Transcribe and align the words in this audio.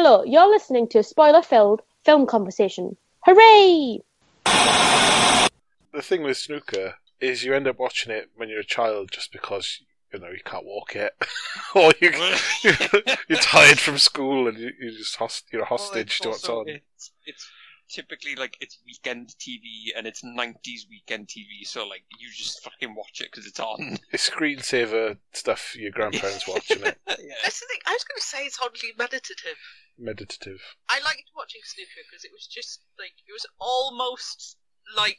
Hello, 0.00 0.22
you're 0.22 0.48
listening 0.48 0.86
to 0.90 1.00
a 1.00 1.02
spoiler-filled 1.02 1.82
film 2.04 2.24
conversation. 2.24 2.96
Hooray! 3.26 3.98
The 4.44 6.02
thing 6.02 6.22
with 6.22 6.36
snooker 6.36 6.94
is 7.20 7.42
you 7.42 7.52
end 7.52 7.66
up 7.66 7.80
watching 7.80 8.12
it 8.12 8.30
when 8.36 8.48
you're 8.48 8.60
a 8.60 8.64
child 8.64 9.10
just 9.10 9.32
because 9.32 9.80
you 10.12 10.20
know 10.20 10.28
you 10.28 10.38
can't 10.44 10.64
walk 10.64 10.94
yet, 10.94 11.14
or 11.74 11.90
you 12.00 12.12
you're 13.28 13.40
tired 13.40 13.80
from 13.80 13.98
school 13.98 14.46
and 14.46 14.56
you, 14.56 14.70
you 14.80 14.96
just 14.96 15.16
host, 15.16 15.46
you're 15.52 15.62
a 15.62 15.66
hostage 15.66 16.20
to 16.20 16.28
what's 16.28 16.48
on. 16.48 16.68
It's, 16.68 17.10
it's 17.26 17.50
typically 17.88 18.36
like 18.36 18.56
it's 18.60 18.78
weekend 18.86 19.34
TV 19.40 19.88
and 19.96 20.06
it's 20.06 20.22
90s 20.22 20.88
weekend 20.88 21.26
TV, 21.26 21.64
so 21.64 21.84
like 21.88 22.04
you 22.20 22.28
just 22.32 22.62
fucking 22.62 22.94
watch 22.94 23.20
it 23.20 23.32
because 23.32 23.48
it's 23.48 23.58
on. 23.58 23.98
It's 24.12 24.30
screensaver 24.30 25.16
stuff 25.32 25.74
your 25.76 25.90
grandparents 25.90 26.46
watching 26.46 26.82
it. 26.84 26.96
yeah. 27.08 27.34
That's 27.42 27.58
the 27.58 27.66
thing. 27.66 27.80
I 27.84 27.94
was 27.94 28.04
going 28.04 28.18
to 28.18 28.22
say 28.22 28.44
it's 28.44 28.60
oddly 28.62 28.90
meditative. 28.96 29.56
Meditative. 29.98 30.60
I 30.88 31.00
liked 31.04 31.30
watching 31.36 31.60
snooker 31.64 32.06
because 32.10 32.24
it 32.24 32.30
was 32.32 32.46
just 32.46 32.80
like 32.98 33.12
it 33.26 33.32
was 33.32 33.46
almost 33.60 34.56
like 34.96 35.18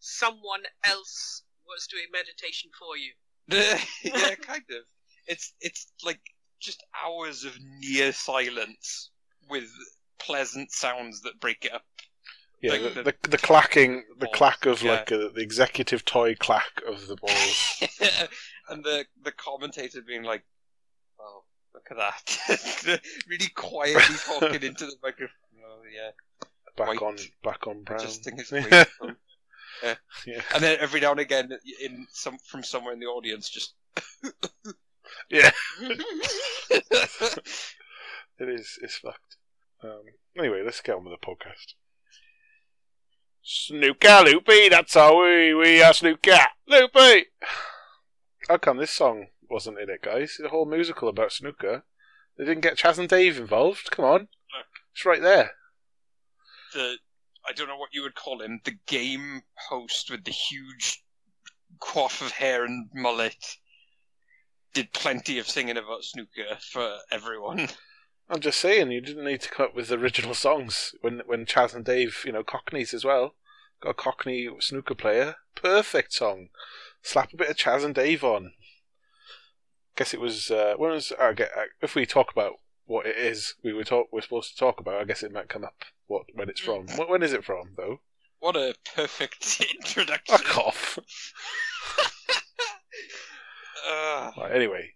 someone 0.00 0.62
else 0.84 1.42
was 1.66 1.86
doing 1.86 2.06
meditation 2.12 2.70
for 2.78 2.96
you. 2.96 3.12
yeah, 4.02 4.34
kind 4.36 4.64
of. 4.70 4.84
It's 5.26 5.52
it's 5.60 5.86
like 6.04 6.20
just 6.60 6.82
hours 7.04 7.44
of 7.44 7.56
near 7.80 8.12
silence 8.12 9.10
with 9.48 9.68
pleasant 10.18 10.72
sounds 10.72 11.20
that 11.22 11.38
break 11.40 11.64
it 11.64 11.72
up. 11.74 11.82
Yeah, 12.62 12.72
Like 12.72 12.82
the, 12.82 12.88
the- 12.88 13.02
the, 13.22 13.28
the 13.30 13.38
clacking, 13.38 14.02
the 14.18 14.28
clack 14.28 14.64
of 14.66 14.82
yeah. 14.82 14.92
like 14.92 15.10
a, 15.10 15.28
the 15.28 15.42
executive 15.42 16.04
toy 16.04 16.34
clack 16.34 16.80
of 16.88 17.06
the 17.06 17.16
balls. 17.16 17.82
and 18.70 18.82
the 18.82 19.04
the 19.22 19.32
commentator 19.32 20.00
being 20.00 20.22
like, 20.22 20.42
"Oh, 20.42 20.55
look 21.76 21.86
at 21.90 21.96
that!" 21.96 23.00
really 23.28 23.48
quietly 23.54 24.16
talking 24.24 24.62
into 24.62 24.86
the 24.86 24.96
microphone. 25.02 25.28
Oh 25.64 25.82
yeah, 25.94 26.10
back 26.76 26.88
White. 26.88 27.02
on, 27.02 27.16
back 27.44 27.66
on 27.66 27.82
brown. 27.84 28.00
adjusting 28.00 28.36
his 28.36 28.50
microphone. 28.50 29.16
yeah. 29.82 29.94
Yeah. 30.26 30.42
And 30.54 30.62
then 30.62 30.78
every 30.80 31.00
now 31.00 31.12
and 31.12 31.20
again, 31.20 31.50
in 31.82 32.06
some 32.10 32.38
from 32.38 32.62
somewhere 32.64 32.94
in 32.94 33.00
the 33.00 33.06
audience, 33.06 33.48
just 33.48 33.74
Yeah, 35.30 35.50
it 36.70 37.44
is. 38.38 38.78
It's 38.82 38.98
fucked. 38.98 39.36
Um, 39.82 40.02
anyway, 40.38 40.62
let's 40.64 40.80
get 40.80 40.96
on 40.96 41.04
with 41.04 41.14
the 41.20 41.26
podcast. 41.26 41.74
Snooker 43.42 44.22
Loopy, 44.24 44.68
that's 44.68 44.94
how 44.94 45.22
we 45.22 45.54
we 45.54 45.82
are 45.82 45.92
Snooker 45.92 46.46
Loopy. 46.68 47.26
How 48.48 48.58
come 48.58 48.76
this 48.76 48.92
song 48.92 49.26
wasn't 49.48 49.78
in 49.78 49.90
it, 49.90 50.02
guys? 50.02 50.36
The 50.40 50.48
whole 50.48 50.66
musical 50.66 51.08
about 51.08 51.32
snooker. 51.32 51.84
They 52.36 52.44
didn't 52.44 52.62
get 52.62 52.76
Chas 52.76 52.98
and 52.98 53.08
Dave 53.08 53.38
involved. 53.38 53.90
Come 53.90 54.04
on, 54.04 54.28
it's 54.92 55.04
right 55.04 55.22
there. 55.22 55.52
the 56.74 56.96
I 57.48 57.52
don't 57.52 57.68
know 57.68 57.76
what 57.76 57.94
you 57.94 58.02
would 58.02 58.16
call 58.16 58.42
him, 58.42 58.60
the 58.64 58.76
game 58.86 59.42
host 59.68 60.10
with 60.10 60.24
the 60.24 60.32
huge 60.32 61.02
coif 61.80 62.20
of 62.20 62.32
hair 62.32 62.64
and 62.64 62.88
mullet, 62.92 63.56
did 64.74 64.92
plenty 64.92 65.38
of 65.38 65.48
singing 65.48 65.76
about 65.76 66.02
snooker 66.02 66.58
for 66.60 66.96
everyone. 67.12 67.68
I'm 68.28 68.40
just 68.40 68.58
saying, 68.58 68.90
you 68.90 69.00
didn't 69.00 69.24
need 69.24 69.42
to 69.42 69.48
come 69.48 69.66
up 69.66 69.76
with 69.76 69.92
original 69.92 70.34
songs 70.34 70.94
when 71.00 71.22
when 71.26 71.46
Chas 71.46 71.74
and 71.74 71.84
Dave, 71.84 72.22
you 72.26 72.32
know, 72.32 72.42
Cockneys 72.42 72.92
as 72.92 73.04
well. 73.04 73.34
Got 73.80 73.90
a 73.90 73.94
Cockney 73.94 74.48
snooker 74.58 74.94
player. 74.94 75.36
Perfect 75.54 76.12
song. 76.12 76.48
Slap 77.02 77.32
a 77.32 77.36
bit 77.36 77.50
of 77.50 77.56
Chas 77.56 77.84
and 77.84 77.94
Dave 77.94 78.24
on. 78.24 78.52
Guess 79.96 80.12
it 80.14 80.20
was 80.20 80.50
uh, 80.50 80.74
when 80.76 80.90
was 80.90 81.12
I 81.18 81.32
get 81.32 81.50
uh, 81.56 81.62
if 81.80 81.94
we 81.94 82.04
talk 82.06 82.30
about 82.30 82.52
what 82.84 83.06
it 83.06 83.16
is 83.16 83.54
we 83.64 83.72
were 83.72 83.82
talk 83.84 84.08
we're 84.12 84.20
supposed 84.20 84.50
to 84.52 84.56
talk 84.58 84.78
about. 84.78 85.00
I 85.00 85.04
guess 85.04 85.22
it 85.22 85.32
might 85.32 85.48
come 85.48 85.64
up 85.64 85.84
what 86.06 86.26
when 86.34 86.48
it's 86.48 86.60
from. 86.60 86.86
Wh- 86.88 87.08
When 87.08 87.22
is 87.22 87.32
it 87.32 87.44
from 87.44 87.70
though? 87.76 88.00
What 88.38 88.56
a 88.56 88.74
perfect 88.94 89.64
introduction. 89.74 90.36
Fuck 90.38 90.58
off. 90.58 90.98
Ugh. 93.88 94.32
Right, 94.36 94.52
anyway, 94.52 94.90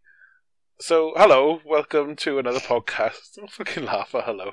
so 0.80 1.12
hello, 1.16 1.60
welcome 1.64 2.14
to 2.16 2.38
another 2.38 2.58
podcast. 2.60 3.34
Don't 3.36 3.50
fucking 3.50 3.84
laugh 3.86 4.14
at 4.14 4.24
hello. 4.24 4.52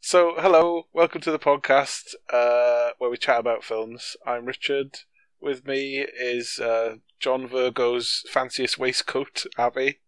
So, 0.00 0.34
hello, 0.36 0.88
welcome 0.92 1.20
to 1.22 1.30
the 1.30 1.38
podcast 1.38 2.14
uh, 2.32 2.90
where 2.98 3.08
we 3.10 3.16
chat 3.16 3.40
about 3.40 3.64
films. 3.64 4.16
I'm 4.26 4.44
Richard. 4.44 4.98
With 5.44 5.66
me 5.66 5.98
is 5.98 6.58
uh, 6.58 6.96
John 7.20 7.46
Virgo's 7.46 8.24
fanciest 8.30 8.78
waistcoat, 8.78 9.44
Abby. 9.58 10.00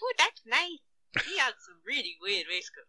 Oh, 0.00 0.12
that's 0.16 0.42
nice. 0.46 0.78
He 1.26 1.36
had 1.36 1.54
some 1.58 1.78
really 1.84 2.16
weird 2.22 2.46
waistcoats. 2.48 2.86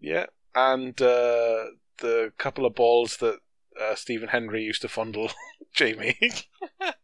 Yeah, 0.00 0.24
and 0.54 0.98
uh, 1.02 1.64
the 1.98 2.32
couple 2.38 2.64
of 2.64 2.74
balls 2.74 3.18
that 3.18 3.40
uh, 3.78 3.96
Stephen 3.96 4.30
Hendry 4.30 4.62
used 4.62 4.80
to 4.80 4.88
fondle 4.88 5.30
Jamie. 5.74 6.16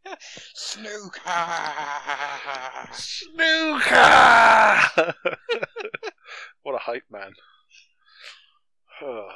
Snooker. 0.54 1.20
Snooker! 2.90 3.92
what 6.62 6.74
a 6.74 6.78
hype 6.78 7.04
man. 7.10 7.34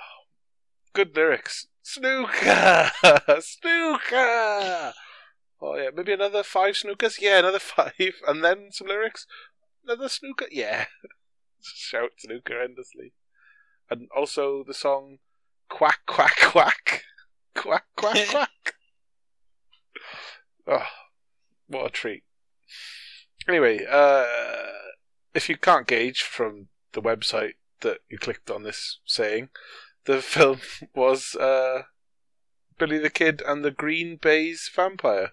Good 0.95 1.15
lyrics. 1.15 1.67
Snooker! 1.95 2.91
Snooker! 3.41 4.93
Oh 5.61 5.77
yeah, 5.77 5.91
maybe 5.95 6.13
another 6.13 6.43
five 6.43 6.75
snookers? 6.75 7.21
Yeah, 7.21 7.39
another 7.39 7.59
five. 7.59 7.93
And 8.27 8.45
then 8.45 8.69
some 8.71 8.89
lyrics? 8.89 9.27
Another 9.85 10.09
snooker? 10.09 10.47
Yeah. 10.51 10.87
Shout 11.63 12.11
snooker 12.19 12.61
endlessly. 12.61 13.13
And 13.89 14.09
also 14.15 14.65
the 14.67 14.75
song 14.75 15.19
Quack 15.69 16.01
Quack 16.07 16.37
Quack. 16.41 17.05
Quack 17.55 17.85
Quack 17.97 18.27
Quack. 18.29 18.75
Oh, 20.67 20.87
what 21.69 21.87
a 21.87 21.91
treat. 21.91 22.25
Anyway, 23.49 23.87
uh, 23.89 24.25
if 25.35 25.49
you 25.49 25.57
can't 25.57 25.87
gauge 25.87 26.23
from 26.23 26.69
the 26.93 27.03
website 27.03 27.55
that 27.81 27.99
you 28.11 28.19
clicked 28.19 28.51
on 28.51 28.65
this 28.65 28.99
saying, 29.07 29.51
the 30.07 30.21
film 30.23 30.61
was 30.95 31.35
uh, 31.35 31.83
Billy 32.79 32.99
the 32.99 33.11
Kid 33.11 33.43
and 33.47 33.65
the 33.65 33.71
Green 33.71 34.17
Baize 34.17 34.71
Vampire, 34.75 35.33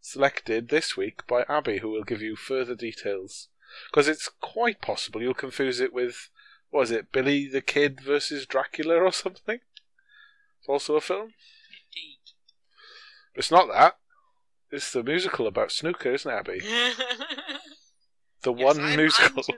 selected 0.00 0.68
this 0.68 0.96
week 0.96 1.26
by 1.26 1.44
Abby, 1.48 1.78
who 1.78 1.90
will 1.90 2.04
give 2.04 2.22
you 2.22 2.36
further 2.36 2.74
details. 2.74 3.48
Because 3.90 4.08
it's 4.08 4.30
quite 4.40 4.80
possible 4.80 5.20
you'll 5.20 5.34
confuse 5.34 5.80
it 5.80 5.92
with, 5.92 6.30
was 6.72 6.90
it, 6.90 7.12
Billy 7.12 7.48
the 7.48 7.60
Kid 7.60 8.00
versus 8.00 8.46
Dracula 8.46 8.96
or 8.96 9.12
something? 9.12 9.60
It's 10.60 10.68
also 10.68 10.96
a 10.96 11.00
film. 11.00 11.34
Indeed. 11.70 12.18
It's 13.34 13.50
not 13.50 13.68
that. 13.68 13.98
It's 14.70 14.92
the 14.92 15.02
musical 15.02 15.46
about 15.46 15.72
snooker, 15.72 16.12
isn't 16.12 16.30
it, 16.30 16.34
Abby? 16.34 16.60
The 18.42 18.54
Yes, 18.54 18.64
one 18.64 18.80
I'm, 18.80 18.96
musical. 18.96 19.38
I'm 19.38 19.42
to, 19.42 19.52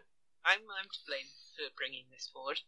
I'm, 0.44 0.64
I'm 0.64 0.88
to 0.88 1.00
blame 1.06 1.28
for 1.54 1.68
bringing 1.76 2.04
this 2.10 2.30
forward. 2.32 2.60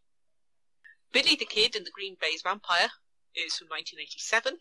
Billy 1.12 1.37
the 1.37 1.45
Kid 1.45 1.77
and 1.77 1.84
the 1.84 1.91
Green 1.91 2.17
Baize 2.21 2.43
Vampire 2.43 2.91
is 3.34 3.56
from 3.56 3.69
1987. 3.69 4.59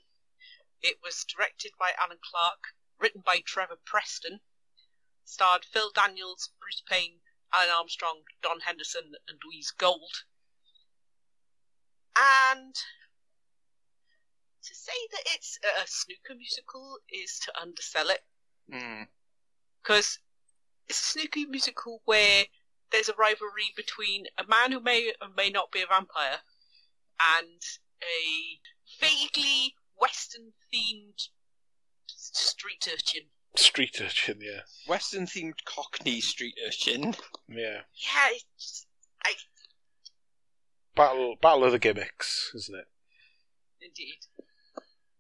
It 0.81 0.97
was 1.03 1.23
directed 1.25 1.72
by 1.79 1.91
Alan 1.97 2.17
Clarke, 2.22 2.75
written 3.00 3.22
by 3.25 3.39
Trevor 3.45 3.78
Preston, 3.85 4.41
starred 5.23 5.63
Phil 5.63 5.91
Daniels, 5.95 6.50
Bruce 6.59 6.84
Payne, 6.90 7.19
Alan 7.53 7.69
Armstrong, 7.69 8.23
Don 8.41 8.59
Henderson, 8.61 9.13
and 9.28 9.38
Louise 9.45 9.72
Gold. 9.72 10.23
And 12.17 12.75
to 14.63 14.75
say 14.75 15.07
that 15.11 15.23
it's 15.34 15.57
a 15.63 15.88
snooker 15.88 16.35
musical 16.35 17.00
is 17.09 17.40
to 17.40 17.61
undersell 17.61 18.09
it 18.09 18.22
Hmm. 18.69 19.03
because 19.81 20.19
it's 20.88 21.00
a 21.00 21.03
snooker 21.19 21.50
musical 21.50 22.01
where 22.06 22.45
there's 22.91 23.09
a 23.09 23.16
rivalry 23.16 23.72
between 23.75 24.28
a 24.37 24.46
man 24.46 24.72
who 24.72 24.79
may 24.79 25.14
or 25.22 25.29
may 25.29 25.49
not 25.49 25.72
be 25.72 25.81
a 25.81 25.87
vampire 25.87 26.41
and 27.38 27.62
a 28.02 28.59
vaguely 29.00 29.76
Western 30.00 30.53
themed 30.73 31.29
street 32.08 32.88
urchin. 32.91 33.23
Street 33.56 34.00
urchin, 34.02 34.40
yeah. 34.41 34.62
Western 34.88 35.26
themed 35.26 35.66
Cockney 35.66 36.22
street 36.22 36.56
urchin. 36.66 37.16
Yeah. 37.47 37.82
Yeah, 37.96 38.29
it's, 38.32 38.85
I, 39.23 39.34
Battle 40.96 41.35
Battle 41.41 41.66
of 41.66 41.72
the 41.72 41.79
Gimmicks, 41.79 42.52
isn't 42.56 42.78
it? 42.78 42.88
indeed. 43.82 44.20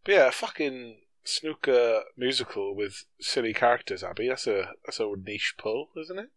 But 0.03 0.11
yeah, 0.13 0.27
a 0.27 0.31
fucking 0.31 1.01
snooker 1.23 2.03
musical 2.17 2.75
with 2.75 3.05
silly 3.19 3.53
characters, 3.53 4.03
Abby. 4.03 4.27
That's 4.27 4.47
a 4.47 4.73
that's 4.85 4.99
a 4.99 5.09
niche 5.17 5.55
pull, 5.57 5.89
isn't 5.99 6.19
it? 6.19 6.29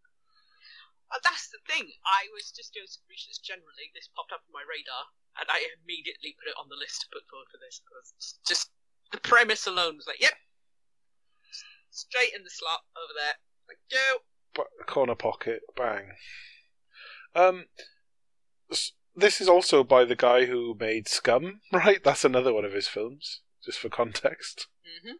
Uh, 1.12 1.20
that's 1.22 1.48
the 1.48 1.60
thing. 1.68 1.92
I 2.04 2.26
was 2.32 2.50
just 2.50 2.74
doing 2.74 2.88
some 2.88 3.04
research 3.08 3.42
generally. 3.44 3.92
This 3.94 4.08
popped 4.08 4.32
up 4.32 4.42
on 4.48 4.52
my 4.52 4.64
radar, 4.64 5.12
and 5.38 5.48
I 5.50 5.64
immediately 5.82 6.36
put 6.38 6.48
it 6.50 6.58
on 6.60 6.68
the 6.68 6.76
list 6.78 7.02
to 7.02 7.08
put 7.12 7.26
forward 7.28 7.48
for 7.50 7.58
this 7.58 7.80
because 7.84 8.38
just 8.46 8.70
the 9.12 9.18
premise 9.20 9.66
alone 9.66 9.96
was 9.96 10.06
like, 10.06 10.20
yep, 10.20 10.34
straight 11.90 12.34
in 12.34 12.44
the 12.44 12.50
slot 12.50 12.80
over 12.96 13.12
there. 13.14 13.34
Like, 13.68 13.78
go. 13.90 14.18
b- 14.54 14.84
corner 14.86 15.14
pocket, 15.14 15.62
bang. 15.76 16.12
Um, 17.34 17.64
this 19.16 19.40
is 19.40 19.48
also 19.48 19.84
by 19.84 20.04
the 20.04 20.16
guy 20.16 20.46
who 20.46 20.76
made 20.78 21.08
Scum, 21.08 21.60
right? 21.72 22.02
That's 22.02 22.24
another 22.24 22.52
one 22.52 22.64
of 22.64 22.72
his 22.72 22.88
films, 22.88 23.40
just 23.64 23.78
for 23.78 23.88
context. 23.88 24.66
hmm 25.02 25.12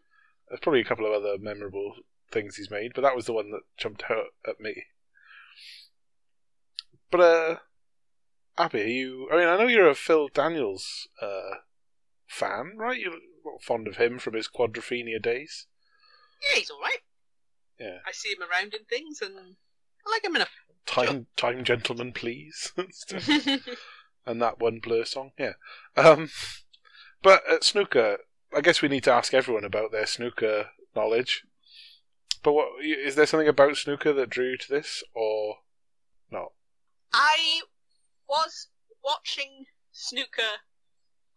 There's 0.49 0.59
probably 0.59 0.81
a 0.81 0.85
couple 0.85 1.05
of 1.05 1.13
other 1.13 1.37
memorable 1.39 1.93
things 2.31 2.55
he's 2.55 2.71
made, 2.71 2.91
but 2.93 3.01
that 3.01 3.15
was 3.15 3.25
the 3.25 3.33
one 3.33 3.51
that 3.51 3.61
jumped 3.77 4.03
out 4.09 4.27
at 4.47 4.59
me. 4.59 4.83
But 7.11 7.19
uh, 7.21 7.55
Abby, 8.57 8.81
are 8.81 8.87
you? 8.87 9.29
I 9.31 9.37
mean, 9.37 9.47
I 9.47 9.57
know 9.57 9.67
you're 9.67 9.89
a 9.89 9.95
Phil 9.95 10.29
Daniels 10.33 11.07
uh 11.21 11.57
fan, 12.27 12.73
right? 12.77 12.99
You're 12.99 13.13
fond 13.61 13.87
of 13.87 13.97
him 13.97 14.19
from 14.19 14.33
his 14.33 14.47
Quadrophenia 14.47 15.21
days. 15.21 15.67
Yeah, 16.41 16.59
he's 16.59 16.69
all 16.69 16.81
right. 16.81 16.99
Yeah. 17.79 17.99
I 18.05 18.11
see 18.11 18.29
him 18.29 18.41
around 18.41 18.73
in 18.73 18.85
things, 18.85 19.21
and 19.21 19.33
I 20.05 20.09
like 20.09 20.23
him 20.23 20.35
enough. 20.35 20.51
Time, 20.85 21.27
time, 21.35 21.63
gentlemen, 21.63 22.13
please. 22.13 22.71
and 24.25 24.41
that 24.41 24.59
one 24.59 24.79
Blur 24.79 25.05
song, 25.05 25.31
yeah. 25.37 25.53
Um, 25.97 26.29
but 27.21 27.43
at 27.49 27.63
snooker, 27.63 28.17
I 28.55 28.61
guess 28.61 28.81
we 28.81 28.89
need 28.89 29.03
to 29.05 29.13
ask 29.13 29.33
everyone 29.33 29.65
about 29.65 29.91
their 29.91 30.05
snooker 30.05 30.69
knowledge. 30.95 31.43
But 32.43 32.53
what 32.53 32.67
is 32.83 33.15
there 33.15 33.25
something 33.25 33.47
about 33.47 33.77
snooker 33.77 34.13
that 34.13 34.29
drew 34.29 34.51
you 34.51 34.57
to 34.57 34.69
this, 34.69 35.03
or 35.13 35.57
not? 36.31 36.51
I 37.11 37.61
was 38.27 38.67
watching 39.03 39.65
snooker 39.91 40.65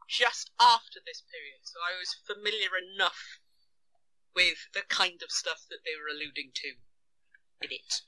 just 0.08 0.50
after 0.60 1.00
this 1.04 1.22
period, 1.30 1.60
so 1.62 1.78
I 1.80 1.98
was 1.98 2.16
familiar 2.26 2.70
enough 2.76 3.40
with 4.34 4.68
the 4.72 4.82
kind 4.88 5.20
of 5.22 5.30
stuff 5.30 5.66
that 5.68 5.84
they 5.84 5.92
were 5.98 6.08
alluding 6.08 6.50
to 6.54 6.68
in 7.60 7.72
it. 7.72 8.02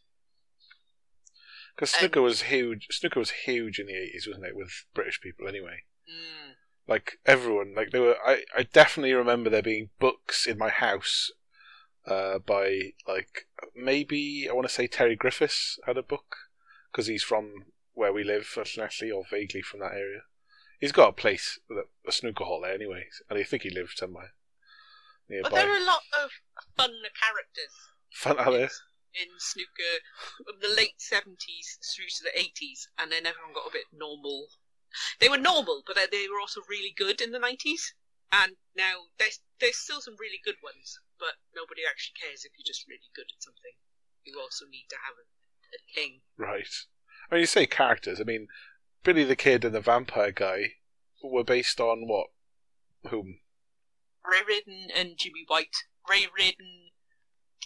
Because 1.75 1.95
Um, 1.95 2.01
snooker 2.01 2.23
was 2.23 2.43
huge. 2.43 2.87
Snooker 2.91 3.21
was 3.21 3.31
huge 3.45 3.79
in 3.79 3.87
the 3.87 3.95
eighties, 3.95 4.27
wasn't 4.27 4.47
it? 4.47 4.57
With 4.57 4.87
British 4.95 5.21
people, 5.21 5.47
anyway. 5.47 5.85
Mm. 6.09 6.55
Like 6.89 7.21
everyone, 7.27 7.75
like 7.75 7.91
there 7.91 8.03
were. 8.03 8.17
I, 8.25 8.45
I 8.57 8.63
definitely 8.65 9.13
remember 9.13 9.51
there 9.51 9.63
being 9.63 9.91
books 9.99 10.47
in 10.47 10.59
my 10.59 10.71
house, 10.71 11.31
uh, 12.07 12.39
by 12.39 12.93
like 13.07 13.47
maybe 13.75 14.49
I 14.49 14.53
want 14.53 14.67
to 14.67 14.75
say 14.75 14.87
Terry 14.87 15.17
Griffiths 15.17 15.79
had 15.87 15.97
a 15.97 16.03
book 16.03 16.37
because 16.91 17.07
he's 17.07 17.23
from 17.23 17.67
where 18.01 18.15
we 18.15 18.25
live, 18.25 18.47
fortunately, 18.47 19.11
or 19.11 19.25
vaguely 19.31 19.61
from 19.61 19.81
that 19.81 19.93
area. 19.93 20.23
He's 20.81 20.91
got 20.91 21.11
a 21.11 21.13
place, 21.13 21.61
a 22.09 22.11
snooker 22.11 22.45
hall 22.45 22.63
there, 22.63 22.73
anyway, 22.73 23.05
and 23.29 23.39
I 23.39 23.45
think 23.45 23.63
he 23.63 23.69
lives 23.69 23.93
somewhere 23.95 24.33
nearby. 25.29 25.51
But 25.51 25.57
there 25.57 25.69
were 25.69 25.85
a 25.85 25.85
lot 25.85 26.01
of 26.25 26.31
fun 26.79 26.97
characters 27.13 27.77
Fun 28.09 28.39
are 28.39 28.51
there? 28.51 28.71
in 29.13 29.29
snooker 29.37 30.01
from 30.41 30.57
the 30.65 30.73
late 30.73 30.97
70s 30.97 31.77
through 31.85 32.09
to 32.09 32.25
the 32.25 32.41
80s, 32.41 32.89
and 32.97 33.13
then 33.13 33.27
everyone 33.27 33.53
got 33.53 33.69
a 33.69 33.77
bit 33.77 33.93
normal. 33.93 34.49
They 35.21 35.29
were 35.29 35.37
normal, 35.37 35.83
but 35.87 36.01
they 36.11 36.25
were 36.27 36.41
also 36.41 36.63
really 36.71 36.95
good 36.97 37.21
in 37.21 37.33
the 37.33 37.39
90s. 37.39 37.93
And 38.33 38.57
now 38.75 39.13
there's 39.19 39.41
there's 39.61 39.77
still 39.77 40.01
some 40.01 40.17
really 40.19 40.41
good 40.43 40.57
ones, 40.63 40.97
but 41.19 41.37
nobody 41.53 41.83
actually 41.85 42.17
cares 42.17 42.47
if 42.47 42.57
you're 42.57 42.65
just 42.65 42.89
really 42.89 43.11
good 43.13 43.29
at 43.29 43.43
something. 43.43 43.77
You 44.25 44.41
also 44.41 44.65
need 44.71 44.89
to 44.89 44.97
have 45.05 45.21
a, 45.21 45.27
a 45.77 45.81
king. 45.93 46.23
Right. 46.39 46.73
Mean, 47.31 47.41
you 47.41 47.47
say 47.47 47.67
characters. 47.67 48.21
I 48.21 48.25
mean, 48.25 48.49
Billy 49.03 49.25
the 49.25 49.37
Kid 49.37 49.65
and 49.65 49.75
the 49.75 49.81
Vampire 49.81 50.33
Guy 50.33 50.73
were 51.23 51.45
based 51.45 51.81
on 51.81 52.07
what? 52.07 52.29
Whom? 53.09 53.41
Ray 54.25 54.41
Reardon 54.47 54.89
and 54.95 55.17
Jimmy 55.17 55.45
White. 55.47 55.77
Ray 56.09 56.27
Reardon 56.37 56.91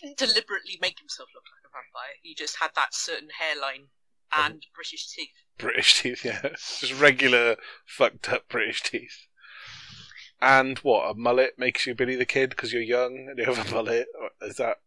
didn't 0.01 0.19
deliberately 0.19 0.79
make 0.81 0.99
himself 0.99 1.29
look 1.35 1.45
like 1.45 1.65
a 1.65 1.73
vampire. 1.73 2.15
He 2.23 2.35
just 2.35 2.57
had 2.61 2.71
that 2.77 2.95
certain 2.95 3.29
hairline 3.39 3.89
uh-huh. 4.33 4.51
and 4.51 4.67
British 4.75 5.09
teeth. 5.09 5.29
British 5.59 6.03
teeth, 6.03 6.25
yeah. 6.25 6.43
Just 6.43 7.01
regular 7.01 7.57
fucked 7.87 8.29
up 8.29 8.49
British 8.49 8.83
teeth. 8.83 9.27
And 10.41 10.79
what? 10.79 11.11
A 11.11 11.15
mullet 11.15 11.59
makes 11.59 11.87
you 11.87 11.95
Billy 11.95 12.17
the 12.17 12.27
Kid 12.27 12.51
because 12.51 12.73
you're 12.73 12.83
young 12.83 13.29
and 13.31 13.39
you 13.39 13.45
have 13.45 13.67
a 13.67 13.75
mullet? 13.75 14.07
Is 14.43 14.57
that. 14.57 14.79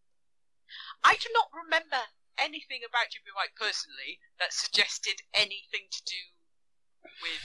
I 1.04 1.16
do 1.16 1.30
not 1.34 1.48
remember 1.64 1.98
anything 2.40 2.82
about 2.88 3.12
Jimmy 3.12 3.34
White 3.36 3.56
personally 3.56 4.20
that 4.40 4.54
suggested 4.54 5.22
anything 5.34 5.90
to 5.92 6.02
do 6.06 6.22
with 7.22 7.44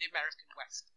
the 0.00 0.06
American 0.10 0.48
West. 0.56 0.90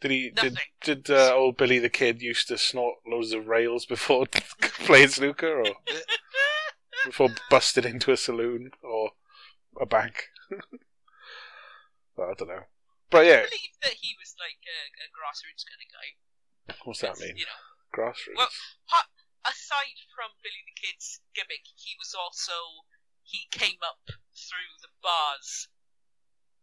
Did 0.00 0.10
he. 0.10 0.30
Did, 0.30 0.54
Nothing. 0.54 0.70
did 0.82 1.10
uh, 1.10 1.34
old 1.34 1.56
Billy 1.56 1.78
the 1.78 1.90
Kid 1.90 2.22
used 2.22 2.48
to 2.48 2.56
snort 2.58 2.96
loads 3.06 3.32
of 3.32 3.48
rails 3.48 3.84
before 3.84 4.26
playing 4.86 5.08
snooker? 5.08 5.60
Or 5.60 5.74
before 7.04 7.28
busting 7.50 7.84
into 7.84 8.12
a 8.12 8.16
saloon 8.16 8.70
or 8.82 9.10
a 9.80 9.86
bank? 9.86 10.28
Well, 12.16 12.30
I 12.30 12.34
don't 12.34 12.48
know. 12.48 12.64
But 13.08 13.24
yeah, 13.24 13.40
I 13.40 13.48
believe 13.48 13.76
that 13.80 13.96
he 14.02 14.12
was 14.20 14.34
like 14.36 14.60
a, 14.68 14.78
a 15.00 15.08
grassroots 15.08 15.64
kind 15.64 15.80
of 15.80 15.88
guy. 15.88 16.76
what's 16.84 17.00
that 17.00 17.18
mean? 17.18 17.36
You 17.38 17.46
know, 17.48 17.60
Grassroots. 17.96 18.36
Well, 18.36 18.48
pa- 18.88 19.08
aside 19.44 19.98
from 20.14 20.36
Billy 20.42 20.62
the 20.66 20.76
Kid's 20.76 21.20
gimmick, 21.34 21.64
he 21.76 21.96
was 21.98 22.14
also 22.14 22.86
he 23.22 23.46
came 23.50 23.78
up 23.84 24.02
through 24.34 24.72
the 24.82 24.90
bars 25.02 25.68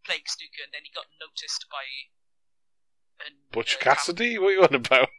playing 0.04 0.28
snooker, 0.28 0.64
and 0.64 0.72
then 0.72 0.84
he 0.88 0.92
got 0.96 1.08
noticed 1.20 1.66
by 1.72 1.84
an, 3.26 3.34
Butch 3.52 3.76
uh, 3.76 3.84
Cassidy? 3.84 4.38
What 4.38 4.50
are 4.50 4.58
you 4.58 4.64
on 4.64 4.76
about? 4.76 5.10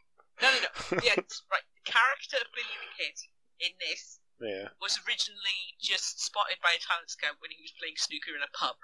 No, 0.41 0.47
no, 0.49 0.59
no. 0.65 0.71
Yeah, 1.05 1.19
it's 1.19 1.43
right. 1.51 1.65
The 1.83 1.91
character 1.91 2.37
of 2.41 2.49
Billy 2.55 2.77
the 2.79 2.91
Kid 2.97 3.15
in 3.59 3.73
this 3.79 4.19
Yeah. 4.39 4.71
was 4.81 4.97
originally 5.05 5.75
just 5.79 6.23
spotted 6.23 6.57
by 6.63 6.73
a 6.73 6.81
talent 6.81 7.09
scout 7.11 7.37
when 7.39 7.51
he 7.51 7.61
was 7.61 7.75
playing 7.75 7.97
snooker 7.97 8.31
in 8.35 8.41
a 8.41 8.51
pub. 8.55 8.77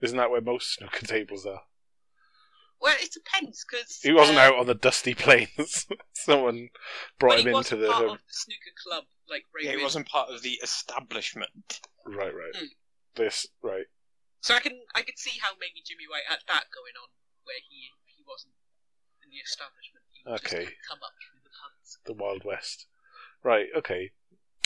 Isn't 0.00 0.16
that 0.16 0.30
where 0.30 0.40
most 0.40 0.72
snooker 0.72 1.04
tables 1.06 1.44
are? 1.44 1.66
Well, 2.80 2.96
it 3.00 3.12
depends 3.12 3.64
because 3.64 4.00
He 4.02 4.12
wasn't 4.12 4.38
out 4.38 4.56
on 4.56 4.66
the 4.66 4.74
dusty 4.74 5.14
plains. 5.14 5.86
Someone 6.14 6.70
brought 7.18 7.36
well, 7.36 7.38
him 7.40 7.46
into 7.48 7.76
wasn't 7.76 7.80
the. 7.82 7.88
part 7.88 8.04
of 8.04 8.18
the 8.18 8.32
snooker 8.32 8.74
club 8.82 9.04
like 9.28 9.44
Ray 9.54 9.66
Yeah, 9.68 9.76
he 9.76 9.82
wasn't 9.82 10.08
part 10.08 10.30
of 10.30 10.42
the 10.42 10.58
establishment. 10.62 11.80
Right, 12.06 12.34
right. 12.34 12.56
Hmm. 12.56 12.66
This, 13.16 13.46
right. 13.62 13.84
So 14.40 14.54
I 14.54 14.60
can 14.60 14.80
I 14.94 15.02
could 15.02 15.18
see 15.18 15.38
how 15.42 15.50
maybe 15.60 15.82
Jimmy 15.84 16.04
White 16.08 16.24
had 16.26 16.38
that 16.48 16.64
going 16.74 16.96
on, 16.96 17.08
where 17.44 17.56
he 17.68 17.90
he 18.06 18.24
wasn't 18.26 18.54
in 19.22 19.30
the 19.30 19.36
establishment. 19.36 20.04
He 20.12 20.24
Okay. 20.26 20.64
just 20.70 20.88
come 20.88 21.00
up 21.04 21.12
through 21.20 21.40
the 21.44 21.50
pubs. 21.50 21.98
The 22.06 22.14
Wild 22.14 22.44
West. 22.44 22.86
Right, 23.42 23.68
okay. 23.76 24.12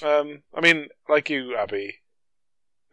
Um, 0.03 0.43
I 0.55 0.61
mean, 0.61 0.89
like 1.09 1.31
you, 1.31 1.57
Abby, 1.57 2.01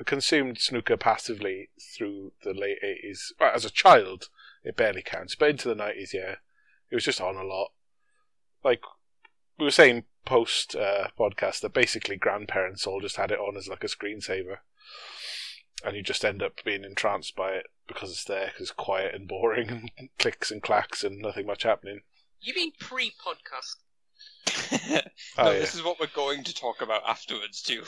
consumed 0.06 0.58
snooker 0.60 0.98
passively 0.98 1.70
through 1.96 2.34
the 2.44 2.54
late 2.54 2.80
80s. 2.84 3.32
Well, 3.40 3.52
as 3.54 3.66
a 3.66 3.70
child, 3.70 4.30
it 4.64 4.76
barely 4.78 5.02
counts, 5.02 5.36
but 5.36 5.50
into 5.50 5.68
the 5.68 5.76
90s, 5.76 6.14
yeah. 6.14 6.36
It 6.90 6.96
was 6.96 7.06
just 7.06 7.22
on 7.22 7.36
a 7.36 7.44
lot. 7.44 7.72
Like, 8.64 8.82
we 9.58 9.66
were 9.66 9.72
saying 9.72 10.04
post 10.26 10.76
uh, 10.76 11.08
podcast 11.18 11.62
that 11.62 11.74
basically 11.74 12.16
grandparents 12.18 12.86
all 12.86 13.00
just 13.02 13.16
had 13.16 13.32
it 13.32 13.40
on 13.40 13.58
as 13.58 13.68
like 13.68 13.84
a 13.84 13.88
screensaver. 13.88 14.58
And 15.84 15.96
you 15.96 16.04
just 16.04 16.24
end 16.26 16.44
up 16.44 16.64
being 16.64 16.84
entranced 16.84 17.36
by 17.36 17.52
it 17.54 17.68
because 17.88 18.12
it's 18.12 18.24
there, 18.26 18.48
because 18.48 18.62
it's 18.62 18.72
quiet 18.72 19.16
and 19.16 19.28
boring 19.28 19.90
and 19.98 20.10
clicks 20.20 20.52
and 20.52 20.62
clacks 20.62 21.04
and 21.04 21.20
nothing 21.20 21.48
much 21.48 21.64
happening. 21.64 22.02
You 22.42 22.54
mean 22.56 22.72
pre-podcast? 22.80 23.78
no, 24.92 25.02
Oh, 25.38 25.52
yeah. 25.52 25.60
this 25.60 25.74
is 25.76 25.84
what 25.84 26.00
we're 26.00 26.08
going 26.14 26.44
to 26.44 26.54
talk 26.54 26.82
about 26.82 27.04
afterwards 27.08 27.62
too. 27.62 27.84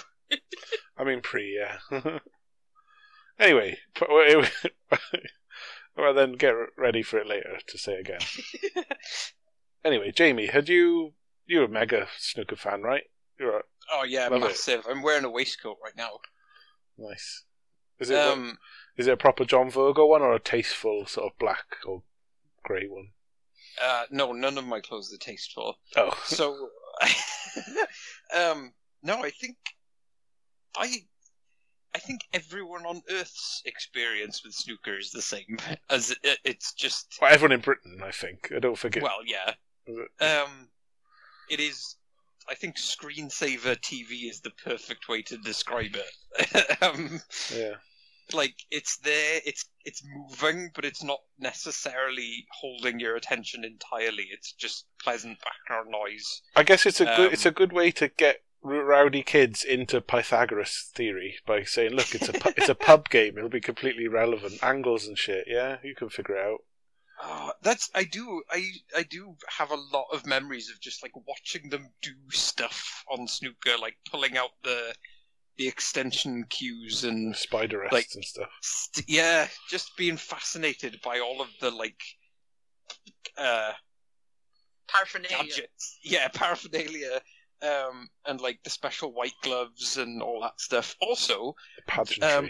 I 0.97 1.03
mean, 1.03 1.21
pre, 1.21 1.55
yeah. 1.59 2.17
anyway, 3.39 3.77
p- 3.95 4.05
well, 5.97 6.13
then 6.13 6.33
get 6.33 6.53
ready 6.77 7.01
for 7.03 7.17
it 7.19 7.27
later 7.27 7.57
to 7.67 7.77
say 7.77 7.95
again. 7.95 8.19
Anyway, 9.85 10.11
Jamie, 10.15 10.45
had 10.47 10.69
you 10.69 11.13
you're 11.45 11.65
a 11.65 11.67
mega 11.67 12.07
snooker 12.17 12.55
fan, 12.55 12.81
right? 12.83 13.03
You're 13.37 13.57
a, 13.57 13.61
Oh 13.91 14.03
yeah, 14.03 14.29
Love 14.29 14.43
it. 14.43 14.45
massive. 14.45 14.85
I'm 14.89 15.01
wearing 15.01 15.25
a 15.25 15.29
waistcoat 15.29 15.75
right 15.83 15.95
now. 15.97 16.19
nice. 16.97 17.43
Is 17.99 18.09
it 18.09 18.17
Um, 18.17 18.57
is 18.95 19.07
it 19.07 19.11
a 19.13 19.17
proper 19.17 19.43
John 19.43 19.69
Virgo 19.69 20.05
one 20.05 20.21
or 20.21 20.33
a 20.33 20.39
tasteful 20.39 21.05
sort 21.05 21.33
of 21.33 21.37
black 21.37 21.65
or 21.85 22.03
grey 22.63 22.87
one? 22.87 23.09
uh, 23.81 24.03
no, 24.09 24.31
none 24.31 24.57
of 24.57 24.65
my 24.65 24.79
clothes 24.79 25.13
are 25.13 25.17
tasteful. 25.17 25.75
Oh, 25.97 26.17
So, 26.25 26.69
um, 28.33 28.73
no, 29.01 29.21
I 29.21 29.31
think 29.31 29.57
I, 30.77 30.87
I 31.95 31.99
think 31.99 32.21
everyone 32.33 32.85
on 32.85 33.01
Earth's 33.09 33.61
experience 33.65 34.43
with 34.43 34.53
snooker 34.53 34.97
is 34.97 35.11
the 35.11 35.21
same. 35.21 35.57
As 35.89 36.11
it, 36.23 36.39
it's 36.43 36.73
just, 36.73 37.17
well, 37.21 37.31
everyone 37.31 37.51
in 37.51 37.61
Britain, 37.61 38.01
I 38.03 38.11
think. 38.11 38.51
I 38.55 38.59
don't 38.59 38.77
forget. 38.77 39.03
well, 39.03 39.19
yeah. 39.25 39.53
Um, 40.19 40.69
it 41.49 41.59
is. 41.59 41.95
I 42.49 42.55
think 42.55 42.75
screensaver 42.75 43.77
TV 43.79 44.29
is 44.29 44.41
the 44.41 44.51
perfect 44.51 45.07
way 45.07 45.21
to 45.23 45.37
describe 45.37 45.95
it. 45.95 46.81
um, 46.81 47.21
yeah. 47.55 47.75
like 48.33 48.55
it's 48.69 48.97
there, 48.97 49.39
it's 49.45 49.65
it's 49.85 50.03
moving, 50.05 50.69
but 50.75 50.83
it's 50.83 51.03
not 51.03 51.19
necessarily 51.39 52.45
holding 52.51 52.99
your 52.99 53.15
attention 53.15 53.63
entirely. 53.63 54.27
It's 54.31 54.51
just 54.53 54.85
pleasant 55.01 55.37
background 55.39 55.89
noise. 55.91 56.41
I 56.55 56.63
guess 56.63 56.85
it's 56.85 56.99
a 56.99 57.05
good 57.05 57.27
Um, 57.27 57.33
it's 57.33 57.45
a 57.45 57.51
good 57.51 57.71
way 57.71 57.91
to 57.91 58.09
get 58.09 58.41
rowdy 58.63 59.21
kids 59.23 59.63
into 59.63 59.99
Pythagoras 60.01 60.89
theory 60.95 61.35
by 61.45 61.63
saying, 61.63 61.91
"Look, 61.91 62.15
it's 62.15 62.29
a 62.29 62.33
pu- 62.33 62.53
it's 62.57 62.69
a 62.69 62.75
pub 62.75 63.09
game. 63.17 63.37
It'll 63.37 63.49
be 63.49 63.61
completely 63.61 64.07
relevant. 64.07 64.63
Angles 64.63 65.05
and 65.07 65.17
shit. 65.17 65.45
Yeah, 65.47 65.77
you 65.83 65.95
can 65.95 66.09
figure 66.09 66.35
it 66.37 66.45
out." 66.45 66.59
Oh, 67.21 67.51
that's 67.61 67.89
I 67.93 68.03
do 68.05 68.41
I 68.49 68.65
I 68.97 69.03
do 69.03 69.35
have 69.57 69.71
a 69.71 69.75
lot 69.93 70.07
of 70.11 70.25
memories 70.25 70.69
of 70.69 70.81
just 70.81 71.03
like 71.03 71.13
watching 71.27 71.69
them 71.69 71.89
do 72.01 72.11
stuff 72.31 73.03
on 73.09 73.27
snooker, 73.27 73.77
like 73.79 73.95
pulling 74.09 74.35
out 74.37 74.49
the 74.63 74.93
the 75.57 75.67
extension 75.67 76.45
cues 76.49 77.03
and 77.03 77.35
Spider 77.35 77.79
rests 77.81 77.93
Like- 77.93 78.09
and 78.15 78.25
stuff. 78.25 78.49
st- 78.61 79.07
yeah, 79.07 79.47
just 79.69 79.95
being 79.95 80.17
fascinated 80.17 80.99
by 81.03 81.19
all 81.19 81.41
of 81.41 81.49
the 81.61 81.69
like 81.69 82.01
uh 83.37 83.73
Paraphernalia. 84.87 85.37
gadgets, 85.37 85.99
yeah, 86.03 86.27
paraphernalia, 86.27 87.21
um, 87.63 88.09
and 88.25 88.41
like 88.41 88.59
the 88.63 88.69
special 88.69 89.13
white 89.13 89.33
gloves 89.41 89.97
and 89.97 90.21
all 90.21 90.41
that 90.41 90.59
stuff. 90.59 90.95
Also, 91.01 91.55
Pageantry. 91.87 92.29
Um, 92.29 92.49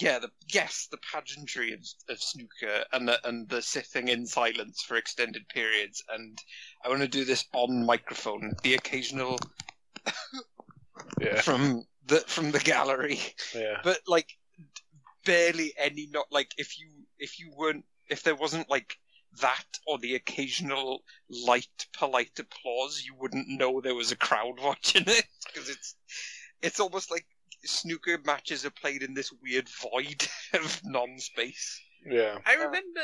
yeah, 0.00 0.18
the 0.18 0.30
yes, 0.52 0.88
the 0.90 0.98
pageantry 1.12 1.72
of, 1.72 1.80
of 2.08 2.20
snooker 2.20 2.84
and 2.92 3.06
the 3.06 3.28
and 3.28 3.48
the 3.48 3.62
sitting 3.62 4.08
in 4.08 4.26
silence 4.26 4.82
for 4.82 4.96
extended 4.96 5.48
periods. 5.48 6.02
And 6.12 6.36
I 6.84 6.88
want 6.88 7.02
to 7.02 7.08
do 7.08 7.24
this 7.24 7.44
on 7.52 7.86
microphone. 7.86 8.54
The 8.62 8.74
occasional 8.74 9.38
yeah, 11.20 11.40
from 11.42 11.84
the 12.06 12.18
from 12.26 12.50
the 12.50 12.58
gallery, 12.58 13.20
yeah. 13.54 13.78
but 13.84 14.00
like 14.08 14.36
barely 15.24 15.72
any. 15.78 16.08
Not 16.10 16.26
like 16.32 16.50
if 16.58 16.78
you 16.78 16.88
if 17.18 17.38
you 17.38 17.52
weren't 17.56 17.84
if 18.10 18.24
there 18.24 18.34
wasn't 18.34 18.68
like 18.68 18.96
that 19.40 19.64
or 19.86 19.98
the 19.98 20.14
occasional 20.14 21.02
light 21.28 21.86
polite 21.92 22.38
applause, 22.38 23.02
you 23.04 23.14
wouldn't 23.18 23.48
know 23.48 23.80
there 23.80 23.94
was 23.94 24.12
a 24.12 24.16
crowd 24.16 24.58
watching 24.62 25.04
it 25.06 25.24
because 25.46 25.68
it's 25.68 25.96
it's 26.62 26.80
almost 26.80 27.10
like 27.10 27.26
snooker 27.64 28.18
matches 28.26 28.64
are 28.64 28.70
played 28.70 29.02
in 29.02 29.14
this 29.14 29.32
weird 29.42 29.68
void 29.68 30.26
of 30.52 30.80
non-space. 30.84 31.80
Yeah. 32.06 32.38
I 32.46 32.54
remember 32.54 33.00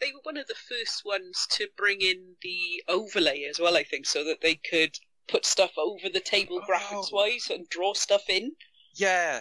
they 0.00 0.12
were 0.12 0.20
one 0.22 0.36
of 0.36 0.46
the 0.48 0.54
first 0.54 1.02
ones 1.04 1.46
to 1.52 1.68
bring 1.76 2.00
in 2.00 2.34
the 2.42 2.82
overlay 2.88 3.44
as 3.44 3.58
well, 3.60 3.76
I 3.76 3.84
think, 3.84 4.06
so 4.06 4.24
that 4.24 4.40
they 4.42 4.56
could 4.56 4.96
put 5.28 5.46
stuff 5.46 5.72
over 5.78 6.08
the 6.12 6.20
table 6.20 6.60
Oh. 6.62 6.66
graphics 6.70 7.12
wise 7.12 7.48
and 7.50 7.68
draw 7.68 7.94
stuff 7.94 8.28
in. 8.28 8.52
Yeah, 8.94 9.40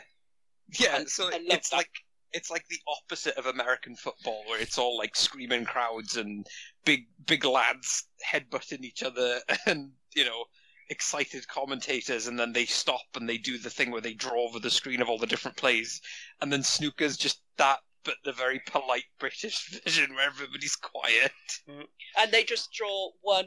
yeah. 0.79 0.97
I- 0.99 1.05
so 1.05 1.27
I 1.27 1.39
it's 1.47 1.69
that. 1.71 1.77
like 1.77 1.89
it's 2.33 2.49
like 2.49 2.65
the 2.67 2.79
opposite 2.87 3.37
of 3.37 3.45
American 3.45 3.95
football, 3.95 4.43
where 4.47 4.61
it's 4.61 4.77
all 4.77 4.97
like 4.97 5.15
screaming 5.15 5.65
crowds 5.65 6.17
and 6.17 6.45
big 6.85 7.05
big 7.25 7.45
lads 7.45 8.05
headbutting 8.25 8.83
each 8.83 9.03
other, 9.03 9.39
and 9.65 9.91
you 10.15 10.25
know 10.25 10.45
excited 10.89 11.47
commentators, 11.47 12.27
and 12.27 12.37
then 12.37 12.53
they 12.53 12.65
stop 12.65 13.01
and 13.15 13.27
they 13.27 13.37
do 13.37 13.57
the 13.57 13.69
thing 13.69 13.91
where 13.91 14.01
they 14.01 14.13
draw 14.13 14.47
over 14.47 14.59
the 14.59 14.69
screen 14.69 15.01
of 15.01 15.09
all 15.09 15.17
the 15.17 15.27
different 15.27 15.57
plays, 15.57 16.01
and 16.41 16.51
then 16.51 16.63
snooker's 16.63 17.17
just 17.17 17.41
that. 17.57 17.79
But 18.03 18.15
the 18.25 18.33
very 18.33 18.59
polite 18.65 19.03
British 19.19 19.79
version 19.85 20.15
where 20.15 20.25
everybody's 20.25 20.75
quiet. 20.75 21.31
Mm. 21.69 21.85
And 22.17 22.31
they 22.31 22.43
just 22.43 22.73
draw 22.73 23.11
one 23.21 23.45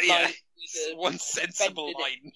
Yeah, 0.00 0.14
line 0.14 0.26
with 0.92 0.96
one 0.98 1.18
sensible 1.18 1.86
bended 1.86 2.00
line. 2.00 2.32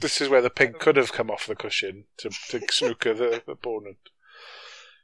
This 0.00 0.20
is 0.20 0.28
where 0.28 0.40
the 0.40 0.48
pig 0.48 0.78
could 0.78 0.94
have 0.96 1.12
come 1.12 1.28
off 1.28 1.48
the 1.48 1.56
cushion 1.56 2.04
to, 2.18 2.30
to 2.50 2.60
snooker 2.70 3.14
the 3.14 3.42
opponent. 3.50 3.98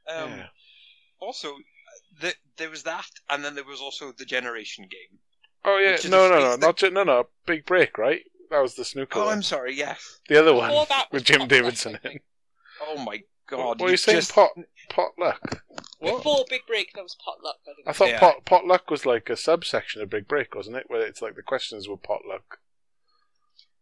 Um, 0.09 0.31
Yeah. 0.31 0.47
Also, 1.21 1.53
the, 2.21 2.35
there 2.57 2.71
was 2.71 2.85
that, 2.85 3.09
and 3.31 3.45
then 3.45 3.55
there 3.55 3.65
was 3.65 3.81
also 3.81 4.13
the 4.13 4.25
Generation 4.25 4.85
game. 4.91 5.19
Oh 5.65 5.79
yeah, 5.79 5.97
no, 6.09 6.29
no, 6.29 6.35
no, 6.39 6.41
phrase 6.41 6.51
that- 6.61 6.67
not 6.67 6.77
ju- 6.77 6.91
no, 6.91 7.03
no. 7.05 7.29
Big 7.47 7.67
break, 7.67 7.99
right? 7.99 8.23
That 8.51 8.61
was 8.63 8.75
the 8.77 8.85
snooker 8.85 9.19
Oh, 9.19 9.25
one. 9.27 9.35
I'm 9.35 9.43
sorry. 9.43 9.75
Yes. 9.75 10.21
The 10.29 10.39
other 10.39 10.53
Before 10.53 10.69
one 10.77 10.87
that 10.89 11.07
was 11.13 11.21
with 11.21 11.25
Jim 11.25 11.41
Potluck, 11.41 11.49
Davidson 11.51 11.99
in. 12.05 12.21
Oh 12.81 12.99
my 13.05 13.23
God! 13.49 13.81
what 13.81 13.89
are 13.89 13.91
you 13.91 13.97
saying? 13.97 14.19
just- 14.19 14.33
Pot 14.35 14.51
potluck. 14.89 15.63
What? 15.99 16.19
Before 16.19 16.45
Big 16.49 16.65
Break, 16.69 16.93
that 16.95 17.03
was 17.03 17.17
potluck. 17.23 17.57
I 17.69 17.75
think. 17.75 17.89
I 17.89 17.93
thought 17.93 18.09
Yeah. 18.09 18.21
pot 18.21 18.45
potluck 18.45 18.89
was 18.91 19.05
like 19.05 19.29
a 19.29 19.37
subsection 19.37 20.01
of 20.01 20.09
Big 20.09 20.29
Break, 20.29 20.55
wasn't 20.55 20.77
it? 20.77 20.85
Where 20.89 21.05
it's 21.05 21.21
like 21.21 21.35
the 21.35 21.43
questions 21.43 21.89
were 21.89 21.97
potluck. 21.97 22.61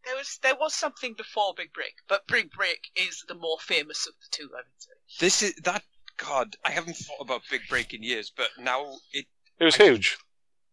There 0.05 0.17
was 0.17 0.39
there 0.43 0.57
was 0.57 0.75
something 0.75 1.13
before 1.15 1.53
Big 1.55 1.73
Break, 1.75 1.97
but 2.09 2.27
Big 2.27 2.51
Break 2.53 2.89
is 2.97 3.25
the 3.29 3.35
more 3.35 3.59
famous 3.61 4.07
of 4.07 4.15
the 4.21 4.29
two, 4.31 4.51
I 4.55 4.59
would 4.59 4.67
say. 4.79 4.93
This 5.21 5.43
is 5.43 5.55
that. 5.65 5.83
God, 6.17 6.57
I 6.65 6.71
haven't 6.71 6.97
thought 6.97 7.21
about 7.21 7.43
Big 7.51 7.63
Break 7.69 7.93
in 7.95 8.03
years, 8.03 8.33
but 8.37 8.49
now 8.59 8.97
it 9.13 9.27
It 9.59 9.65
was 9.65 9.79
I- 9.81 9.85
huge. 9.85 10.17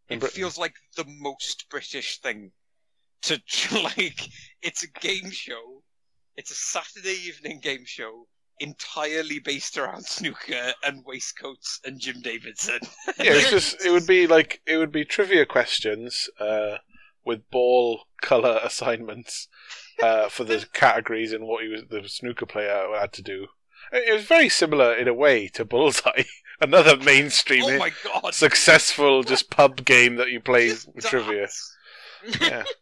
it 0.09 0.19
Britain. 0.19 0.35
feels 0.35 0.57
like 0.57 0.73
the 0.95 1.05
most 1.07 1.65
British 1.69 2.19
thing 2.19 2.51
to 3.23 3.41
like. 3.83 4.19
It's 4.61 4.83
a 4.83 4.87
game 4.99 5.31
show. 5.31 5.83
It's 6.35 6.51
a 6.51 6.55
Saturday 6.55 7.17
evening 7.27 7.59
game 7.59 7.85
show 7.85 8.27
entirely 8.59 9.39
based 9.39 9.77
around 9.77 10.05
snooker 10.05 10.73
and 10.83 11.03
waistcoats 11.05 11.79
and 11.85 11.99
Jim 11.99 12.21
Davidson. 12.21 12.79
yeah, 13.17 13.33
it's 13.33 13.49
just 13.57 13.83
it 13.85 13.91
would 13.91 14.07
be 14.07 14.27
like 14.27 14.61
it 14.65 14.77
would 14.77 14.91
be 14.91 15.03
trivia 15.05 15.45
questions 15.45 16.29
uh, 16.39 16.77
with 17.25 17.49
ball 17.51 18.03
color 18.21 18.59
assignments 18.63 19.47
uh, 20.01 20.29
for 20.29 20.43
the 20.43 20.65
categories 20.73 21.33
and 21.33 21.45
what 21.47 21.63
he 21.63 21.69
was 21.69 21.83
the 21.89 22.07
snooker 22.07 22.45
player 22.45 22.87
had 22.99 23.11
to 23.13 23.21
do. 23.21 23.47
It 23.93 24.13
was 24.13 24.23
very 24.25 24.49
similar 24.49 24.95
in 24.95 25.07
a 25.07 25.13
way 25.13 25.47
to 25.49 25.63
Bullseye, 25.65 26.23
another 26.61 26.97
mainstream 26.97 27.63
oh 27.65 27.77
my 27.77 27.91
God! 28.03 28.33
successful 28.33 29.23
just 29.23 29.49
pub 29.49 29.85
game 29.85 30.15
that 30.15 30.31
you 30.31 30.39
play 30.41 30.73
trivia. 31.01 31.47
Yeah. 32.41 32.63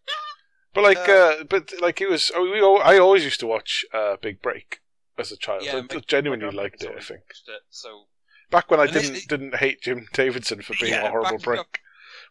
But 0.74 0.84
like, 0.86 1.10
Uh, 1.10 1.12
uh, 1.12 1.44
but 1.50 1.74
like 1.82 2.00
it 2.00 2.10
was. 2.10 2.32
We, 2.34 2.60
I 2.62 2.98
always 2.98 3.26
used 3.26 3.42
to 3.42 3.48
watch 3.48 3.84
uh, 3.94 4.16
Big 4.22 4.42
Break 4.42 4.80
as 5.18 5.30
a 5.30 5.36
child. 5.38 5.64
Yeah, 5.66 5.78
I 5.78 5.82
my- 5.82 6.02
genuinely 6.08 6.50
liked 6.50 6.82
it. 6.82 6.94
I 6.98 7.02
think 7.02 7.24
it, 7.46 7.62
so 7.70 8.06
back 8.50 8.72
when 8.72 8.80
I 8.80 8.88
didn't 8.88 9.18
it- 9.18 9.28
didn't 9.28 9.56
hate 9.58 9.82
Jim 9.82 10.08
Davidson 10.14 10.62
for 10.62 10.74
being 10.80 10.94
Yeah, 10.94 11.08
a 11.08 11.10
horrible 11.10 11.40
prick. 11.40 11.82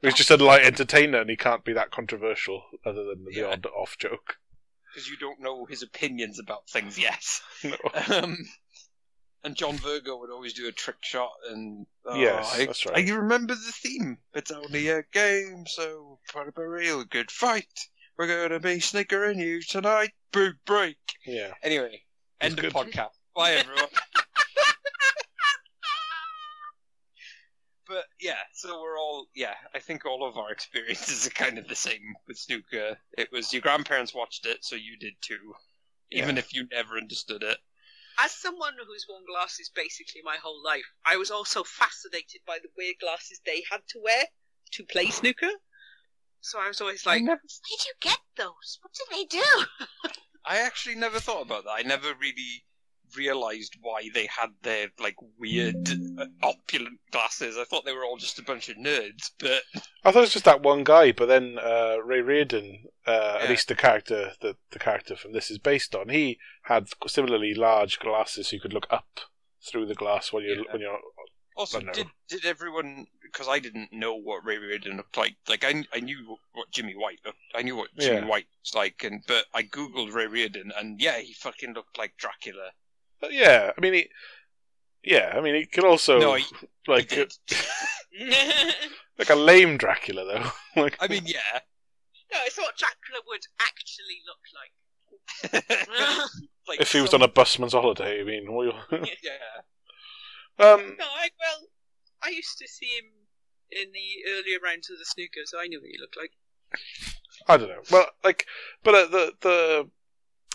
He 0.00 0.06
was 0.06 0.14
just 0.14 0.30
a 0.30 0.38
light 0.38 0.64
entertainer, 0.64 1.20
and 1.20 1.28
he 1.28 1.36
can't 1.36 1.66
be 1.66 1.74
that 1.74 1.90
controversial, 1.90 2.62
other 2.86 3.04
than 3.04 3.26
the 3.26 3.34
Yeah. 3.40 3.48
odd 3.52 3.66
off 3.76 3.98
joke. 3.98 4.38
because 4.90 5.06
you 5.10 5.18
don't 5.18 5.40
know 5.40 5.66
his 5.66 5.82
opinions 5.82 6.38
about 6.38 6.66
things 6.66 6.98
yet. 6.98 7.22
No. 7.62 7.76
Um, 8.16 8.38
and 9.44 9.56
John 9.56 9.76
Virgo 9.78 10.18
would 10.18 10.30
always 10.30 10.52
do 10.52 10.68
a 10.68 10.72
trick 10.72 10.96
shot, 11.02 11.32
and 11.50 11.86
oh, 12.06 12.14
Yes, 12.14 12.54
I, 12.54 12.66
that's 12.66 12.84
right. 12.86 13.08
I 13.08 13.12
remember 13.12 13.54
the 13.54 13.72
theme. 13.72 14.18
It's 14.34 14.50
only 14.50 14.88
a 14.88 15.02
game, 15.12 15.64
so 15.66 16.18
put 16.32 16.48
up 16.48 16.58
a 16.58 16.68
real 16.68 17.04
good 17.04 17.30
fight. 17.30 17.88
We're 18.18 18.26
gonna 18.48 18.60
be 18.60 18.80
snickering 18.80 19.38
you 19.38 19.62
tonight. 19.62 20.10
Big 20.32 20.52
break. 20.66 20.98
Yeah, 21.26 21.52
Anyway, 21.62 22.02
end 22.40 22.58
of 22.58 22.64
good. 22.64 22.72
podcast. 22.74 23.10
Bye 23.34 23.52
everyone. 23.52 23.84
but 27.88 28.04
yeah, 28.20 28.34
so 28.52 28.80
we're 28.82 28.98
all 28.98 29.26
yeah. 29.34 29.54
I 29.74 29.78
think 29.78 30.04
all 30.04 30.26
of 30.28 30.36
our 30.36 30.50
experiences 30.52 31.26
are 31.26 31.30
kind 31.30 31.56
of 31.58 31.66
the 31.66 31.74
same 31.74 32.14
with 32.28 32.36
snooker. 32.38 32.98
It 33.16 33.32
was 33.32 33.52
your 33.52 33.62
grandparents 33.62 34.14
watched 34.14 34.44
it, 34.46 34.64
so 34.64 34.76
you 34.76 34.96
did 34.98 35.14
too, 35.22 35.54
even 36.12 36.36
if 36.38 36.52
you 36.54 36.66
never 36.70 36.96
understood 36.98 37.42
it. 37.42 37.58
As 38.22 38.32
someone 38.32 38.74
who's 38.86 39.06
worn 39.08 39.24
glasses 39.26 39.70
basically 39.74 40.20
my 40.22 40.36
whole 40.36 40.62
life, 40.62 40.84
I 41.06 41.16
was 41.16 41.30
also 41.30 41.64
fascinated 41.64 42.42
by 42.46 42.58
the 42.62 42.68
weird 42.76 42.96
glasses 43.00 43.40
they 43.44 43.62
had 43.70 43.80
to 43.88 44.00
wear 44.02 44.24
to 44.72 44.84
play 44.84 45.06
snooker. 45.06 45.50
So 46.40 46.58
I 46.60 46.68
was 46.68 46.80
always 46.80 47.06
like, 47.06 47.22
never, 47.22 47.40
Where 47.40 47.76
did 47.76 47.84
you 47.86 47.92
get 48.00 48.18
those? 48.36 48.78
What 48.82 48.92
did 48.94 49.06
they 49.10 49.24
do? 49.24 50.10
I 50.44 50.58
actually 50.58 50.96
never 50.96 51.20
thought 51.20 51.42
about 51.42 51.64
that. 51.64 51.70
I 51.70 51.82
never 51.82 52.14
really 52.14 52.64
realized 53.16 53.76
why 53.80 54.08
they 54.14 54.26
had 54.26 54.50
their 54.62 54.88
like 55.00 55.16
weird 55.38 55.88
uh, 56.18 56.26
opulent 56.42 57.00
glasses. 57.10 57.56
I 57.58 57.64
thought 57.64 57.84
they 57.84 57.92
were 57.92 58.04
all 58.04 58.16
just 58.16 58.38
a 58.38 58.42
bunch 58.42 58.68
of 58.68 58.76
nerds, 58.76 59.30
but 59.38 59.62
I 60.04 60.10
thought 60.12 60.18
it 60.20 60.22
was 60.22 60.32
just 60.32 60.44
that 60.44 60.62
one 60.62 60.84
guy, 60.84 61.12
but 61.12 61.26
then 61.26 61.56
uh, 61.62 61.96
Ray 62.04 62.20
Reardon, 62.20 62.84
uh, 63.06 63.38
at 63.40 63.48
least 63.50 63.68
the 63.68 63.74
character 63.74 64.32
that 64.40 64.56
the 64.70 64.78
character 64.78 65.16
from 65.16 65.32
this 65.32 65.50
is 65.50 65.58
based 65.58 65.94
on, 65.94 66.08
he 66.08 66.38
had 66.64 66.88
similarly 67.06 67.54
large 67.54 67.98
glasses, 67.98 68.48
so 68.48 68.56
you 68.56 68.60
could 68.60 68.72
look 68.74 68.86
up 68.90 69.20
through 69.68 69.86
the 69.86 69.94
glass 69.94 70.32
when 70.32 70.44
you're 70.44 70.56
Yeah. 70.56 70.72
when 70.72 70.80
you're. 70.80 70.98
Also, 71.56 71.80
did 71.80 72.06
did 72.28 72.46
everyone? 72.46 73.06
Because 73.22 73.46
I 73.46 73.58
didn't 73.58 73.92
know 73.92 74.14
what 74.14 74.44
Ray 74.44 74.56
Reardon 74.56 74.96
looked 74.96 75.16
like. 75.16 75.36
Like 75.48 75.62
I, 75.62 75.84
I 75.92 76.00
knew 76.00 76.38
what 76.52 76.70
Jimmy 76.70 76.94
White 76.96 77.18
looked. 77.24 77.38
I 77.54 77.62
knew 77.62 77.76
what 77.76 77.90
Jimmy 77.98 78.20
Yeah. 78.22 78.24
White 78.26 78.46
was 78.64 78.74
like, 78.74 79.04
and 79.04 79.22
but 79.28 79.44
I 79.52 79.62
googled 79.62 80.12
Ray 80.14 80.26
Reardon, 80.26 80.72
and 80.76 81.00
yeah, 81.00 81.18
he 81.18 81.34
fucking 81.34 81.74
looked 81.74 81.98
like 81.98 82.16
Dracula. 82.16 82.70
But 83.20 83.32
yeah, 83.32 83.72
I 83.76 83.80
mean, 83.80 83.94
he, 83.94 84.08
yeah, 85.04 85.32
I 85.34 85.40
mean, 85.40 85.54
he 85.54 85.66
could 85.66 85.84
also 85.84 86.18
No, 86.18 86.34
he- 86.34 86.44
like 86.86 87.10
he 87.10 87.16
did. 87.16 87.32
like 89.18 89.30
a 89.30 89.34
lame 89.34 89.76
Dracula 89.76 90.24
though. 90.24 90.50
like 90.82 90.96
I 91.00 91.08
mean, 91.08 91.22
yeah. 91.26 91.60
no, 92.32 92.38
it's 92.44 92.58
what 92.58 92.76
Dracula 92.76 93.20
would 93.26 93.42
actually 93.60 94.22
look 94.26 94.40
like. 94.54 94.72
like 96.68 96.80
if 96.80 96.92
he 96.92 97.00
was 97.00 97.14
on 97.14 97.22
a 97.22 97.28
busman's 97.28 97.72
holiday, 97.72 98.20
I 98.20 98.24
mean, 98.24 98.54
we, 98.54 98.66
yeah. 98.92 99.04
um, 100.58 100.96
no, 100.98 101.04
I 101.04 101.30
well, 101.38 101.68
I 102.22 102.30
used 102.30 102.58
to 102.58 102.68
see 102.68 102.86
him 102.86 103.04
in 103.70 103.92
the 103.92 104.30
earlier 104.32 104.58
rounds 104.62 104.90
of 104.90 104.98
the 104.98 105.04
snooker, 105.04 105.42
so 105.44 105.60
I 105.60 105.66
knew 105.66 105.80
what 105.80 105.90
he 105.90 105.98
looked 106.00 106.16
like. 106.16 106.32
I 107.48 107.56
don't 107.56 107.68
know. 107.68 107.82
Well, 107.90 108.06
like, 108.24 108.46
but 108.82 108.94
uh, 108.94 109.06
the 109.06 109.32
the 109.40 109.90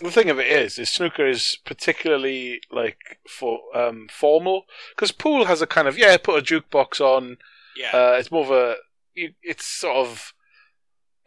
the 0.02 0.10
thing 0.10 0.28
of 0.30 0.38
it 0.38 0.46
is, 0.46 0.78
is 0.78 0.90
snooker 0.90 1.26
is 1.26 1.58
particularly 1.64 2.60
like 2.70 3.18
for 3.28 3.60
um 3.74 4.08
formal 4.10 4.64
because 4.94 5.12
pool 5.12 5.46
has 5.46 5.62
a 5.62 5.66
kind 5.66 5.88
of 5.88 5.96
yeah, 5.98 6.16
put 6.16 6.38
a 6.38 6.42
jukebox 6.42 7.00
on. 7.00 7.38
Yeah. 7.76 7.90
Uh, 7.92 8.16
it's 8.18 8.30
more 8.30 8.44
of 8.44 8.50
a 8.50 8.76
it's 9.14 9.66
sort 9.66 9.96
of 9.96 10.32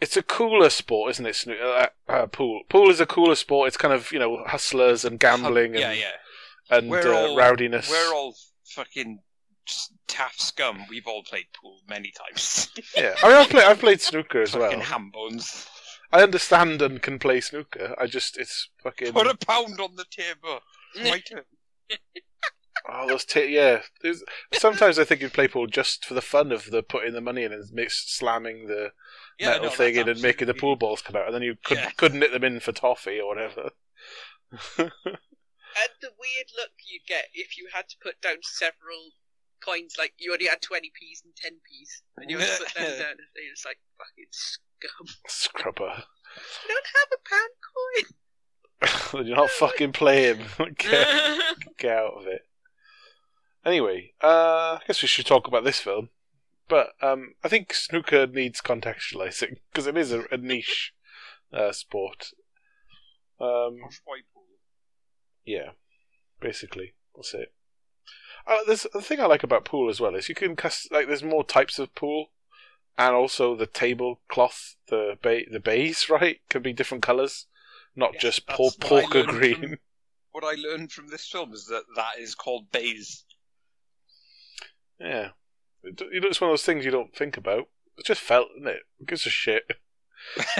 it's 0.01 0.15
a 0.15 0.21
cooler 0.23 0.69
sport, 0.69 1.11
isn't 1.11 1.25
it? 1.25 1.35
Snooker, 1.35 1.63
uh, 1.63 1.87
uh, 2.11 2.25
pool 2.27 2.61
pool 2.69 2.89
is 2.89 2.99
a 2.99 3.05
cooler 3.05 3.35
sport. 3.35 3.67
It's 3.67 3.77
kind 3.77 3.93
of 3.93 4.11
you 4.11 4.19
know 4.19 4.43
hustlers 4.45 5.03
and 5.05 5.19
gambling 5.19 5.73
yeah, 5.75 5.89
and 5.91 5.99
yeah. 5.99 6.77
and 6.77 6.89
We're 6.89 7.13
uh, 7.13 7.27
all- 7.29 7.35
rowdiness. 7.37 7.89
We're 7.89 8.13
all 8.13 8.35
fucking 8.65 9.19
taff 10.07 10.35
scum. 10.39 10.85
We've 10.89 11.05
all 11.07 11.23
played 11.23 11.45
pool 11.59 11.79
many 11.87 12.11
times. 12.11 12.69
yeah, 12.95 13.13
I 13.23 13.27
mean, 13.27 13.37
I've 13.37 13.49
played 13.49 13.63
I've 13.65 13.79
played 13.79 14.01
snooker 14.01 14.41
as 14.43 14.53
well. 14.55 14.69
fucking 14.69 14.81
ham 14.85 15.11
bones. 15.11 15.67
I 16.11 16.23
understand 16.23 16.81
and 16.81 17.01
can 17.01 17.19
play 17.19 17.39
snooker. 17.41 17.95
I 17.99 18.07
just 18.07 18.37
it's 18.37 18.69
fucking 18.83 19.13
Put 19.13 19.27
a 19.27 19.37
pound 19.37 19.79
on 19.79 19.95
the 19.95 20.05
table. 20.09 20.59
My 20.95 21.19
turn. 21.19 21.43
oh 22.89 23.07
those 23.07 23.25
t- 23.25 23.53
yeah. 23.53 23.81
There's, 24.01 24.23
sometimes 24.53 24.97
I 24.97 25.03
think 25.03 25.21
you 25.21 25.29
play 25.29 25.47
pool 25.47 25.67
just 25.67 26.05
for 26.05 26.13
the 26.15 26.21
fun 26.21 26.51
of 26.51 26.65
the 26.71 26.81
putting 26.81 27.13
the 27.13 27.21
money 27.21 27.43
in 27.43 27.53
and 27.53 27.63
mix, 27.71 28.05
slamming 28.11 28.67
the 28.67 28.91
Yeah, 29.39 29.49
metal 29.49 29.65
no, 29.65 29.69
thing 29.71 29.95
in 29.95 30.09
and 30.09 30.21
making 30.21 30.47
the 30.47 30.53
pool 30.53 30.75
balls 30.75 31.01
come 31.01 31.15
out, 31.15 31.25
and 31.25 31.35
then 31.35 31.43
you 31.43 31.55
could, 31.63 31.77
Yeah. 31.77 31.91
couldn't 31.97 32.21
hit 32.21 32.31
them 32.31 32.43
in 32.43 32.59
for 32.59 32.71
toffee 32.71 33.19
or 33.19 33.27
whatever. 33.27 33.69
And 35.77 35.93
the 36.01 36.09
weird 36.17 36.49
look 36.57 36.71
you'd 36.89 37.05
get 37.07 37.29
if 37.31 37.55
you 37.55 37.69
had 37.71 37.87
to 37.89 37.95
put 38.01 38.19
down 38.21 38.37
several 38.41 39.13
coins, 39.63 39.95
like 39.99 40.13
you 40.17 40.33
only 40.33 40.47
had 40.47 40.61
20p's 40.61 41.21
and 41.23 41.33
10p's, 41.37 42.01
and 42.17 42.29
you 42.31 42.39
had 42.39 42.57
to 42.57 42.63
put 42.63 42.73
them 42.73 42.83
down, 42.99 43.11
and 43.21 43.45
it's 43.51 43.65
like 43.65 43.77
fucking 43.97 44.33
scum. 44.81 45.07
Scrubber. 45.27 46.03
You 46.67 46.75
don't 46.75 46.87
have 46.95 47.11
a 47.13 47.19
pound 47.29 47.51
coin. 49.13 49.25
You're 49.27 49.35
not 49.35 49.49
fucking 49.49 49.91
playing. 49.93 50.39
get, 50.77 51.07
get 51.77 51.91
out 51.97 52.13
of 52.17 52.27
it. 52.27 52.43
Anyway, 53.65 54.13
uh, 54.23 54.77
I 54.77 54.81
guess 54.87 55.01
we 55.01 55.07
should 55.07 55.25
talk 55.25 55.47
about 55.47 55.63
this 55.63 55.79
film. 55.79 56.09
But 56.69 56.89
um, 57.01 57.33
I 57.43 57.49
think 57.49 57.73
snooker 57.73 58.27
needs 58.27 58.61
contextualizing 58.61 59.57
because 59.71 59.87
it 59.87 59.97
is 59.97 60.11
a, 60.11 60.23
a 60.31 60.37
niche 60.37 60.93
uh, 61.51 61.71
sport. 61.71 62.31
Um, 63.41 63.79
Posh 63.83 64.01
boy 64.05 64.17
pool. 64.33 64.43
yeah, 65.45 65.71
basically 66.39 66.93
that's 67.15 67.33
it. 67.33 67.53
Uh, 68.45 68.59
there's 68.67 68.85
the 68.93 69.01
thing 69.01 69.19
I 69.19 69.25
like 69.25 69.43
about 69.43 69.65
pool 69.65 69.89
as 69.89 69.99
well 69.99 70.15
is 70.15 70.29
you 70.29 70.35
can 70.35 70.55
cust- 70.55 70.91
like 70.91 71.07
there's 71.07 71.23
more 71.23 71.43
types 71.43 71.79
of 71.79 71.93
pool, 71.95 72.31
and 72.99 73.15
also 73.15 73.55
the 73.55 73.65
tablecloth, 73.65 74.75
the 74.89 75.17
bay, 75.21 75.47
the 75.49 75.59
baize 75.59 76.09
right 76.09 76.39
can 76.49 76.61
be 76.61 76.73
different 76.73 77.01
colours, 77.03 77.47
not 77.95 78.13
Yes, 78.13 78.21
just 78.21 78.47
por- 78.47 78.71
porker 78.79 79.23
green. 79.23 79.55
from- 79.61 79.77
What 80.31 80.43
I 80.43 80.61
learned 80.61 80.91
from 80.91 81.07
this 81.07 81.27
film 81.27 81.53
is 81.53 81.65
that 81.67 81.83
that 81.95 82.19
is 82.19 82.35
called 82.35 82.71
baize. 82.71 83.23
Yeah. 84.99 85.29
It, 85.83 85.99
it's 85.99 86.39
one 86.39 86.49
of 86.49 86.53
those 86.53 86.63
things 86.63 86.85
you 86.85 86.91
don't 86.91 87.15
think 87.15 87.35
about. 87.35 87.67
It 87.97 88.05
just 88.05 88.21
felt, 88.21 88.47
isn't 88.57 88.67
it? 88.67 88.81
Gives 89.07 89.25
a 89.25 89.31
shit? 89.31 89.63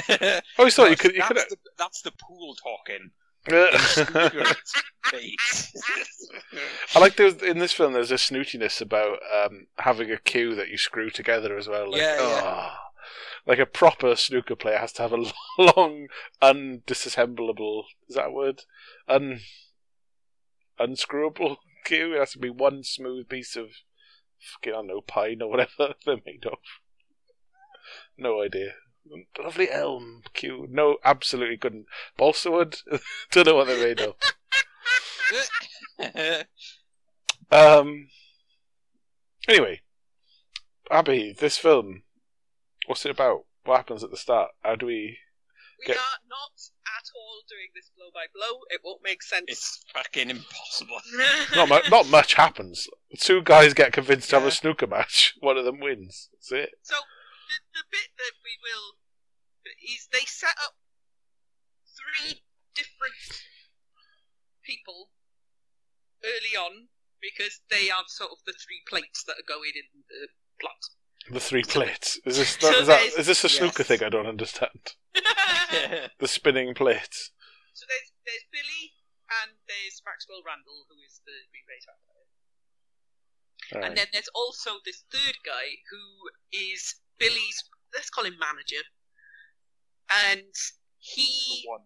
I 0.10 0.42
always 0.58 0.74
thought 0.76 0.90
you 0.90 0.98
could. 0.98 1.14
You 1.14 1.20
that's, 1.20 1.44
could. 1.46 1.52
the, 1.52 1.58
that's 1.78 2.02
the 2.02 2.12
pool 2.20 2.56
talking. 2.56 3.12
I 6.96 7.00
like 7.00 7.16
there's 7.16 7.42
in 7.42 7.60
this 7.60 7.74
film. 7.74 7.94
There's 7.94 8.12
a 8.12 8.16
snootiness 8.16 8.82
about 8.82 9.20
um, 9.34 9.68
having 9.78 10.12
a 10.12 10.18
cue 10.18 10.56
that 10.56 10.70
you 10.70 10.78
screw 10.78 11.10
together 11.10 11.58
as 11.58 11.68
well. 11.68 11.92
Like, 11.92 12.02
Yeah, 12.02 12.18
yeah. 12.20 12.42
oh, 12.44 12.74
like 13.46 13.60
a 13.60 13.66
proper 13.66 14.16
snooker 14.16 14.56
player 14.56 14.78
has 14.78 14.94
to 14.94 15.02
have 15.02 15.14
a 15.14 15.26
long, 15.58 16.08
undisassemblable. 16.42 17.84
Is 18.08 18.16
that 18.16 18.28
a 18.28 18.32
word? 18.32 18.62
Un 19.08 19.40
unscrewable 20.80 21.58
cue. 21.86 22.16
It 22.16 22.20
has 22.20 22.32
to 22.34 22.40
be 22.40 22.50
one 22.50 22.84
smooth 22.84 23.28
piece 23.30 23.56
of 23.56 23.68
fucking 24.40 24.74
I 24.74 24.78
don't 24.78 24.88
know 24.88 25.02
pine 25.02 25.42
or 25.42 25.50
whatever 25.50 25.94
they're 26.06 26.18
made 26.26 26.46
of. 26.46 26.60
No 28.18 28.42
idea. 28.42 28.74
Lovely 29.42 29.72
elm 29.72 30.24
cue. 30.34 30.68
No, 30.70 30.98
absolutely 31.04 31.58
couldn't. 31.58 31.86
Balsa 32.18 32.52
wood. 32.52 32.78
Don't 33.32 33.48
know 33.48 33.56
what 33.56 33.68
they're 33.68 33.88
made 33.88 34.02
of. 34.02 34.16
Um. 37.52 38.10
Anyway, 39.48 39.82
Abby, 40.92 41.36
this 41.38 41.58
film. 41.58 42.04
What's 42.86 43.06
it 43.06 43.12
about? 43.12 43.46
What 43.64 43.78
happens 43.78 44.04
at 44.04 44.12
the 44.12 44.18
start? 44.18 44.52
How 44.62 44.76
do 44.76 44.86
we? 44.86 45.18
We 45.80 45.86
Get- 45.88 45.98
are 45.98 46.22
not 46.30 46.52
at 46.86 47.10
all 47.16 47.42
doing 47.50 47.70
this 47.74 47.90
blow 47.98 48.10
by 48.14 48.26
blow. 48.34 48.60
It 48.70 48.82
won't 48.84 49.02
make 49.04 49.24
sense. 49.24 49.46
it's 49.48 49.84
fucking 49.94 50.30
impossible. 50.30 51.00
Not 51.56 51.70
mu- 51.70 51.90
not 51.90 52.08
much 52.10 52.34
happens. 52.34 52.88
Two 53.18 53.42
guys 53.42 53.74
get 53.74 53.94
convinced 53.94 54.30
to 54.32 54.40
have 54.40 54.46
a 54.48 54.52
snooker 54.52 54.88
match. 54.88 55.36
One 55.40 55.58
of 55.58 55.64
them 55.66 55.80
wins. 55.80 56.30
That's 56.34 56.52
it. 56.52 56.70
So 56.84 56.96
the, 56.96 57.80
the 57.80 57.84
bit 57.90 58.10
that 58.18 58.34
we 58.44 58.52
will 58.62 58.99
is 59.82 60.08
they 60.12 60.26
set 60.26 60.56
up 60.66 60.76
three 61.96 62.42
different 62.76 63.44
people 64.64 65.10
early 66.24 66.56
on 66.58 66.88
because 67.22 67.60
they 67.70 67.90
are 67.90 68.04
sort 68.08 68.32
of 68.32 68.38
the 68.46 68.54
three 68.54 68.82
plates 68.88 69.24
that 69.28 69.34
are 69.36 69.48
going 69.48 69.72
in 69.76 69.88
the 70.08 70.28
plot. 70.62 70.80
The 71.30 71.40
three 71.44 71.64
plates. 71.64 72.20
Is 72.26 72.38
this 72.38 72.56
So 72.60 72.72
is, 72.80 72.88
that, 72.88 73.04
is 73.20 73.28
this 73.28 73.44
a 73.44 73.50
snooker 73.50 73.84
Yes. 73.84 73.88
thing? 73.88 74.04
I 74.04 74.10
don't 74.10 74.28
understand. 74.28 74.96
The 76.20 76.28
spinning 76.28 76.74
plates. 76.74 77.30
So 77.74 77.86
there's 77.86 78.10
there's 78.26 78.46
Billy 78.52 78.98
and 79.46 79.54
there's 79.70 80.02
Maxwell 80.02 80.42
Randall, 80.42 80.90
who 80.90 80.98
is 81.06 81.22
the 81.22 81.38
Green 81.54 81.68
Bay 81.70 81.78
vampire. 81.86 82.26
All 83.78 83.86
And 83.86 83.94
then 83.94 84.10
there's 84.12 84.32
also 84.34 84.82
this 84.84 85.06
third 85.14 85.38
guy 85.46 85.78
who 85.94 86.02
is 86.50 86.98
Billy's, 87.22 87.62
let's 87.94 88.10
call 88.10 88.26
him 88.26 88.34
manager. 88.42 88.82
And 90.12 90.54
he, 90.98 91.64
One. 91.68 91.82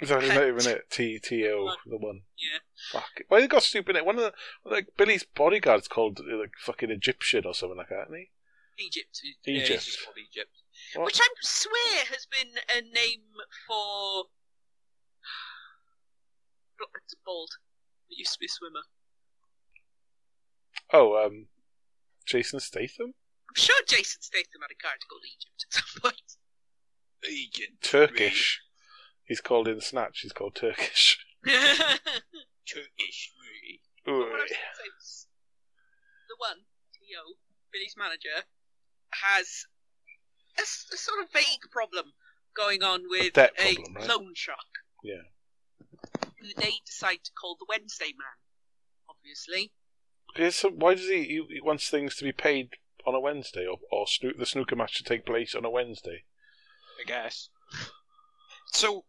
Is 0.00 0.08
that 0.08 0.22
not 0.22 0.48
even 0.48 0.66
it? 0.66 0.90
T 0.90 1.18
T 1.20 1.46
O 1.48 1.74
the 1.86 1.96
one. 1.96 2.22
yeah, 2.36 2.58
Fuck. 2.90 3.22
Why 3.28 3.40
they 3.40 3.46
got 3.46 3.62
stupid 3.62 3.90
in 3.90 4.00
it? 4.02 4.06
One 4.06 4.16
of 4.18 4.22
the 4.22 4.32
like 4.64 4.88
Billy's 4.96 5.22
bodyguards 5.24 5.86
called 5.86 6.18
like 6.20 6.52
fucking 6.58 6.90
Egyptian 6.90 7.46
or 7.46 7.54
something 7.54 7.78
like 7.78 7.88
that, 7.90 8.06
isn't 8.08 8.16
he? 8.16 8.84
Egypt. 8.84 9.20
Yeah, 9.44 9.60
he's 9.60 9.70
Egypt. 9.70 9.98
called 10.04 10.16
Egypt. 10.18 10.50
What? 10.94 11.04
Which 11.06 11.20
I 11.20 11.28
swear 11.42 12.04
has 12.10 12.26
been 12.26 12.54
a 12.68 12.80
name 12.82 13.22
for. 13.66 14.24
It's 17.04 17.14
bald. 17.24 17.50
It 18.10 18.18
used 18.18 18.32
to 18.32 18.38
be 18.40 18.46
a 18.46 18.48
swimmer. 18.48 18.82
Oh, 20.92 21.24
um, 21.24 21.46
Jason 22.26 22.58
Statham, 22.58 23.14
I'm 23.48 23.54
sure 23.54 23.76
Jason 23.86 24.20
Statham 24.20 24.60
had 24.62 24.72
a 24.72 24.82
character 24.82 25.06
called 25.08 25.22
Egypt 25.24 25.64
at 25.68 25.72
some 25.74 26.02
point. 26.02 26.36
Egypt. 27.30 27.82
Turkish. 27.82 28.60
He's 29.24 29.40
called 29.40 29.68
in 29.68 29.80
Snatch. 29.80 30.20
He's 30.20 30.32
called 30.32 30.54
Turkish. 30.54 31.18
Turkish. 31.46 33.30
What 34.04 34.14
I 34.14 34.18
was 34.18 34.28
gonna 34.30 34.48
say 34.48 34.88
was, 34.98 35.26
the 36.28 36.34
one, 36.38 36.58
T.O., 36.94 37.34
Billy's 37.72 37.94
manager, 37.96 38.46
has 39.22 39.64
a, 40.58 40.62
s- 40.62 40.86
a 40.92 40.96
sort 40.96 41.22
of 41.22 41.32
vague 41.32 41.70
problem 41.70 42.12
going 42.56 42.82
on 42.82 43.02
with 43.08 43.32
debt 43.34 43.52
a 43.58 43.74
problem, 43.74 43.94
right? 43.94 44.08
loan 44.08 44.32
shark. 44.34 44.58
Yeah. 45.04 45.22
Who 46.40 46.48
they 46.56 46.72
decide 46.84 47.22
to 47.24 47.30
call 47.40 47.56
the 47.58 47.66
Wednesday 47.68 48.06
Man, 48.18 48.38
obviously. 49.08 49.70
Yeah, 50.36 50.50
so 50.50 50.70
why 50.70 50.94
does 50.94 51.08
he, 51.08 51.22
he? 51.24 51.46
He 51.54 51.60
wants 51.60 51.88
things 51.88 52.16
to 52.16 52.24
be 52.24 52.32
paid 52.32 52.70
on 53.06 53.14
a 53.14 53.20
Wednesday, 53.20 53.66
or 53.66 53.78
or 53.92 54.06
snoo- 54.06 54.36
the 54.38 54.46
snooker 54.46 54.74
match 54.76 54.96
to 54.96 55.04
take 55.04 55.24
place 55.26 55.54
on 55.54 55.64
a 55.64 55.70
Wednesday. 55.70 56.24
I 57.02 57.08
guess. 57.08 57.48
So, 58.72 59.04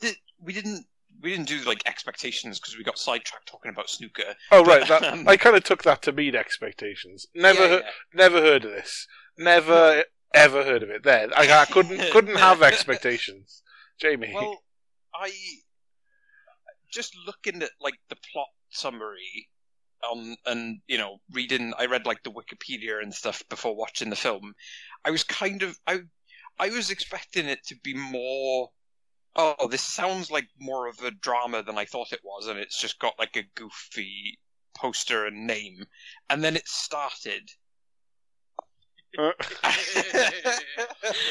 th- 0.00 0.18
we 0.40 0.52
didn't 0.52 0.86
we 1.22 1.30
didn't 1.30 1.48
do 1.48 1.58
like 1.62 1.82
expectations 1.86 2.58
because 2.58 2.76
we 2.78 2.84
got 2.84 2.98
sidetracked 2.98 3.46
talking 3.46 3.70
about 3.70 3.90
snooker. 3.90 4.34
Oh 4.50 4.64
right, 4.64 4.86
But, 4.88 5.00
that, 5.00 5.12
um, 5.12 5.28
I 5.28 5.36
kind 5.36 5.56
of 5.56 5.64
took 5.64 5.82
that 5.82 6.02
to 6.02 6.12
mean 6.12 6.34
expectations. 6.34 7.26
Never, 7.34 7.60
Yeah, 7.60 7.68
heard, 7.68 7.82
yeah. 7.84 7.90
never 8.14 8.40
heard 8.40 8.64
of 8.64 8.70
this. 8.70 9.06
Never 9.36 10.04
ever 10.34 10.64
heard 10.64 10.82
of 10.82 10.90
it. 10.90 11.02
There, 11.02 11.28
I, 11.36 11.62
I 11.62 11.64
couldn't 11.66 12.10
couldn't 12.12 12.36
have 12.38 12.62
expectations. 12.62 13.62
Jamie, 14.00 14.32
Well, 14.34 14.62
I 15.14 15.30
just 16.92 17.14
looking 17.26 17.62
at 17.62 17.70
like 17.80 17.94
the 18.08 18.16
plot 18.32 18.48
summary 18.70 19.48
um 20.10 20.34
and 20.46 20.80
you 20.86 20.96
know 20.96 21.18
reading 21.32 21.72
I 21.78 21.86
read 21.86 22.06
like 22.06 22.22
the 22.22 22.30
Wikipedia 22.32 23.02
and 23.02 23.12
stuff 23.12 23.42
before 23.50 23.76
watching 23.76 24.08
the 24.10 24.16
film. 24.16 24.54
I 25.04 25.10
was 25.10 25.24
kind 25.24 25.62
of 25.62 25.78
I 25.86 26.00
I 26.60 26.68
was 26.68 26.90
expecting 26.90 27.46
it 27.46 27.66
to 27.66 27.76
be 27.82 27.94
more 27.94 28.70
oh 29.36 29.68
this 29.68 29.82
sounds 29.82 30.30
like 30.30 30.48
more 30.58 30.88
of 30.88 31.00
a 31.00 31.10
drama 31.10 31.62
than 31.62 31.78
I 31.78 31.86
thought 31.86 32.12
it 32.12 32.20
was 32.24 32.46
and 32.46 32.58
it's 32.58 32.80
just 32.80 32.98
got 33.00 33.18
like 33.18 33.36
a 33.36 33.48
goofy 33.54 34.38
poster 34.76 35.26
and 35.26 35.46
name 35.46 35.86
and 36.28 36.44
then 36.44 36.56
it 36.56 36.68
started 36.68 37.50
Uh, 39.18 39.32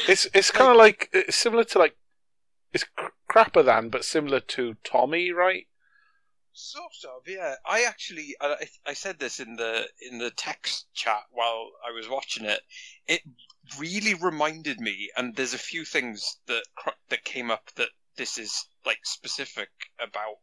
it's 0.08 0.28
it's 0.34 0.50
kind 0.50 0.70
of 0.70 0.76
like 0.76 1.08
it's 1.12 1.36
similar 1.36 1.64
to 1.64 1.78
like 1.78 1.96
it's 2.72 2.84
cr- 2.96 3.10
crapper 3.30 3.64
than, 3.64 3.88
but 3.88 4.04
similar 4.04 4.40
to 4.40 4.74
Tommy, 4.84 5.32
right? 5.32 5.66
Sort 6.52 6.92
of, 7.04 7.22
yeah. 7.26 7.54
I 7.64 7.84
actually, 7.84 8.36
I, 8.40 8.68
I 8.86 8.92
said 8.92 9.18
this 9.18 9.40
in 9.40 9.56
the 9.56 9.86
in 10.10 10.18
the 10.18 10.30
text 10.30 10.92
chat 10.94 11.22
while 11.30 11.70
I 11.86 11.92
was 11.92 12.08
watching 12.08 12.44
it. 12.44 12.60
It 13.06 13.22
really 13.78 14.14
reminded 14.14 14.80
me, 14.80 15.10
and 15.16 15.34
there's 15.36 15.54
a 15.54 15.58
few 15.58 15.84
things 15.84 16.38
that 16.46 16.64
that 17.08 17.24
came 17.24 17.50
up 17.50 17.70
that 17.76 17.90
this 18.16 18.38
is 18.38 18.66
like 18.84 19.00
specific 19.04 19.70
about. 19.98 20.38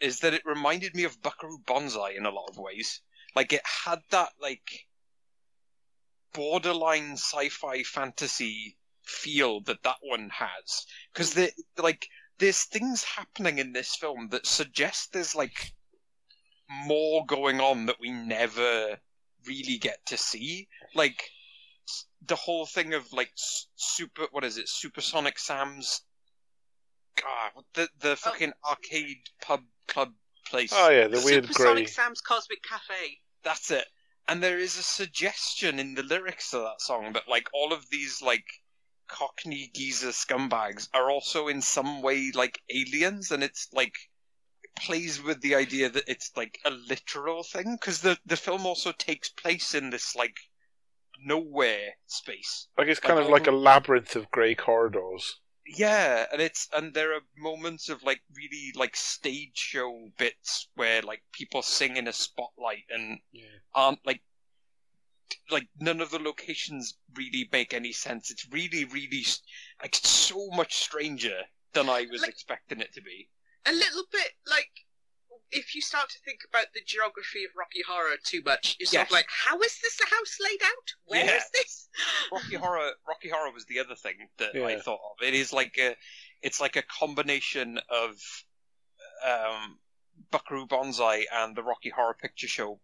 Is 0.00 0.20
that 0.20 0.34
it 0.34 0.42
reminded 0.44 0.94
me 0.94 1.04
of 1.04 1.22
Buckaroo 1.22 1.58
Banzai 1.66 2.10
in 2.16 2.26
a 2.26 2.30
lot 2.30 2.50
of 2.50 2.58
ways. 2.58 3.00
Like 3.36 3.52
it 3.52 3.62
had 3.64 4.00
that 4.10 4.30
like 4.40 4.86
borderline 6.32 7.12
sci-fi 7.12 7.82
fantasy 7.84 8.76
feel 9.04 9.60
that 9.62 9.82
that 9.84 9.98
one 10.02 10.30
has, 10.30 10.86
because 11.12 11.38
like 11.78 12.08
there's 12.38 12.64
things 12.64 13.04
happening 13.04 13.58
in 13.58 13.72
this 13.72 13.94
film 13.94 14.28
that 14.30 14.46
suggest 14.46 15.12
there's 15.12 15.34
like 15.34 15.72
more 16.86 17.24
going 17.26 17.60
on 17.60 17.86
that 17.86 18.00
we 18.00 18.10
never 18.10 18.98
really 19.46 19.78
get 19.78 19.98
to 20.06 20.16
see. 20.16 20.66
Like 20.94 21.30
the 22.26 22.36
whole 22.36 22.66
thing 22.66 22.94
of 22.94 23.12
like 23.12 23.30
super, 23.76 24.26
what 24.30 24.44
is 24.44 24.58
it, 24.58 24.68
Supersonic 24.68 25.38
Sam's, 25.38 26.02
God, 27.16 27.64
the 27.74 27.88
the 28.00 28.12
oh. 28.12 28.16
fucking 28.16 28.52
arcade 28.68 29.18
pub 29.40 29.62
club 29.88 30.12
place. 30.46 30.72
Oh 30.74 30.90
yeah, 30.90 31.08
the 31.08 31.22
weird 31.24 31.46
Supersonic 31.46 31.84
grey. 31.84 31.86
Sam's 31.86 32.20
Cosmic 32.20 32.62
Cafe. 32.62 33.20
That's 33.42 33.70
it. 33.70 33.84
And 34.26 34.42
there 34.42 34.58
is 34.58 34.78
a 34.78 34.82
suggestion 34.82 35.78
in 35.78 35.94
the 35.94 36.02
lyrics 36.02 36.50
to 36.50 36.58
that 36.58 36.80
song 36.80 37.12
that 37.12 37.28
like 37.28 37.48
all 37.52 37.72
of 37.72 37.88
these 37.90 38.22
like 38.22 38.46
Cockney 39.06 39.70
geezer 39.74 40.08
scumbags 40.08 40.88
are 40.94 41.10
also 41.10 41.48
in 41.48 41.60
some 41.60 42.00
way 42.02 42.32
like 42.34 42.60
aliens, 42.70 43.30
and 43.30 43.42
it's 43.42 43.68
like 43.72 43.94
plays 44.76 45.22
with 45.22 45.40
the 45.40 45.54
idea 45.54 45.88
that 45.88 46.04
it's 46.08 46.32
like 46.36 46.58
a 46.64 46.70
literal 46.70 47.42
thing 47.44 47.76
because 47.80 48.00
the 48.00 48.18
the 48.26 48.36
film 48.36 48.66
also 48.66 48.92
takes 48.92 49.28
place 49.28 49.74
in 49.74 49.90
this 49.90 50.16
like 50.16 50.36
nowhere 51.22 51.94
space. 52.06 52.68
Like 52.78 52.88
it's 52.88 53.00
kind 53.00 53.16
like 53.16 53.24
of 53.26 53.30
like 53.30 53.46
a 53.46 53.52
labyrinth 53.52 54.16
of 54.16 54.30
grey 54.30 54.54
corridors. 54.54 55.40
Yeah, 55.66 56.26
and 56.32 56.42
it's 56.42 56.68
and 56.74 56.92
there 56.92 57.14
are 57.14 57.20
moments 57.38 57.88
of 57.88 58.02
like 58.02 58.20
really 58.34 58.72
like 58.74 58.94
stage 58.96 59.52
show 59.56 60.10
bits 60.18 60.68
where 60.74 61.00
like 61.02 61.22
people 61.32 61.62
sing 61.62 61.96
in 61.96 62.06
a 62.08 62.12
spotlight 62.12 62.84
and 62.90 63.18
aren't 63.74 64.04
like 64.04 64.20
like 65.50 65.66
none 65.80 66.00
of 66.00 66.10
the 66.10 66.18
locations 66.18 66.98
really 67.16 67.48
make 67.50 67.72
any 67.72 67.92
sense. 67.92 68.30
It's 68.30 68.46
really 68.50 68.84
really 68.84 69.24
like 69.82 69.94
so 69.94 70.48
much 70.54 70.74
stranger 70.74 71.40
than 71.72 71.88
I 71.88 72.06
was 72.10 72.20
Like- 72.22 72.30
expecting 72.30 72.80
it 72.80 72.92
to 72.94 73.00
be. 73.02 73.28
A 73.66 73.72
little 73.72 74.04
bit 74.12 74.32
like 74.46 74.68
if 75.54 75.74
you 75.74 75.80
start 75.80 76.08
to 76.10 76.18
think 76.24 76.40
about 76.48 76.66
the 76.74 76.80
geography 76.84 77.44
of 77.44 77.50
Rocky 77.56 77.82
Horror 77.86 78.16
too 78.24 78.42
much, 78.44 78.76
you're 78.78 78.86
sort 78.86 79.02
Yes. 79.02 79.08
of 79.08 79.12
like, 79.12 79.26
how 79.28 79.58
is 79.60 79.78
this 79.80 79.98
house 80.00 80.36
laid 80.42 80.62
out? 80.62 80.88
Where 81.06 81.24
is 81.24 81.30
Yeah. 81.30 81.40
this? 81.54 81.88
Rocky 82.32 82.56
Horror 82.56 82.92
Rocky 83.08 83.28
Horror 83.30 83.52
was 83.52 83.64
the 83.66 83.78
other 83.80 83.94
thing 83.94 84.28
that 84.38 84.54
I 84.56 84.78
thought 84.80 85.00
of. 85.12 85.26
It 85.26 85.34
is 85.34 85.52
like 85.52 85.76
a 85.78 85.96
it's 86.42 86.60
like 86.60 86.76
a 86.76 86.82
combination 86.82 87.78
of 87.88 88.16
um 89.24 89.78
Buckaroo 90.30 90.66
Banzai 90.66 91.26
and 91.32 91.56
the 91.56 91.62
Rocky 91.62 91.90
Horror 91.90 92.16
Picture 92.20 92.48
Show, 92.48 92.80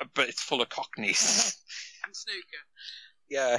uh, 0.00 0.04
but 0.14 0.28
it's 0.28 0.42
full 0.42 0.60
of 0.62 0.68
cockneys. 0.68 1.56
And 2.04 2.16
snooker. 2.16 2.62
yeah. 3.30 3.58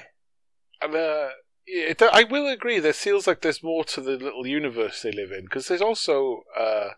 And 0.81 0.93
uh, 0.93 1.29
yeah, 1.65 1.85
it, 1.91 2.01
I 2.01 2.25
will 2.25 2.47
agree. 2.49 2.79
There 2.79 2.91
feels 2.91 3.25
like 3.25 3.39
there's 3.41 3.63
more 3.63 3.85
to 3.85 4.01
the 4.01 4.17
little 4.17 4.45
universe 4.45 5.01
they 5.01 5.13
live 5.13 5.31
in 5.31 5.45
because 5.45 5.69
there's 5.69 5.81
also 5.81 6.41
uh, 6.57 6.89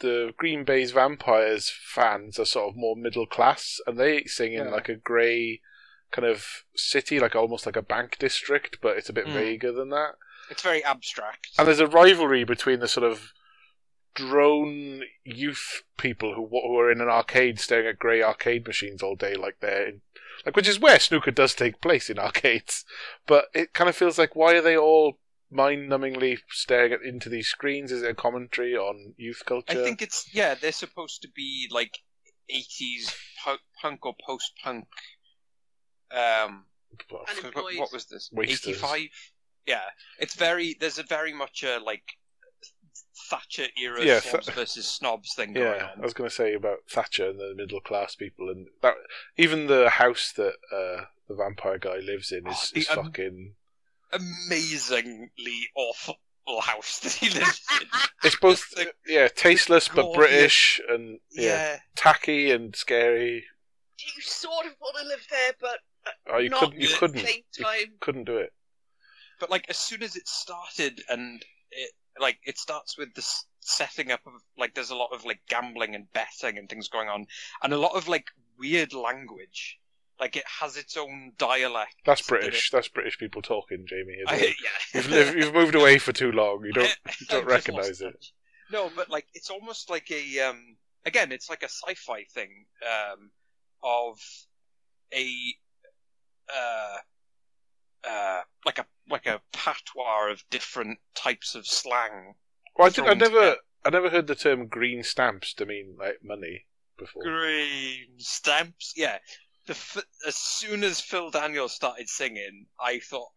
the 0.00 0.32
Green 0.36 0.64
Baize 0.64 0.92
vampires 0.92 1.70
fans 1.70 2.38
are 2.38 2.44
sort 2.44 2.70
of 2.70 2.76
more 2.76 2.96
middle 2.96 3.26
class, 3.26 3.80
and 3.86 3.98
they 3.98 4.24
sing 4.24 4.52
in 4.52 4.66
Yeah. 4.66 4.70
like 4.70 4.88
a 4.88 4.94
grey 4.96 5.60
kind 6.10 6.26
of 6.26 6.64
city, 6.74 7.20
like 7.20 7.34
almost 7.36 7.66
like 7.66 7.76
a 7.76 7.82
bank 7.82 8.16
district, 8.18 8.78
but 8.80 8.96
it's 8.96 9.08
a 9.08 9.12
bit 9.12 9.26
Mm. 9.26 9.32
vaguer 9.34 9.72
than 9.72 9.90
that. 9.90 10.14
It's 10.50 10.62
very 10.62 10.82
abstract. 10.82 11.48
And 11.58 11.66
there's 11.68 11.80
a 11.80 11.86
rivalry 11.86 12.44
between 12.44 12.80
the 12.80 12.88
sort 12.88 13.04
of 13.04 13.32
drone 14.14 15.02
youth 15.24 15.82
people 15.96 16.34
who 16.34 16.46
who 16.48 16.76
are 16.78 16.90
in 16.90 17.00
an 17.00 17.08
arcade 17.08 17.60
staring 17.60 17.86
at 17.86 17.98
grey 17.98 18.22
arcade 18.22 18.66
machines 18.66 19.02
all 19.02 19.14
day, 19.14 19.34
like 19.34 19.58
they're 19.60 19.86
in, 19.88 20.00
like 20.46 20.56
which 20.56 20.66
is 20.68 20.80
where 20.80 20.98
snooker 20.98 21.30
does 21.30 21.54
take 21.54 21.80
place 21.80 22.08
in 22.10 22.18
arcades. 22.18 22.84
But 23.26 23.46
it 23.54 23.74
kind 23.74 23.88
of 23.88 23.96
feels 23.96 24.18
like 24.18 24.34
why 24.34 24.54
are 24.54 24.62
they 24.62 24.76
all 24.76 25.18
mind-numbingly 25.50 26.38
staring 26.50 26.92
at, 26.92 27.02
into 27.02 27.28
these 27.28 27.48
screens? 27.48 27.92
Is 27.92 28.02
it 28.02 28.10
a 28.10 28.14
commentary 28.14 28.76
on 28.76 29.14
youth 29.16 29.42
culture? 29.46 29.80
I 29.80 29.84
think 29.84 30.02
it's 30.02 30.28
yeah, 30.34 30.54
they're 30.54 30.72
supposed 30.72 31.22
to 31.22 31.28
be 31.34 31.68
like 31.70 31.98
eighties 32.48 33.14
punk 33.80 34.04
or 34.06 34.14
post 34.26 34.52
punk. 34.62 34.86
Um, 36.10 36.64
Well, 37.10 37.22
I 37.28 37.34
forgot- 37.34 37.54
Unemployed. 37.56 37.78
what 37.78 37.92
was 37.92 38.06
this? 38.06 38.30
Eighty 38.42 38.72
five. 38.72 39.08
Yeah, 39.66 39.82
it's 40.18 40.34
very. 40.34 40.74
There's 40.80 40.98
a 40.98 41.02
very 41.02 41.32
much 41.34 41.62
a 41.62 41.78
like 41.78 42.02
Thatcher 43.30 43.66
era 43.82 44.02
Yeah, 44.04 44.20
snobs 44.20 44.46
Th- 44.46 44.56
versus 44.56 44.86
snobs 44.88 45.34
thing 45.34 45.52
going 45.52 45.66
yeah, 45.66 45.90
I 45.96 46.00
was 46.00 46.14
going 46.14 46.30
to 46.30 46.34
say 46.34 46.54
about 46.54 46.78
Thatcher 46.88 47.28
and 47.28 47.38
the 47.38 47.52
middle 47.54 47.80
class 47.80 48.14
people, 48.14 48.48
and 48.48 48.68
that 48.82 48.94
even 49.36 49.66
the 49.66 49.90
house 49.90 50.32
that 50.36 50.54
uh, 50.72 51.04
the 51.28 51.34
vampire 51.34 51.78
guy 51.78 51.96
lives 51.98 52.32
in 52.32 52.46
is, 52.46 52.56
Oh, 52.56 52.66
the 52.74 52.80
is 52.80 52.90
um, 52.90 53.04
fucking. 53.04 53.54
Amazingly 54.12 55.68
awful 55.74 56.16
house 56.62 57.00
that 57.00 57.12
he 57.12 57.28
lives 57.38 57.60
in. 57.80 57.86
It's 58.24 58.36
both 58.36 58.58
Just 58.70 58.76
the- 58.76 58.92
yeah 59.12 59.28
tasteless 59.28 59.88
but 59.88 60.12
British 60.14 60.80
and 60.88 61.18
yeah, 61.30 61.42
yeah. 61.42 61.78
tacky 61.94 62.50
and 62.50 62.74
scary. 62.74 63.44
You 63.98 64.22
sort 64.22 64.66
of 64.66 64.72
want 64.80 64.96
to 65.00 65.06
live 65.06 65.26
there, 65.30 65.52
but 65.60 65.78
uh, 66.06 66.10
Oh, 66.34 66.38
you 66.38 66.48
not 66.48 66.60
couldn't, 66.60 66.80
you 66.80 66.86
at 66.86 66.92
the 66.92 66.98
couldn't, 66.98 67.28
you 67.58 67.86
couldn't 68.00 68.24
do 68.24 68.38
it. 68.38 68.52
but 69.40 69.50
like 69.50 69.66
as 69.68 69.76
soon 69.76 70.02
as 70.02 70.16
it 70.16 70.26
started 70.26 71.02
and 71.08 71.44
it 71.70 71.90
like 72.20 72.38
it 72.44 72.58
starts 72.58 72.96
with 72.98 73.12
the 73.14 73.24
setting 73.60 74.10
up 74.10 74.20
of 74.26 74.32
like 74.56 74.74
there's 74.74 74.90
a 74.90 74.96
lot 74.96 75.10
of 75.12 75.24
like 75.26 75.40
gambling 75.48 75.94
and 75.94 76.10
betting 76.12 76.56
and 76.58 76.68
things 76.68 76.88
going 76.88 77.08
on 77.08 77.26
and 77.62 77.72
a 77.74 77.78
lot 77.78 77.94
of 77.94 78.08
like 78.08 78.26
weird 78.58 78.92
language 78.94 79.78
like 80.20 80.36
it 80.36 80.44
has 80.60 80.76
its 80.76 80.96
own 80.96 81.32
dialect 81.38 81.94
That's 82.04 82.26
that 82.26 82.34
it- 82.34 82.40
British. 82.40 82.70
That's 82.70 82.88
British 82.88 83.18
people 83.18 83.42
talking, 83.42 83.84
Jamie. 83.86 84.14
isn't 84.26 84.28
I, 84.28 84.36
it? 84.46 84.56
yeah 84.62 84.78
You've 85.00 85.10
lived, 85.10 85.34
you've 85.36 85.54
moved 85.54 85.74
away 85.74 85.98
for 85.98 86.12
too 86.12 86.32
long. 86.32 86.62
You 86.64 86.72
don't 86.78 86.96
you 87.20 87.26
don't 87.28 87.46
recognise 87.46 88.00
it. 88.00 88.12
touch. 88.12 88.32
no 88.72 88.90
but 88.96 89.08
like 89.10 89.26
it's 89.34 89.50
almost 89.50 89.88
like 89.90 90.10
a 90.10 90.40
um 90.40 90.76
again 91.06 91.30
it's 91.32 91.48
like 91.48 91.62
a 91.62 91.68
sci-fi 91.68 92.24
thing 92.34 92.66
um 92.82 93.30
of 93.82 94.18
a 95.14 95.30
uh 96.54 96.96
uh 98.08 98.40
like 98.64 98.78
a 98.78 98.86
like 99.10 99.26
a 99.26 99.40
patois 99.52 100.30
of 100.32 100.42
different 100.50 100.98
types 101.14 101.54
of 101.54 101.66
slang 101.66 102.34
Well, 102.76 102.86
I, 102.86 102.90
did, 102.90 103.04
I 103.06 103.14
never. 103.14 103.56
I 103.84 103.90
never 103.90 104.10
heard 104.10 104.26
the 104.26 104.34
term 104.34 104.66
green 104.66 105.02
stamps 105.04 105.54
to 105.54 105.64
mean 105.64 105.96
like 105.98 106.18
money 106.22 106.66
before. 106.98 107.22
green 107.22 108.08
stamps. 108.18 108.92
Yeah, 108.96 109.18
the 109.68 109.72
f- 109.74 110.04
as 110.26 110.34
soon 110.34 110.82
as 110.82 111.00
Phil 111.00 111.30
Daniels 111.30 111.72
started 111.72 112.08
singing, 112.08 112.66
I 112.80 112.98
thought, 112.98 113.28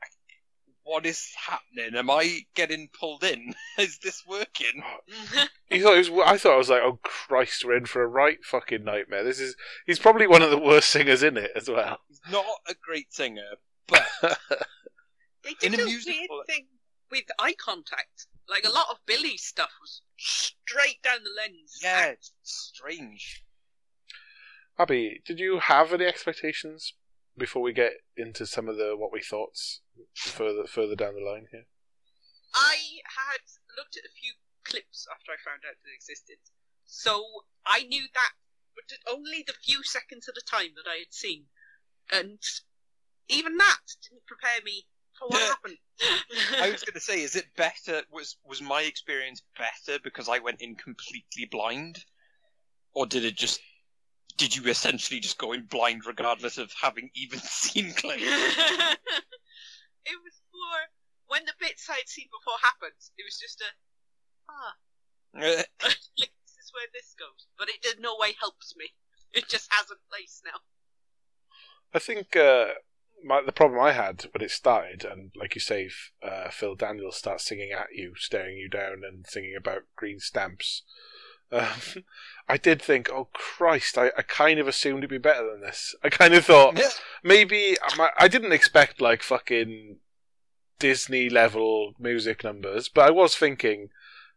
"What 0.83 1.05
is 1.05 1.31
happening? 1.37 1.95
Am 1.95 2.09
I 2.09 2.39
getting 2.55 2.89
pulled 2.99 3.23
in? 3.23 3.53
is 3.77 3.99
this 3.99 4.23
working?" 4.27 4.81
You 5.69 5.83
thought 5.83 5.95
it 5.97 6.09
was, 6.09 6.25
I 6.25 6.37
thought 6.37 6.53
I 6.55 6.57
was 6.57 6.69
like, 6.69 6.81
oh 6.81 6.99
Christ, 7.03 7.63
we're 7.63 7.77
in 7.77 7.85
for 7.85 8.01
a 8.01 8.07
right 8.07 8.43
fucking 8.43 8.83
nightmare. 8.83 9.23
This 9.23 9.39
is 9.39 9.55
he's 9.85 9.99
probably 9.99 10.25
one 10.27 10.41
of 10.41 10.49
the 10.49 10.57
worst 10.57 10.89
singers 10.89 11.21
in 11.23 11.37
it 11.37 11.51
as 11.55 11.69
well. 11.69 11.99
He's 12.09 12.19
not 12.31 12.45
a 12.67 12.73
great 12.83 13.13
singer, 13.13 13.51
but 13.87 14.05
They 15.43 15.53
did 15.59 15.73
In 15.73 15.79
a 15.79 15.83
a, 15.83 15.85
musical- 15.85 16.15
weird 16.37 16.47
thing 16.47 16.65
with 17.09 17.23
eye 17.39 17.55
contact. 17.63 18.27
Like 18.49 18.65
a 18.65 18.71
lot 18.71 18.87
of 18.91 18.97
Billy's 19.05 19.43
stuff 19.43 19.69
was 19.81 20.01
straight 20.17 21.01
down 21.03 21.19
the 21.23 21.29
lens. 21.41 21.79
yeah, 21.81 22.07
it's 22.07 22.31
strange. 22.43 23.43
Abby, 24.77 25.21
did 25.25 25.39
you 25.39 25.59
have 25.59 25.93
any 25.93 26.05
expectations 26.05 26.93
before 27.37 27.61
we 27.61 27.73
get 27.73 27.93
into 28.17 28.45
some 28.45 28.67
of 28.67 28.77
the 28.77 28.95
what 28.97 29.11
we 29.11 29.21
thought 29.21 29.57
further 30.13 30.65
further 30.65 30.95
down 30.95 31.15
the 31.15 31.21
line 31.21 31.47
here? 31.51 31.65
I 32.53 32.99
had 33.05 33.41
looked 33.77 33.97
at 33.97 34.05
a 34.05 34.19
few 34.19 34.33
clips 34.63 35.07
after 35.11 35.31
I 35.31 35.39
found 35.43 35.61
out 35.67 35.75
that 35.83 35.89
it 35.89 35.95
existed, 35.95 36.37
so 36.85 37.23
I 37.65 37.83
knew 37.83 38.05
that, 38.13 38.33
but 38.75 39.13
only 39.13 39.43
the 39.45 39.53
few 39.53 39.83
seconds 39.83 40.27
at 40.27 40.37
a 40.37 40.45
time 40.45 40.71
that 40.75 40.89
I 40.89 40.97
had 40.97 41.13
seen, 41.13 41.45
and 42.11 42.39
even 43.29 43.57
that 43.57 43.79
didn't 44.03 44.25
prepare 44.25 44.61
me 44.63 44.85
for 45.17 45.27
what 45.27 45.41
happened. 45.41 45.77
I 46.59 46.71
was 46.71 46.83
going 46.85 46.93
to 46.93 46.99
say, 46.99 47.21
is 47.21 47.35
it 47.35 47.55
better? 47.55 48.01
Was 48.11 48.37
was 48.45 48.61
my 48.61 48.81
experience 48.81 49.41
better 49.57 49.99
because 50.03 50.27
I 50.27 50.39
went 50.39 50.61
in 50.61 50.75
completely 50.75 51.45
blind, 51.49 52.05
or 52.93 53.05
did 53.05 53.23
it 53.23 53.37
just 53.37 53.61
did 54.37 54.55
you 54.55 54.69
essentially 54.69 55.19
just 55.19 55.37
go 55.37 55.51
in 55.51 55.65
blind 55.65 56.05
regardless 56.05 56.57
of 56.57 56.71
having 56.79 57.09
even 57.15 57.39
seen 57.39 57.93
clips? 57.93 58.21
it 60.05 60.17
was 60.23 60.41
for 60.51 60.91
when 61.27 61.45
the 61.45 61.53
bits 61.59 61.89
I'd 61.89 62.07
seen 62.07 62.27
before 62.31 62.57
happened. 62.61 62.99
It 63.17 63.23
was 63.25 63.39
just 63.39 63.61
a 63.61 63.71
ah, 64.49 64.75
like 65.33 65.67
this 65.85 66.55
is 66.59 66.71
where 66.73 66.87
this 66.93 67.15
goes, 67.17 67.47
but 67.57 67.69
it 67.69 67.85
in 67.95 68.01
no 68.01 68.15
way 68.19 68.33
helps 68.39 68.75
me. 68.75 68.93
It 69.33 69.47
just 69.47 69.71
has 69.71 69.87
a 69.89 69.95
place 70.09 70.41
now. 70.43 70.59
I 71.93 71.99
think 71.99 72.35
uh, 72.35 72.73
my, 73.23 73.41
the 73.41 73.51
problem 73.51 73.79
I 73.79 73.91
had 73.91 74.25
when 74.33 74.43
it 74.43 74.51
started, 74.51 75.05
and 75.05 75.31
like 75.35 75.55
you 75.55 75.61
say, 75.61 75.89
uh, 76.23 76.49
Phil 76.49 76.75
Daniels 76.75 77.17
starts 77.17 77.45
singing 77.45 77.71
at 77.71 77.87
you, 77.93 78.13
staring 78.17 78.57
you 78.57 78.69
down, 78.69 79.03
and 79.07 79.25
singing 79.27 79.55
about 79.57 79.83
green 79.95 80.19
stamps. 80.19 80.83
Um, 81.51 82.03
I 82.47 82.57
did 82.57 82.81
think, 82.81 83.09
oh 83.09 83.29
Christ! 83.33 83.97
I, 83.97 84.11
I 84.17 84.23
kind 84.23 84.59
of 84.59 84.67
assumed 84.67 84.99
it'd 84.99 85.09
be 85.09 85.17
better 85.17 85.49
than 85.49 85.61
this. 85.61 85.95
I 86.03 86.09
kind 86.09 86.33
of 86.33 86.45
thought 86.45 86.79
maybe 87.23 87.77
I, 88.17 88.27
didn't 88.27 88.51
expect 88.51 88.99
like 88.99 89.23
fucking 89.23 89.97
Disney 90.79 91.29
level 91.29 91.93
music 91.99 92.43
numbers, 92.43 92.89
but 92.89 93.05
I 93.05 93.11
was 93.11 93.37
thinking, 93.37 93.89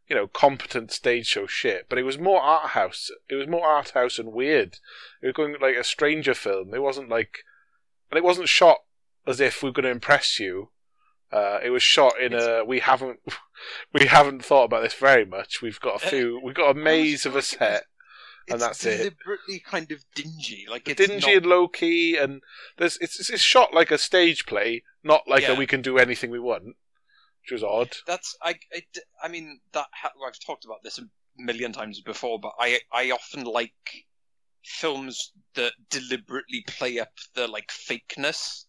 you 0.09 0.14
know, 0.14 0.29
competent 0.29 0.92
stage 0.92 1.27
show 1.27 1.46
shit. 1.46 1.87
But 1.88 1.98
it 1.98 2.05
was 2.05 2.18
more 2.18 2.40
art 2.40 2.70
house. 2.70 3.11
It 3.29 3.35
was 3.35 3.48
more 3.48 3.66
art 3.66 3.90
house 3.90 4.18
and 4.18 4.33
weird. 4.33 4.79
It 5.22 5.27
was 5.27 5.35
going 5.35 5.57
like 5.61 5.77
a 5.77 5.85
stranger 5.85 6.35
film. 6.35 6.74
It 6.74 6.83
wasn't 6.83 7.09
like, 7.09 7.38
and 8.11 8.18
it 8.18 8.24
wasn't 8.24 8.48
shot 8.48 8.79
as 9.27 9.40
if 9.40 9.62
we 9.62 9.70
are 9.70 9.72
going 9.72 9.85
to 9.85 9.90
impress 9.90 10.38
you. 10.38 10.68
Uh, 11.34 11.58
it 11.64 11.70
was 11.70 11.82
shot 11.82 12.12
in 12.20 12.32
a 12.32 12.64
we 12.64 12.78
haven't 12.78 13.18
we 13.92 14.06
haven't 14.06 14.44
thought 14.44 14.64
about 14.64 14.82
this 14.84 14.94
very 14.94 15.24
much. 15.24 15.60
We've 15.60 15.80
got 15.80 16.02
a 16.02 16.08
few. 16.08 16.40
We've 16.42 16.54
got 16.54 16.70
a 16.70 16.74
maze 16.74 17.26
of 17.26 17.34
a 17.34 17.42
set. 17.42 17.84
and 18.48 18.60
that's 18.60 18.84
it. 18.86 18.98
deliberately 18.98 19.58
kind 19.58 19.90
of 19.90 20.04
dingy. 20.14 20.66
Like 20.70 20.88
it's 20.88 21.04
dingy 21.04 21.26
not- 21.26 21.36
and 21.38 21.46
low 21.46 21.66
key, 21.66 22.16
and 22.16 22.40
there's 22.78 22.98
it's 22.98 23.30
it's 23.30 23.42
shot 23.42 23.74
like 23.74 23.90
a 23.90 23.98
stage 23.98 24.46
play, 24.46 24.84
not 25.02 25.22
like 25.26 25.48
a 25.48 25.54
we 25.56 25.66
can 25.66 25.82
do 25.82 25.98
anything 25.98 26.30
we 26.30 26.38
want, 26.38 26.64
which 27.42 27.50
was 27.52 27.64
odd. 27.64 27.96
That's 28.06 28.36
I. 28.40 28.54
I, 28.72 28.82
I 29.22 29.28
mean 29.28 29.60
that 29.72 29.86
ha- 29.92 30.12
I've 30.24 30.38
talked 30.38 30.64
about 30.64 30.84
this 30.84 30.98
a 30.98 31.08
million 31.36 31.72
times 31.72 32.00
before, 32.00 32.38
but 32.38 32.52
I 32.60 32.78
I 32.92 33.10
often 33.10 33.42
like 33.44 33.72
films 34.62 35.32
that 35.54 35.72
deliberately 35.90 36.64
play 36.66 36.98
up 37.00 37.10
the 37.34 37.48
like 37.48 37.68
fakeness. 37.68 38.66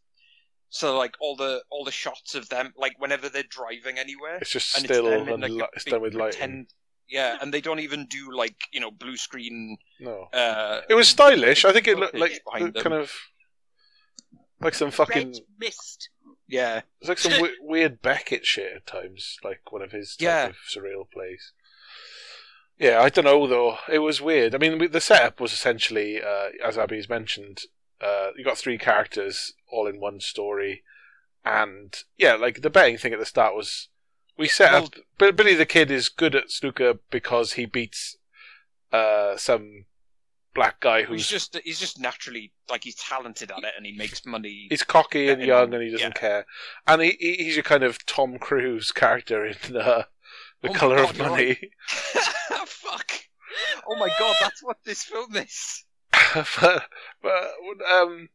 So 0.79 0.97
like 0.97 1.15
all 1.21 1.37
the 1.37 1.61
all 1.69 1.85
the 1.85 1.91
shots 2.03 2.35
of 2.35 2.49
them, 2.49 2.73
like 2.75 2.95
whenever 2.99 3.29
they're 3.29 3.43
driving 3.59 3.97
anywhere, 3.97 4.35
It's 4.41 4.49
just 4.51 4.75
and 4.75 4.83
still 4.85 5.07
it's 5.07 5.25
them 5.25 5.33
and 5.35 5.41
like 5.43 5.51
li- 5.51 5.67
it's 5.73 5.85
big 5.85 5.91
done 5.93 6.01
with 6.01 6.13
lighting. 6.15 6.31
pretend- 6.39 6.73
Yeah, 7.07 7.37
and 7.41 7.53
they 7.53 7.61
don't 7.61 7.79
even 7.79 8.07
do 8.07 8.35
like 8.35 8.57
you 8.73 8.81
know 8.81 8.91
blue 8.91 9.15
screen. 9.15 9.77
No, 10.01 10.27
Uh, 10.33 10.81
it 10.89 10.95
was 10.95 11.07
stylish. 11.07 11.63
I 11.63 11.71
think 11.71 11.87
it 11.87 11.97
looked 11.97 12.15
like 12.17 12.43
behind 12.43 12.73
them. 12.73 12.83
kind 12.83 12.95
of 12.95 13.13
like 14.59 14.73
some 14.75 14.91
fucking. 14.91 15.27
Red 15.33 15.41
mist. 15.59 16.09
Yeah, 16.47 16.81
It's 16.99 17.07
like 17.09 17.19
some 17.19 17.31
w- 17.31 17.55
weird 17.61 18.01
Beckett 18.01 18.45
shit 18.45 18.73
at 18.75 18.85
times, 18.85 19.37
like 19.43 19.71
one 19.71 19.81
of 19.81 19.91
his 19.93 20.15
type 20.17 20.25
Yeah. 20.25 20.45
of 20.47 20.55
surreal 20.69 21.09
plays. 21.09 21.53
Yeah, 22.77 23.01
I 23.01 23.07
don't 23.09 23.23
know 23.25 23.47
though. 23.47 23.77
It 23.89 23.99
was 23.99 24.21
weird. 24.21 24.53
I 24.53 24.57
mean, 24.57 24.91
the 24.91 24.99
setup 25.01 25.39
was 25.39 25.53
essentially, 25.53 26.21
uh, 26.21 26.49
as 26.63 26.77
Abby's 26.77 27.07
mentioned, 27.09 27.61
uh, 28.01 28.29
you 28.37 28.43
got 28.43 28.57
three 28.57 28.77
characters 28.77 29.53
all 29.71 29.87
in 29.87 29.99
one 29.99 30.19
story, 30.19 30.83
and 31.43 31.95
yeah, 32.17 32.35
like 32.35 32.61
the 32.61 32.69
betting 32.69 32.97
thing 32.97 33.13
at 33.13 33.19
the 33.19 33.25
start 33.25 33.55
was 33.55 33.89
we 34.37 34.47
set 34.47 34.71
well- 34.71 34.85
up. 34.85 34.95
Bill- 35.17 35.31
Billy 35.31 35.55
the 35.55 35.65
Kid 35.65 35.91
is 35.91 36.09
good 36.09 36.35
at 36.35 36.51
snooker 36.51 36.95
because 37.09 37.53
he 37.53 37.65
beats 37.65 38.17
uh, 38.91 39.37
some 39.37 39.85
black 40.53 40.79
guy 40.79 41.01
he's 41.01 41.09
who's 41.09 41.27
just 41.27 41.59
he's 41.63 41.79
just 41.79 41.99
naturally 41.99 42.51
like 42.69 42.83
he's 42.83 42.95
talented 42.95 43.51
at 43.51 43.59
it, 43.59 43.73
and 43.77 43.85
he 43.85 43.95
makes 43.95 44.25
money. 44.25 44.67
He's 44.69 44.83
cocky 44.83 45.29
and 45.29 45.41
young, 45.41 45.73
and 45.73 45.83
he 45.83 45.91
doesn't 45.91 46.15
yeah. 46.15 46.19
care. 46.19 46.45
And 46.87 47.01
he, 47.01 47.17
he 47.19 47.35
he's 47.35 47.57
a 47.57 47.63
kind 47.63 47.83
of 47.83 48.05
Tom 48.05 48.37
Cruise 48.39 48.91
character 48.91 49.45
in 49.45 49.55
uh, 49.75 50.03
the 50.61 50.69
Oh 50.69 50.73
Color 50.73 50.97
God, 50.97 51.09
of 51.11 51.19
Money. 51.19 51.57
Fuck! 51.87 53.11
Oh 53.87 53.95
my 53.97 54.09
god, 54.19 54.35
that's 54.41 54.63
what 54.63 54.77
this 54.83 55.03
film 55.03 55.35
is. 55.35 55.85
but, 56.61 56.83
but 57.21 57.51
um, 57.89 58.29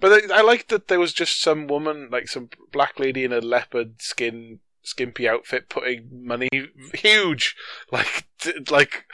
but 0.00 0.30
I 0.30 0.40
liked 0.40 0.68
that 0.68 0.88
there 0.88 1.00
was 1.00 1.12
just 1.12 1.40
some 1.40 1.66
woman, 1.66 2.08
like 2.10 2.28
some 2.28 2.50
black 2.72 2.98
lady 2.98 3.24
in 3.24 3.32
a 3.32 3.40
leopard 3.40 4.00
skin 4.00 4.60
skimpy 4.82 5.28
outfit, 5.28 5.68
putting 5.68 6.08
money 6.24 6.48
huge, 6.94 7.56
like 7.92 8.26
like 8.70 9.04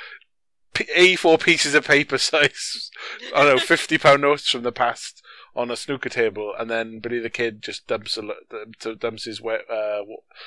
A 0.94 1.16
four 1.16 1.38
pieces 1.38 1.74
of 1.74 1.86
paper 1.86 2.18
size. 2.30 2.90
I 3.34 3.44
don't 3.44 3.56
know, 3.56 3.58
fifty 3.58 3.98
pound 3.98 4.22
notes 4.22 4.48
from 4.48 4.62
the 4.62 4.72
past 4.72 5.22
on 5.54 5.70
a 5.70 5.76
snooker 5.76 6.08
table, 6.08 6.54
and 6.58 6.70
then 6.70 6.98
Billy 7.00 7.18
the 7.18 7.30
Kid 7.30 7.62
just 7.62 7.86
dumps 7.86 8.16
a, 8.16 8.94
dumps 8.94 9.24
his 9.24 9.40
we- 9.40 9.58
uh, 9.70 10.00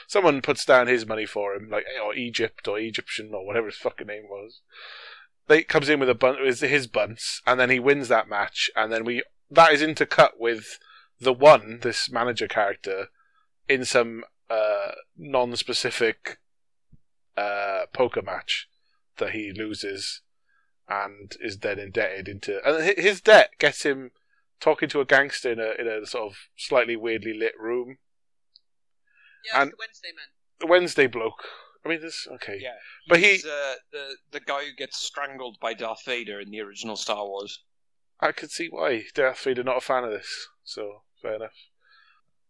someone 0.07 0.41
puts 0.41 0.65
down 0.65 0.87
his 0.87 1.05
money 1.05 1.25
for 1.25 1.53
him, 1.53 1.69
like 1.69 1.85
or 2.03 2.15
Egypt 2.15 2.67
or 2.67 2.79
Egyptian 2.79 3.31
or 3.33 3.45
whatever 3.45 3.67
his 3.67 3.77
fucking 3.77 4.07
name 4.07 4.23
was. 4.29 4.61
They 5.47 5.63
comes 5.63 5.89
in 5.89 5.99
with 5.99 6.09
a 6.09 6.15
bun 6.15 6.37
with 6.41 6.59
his 6.61 6.87
bunts, 6.87 7.41
and 7.45 7.59
then 7.59 7.69
he 7.69 7.79
wins 7.79 8.07
that 8.07 8.27
match, 8.27 8.71
and 8.75 8.91
then 8.91 9.05
we 9.05 9.23
that 9.51 9.71
is 9.71 9.81
intercut 9.81 10.31
with 10.39 10.79
the 11.19 11.33
one 11.33 11.79
this 11.81 12.09
manager 12.09 12.47
character 12.47 13.07
in 13.69 13.85
some 13.85 14.23
uh, 14.49 14.91
non-specific 15.17 16.39
uh, 17.37 17.85
poker 17.93 18.21
match 18.21 18.67
that 19.17 19.31
he 19.31 19.51
loses 19.55 20.21
and 20.87 21.35
is 21.39 21.59
then 21.59 21.79
indebted 21.79 22.27
into 22.27 22.59
and 22.67 22.97
his 22.97 23.21
debt 23.21 23.51
gets 23.57 23.83
him 23.83 24.11
talking 24.59 24.87
to 24.89 24.99
a 25.01 25.05
gangster 25.05 25.51
in 25.51 25.59
a 25.59 25.71
in 25.79 25.87
a 25.87 26.05
sort 26.05 26.31
of 26.31 26.37
slightly 26.55 26.95
weirdly 26.95 27.33
lit 27.33 27.53
room. 27.59 27.97
Yeah, 29.51 29.61
And- 29.61 29.71
the 29.71 29.77
Wednesday 29.79 30.09
man. 30.15 30.25
The 30.59 30.67
Wednesday 30.67 31.07
bloke. 31.07 31.43
I 31.85 31.89
mean, 31.89 32.01
this 32.01 32.27
okay. 32.35 32.57
Yeah, 32.59 32.75
But 33.07 33.19
he- 33.19 33.33
he's, 33.33 33.45
uh, 33.45 33.75
the 33.91 34.15
the 34.31 34.39
guy 34.39 34.65
who 34.65 34.73
gets 34.73 34.97
strangled 34.97 35.57
by 35.61 35.73
Darth 35.73 36.03
Vader 36.05 36.39
in 36.39 36.49
the 36.49 36.61
original 36.61 36.95
Star 36.95 37.25
Wars. 37.25 37.63
I 38.19 38.31
could 38.31 38.49
see 38.51 38.67
why 38.69 39.03
Darth 39.13 39.39
Vader 39.43 39.63
not 39.63 39.77
a 39.77 39.81
fan 39.81 40.03
of 40.03 40.11
this. 40.11 40.47
So 40.63 41.03
fair 41.21 41.35
enough. 41.35 41.53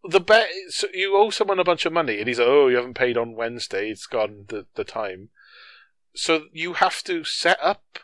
The 0.08 0.20
bet 0.20 0.50
so 0.70 0.88
you 0.94 1.18
owe 1.18 1.32
someone 1.32 1.60
a 1.60 1.64
bunch 1.64 1.86
of 1.86 1.92
money, 1.94 2.20
and 2.20 2.28
he's 2.28 2.40
like, 2.40 2.48
"Oh, 2.48 2.68
you 2.68 2.76
haven't 2.78 2.94
paid 2.94 3.18
on 3.18 3.36
Wednesday. 3.36 3.90
It's 3.90 4.06
gone 4.08 4.46
the 4.48 4.68
the 4.76 4.84
time." 4.84 5.30
So 6.14 6.46
you 6.54 6.74
have 6.74 7.04
to 7.04 7.24
set 7.26 7.58
up 7.62 8.00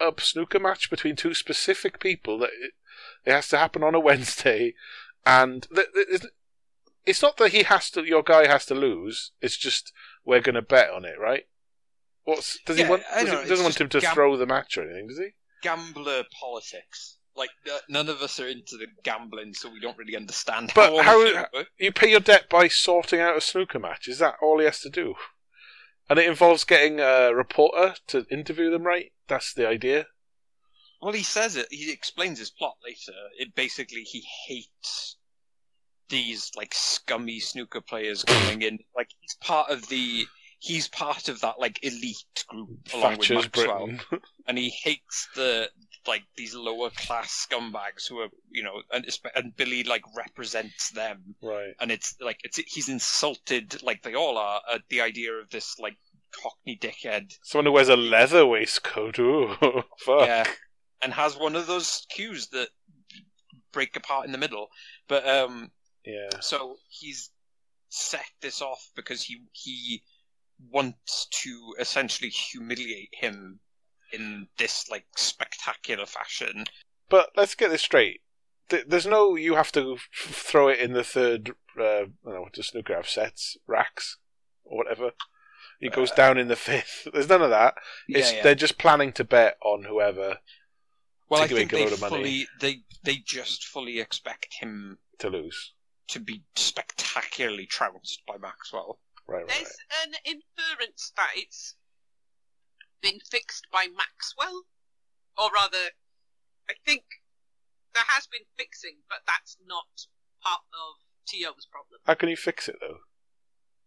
a 0.00 0.12
snooker 0.18 0.58
match 0.58 0.90
between 0.90 1.14
two 1.14 1.34
specific 1.34 2.00
people. 2.00 2.38
That 2.38 2.50
it, 2.60 2.72
it 3.26 3.32
has 3.32 3.48
to 3.50 3.58
happen 3.58 3.82
on 3.84 3.94
a 3.94 4.00
Wednesday, 4.08 4.74
and 5.26 5.68
th- 5.72 5.88
th- 5.94 6.22
it's 7.06 7.20
not 7.22 7.36
that 7.36 7.52
he 7.52 7.62
has 7.64 7.90
to. 7.90 8.04
Your 8.04 8.22
guy 8.22 8.46
has 8.48 8.64
to 8.66 8.74
lose. 8.74 9.32
It's 9.42 9.58
just 9.58 9.92
we're 10.24 10.40
going 10.40 10.54
to 10.54 10.62
bet 10.62 10.90
on 10.90 11.04
it, 11.04 11.18
right? 11.20 11.44
What's 12.24 12.58
does 12.64 12.78
Yeah, 12.78 12.84
he 12.84 12.90
want? 12.90 13.02
Does 13.12 13.22
he, 13.22 13.28
know, 13.34 13.44
doesn't 13.46 13.64
want 13.64 13.80
him 13.80 13.88
to 13.90 14.00
gam- 14.00 14.14
throw 14.14 14.36
the 14.36 14.46
match 14.46 14.78
or 14.78 14.82
anything, 14.82 15.08
does 15.08 15.18
he? 15.18 15.28
Gambler 15.62 16.24
politics. 16.40 17.18
Like 17.36 17.50
uh, 17.70 17.78
none 17.88 18.08
of 18.08 18.20
us 18.22 18.38
are 18.38 18.46
into 18.46 18.76
the 18.76 18.86
gambling, 19.02 19.54
so 19.54 19.68
we 19.68 19.80
don't 19.80 19.98
really 19.98 20.16
understand 20.16 20.70
But 20.74 20.96
how 21.04 21.34
how- 21.34 21.46
works. 21.52 21.70
You 21.78 21.92
pay 21.92 22.10
your 22.10 22.20
debt 22.20 22.48
by 22.48 22.68
sorting 22.68 23.20
out 23.20 23.36
a 23.36 23.40
snooker 23.40 23.78
match. 23.80 24.06
Is 24.08 24.20
that 24.20 24.36
all 24.40 24.58
he 24.60 24.64
has 24.66 24.80
to 24.80 24.90
do? 24.90 25.14
And 26.08 26.18
it 26.18 26.28
involves 26.28 26.64
getting 26.64 27.00
a 27.00 27.34
reporter 27.34 27.94
to 28.08 28.24
interview 28.30 28.70
them, 28.70 28.84
right? 28.84 29.12
That's 29.26 29.52
the 29.52 29.66
idea. 29.66 30.06
Well, 31.02 31.12
he 31.12 31.22
says 31.22 31.56
it. 31.56 31.66
He 31.70 31.90
explains 31.90 32.38
his 32.38 32.50
plot 32.50 32.76
later. 32.86 33.12
It 33.38 33.54
basically 33.54 34.02
he 34.02 34.22
hates 34.46 35.16
these 36.08 36.50
like 36.56 36.74
scummy 36.74 37.40
snooker 37.40 37.80
players 37.80 38.24
coming 38.24 38.62
in. 38.62 38.78
Like 38.96 39.08
he's 39.20 39.34
part 39.40 39.70
of 39.70 39.88
the. 39.88 40.26
He's 40.60 40.88
part 40.88 41.28
of 41.28 41.42
that 41.42 41.60
like 41.60 41.78
elite 41.82 42.44
group 42.48 42.70
along 42.94 43.16
Thatcher's 43.16 43.36
with 43.36 43.56
Maxwell, 43.56 43.86
Britain. 43.86 44.00
and 44.48 44.56
he 44.56 44.70
hates 44.70 45.28
the 45.34 45.68
like 46.06 46.22
these 46.36 46.54
lower 46.54 46.90
class 46.90 47.46
scumbags 47.46 48.08
who 48.08 48.20
are 48.20 48.28
you 48.50 48.62
know 48.62 48.82
and 48.92 49.06
and 49.36 49.56
Billy 49.56 49.84
like 49.84 50.02
represents 50.16 50.90
them, 50.90 51.34
right. 51.42 51.74
and 51.80 51.90
it's 51.90 52.14
like 52.20 52.38
it's 52.44 52.56
he's 52.56 52.88
insulted 52.88 53.82
like 53.82 54.02
they 54.02 54.14
all 54.14 54.38
are 54.38 54.60
at 54.72 54.82
the 54.88 55.00
idea 55.02 55.32
of 55.34 55.50
this 55.50 55.78
like 55.78 55.96
cockney 56.42 56.78
dickhead 56.80 57.34
Someone 57.42 57.66
who 57.66 57.72
wears 57.72 57.88
a 57.88 57.96
leather 57.96 58.46
waistcoat. 58.46 59.18
Ooh, 59.18 59.54
fuck. 59.98 60.26
yeah, 60.26 60.44
and 61.02 61.12
has 61.12 61.36
one 61.36 61.56
of 61.56 61.66
those 61.66 62.06
cues 62.10 62.48
that 62.48 62.68
break 63.72 63.96
apart 63.96 64.26
in 64.26 64.32
the 64.32 64.38
middle. 64.38 64.68
But 65.08 65.28
um, 65.28 65.70
Yeah. 66.04 66.40
so 66.40 66.76
he's 66.88 67.30
set 67.88 68.26
this 68.40 68.60
off 68.60 68.90
because 68.96 69.22
he 69.22 69.42
he 69.52 70.02
wants 70.70 71.26
to 71.42 71.74
essentially 71.78 72.30
humiliate 72.30 73.10
him 73.12 73.60
in 74.12 74.48
this 74.58 74.88
like 74.90 75.06
spectacular 75.16 76.06
fashion. 76.06 76.64
But 77.08 77.30
let's 77.36 77.54
get 77.54 77.70
this 77.70 77.82
straight. 77.82 78.20
There's 78.86 79.06
no 79.06 79.36
you 79.36 79.54
have 79.56 79.72
to 79.72 79.98
throw 80.14 80.68
it 80.68 80.78
in 80.80 80.92
the 80.92 81.04
third. 81.04 81.50
Uh, 81.78 81.82
I 81.82 82.06
don't 82.24 82.34
know 82.34 82.40
what 82.42 82.52
does 82.52 82.68
snooker 82.68 82.94
have 82.94 83.08
sets 83.08 83.56
racks 83.66 84.18
or 84.64 84.78
whatever. 84.78 85.10
It 85.80 85.92
goes 85.92 86.12
Uh, 86.12 86.16
down 86.16 86.38
in 86.38 86.48
the 86.48 86.56
fifth. 86.56 87.08
There's 87.12 87.28
none 87.28 87.42
of 87.42 87.50
that. 87.50 87.74
It's 88.08 88.30
yeah, 88.30 88.36
yeah. 88.38 88.42
they're 88.42 88.54
just 88.54 88.78
planning 88.78 89.12
to 89.14 89.24
bet 89.24 89.58
on 89.62 89.84
whoever. 89.84 90.38
Well, 91.28 91.42
I 91.42 91.46
think 91.46 91.72
a 91.72 91.76
they 91.76 91.84
load 91.84 91.92
of 91.92 92.00
money 92.00 92.16
fully 92.16 92.48
they 92.60 92.82
they 93.02 93.16
just 93.16 93.64
fully 93.64 93.98
expect 94.00 94.54
him 94.60 94.98
to 95.18 95.28
lose. 95.28 95.73
To 96.08 96.20
be 96.20 96.42
spectacularly 96.56 97.66
trounced 97.66 98.22
by 98.26 98.36
Maxwell. 98.38 98.98
Right, 99.26 99.38
right. 99.38 99.48
There's 99.48 99.76
an 100.04 100.14
inference 100.24 101.12
that 101.16 101.30
it's 101.36 101.74
been 103.02 103.18
fixed 103.30 103.66
by 103.72 103.86
Maxwell, 103.96 104.62
or 105.38 105.50
rather, 105.54 105.90
I 106.68 106.74
think 106.84 107.04
there 107.94 108.04
has 108.08 108.26
been 108.26 108.44
fixing, 108.56 108.96
but 109.08 109.18
that's 109.26 109.56
not 109.66 109.86
part 110.42 110.60
of 110.72 110.96
T.O.'s 111.26 111.66
problem. 111.70 112.00
How 112.04 112.14
can 112.14 112.28
he 112.28 112.36
fix 112.36 112.68
it 112.68 112.76
though? 112.80 112.98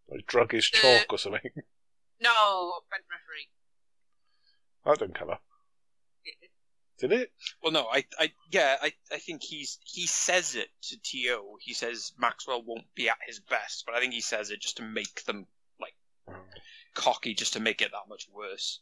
Like 0.09 0.25
drug 0.25 0.53
his 0.53 0.69
The- 0.71 0.77
chalk 0.79 1.05
or 1.13 1.17
something. 1.17 1.51
No, 2.19 2.81
Ben 2.89 3.01
referee. 3.11 3.49
that 4.85 4.97
didn't 4.97 5.19
come 5.19 5.29
up, 5.29 5.43
did 6.97 7.11
it? 7.11 7.31
Well, 7.61 7.71
no, 7.71 7.87
I, 7.91 8.05
I, 8.19 8.31
yeah, 8.51 8.77
I, 8.81 8.93
I 9.11 9.17
think 9.17 9.43
he's 9.43 9.79
he 9.83 10.07
says 10.07 10.55
it 10.55 10.69
to 10.83 10.97
To. 10.97 11.57
He 11.61 11.73
says 11.73 12.13
Maxwell 12.17 12.63
won't 12.63 12.93
be 12.95 13.09
at 13.09 13.17
his 13.25 13.39
best, 13.39 13.83
but 13.85 13.95
I 13.95 13.99
think 13.99 14.13
he 14.13 14.21
says 14.21 14.49
it 14.49 14.61
just 14.61 14.77
to 14.77 14.83
make 14.83 15.23
them 15.25 15.47
like 15.79 15.95
cocky, 16.93 17.33
just 17.33 17.53
to 17.53 17.59
make 17.59 17.81
it 17.81 17.91
that 17.91 18.09
much 18.09 18.27
worse. 18.33 18.81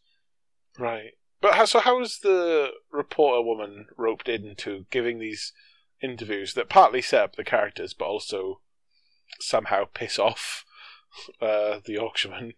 Right. 0.78 1.12
But 1.42 1.56
how, 1.56 1.66
so 1.66 1.80
how 1.80 2.02
is 2.02 2.20
the 2.20 2.72
reporter 2.92 3.42
woman 3.42 3.88
roped 3.98 4.30
into 4.30 4.86
giving 4.90 5.20
these 5.20 5.54
interviews 6.02 6.54
that 6.54 6.70
partly 6.70 7.02
set 7.02 7.24
up 7.24 7.36
the 7.36 7.44
characters, 7.44 7.94
but 7.94 8.06
also 8.06 8.62
somehow 9.40 9.86
piss 9.94 10.18
off 10.18 10.66
uh, 11.42 11.80
the 11.86 11.96
auctionman? 11.96 12.54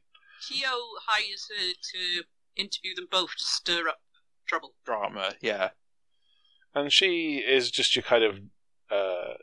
T.O. 0.47 0.97
hires 1.07 1.49
her 1.49 1.73
to 1.73 2.23
interview 2.55 2.95
them 2.95 3.07
both 3.09 3.31
to 3.37 3.43
stir 3.43 3.89
up 3.89 3.99
trouble. 4.47 4.73
Drama, 4.85 5.33
yeah. 5.41 5.69
And 6.73 6.91
she 6.91 7.37
is 7.37 7.71
just 7.71 7.95
your 7.95 8.03
kind 8.03 8.23
of, 8.23 8.35
uh, 8.91 9.33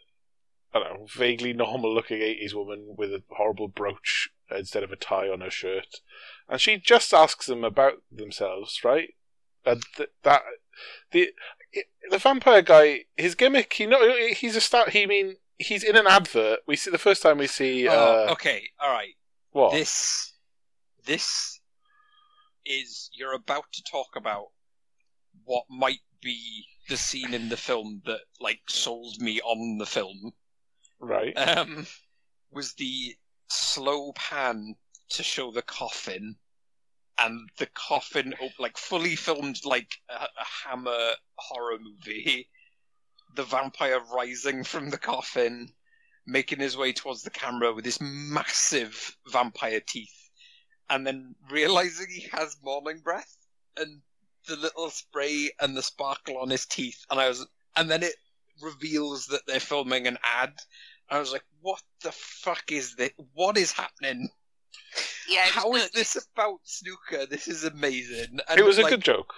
I 0.73 0.79
don't 0.79 1.01
know, 1.01 1.07
vaguely 1.15 1.53
normal-looking 1.53 2.19
'80s 2.19 2.55
woman 2.55 2.95
with 2.97 3.13
a 3.13 3.23
horrible 3.31 3.69
brooch 3.69 4.31
instead 4.51 4.83
of 4.83 4.93
a 4.93 4.97
tie 4.97 5.29
on 5.29 5.41
her 5.41 5.51
shirt, 5.51 6.01
and 6.49 6.61
she 6.61 6.77
just 6.77 7.13
asks 7.13 7.47
them 7.47 7.65
about 7.65 8.03
themselves, 8.11 8.81
right? 8.85 9.15
And 9.65 9.83
th- 9.97 10.11
that 10.23 10.43
the 11.11 11.31
the 12.11 12.19
vampire 12.19 12.63
guy, 12.63 13.05
his 13.17 13.35
gimmick, 13.35 13.73
he 13.73 13.87
know 13.87 14.17
he's 14.33 14.57
a 14.57 14.61
star. 14.61 14.89
He 14.91 15.07
mean 15.07 15.37
he's 15.59 15.83
in 15.83 15.97
an 15.97 16.07
advert. 16.07 16.61
We 16.67 16.77
see 16.77 16.91
the 16.91 16.99
first 16.99 17.23
time 17.23 17.39
we 17.39 17.47
see 17.47 17.89
uh, 17.89 17.95
oh, 17.95 18.27
okay, 18.33 18.65
all 18.81 18.93
right. 18.93 19.15
what? 19.53 19.73
This, 19.73 20.35
this 21.07 21.61
is 22.67 23.11
you're 23.15 23.35
about 23.35 23.65
to 23.73 23.83
talk 23.83 24.17
about 24.17 24.49
what 25.45 25.65
might 25.69 26.01
be 26.21 26.67
the 26.89 26.97
scene 26.97 27.35
in 27.35 27.49
the 27.49 27.57
film 27.57 28.03
that 28.07 28.21
like 28.41 28.61
sold 28.69 29.21
me 29.21 29.41
on 29.41 29.79
the 29.79 29.87
film. 29.87 30.33
right? 31.01 31.37
Um, 31.37 31.87
was 32.51 32.75
the 32.75 33.15
slow 33.49 34.13
pan 34.13 34.75
to 35.11 35.23
show 35.23 35.51
the 35.51 35.63
coffin, 35.63 36.37
and 37.19 37.49
the 37.59 37.67
coffin 37.75 38.35
op- 38.41 38.59
like 38.59 38.77
fully 38.77 39.17
filmed 39.17 39.61
like 39.65 39.93
a, 40.09 40.15
a 40.25 40.45
Hammer 40.65 41.13
horror 41.37 41.79
movie. 41.81 42.49
The 43.37 43.45
vampire 43.45 44.01
rising 44.15 44.63
from 44.63 44.91
the 44.91 44.99
coffin, 44.99 45.69
making 46.27 46.61
his 46.61 46.77
way 46.77 46.93
towards 46.93 47.23
the 47.23 47.31
camera 47.31 47.73
with 47.73 47.85
his 47.85 47.99
massive 48.01 49.17
vampire 49.27 49.81
teeth, 49.87 50.31
and 50.89 51.07
then 51.07 51.35
realizing 51.51 52.07
he 52.09 52.29
has 52.33 52.57
morning 52.63 53.01
breath 53.03 53.37
and 53.77 54.03
the 54.47 54.57
little 54.57 54.91
spray 54.91 55.51
and 55.61 55.77
the 55.77 55.83
sparkle 55.83 56.39
on 56.39 56.51
his 56.51 56.67
teeth, 56.67 57.05
and 57.11 57.21
I 57.21 57.29
was, 57.29 57.47
and 57.77 57.91
then 57.91 58.03
it 58.03 58.15
reveals 58.63 59.27
that 59.27 59.43
they're 59.47 59.61
filming 59.61 60.07
an 60.07 60.19
ad. 60.23 60.55
I 61.11 61.19
was 61.19 61.33
like, 61.33 61.45
"What 61.61 61.83
the 62.03 62.13
fuck 62.13 62.73
is 62.73 62.95
this? 62.97 63.11
What 63.35 63.57
is 63.57 63.73
happening? 63.73 64.29
Yeah, 65.29 65.47
it 65.47 65.53
How 65.53 65.71
was 65.71 65.85
is 65.85 65.91
this 65.91 66.29
about 66.35 66.61
snooker? 66.65 67.27
This 67.27 67.49
is 67.49 67.65
amazing." 67.65 68.39
And, 68.49 68.59
it 68.59 68.65
was 68.65 68.79
a 68.79 68.83
like, 68.83 68.91
good 68.91 69.03
joke. 69.03 69.35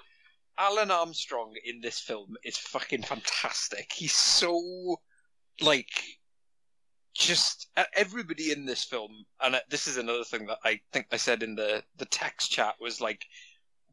Alun 0.58 0.90
Armstrong 0.90 1.54
in 1.64 1.80
this 1.80 2.00
film 2.00 2.36
is 2.44 2.56
fucking 2.56 3.02
fantastic. 3.02 3.92
He's 3.92 4.14
so 4.14 5.00
like 5.60 6.18
just 7.14 7.68
uh, 7.76 7.84
everybody 7.94 8.52
in 8.52 8.66
this 8.66 8.84
film, 8.84 9.24
and 9.40 9.54
uh, 9.56 9.60
this 9.70 9.86
is 9.86 9.96
another 9.96 10.24
thing 10.24 10.46
that 10.46 10.58
I 10.64 10.80
think 10.92 11.06
I 11.12 11.16
said 11.16 11.42
in 11.42 11.54
the 11.54 11.82
the 11.96 12.04
text 12.06 12.50
chat 12.50 12.74
was 12.80 13.00
like, 13.00 13.24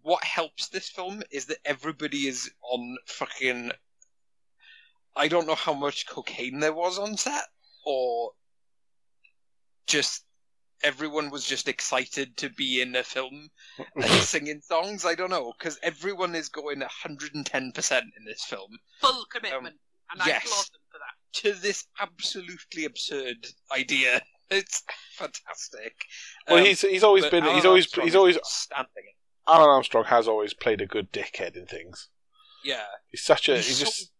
what 0.04 0.24
helps 0.24 0.70
this 0.70 0.90
film 0.90 1.24
is 1.32 1.46
that 1.48 1.58
everybody 1.66 2.28
is 2.28 2.50
on 2.62 2.98
fucking. 3.08 3.72
I 5.16 5.28
don't 5.28 5.48
know 5.48 5.56
how 5.56 5.74
much 5.74 6.08
cocaine 6.08 6.60
there 6.60 6.74
was 6.74 6.98
on 7.00 7.18
set, 7.18 7.46
or 7.86 8.32
just 9.88 10.24
everyone 10.84 11.30
was 11.30 11.46
just 11.46 11.68
excited 11.68 12.36
to 12.38 12.50
be 12.50 12.82
in 12.82 12.96
a 12.96 13.04
film 13.04 13.50
and 13.96 14.04
singing 14.22 14.62
songs. 14.62 15.06
I 15.06 15.16
don't 15.16 15.30
know 15.30 15.54
because 15.58 15.80
everyone 15.84 16.36
is 16.36 16.50
going 16.50 16.80
110 16.80 17.72
percent 17.72 18.06
in 18.18 18.26
this 18.26 18.44
film 18.44 18.72
full 19.02 19.26
commitment, 19.32 19.76
and 20.12 20.22
I 20.22 20.32
Um, 20.32 20.38
applaud 20.38 20.66
them 20.74 20.82
for 20.92 20.98
that. 21.00 21.54
to 21.54 21.54
this 21.62 21.86
absolutely 22.00 22.86
absurd 22.86 23.48
idea. 23.72 24.22
It's 24.52 24.84
fantastic. 25.14 25.96
Well, 26.48 26.60
Um, 26.60 26.66
he's 26.66 26.82
he's 26.82 27.04
always 27.04 27.26
been 27.28 27.44
he's 27.56 27.66
always 27.66 27.92
he's 27.94 28.14
always 28.16 28.38
standing 28.44 28.92
it. 28.98 29.16
Alun 29.48 29.68
Armstrong 29.68 30.06
has 30.06 30.28
always 30.28 30.54
played 30.54 30.82
a 30.82 30.86
good 30.86 31.12
dickhead 31.12 31.56
in 31.56 31.66
things. 31.66 32.10
Yeah, 32.64 32.84
He's 33.10 33.24
such 33.24 33.50
a 33.50 33.58
He's 33.58 33.68
he's 33.68 33.78
so 33.80 33.86
just 33.86 34.12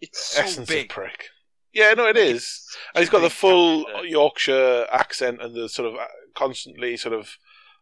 it's 0.00 0.24
so 0.34 0.42
essence 0.42 0.68
big. 0.68 0.84
of 0.84 0.88
prick. 0.90 1.26
Yeah, 1.72 1.92
no, 1.94 2.06
it 2.06 2.16
is. 2.16 2.36
it's 2.36 2.76
And 2.94 3.02
he's 3.02 3.10
got 3.10 3.20
the 3.20 3.30
full 3.30 3.84
character. 3.84 4.06
Yorkshire 4.08 4.86
accent 4.90 5.40
and 5.42 5.54
the 5.54 5.68
sort 5.68 5.88
of 5.88 5.94
uh, 6.00 6.06
constantly 6.34 6.96
sort 6.96 7.14
of 7.14 7.36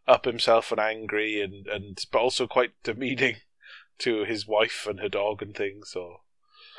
up 0.07 0.25
himself 0.25 0.71
and 0.71 0.79
angry 0.79 1.41
and, 1.41 1.67
and 1.67 1.97
but 2.11 2.19
also 2.19 2.45
quite 2.47 2.71
demeaning 2.83 3.37
to 3.99 4.23
his 4.25 4.47
wife 4.47 4.85
and 4.89 4.99
her 4.99 5.09
dog 5.09 5.41
and 5.41 5.55
things. 5.55 5.89
So, 5.91 6.17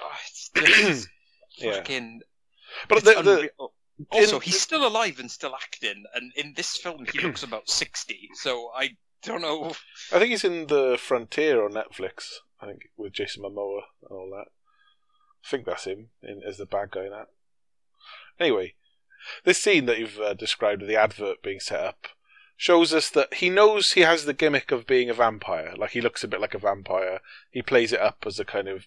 Oh, 0.02 0.12
it's 0.26 0.50
just 0.54 1.08
Yeah. 1.58 1.72
fucking. 1.74 2.20
but 2.88 2.98
it's 2.98 3.06
the, 3.14 3.22
the. 3.22 3.50
Also, 4.10 4.36
in- 4.36 4.42
he's 4.42 4.60
still 4.60 4.86
alive 4.86 5.18
and 5.18 5.30
still 5.30 5.54
acting, 5.54 6.04
and 6.14 6.32
in 6.36 6.54
this 6.56 6.76
film 6.76 7.04
he 7.12 7.18
looks 7.18 7.42
about 7.42 7.68
sixty. 7.68 8.28
So 8.34 8.70
I 8.74 8.96
don't 9.22 9.42
know. 9.42 9.72
I 10.12 10.18
think 10.18 10.30
he's 10.30 10.44
in 10.44 10.66
the 10.66 10.96
Frontier 10.98 11.64
on 11.64 11.72
Netflix. 11.72 12.35
I 12.61 12.66
think 12.66 12.90
with 12.96 13.12
Jason 13.12 13.42
Momoa 13.42 13.83
and 14.02 14.11
all 14.11 14.30
that. 14.30 14.50
I 15.44 15.48
think 15.48 15.64
that's 15.64 15.85
him 15.85 16.11
in, 16.22 16.42
as 16.46 16.59
the 16.59 16.66
bad 16.66 16.90
guy 16.90 17.04
in 17.04 17.11
that. 17.11 17.28
Anyway, 18.38 18.74
this 19.44 19.62
scene 19.62 19.87
that 19.87 19.98
you've 19.98 20.18
uh, 20.18 20.35
described 20.35 20.83
of 20.83 20.88
the 20.88 20.96
advert 20.96 21.42
being 21.42 21.61
set 21.61 21.80
up 21.80 22.06
shows 22.56 22.92
us 22.92 23.09
that 23.11 23.35
he 23.35 23.48
knows 23.48 23.92
he 23.92 24.02
has 24.02 24.24
the 24.24 24.35
gimmick 24.35 24.70
of 24.70 24.87
being 24.87 25.09
a 25.09 25.14
vampire. 25.14 25.74
Like 25.76 25.92
he 25.92 26.00
looks 26.00 26.22
a 26.22 26.28
bit 26.28 26.40
like 26.40 26.54
a 26.54 26.59
vampire. 26.59 27.20
He 27.50 27.62
plays 27.62 27.92
it 27.92 28.00
up 28.00 28.24
as 28.26 28.38
a 28.38 28.44
kind 28.44 28.68
of. 28.68 28.87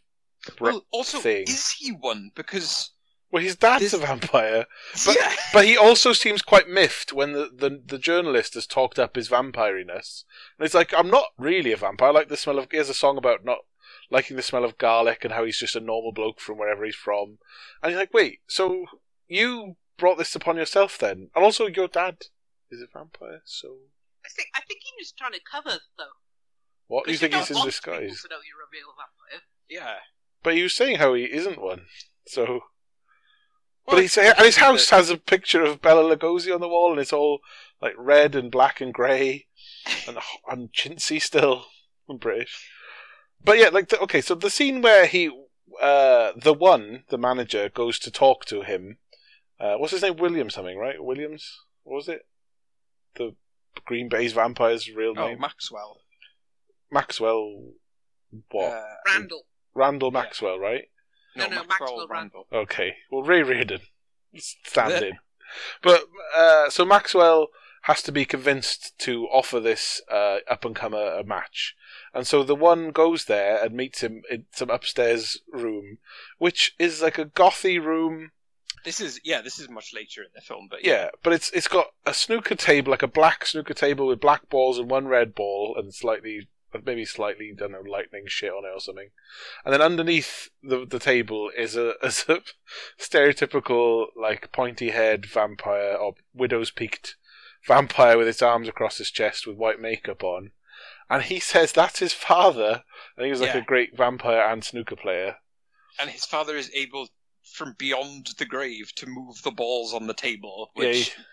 Well, 0.60 0.86
also, 0.92 1.20
thing. 1.20 1.44
is 1.44 1.72
he 1.72 1.92
one? 1.92 2.32
Because 2.36 2.92
Well, 3.34 3.42
his 3.42 3.56
dad's 3.56 3.82
This- 3.82 3.94
a 3.94 3.98
vampire, 3.98 4.68
But- 5.06 5.16
yeah, 5.20 5.36
but 5.52 5.66
he 5.66 5.76
also 5.76 6.14
seems 6.14 6.44
quite 6.44 6.70
miffed 6.70 7.12
when 7.12 7.34
the, 7.34 7.50
the, 7.52 7.82
the 7.84 7.98
journalist 7.98 8.54
has 8.54 8.68
talked 8.68 9.00
up 9.00 9.16
his 9.16 9.28
vampiriness. 9.28 10.24
And 10.60 10.66
it's 10.66 10.76
like, 10.76 10.94
I'm 10.94 11.10
not 11.10 11.30
really 11.40 11.72
a 11.72 11.78
vampire. 11.78 12.10
I 12.10 12.12
like 12.12 12.30
the 12.30 12.38
smell 12.38 12.60
of. 12.60 12.68
He 12.70 12.78
has 12.78 12.90
a 12.90 12.94
song 12.94 13.18
about 13.18 13.44
not 13.44 13.58
liking 14.12 14.38
the 14.38 14.44
smell 14.44 14.64
of 14.64 14.78
garlic 14.78 15.24
and 15.26 15.34
how 15.34 15.46
he's 15.46 15.58
just 15.58 15.76
a 15.76 15.80
normal 15.80 16.12
bloke 16.14 16.40
from 16.40 16.60
wherever 16.60 16.86
he's 16.86 16.94
from. 16.96 17.40
And 17.82 17.92
you're 17.92 18.00
like, 18.02 18.14
wait, 18.14 18.42
so 18.48 18.86
you 19.28 19.78
brought 19.98 20.20
this 20.20 20.36
upon 20.36 20.58
yourself 20.58 21.00
then? 21.00 21.32
And 21.36 21.44
also, 21.44 21.66
your 21.66 21.88
dad 21.88 22.18
is 22.70 22.82
a 22.82 22.88
vampire, 22.98 23.42
so. 23.46 23.78
I 24.24 24.30
think 24.30 24.50
I 24.56 24.62
think 24.62 24.82
he 24.84 24.92
was 25.00 25.12
trying 25.12 25.34
to 25.34 25.40
cover 25.52 25.80
though. 25.98 26.04
What? 26.88 27.08
You 27.08 27.14
'Cause 27.14 27.20
think 27.20 27.32
don't 27.32 27.42
he's 27.42 27.50
in 27.50 27.56
want 27.58 27.68
disguise? 27.70 28.00
People 28.00 28.16
to 28.16 28.28
know 28.30 28.42
you're 28.48 28.62
a 28.62 28.72
real 28.72 28.94
vampire. 28.96 29.42
yeah. 29.68 29.96
But 30.44 30.54
he 30.56 30.62
was 30.64 30.76
saying 30.76 30.98
how 30.98 31.16
he 31.16 31.24
isn't 31.24 31.60
one. 31.60 31.88
So. 32.28 32.62
Well, 33.86 33.98
But 33.98 34.02
he's, 34.02 34.18
and 34.18 34.38
his 34.40 34.58
house 34.58 34.90
has 34.92 35.10
a 35.10 35.18
picture 35.18 35.64
of 35.64 35.82
Bela 35.82 36.16
Lugosi 36.16 36.54
on 36.54 36.62
the 36.62 36.70
wall, 36.70 36.92
and 36.92 37.00
it's 37.02 37.14
all 37.14 37.40
like 37.82 37.94
red 37.98 38.34
and 38.36 38.50
black 38.52 38.80
and 38.80 38.94
grey, 38.94 39.48
and 40.08 40.18
and 40.48 40.72
chintzy 40.72 41.22
still, 41.22 41.66
and 42.08 42.20
British. 42.20 42.70
But 43.44 43.58
yeah, 43.58 43.70
like 43.70 43.90
the, 43.90 44.00
okay, 44.00 44.22
so 44.22 44.36
the 44.36 44.50
scene 44.50 44.82
where 44.82 45.06
he, 45.06 45.28
uh, 45.82 46.32
the 46.38 46.54
one, 46.54 47.04
the 47.10 47.18
manager, 47.18 47.68
goes 47.68 48.00
to 48.00 48.12
talk 48.12 48.46
to 48.46 48.62
him. 48.62 49.00
Uh, 49.60 49.76
what's 49.76 49.92
his 49.92 50.02
name? 50.02 50.16
William 50.16 50.50
something, 50.50 50.78
right? 50.78 51.04
Williams. 51.04 51.60
What 51.84 51.96
was 51.96 52.08
it? 52.10 52.26
The 53.16 53.36
Green 53.86 54.08
Baize 54.08 54.32
vampire's 54.34 54.90
real 54.90 55.14
Oh, 55.18 55.28
name? 55.28 55.38
Oh, 55.38 55.42
Maxwell. 55.42 55.98
Maxwell. 56.90 57.74
What? 58.52 58.72
Uh, 58.72 58.84
Randall. 59.08 59.46
Randall 59.76 60.12
yeah. 60.14 60.22
Maxwell, 60.22 60.60
right? 60.60 60.86
No, 61.36 61.48
no, 61.48 61.64
Maxwell 61.64 62.08
Randall. 62.08 62.48
Okay. 62.52 62.96
Well, 63.12 63.24
Ray 63.24 63.44
Reardon, 63.44 63.82
stand 64.38 65.04
in. 65.04 65.18
But 65.82 66.06
uh, 66.36 66.70
so 66.70 66.86
Maxwell 66.86 67.48
has 67.84 68.02
to 68.02 68.12
be 68.12 68.26
convinced 68.26 68.98
to 68.98 69.26
offer 69.26 69.60
this 69.60 70.02
uh, 70.10 70.38
up 70.50 70.64
and 70.64 70.76
comer 70.76 71.16
a 71.20 71.24
match. 71.24 71.76
And 72.14 72.26
so 72.26 72.44
the 72.44 72.56
one 72.56 72.92
goes 72.92 73.26
there 73.26 73.64
and 73.64 73.76
meets 73.76 74.02
him 74.02 74.22
in 74.30 74.46
some 74.52 74.70
upstairs 74.70 75.40
room, 75.52 75.98
which 76.38 76.76
is 76.80 77.02
like 77.02 77.18
a 77.18 77.26
gothy 77.26 77.84
room. 77.84 78.32
This 78.86 79.02
is 79.02 79.20
yeah, 79.24 79.42
this 79.42 79.60
is 79.60 79.70
much 79.70 79.94
later 79.94 80.22
in 80.22 80.30
the 80.34 80.42
film, 80.42 80.68
but 80.70 80.84
Yeah, 80.84 81.10
but 81.24 81.34
it's 81.34 81.50
it's 81.52 81.68
got 81.68 81.88
a 82.06 82.14
snooker 82.14 82.56
table, 82.56 82.92
like 82.92 83.04
a 83.04 83.08
black 83.08 83.46
snooker 83.46 83.74
table 83.74 84.08
with 84.08 84.20
black 84.20 84.50
balls 84.50 84.80
and 84.80 84.90
one 84.90 85.08
red 85.08 85.36
ball, 85.36 85.76
and 85.78 85.94
slightly 85.94 86.48
maybe 86.86 87.06
slightly 87.06 87.52
I 87.52 87.56
don't 87.56 87.72
know 87.72 87.82
lightning 87.82 88.24
shit 88.28 88.52
on 88.52 88.66
it 88.66 88.74
or 88.76 88.80
something. 88.80 89.10
And 89.66 89.74
then 89.74 89.82
underneath 89.82 90.50
the 90.62 90.86
the 90.86 91.00
table 91.00 91.50
is 91.56 91.76
a, 91.76 91.94
is 92.04 92.26
a 92.30 92.42
stereotypical 93.00 94.08
like 94.16 94.52
pointy 94.52 94.90
head 94.90 95.26
vampire 95.26 95.96
or 95.96 96.16
widow's 96.34 96.72
peaked 96.72 97.16
vampire 97.68 98.18
with 98.18 98.28
his 98.28 98.42
arms 98.42 98.68
across 98.68 98.98
his 98.98 99.12
chest 99.12 99.46
with 99.48 99.58
white 99.58 99.80
makeup 99.80 100.24
on. 100.24 100.52
And 101.10 101.24
he 101.24 101.40
says 101.40 101.72
that's 101.72 102.00
his 102.00 102.14
father, 102.14 102.84
and 103.16 103.26
he 103.26 103.32
was 103.32 103.42
like 103.42 103.54
Yeah. 103.54 103.62
a 103.62 103.66
great 103.66 103.96
vampire 103.96 104.42
and 104.50 104.64
snooker 104.64 104.96
player. 104.96 105.38
and 106.00 106.10
his 106.10 106.26
father 106.26 106.56
is 106.58 106.72
able 106.74 107.08
from 107.54 107.76
beyond 107.78 108.30
the 108.40 108.46
grave 108.46 108.92
to 108.96 109.06
move 109.06 109.44
the 109.44 109.52
balls 109.52 109.94
on 109.94 110.08
the 110.08 110.14
table, 110.16 110.72
Yeah, 110.76 110.86
which 110.88 111.10
he- 111.10 111.24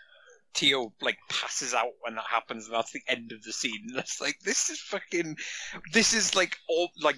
Tio 0.55 0.93
like 1.01 1.19
passes 1.29 1.75
out 1.75 1.93
when 2.01 2.15
that 2.17 2.27
happens, 2.29 2.67
and 2.67 2.75
that's 2.75 2.93
the 2.93 3.03
end 3.09 3.33
of 3.33 3.43
the 3.43 3.53
scene. 3.53 3.87
And 3.89 3.99
it's 3.99 4.21
like 4.21 4.41
this 4.45 4.71
is 4.71 4.81
fucking, 4.81 5.37
this 5.93 6.13
is 6.13 6.35
like 6.35 6.57
all 6.69 6.91
like 7.01 7.17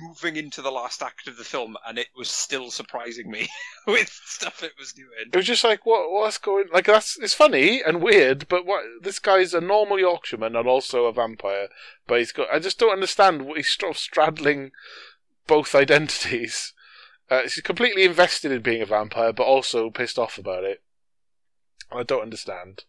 moving 0.00 0.36
into 0.36 0.62
the 0.62 0.70
last 0.70 1.02
act 1.02 1.28
of 1.28 1.36
the 1.36 1.44
film, 1.44 1.76
and 1.86 1.98
it 1.98 2.08
was 2.16 2.28
still 2.28 2.70
surprising 2.70 3.30
me 3.30 3.48
with 3.86 4.08
stuff 4.24 4.62
it 4.62 4.72
was 4.78 4.92
doing. 4.92 5.28
It 5.32 5.36
was 5.36 5.46
just 5.46 5.64
like, 5.64 5.84
what? 5.84 6.10
What's 6.10 6.38
going? 6.38 6.66
Like 6.72 6.86
that's 6.86 7.18
it's 7.18 7.34
funny 7.34 7.82
and 7.82 8.02
weird, 8.02 8.48
but 8.48 8.66
what? 8.66 8.82
This 9.02 9.18
guy's 9.18 9.54
a 9.54 9.60
normal 9.60 9.98
Yorkshireman 9.98 10.56
and 10.56 10.68
also 10.68 11.04
a 11.04 11.12
vampire, 11.12 11.68
but 12.06 12.18
he's 12.18 12.32
got. 12.32 12.48
I 12.52 12.58
just 12.58 12.78
don't 12.78 12.92
understand 12.92 13.42
what 13.42 13.58
he's 13.58 13.70
sort 13.70 13.92
of 13.92 13.98
straddling 13.98 14.72
both 15.46 15.74
identities. 15.74 16.72
Uh, 17.30 17.42
he's 17.42 17.60
completely 17.62 18.04
invested 18.04 18.52
in 18.52 18.62
being 18.62 18.82
a 18.82 18.86
vampire, 18.86 19.32
but 19.32 19.44
also 19.44 19.90
pissed 19.90 20.18
off 20.18 20.38
about 20.38 20.64
it. 20.64 20.82
I 21.94 22.02
don't 22.02 22.22
understand. 22.22 22.84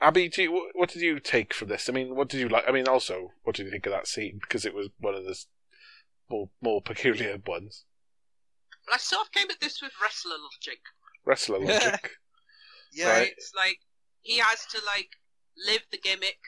Abby, 0.00 0.28
do 0.28 0.42
you, 0.42 0.52
what- 0.52 0.70
what 0.74 0.88
did 0.90 1.02
you 1.02 1.20
take 1.20 1.52
from 1.52 1.68
this? 1.68 1.88
I 1.88 1.92
mean, 1.92 2.14
what 2.16 2.28
did 2.28 2.40
you 2.40 2.48
like? 2.48 2.64
I 2.66 2.72
mean, 2.72 2.88
also, 2.88 3.32
what 3.42 3.56
did 3.56 3.66
you 3.66 3.70
think 3.70 3.86
of 3.86 3.92
that 3.92 4.06
scene? 4.06 4.38
Because 4.40 4.64
it 4.64 4.74
was 4.74 4.88
one 4.98 5.14
of 5.14 5.24
the 5.24 5.36
more 6.28 6.50
more 6.62 6.80
peculiar 6.80 7.36
ones. 7.46 7.84
But 8.86 8.94
I 8.94 8.98
sort 8.98 9.26
of 9.26 9.32
came 9.32 9.50
at 9.50 9.60
this 9.60 9.82
with 9.82 9.92
wrestler 10.02 10.36
logic. 10.42 10.80
Wrestler 11.24 11.58
logic. 11.60 12.12
Yeah, 12.92 13.10
Right. 13.12 13.32
It's 13.36 13.52
like 13.54 13.78
he 14.22 14.38
has 14.38 14.64
to 14.70 14.80
like 14.86 15.10
live 15.66 15.82
the 15.90 15.98
gimmick, 15.98 16.38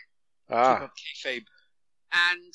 ah, 0.51 0.91
kayfabe. 1.25 1.45
and 2.13 2.53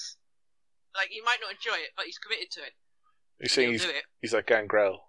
like 0.95 1.10
he 1.10 1.22
might 1.22 1.38
not 1.41 1.51
enjoy 1.51 1.78
it, 1.84 1.91
but 1.95 2.05
he's 2.05 2.18
committed 2.18 2.49
to 2.51 2.62
it. 2.62 2.74
you're 3.39 3.49
saying 3.49 3.72
he's 3.74 3.86
he's 4.22 4.34
like 4.34 4.47
Gangrel. 4.47 5.03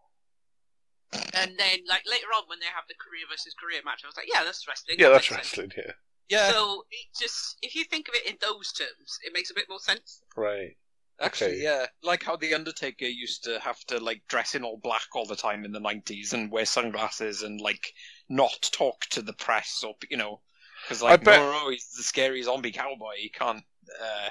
And 1.33 1.59
then 1.59 1.81
like 1.89 2.05
later 2.07 2.27
on 2.37 2.45
when 2.49 2.61
they 2.61 2.67
have 2.67 2.85
the 2.89 2.95
career 2.95 3.25
versus 3.31 3.55
career 3.55 3.81
match, 3.85 4.03
I 4.05 4.09
was 4.09 4.17
like, 4.17 4.29
yeah, 4.33 4.45
that's 4.45 4.67
wrestling. 4.69 4.99
Yeah, 4.99 5.09
that 5.09 5.13
that's 5.13 5.31
makes 5.31 5.35
sense. 5.35 5.59
wrestling. 5.59 5.73
Yeah, 5.77 5.93
Yeah, 6.29 6.53
So 6.53 6.87
it 6.91 7.07
just 7.19 7.57
if 7.63 7.75
you 7.75 7.85
think 7.85 8.09
of 8.09 8.15
it 8.15 8.27
in 8.27 8.39
those 8.41 8.73
terms, 8.73 9.19
it 9.25 9.33
makes 9.33 9.51
a 9.51 9.55
bit 9.55 9.69
more 9.69 9.81
sense. 9.81 10.23
right. 10.37 10.77
Actually, 11.21 11.57
Okay. 11.57 11.63
yeah, 11.63 11.87
like 12.03 12.23
how 12.23 12.37
the 12.37 12.55
Undertaker 12.55 13.07
used 13.07 13.43
to 13.45 13.59
have 13.61 13.81
to 13.87 13.99
like 13.99 14.23
dress 14.29 14.55
in 14.55 14.63
all 14.65 14.77
black 14.79 15.03
all 15.15 15.27
the 15.27 15.35
time 15.35 15.65
in 15.65 15.73
the 15.73 15.81
'90s 15.81 16.33
and 16.33 16.51
wear 16.51 16.65
sunglasses 16.65 17.43
and 17.43 17.61
like 17.61 17.93
not 18.29 18.71
talk 18.73 19.01
to 19.11 19.21
the 19.23 19.33
press 19.33 19.83
or 19.85 19.97
you 20.11 20.17
know, 20.17 20.41
because 20.85 21.03
like 21.03 21.15
I 21.15 21.17
bet- 21.17 21.41
no, 21.41 21.51
no, 21.53 21.71
he's 21.71 21.91
the 21.97 22.05
scary 22.05 22.43
zombie 22.43 22.71
cowboy. 22.73 23.15
He 23.19 23.31
can't, 23.31 23.65
uh, 24.01 24.29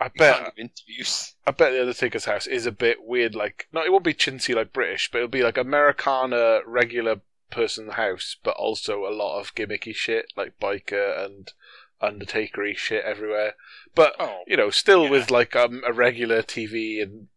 I 0.00 0.08
bet 0.16 0.52
interviews. 0.56 1.34
I 1.46 1.50
bet 1.50 1.72
the 1.72 1.80
Undertaker's 1.80 2.24
house 2.26 2.46
is 2.46 2.66
a 2.66 2.72
bit 2.72 2.98
weird. 3.02 3.34
Like, 3.34 3.66
no, 3.72 3.82
it 3.84 3.90
won't 3.90 4.04
be 4.04 4.14
chintzy 4.14 4.54
like 4.54 4.72
British, 4.72 5.10
but 5.10 5.18
it'll 5.18 5.28
be 5.28 5.42
like 5.42 5.56
Americana 5.58 6.60
regular 6.66 7.20
person 7.50 7.90
house, 7.90 8.36
but 8.44 8.54
also 8.56 9.06
a 9.06 9.10
lot 9.14 9.40
of 9.40 9.54
gimmicky 9.54 9.94
shit 9.94 10.26
like 10.36 10.58
biker 10.60 11.24
and 11.24 11.52
Undertakery 12.00 12.76
shit 12.76 13.04
everywhere. 13.04 13.54
But 13.94 14.14
Oh, 14.20 14.44
you 14.46 14.56
know, 14.56 14.70
still 14.70 15.04
Yeah. 15.04 15.10
with 15.10 15.30
like 15.30 15.56
um, 15.56 15.82
a 15.86 15.92
regular 15.92 16.42
TV 16.42 17.02
and 17.02 17.28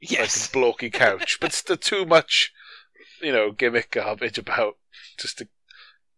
yes, 0.00 0.52
like 0.52 0.64
a 0.64 0.66
blokey 0.66 0.92
couch, 0.92 1.38
but 1.40 1.52
still 1.52 1.76
too 1.76 2.04
much, 2.04 2.52
you 3.22 3.30
know, 3.30 3.52
gimmick 3.52 3.92
garbage 3.92 4.36
about 4.38 4.78
just 5.16 5.38
to, 5.38 5.48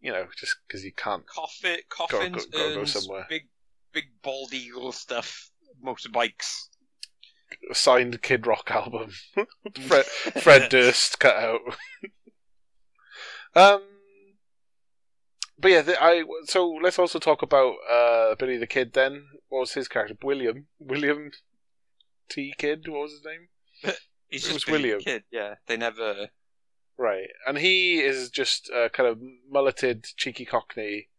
you 0.01 0.11
know, 0.11 0.25
just 0.35 0.55
because 0.67 0.83
you 0.83 0.91
can't. 0.91 1.27
coffin, 1.27 1.77
coffins, 1.89 2.45
go- 2.47 2.73
go 2.73 2.79
urns, 2.81 2.93
somewhere. 2.93 3.27
big, 3.29 3.43
big 3.91 4.05
bald 4.23 4.53
eagle 4.53 4.91
stuff, 4.91 5.51
motorbikes. 5.83 6.67
Signed 7.71 8.21
Kid 8.23 8.47
Rock 8.47 8.71
album, 8.71 9.11
Fred 9.81 10.05
Fred 10.05 10.69
Durst 10.69 11.19
cut 11.19 11.35
out. 11.35 11.59
um, 13.55 13.81
but 15.59 15.71
yeah, 15.71 15.81
the, 15.81 16.01
I 16.03 16.23
so 16.45 16.67
let's 16.81 16.97
also 16.97 17.19
talk 17.19 17.41
about 17.43 17.75
uh, 17.89 18.35
Billy 18.35 18.57
the 18.57 18.67
Kid. 18.67 18.93
Then 18.93 19.25
what 19.49 19.59
was 19.59 19.73
his 19.73 19.87
character? 19.87 20.15
William 20.23 20.65
William 20.79 21.29
T 22.27 22.53
Kid. 22.57 22.87
What 22.87 23.01
was 23.03 23.11
his 23.13 23.21
name? 23.23 23.47
He's 24.29 24.43
It 24.45 24.47
just 24.47 24.53
was 24.53 24.63
Billy 24.65 24.81
William. 24.89 25.01
Kid. 25.01 25.23
Yeah, 25.31 25.55
they 25.67 25.77
never. 25.77 26.29
Right, 26.97 27.27
and 27.47 27.57
he 27.57 27.99
is 28.01 28.29
just 28.29 28.69
uh, 28.71 28.89
kind 28.89 29.09
of 29.09 29.19
mulleted, 29.49 30.05
cheeky 30.17 30.45
Cockney, 30.45 31.09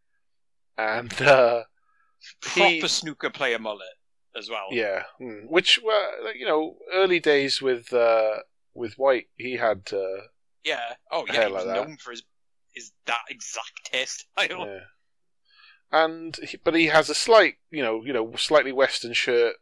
and 0.78 1.12
uh, 1.22 1.62
Proper 2.40 2.60
He- 2.68 2.88
snooker 2.88 3.30
player 3.30 3.58
mullet 3.58 3.86
as 4.36 4.50
well. 4.50 4.66
yeah, 4.70 5.04
hmm, 5.18 5.46
which 5.46 5.80
were 5.82 6.32
you 6.34 6.46
know 6.46 6.76
early 6.92 7.20
days 7.20 7.62
with 7.62 7.92
uh, 7.92 8.38
with 8.74 8.94
White. 8.94 9.28
He 9.36 9.56
had 9.56 9.88
uh, 9.92 10.28
Yeah. 10.64 10.94
Oh, 11.10 11.24
yeah. 11.26 11.46
He 11.46 11.52
was 11.52 11.64
like 11.64 11.74
that. 11.74 11.86
known 11.86 11.96
for 11.96 12.10
his 12.10 12.22
is 12.74 12.92
that 13.06 13.22
exact 13.30 13.90
hairstyle. 13.92 14.66
Yeah. 14.66 14.80
And 15.92 16.36
he, 16.36 16.56
but 16.56 16.74
he 16.74 16.86
has 16.86 17.08
a 17.08 17.14
slight, 17.14 17.54
you 17.70 17.82
know, 17.82 18.02
you 18.04 18.12
know, 18.12 18.32
slightly 18.36 18.72
western 18.72 19.12
shirt, 19.12 19.54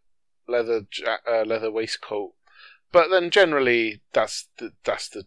leather 0.49 0.87
uh, 1.07 1.45
leather 1.45 1.71
waistcoat. 1.71 2.33
But 2.91 3.11
then 3.11 3.31
generally 3.31 4.01
that's 4.13 4.49
the 4.59 4.73
that's 4.85 5.09
the 5.09 5.27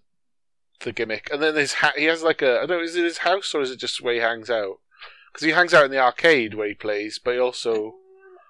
the 0.81 0.91
gimmick. 0.91 1.29
And 1.31 1.41
then 1.41 1.55
his 1.55 1.73
hat, 1.73 1.97
he 1.97 2.05
has 2.05 2.23
like 2.23 2.41
a 2.41 2.57
I 2.57 2.65
don't 2.65 2.77
know, 2.77 2.83
is 2.83 2.95
it 2.95 3.03
his 3.03 3.19
house 3.19 3.53
or 3.53 3.61
is 3.61 3.71
it 3.71 3.79
just 3.79 4.01
where 4.01 4.15
he 4.15 4.19
hangs 4.19 4.49
out? 4.49 4.79
Because 5.31 5.45
he 5.45 5.51
hangs 5.51 5.73
out 5.73 5.85
in 5.85 5.91
the 5.91 5.99
arcade 5.99 6.53
where 6.53 6.67
he 6.67 6.73
plays, 6.73 7.19
but 7.23 7.33
he 7.33 7.39
also 7.39 7.95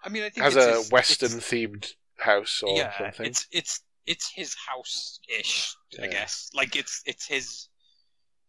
I 0.05 0.09
mean, 0.09 0.23
I 0.23 0.29
think 0.29 0.45
has 0.45 0.55
it's 0.55 0.89
a 0.91 0.93
western 0.93 1.29
themed 1.31 1.93
house 2.19 2.61
or 2.63 2.75
yeah, 2.77 2.97
something. 2.97 3.25
it's 3.25 3.47
it's 3.51 3.81
it's 4.05 4.31
his 4.33 4.55
house 4.67 5.19
ish. 5.39 5.75
I 6.01 6.07
guess 6.07 6.49
like 6.53 6.75
it's 6.75 7.01
it's 7.05 7.27
his. 7.27 7.69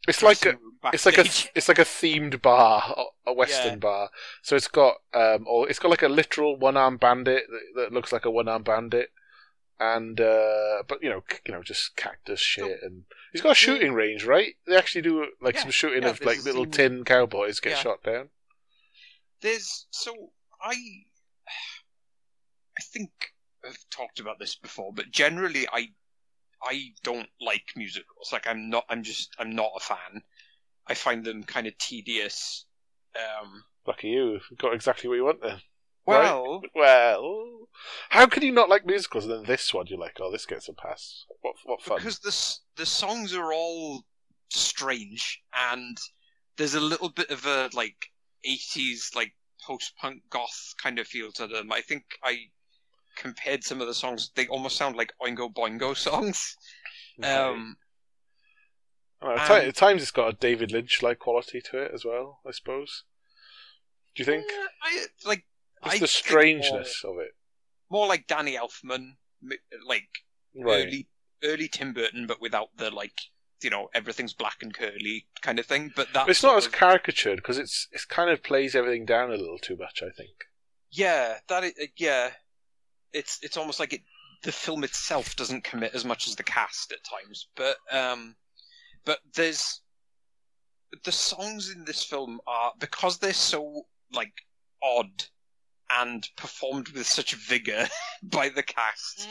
It's 0.08 0.22
like 0.22 0.46
a, 0.46 0.54
it's 0.92 1.04
like 1.04 1.18
a 1.18 1.26
it's 1.56 1.68
like 1.68 1.80
a 1.80 1.84
themed 1.84 2.40
bar, 2.40 2.96
a 3.26 3.32
western 3.32 3.72
Yeah. 3.74 3.78
bar. 3.78 4.10
So 4.42 4.54
it's 4.54 4.68
got 4.68 4.96
um, 5.14 5.46
or 5.48 5.68
it's 5.68 5.78
got 5.80 5.90
like 5.90 6.02
a 6.02 6.08
literal 6.08 6.56
one 6.56 6.76
arm 6.76 6.96
bandit 6.96 7.44
that, 7.50 7.80
that 7.80 7.92
looks 7.92 8.12
like 8.12 8.24
a 8.24 8.30
one 8.30 8.46
arm 8.46 8.62
bandit, 8.62 9.10
and 9.80 10.20
uh, 10.20 10.84
but 10.86 11.02
you 11.02 11.08
know, 11.10 11.24
c- 11.28 11.38
you 11.46 11.52
know, 11.54 11.62
just 11.62 11.96
cactus 11.96 12.38
shit, 12.40 12.78
and 12.82 13.04
he's 13.32 13.42
got 13.42 13.52
a 13.52 13.54
shooting 13.56 13.94
range, 13.94 14.24
right? 14.24 14.54
They 14.66 14.76
actually 14.76 15.02
do 15.02 15.26
like 15.40 15.56
Yeah, 15.56 15.62
some 15.62 15.70
shooting 15.72 16.04
yeah, 16.04 16.10
of 16.10 16.20
like 16.24 16.44
little 16.44 16.66
tin 16.66 17.04
cowboys 17.04 17.58
get 17.58 17.70
Yeah. 17.72 17.76
shot 17.78 18.02
down. 18.04 18.28
There's 19.40 19.86
so 19.90 20.30
I 20.62 20.74
I 22.78 22.82
think 22.82 23.10
I've 23.64 23.78
talked 23.90 24.20
about 24.20 24.38
this 24.38 24.54
before, 24.54 24.92
but 24.92 25.10
generally 25.10 25.66
I 25.72 25.88
I 26.62 26.92
don't 27.02 27.28
like 27.40 27.72
musicals. 27.76 28.30
Like 28.32 28.46
I'm 28.46 28.70
not 28.70 28.84
I'm 28.88 29.02
just 29.02 29.34
I'm 29.38 29.54
not 29.54 29.72
a 29.76 29.80
fan. 29.80 30.22
I 30.86 30.94
find 30.94 31.24
them 31.24 31.44
kind 31.44 31.66
of 31.66 31.76
tedious. 31.78 32.64
Um 33.14 33.64
Lucky 33.86 34.08
you, 34.08 34.40
you've 34.50 34.58
got 34.58 34.74
exactly 34.74 35.08
what 35.08 35.16
you 35.16 35.24
want 35.24 35.42
then. 35.42 35.60
Right. 36.08 36.22
well, 36.22 36.62
Well, 36.74 37.68
how 38.10 38.26
can 38.26 38.42
you 38.44 38.52
not 38.52 38.68
like 38.68 38.86
musicals? 38.86 39.24
And 39.24 39.32
then 39.32 39.44
this 39.44 39.74
one, 39.74 39.86
you're 39.88 39.98
like, 39.98 40.18
oh, 40.20 40.30
this 40.30 40.46
gets 40.46 40.68
a 40.68 40.72
pass. 40.72 41.24
What 41.40 41.54
what 41.64 41.82
fun? 41.82 41.98
because 41.98 42.20
the 42.20 42.82
the 42.82 42.86
songs 42.86 43.34
are 43.34 43.52
all 43.52 44.02
strange 44.50 45.42
and 45.52 45.98
there's 46.56 46.74
a 46.74 46.80
little 46.80 47.08
bit 47.10 47.30
of 47.30 47.44
a 47.46 47.68
like 47.74 48.10
80s 48.46 49.14
like 49.14 49.32
post-punk 49.66 50.22
goth 50.30 50.74
kind 50.80 50.98
of 50.98 51.06
feel 51.06 51.32
to 51.32 51.46
them. 51.46 51.72
I 51.72 51.80
think 51.80 52.04
I 52.22 52.50
compared 53.16 53.64
some 53.64 53.80
of 53.80 53.86
the 53.88 53.94
songs; 53.94 54.30
they 54.36 54.46
almost 54.48 54.76
sound 54.76 54.96
like 54.96 55.12
Oingo 55.22 55.52
Boingo 55.52 55.96
songs. 55.96 56.56
Um, 57.22 57.76
I 59.22 59.26
don't 59.48 59.50
at 59.58 59.64
and- 59.64 59.74
times 59.74 60.02
it's 60.02 60.10
got 60.10 60.28
a 60.34 60.36
David 60.36 60.70
Lynch 60.70 61.02
like 61.02 61.18
quality 61.18 61.60
to 61.70 61.78
it 61.82 61.90
as 61.94 62.04
well. 62.04 62.40
I 62.46 62.50
suppose. 62.50 63.04
Do 64.14 64.22
you 64.22 64.26
think? 64.26 64.44
eh, 64.44 64.66
I 64.82 65.06
like 65.24 65.44
It's 65.84 65.94
I 65.94 65.98
the 65.98 66.06
strangeness 66.06 67.02
of 67.04 67.16
it. 67.18 67.32
More, 67.90 68.00
more 68.02 68.06
like 68.08 68.26
Danny 68.26 68.56
Elfman, 68.56 69.12
like 69.86 70.08
Right. 70.54 70.86
early 70.86 71.08
early 71.42 71.68
Tim 71.68 71.92
Burton, 71.94 72.26
but 72.26 72.40
without 72.40 72.68
the 72.76 72.90
like 72.90 73.14
you 73.62 73.70
know 73.70 73.88
everything's 73.94 74.34
black 74.34 74.58
and 74.62 74.74
curly 74.74 75.26
kind 75.40 75.58
of 75.58 75.64
thing. 75.64 75.92
But 75.96 76.08
that 76.12 76.28
It's 76.28 76.42
not 76.42 76.58
as 76.58 76.66
of- 76.66 76.72
caricatured 76.72 77.36
because 77.36 77.56
it's 77.56 77.88
it's 77.92 78.04
kind 78.04 78.28
of 78.30 78.42
plays 78.42 78.74
everything 78.74 79.06
down 79.06 79.30
a 79.32 79.36
little 79.36 79.58
too 79.58 79.76
much. 79.76 80.02
I 80.02 80.10
think. 80.10 80.44
yeah 80.90 81.38
that 81.48 81.64
is, 81.64 81.72
yeah. 81.96 82.32
It's 83.12 83.38
it's 83.42 83.56
almost 83.56 83.80
like 83.80 83.92
it 83.92 84.02
the 84.42 84.52
film 84.52 84.84
itself 84.84 85.34
doesn't 85.36 85.64
commit 85.64 85.94
as 85.94 86.04
much 86.04 86.26
as 86.28 86.36
the 86.36 86.42
cast 86.42 86.92
at 86.92 86.98
times, 87.04 87.48
but 87.56 87.76
um, 87.90 88.36
but 89.04 89.18
there's 89.34 89.80
the 91.04 91.12
songs 91.12 91.70
in 91.70 91.84
this 91.84 92.02
film 92.04 92.40
are 92.46 92.72
because 92.78 93.18
they're 93.18 93.32
so 93.32 93.82
like 94.12 94.32
odd 94.82 95.24
and 95.90 96.28
performed 96.36 96.88
with 96.90 97.06
such 97.06 97.34
vigor 97.34 97.86
by 98.22 98.48
the 98.48 98.62
cast. 98.62 99.28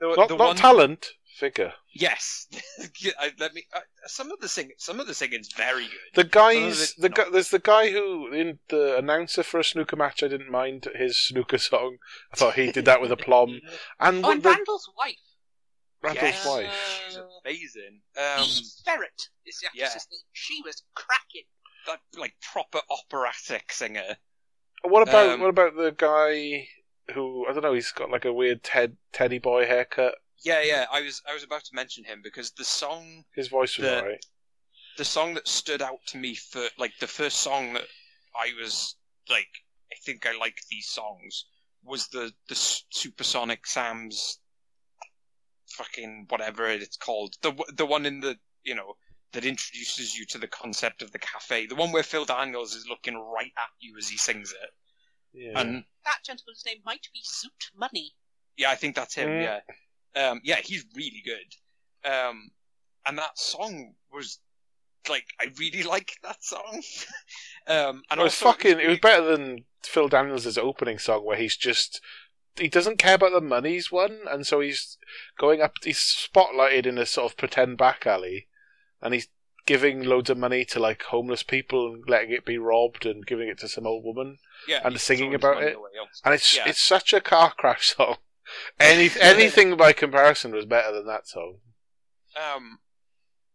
The, 0.00 0.14
Not, 0.16 0.28
the 0.28 0.36
not 0.36 0.46
one- 0.48 0.56
talent, 0.56 1.06
figure. 1.40 1.72
Yes, 1.94 2.46
I- 3.18 3.32
let 3.40 3.54
me. 3.54 3.64
Uh, 3.74 3.80
some 4.06 4.30
of 4.30 4.38
the 4.40 4.48
sing, 4.48 4.70
some 4.78 5.00
of 5.00 5.06
the 5.06 5.14
singing's 5.14 5.52
very 5.52 5.84
good. 5.84 6.14
The 6.14 6.24
guys, 6.24 6.94
the 6.94 7.08
no. 7.08 7.14
guy, 7.16 7.24
there's 7.32 7.50
the 7.50 7.58
guy 7.58 7.90
who 7.90 8.32
in 8.32 8.58
the 8.68 8.96
announcer 8.98 9.42
for 9.42 9.58
a 9.58 9.64
snooker 9.64 9.96
match. 9.96 10.22
I 10.22 10.28
didn't 10.28 10.50
mind 10.50 10.86
his 10.94 11.18
snooker 11.18 11.58
song. 11.58 11.96
I 12.32 12.36
thought 12.36 12.54
he 12.54 12.70
did 12.70 12.84
that 12.84 13.00
with 13.00 13.10
aplomb. 13.10 13.60
And 13.98 14.24
Oh, 14.24 14.30
and 14.30 14.42
the 14.42 14.50
Randall's 14.50 14.88
wife, 14.96 15.16
Randall's 16.02 16.22
Yes. 16.22 16.46
wife. 16.46 17.02
She's 17.08 17.18
amazing. 17.44 18.00
Um, 18.16 18.44
Eve 18.44 18.64
Ferret, 18.84 19.28
is 19.46 19.58
the 19.60 19.68
yeah. 19.74 19.88
name. 19.88 19.96
She 20.32 20.62
was 20.64 20.82
cracking. 20.94 21.44
that 21.86 22.00
like 22.18 22.34
proper 22.52 22.80
operatic 22.90 23.72
singer. 23.72 24.16
What 24.82 25.02
about 25.08 25.30
Um, 25.30 25.40
what 25.40 25.50
about 25.50 25.76
the 25.76 25.90
guy 25.96 26.68
who 27.14 27.46
I 27.48 27.52
don't 27.52 27.62
know? 27.62 27.74
He's 27.74 27.92
got 27.92 28.10
like 28.10 28.24
a 28.24 28.32
weird 28.32 28.62
Ted 28.62 28.96
teddy 29.12 29.38
boy 29.38 29.66
haircut. 29.66 30.14
Yeah, 30.44 30.62
yeah. 30.62 30.86
I 30.90 31.00
was 31.02 31.22
I 31.28 31.34
was 31.34 31.42
about 31.44 31.64
to 31.64 31.74
mention 31.74 32.04
him 32.04 32.20
because 32.22 32.50
the 32.52 32.64
song 32.64 33.24
His 33.34 33.48
voice 33.48 33.76
was 33.78 33.86
The- 33.86 33.98
alright. 34.00 34.24
the 34.96 35.04
song 35.04 35.34
that 35.34 35.46
stood 35.48 35.82
out 35.82 35.98
to 36.08 36.18
me 36.18 36.34
for 36.34 36.62
like 36.78 36.92
the 37.00 37.06
first 37.06 37.38
song 37.40 37.74
that 37.74 37.86
I 38.34 38.52
was 38.60 38.96
like 39.28 39.48
I 39.92 39.96
think 40.04 40.26
I 40.26 40.36
like 40.36 40.58
these 40.70 40.88
songs 40.88 41.44
was 41.84 42.08
the 42.08 42.32
the 42.48 42.54
Supersonic 42.54 43.66
Sam's 43.66 44.38
fucking 45.68 46.26
whatever 46.28 46.66
it's 46.68 46.96
called 46.96 47.36
the 47.42 47.52
the 47.76 47.86
one 47.86 48.04
in 48.06 48.20
the 48.20 48.36
you 48.64 48.74
know 48.74 48.94
that 49.32 49.44
introduces 49.44 50.16
you 50.18 50.26
to 50.26 50.38
the 50.38 50.48
concept 50.48 51.02
of 51.02 51.12
the 51.12 51.18
cafe 51.18 51.66
the 51.66 51.74
one 51.76 51.92
where 51.92 52.02
Phil 52.02 52.24
Daniels 52.24 52.74
is 52.74 52.86
looking 52.88 53.14
right 53.16 53.52
at 53.56 53.68
you 53.78 53.96
as 53.96 54.08
he 54.08 54.16
sings 54.16 54.50
it 54.52 54.70
Yeah. 55.32 55.60
and 55.60 55.84
That 56.04 56.18
gentleman's 56.24 56.64
name 56.66 56.80
might 56.84 57.06
be 57.14 57.20
Zoot 57.22 57.70
Money. 57.78 58.12
Yeah, 58.56 58.70
I 58.70 58.74
think 58.74 58.96
that's 58.96 59.14
him. 59.14 59.28
Mm. 59.28 59.42
Yeah, 59.44 59.60
um, 60.16 60.40
yeah, 60.44 60.56
he's 60.62 60.84
really 60.94 61.22
good. 61.24 62.08
Um, 62.10 62.50
and 63.06 63.18
that 63.18 63.38
song 63.38 63.94
was 64.12 64.38
like 65.08 65.24
I 65.40 65.46
really 65.58 65.82
like 65.94 66.12
that 66.22 66.42
song. 66.42 66.82
um, 67.66 68.02
and 68.10 68.20
it 68.20 68.22
was 68.22 68.34
fucking. 68.34 68.72
It 68.72 68.76
was 68.76 68.84
really- 68.86 68.96
better 68.98 69.24
than 69.36 69.64
Phil 69.82 70.08
Daniels' 70.08 70.58
opening 70.58 70.98
song, 70.98 71.24
where 71.24 71.36
he's 71.36 71.56
just 71.56 72.00
he 72.56 72.68
doesn't 72.68 72.98
care 72.98 73.14
about 73.14 73.32
the 73.32 73.40
money 73.40 73.72
he's 73.74 73.92
won, 73.92 74.18
and 74.30 74.46
so 74.46 74.60
he's 74.60 74.98
going 75.38 75.60
up. 75.62 75.72
He's 75.82 75.98
spotlighted 75.98 76.84
in 76.86 76.98
a 76.98 77.06
sort 77.06 77.30
of 77.32 77.38
pretend 77.38 77.78
back 77.78 78.06
alley, 78.06 78.48
and 79.00 79.14
he's 79.14 79.28
giving 79.66 80.02
loads 80.02 80.28
of 80.30 80.36
money 80.38 80.64
to 80.64 80.80
like 80.80 81.02
homeless 81.04 81.42
people 81.44 81.86
and 81.94 82.02
letting 82.08 82.32
it 82.32 82.44
be 82.44 82.58
robbed 82.58 83.06
and 83.06 83.24
giving 83.24 83.48
it 83.48 83.58
to 83.60 83.68
some 83.68 83.86
old 83.86 84.04
woman. 84.04 84.38
yeah, 84.66 84.80
and 84.84 85.00
singing 85.00 85.34
about 85.34 85.62
it. 85.62 85.76
And 86.24 86.34
it's 86.34 86.56
Yeah. 86.56 86.64
it's 86.66 86.80
such 86.82 87.12
a 87.12 87.20
car 87.20 87.52
crash 87.56 87.94
song. 87.94 88.16
Any 88.78 89.10
anything 89.20 89.76
by 89.76 89.92
comparison 89.92 90.52
was 90.52 90.66
better 90.66 90.92
than 90.92 91.06
that 91.06 91.26
song. 91.28 91.56
Um, 92.36 92.78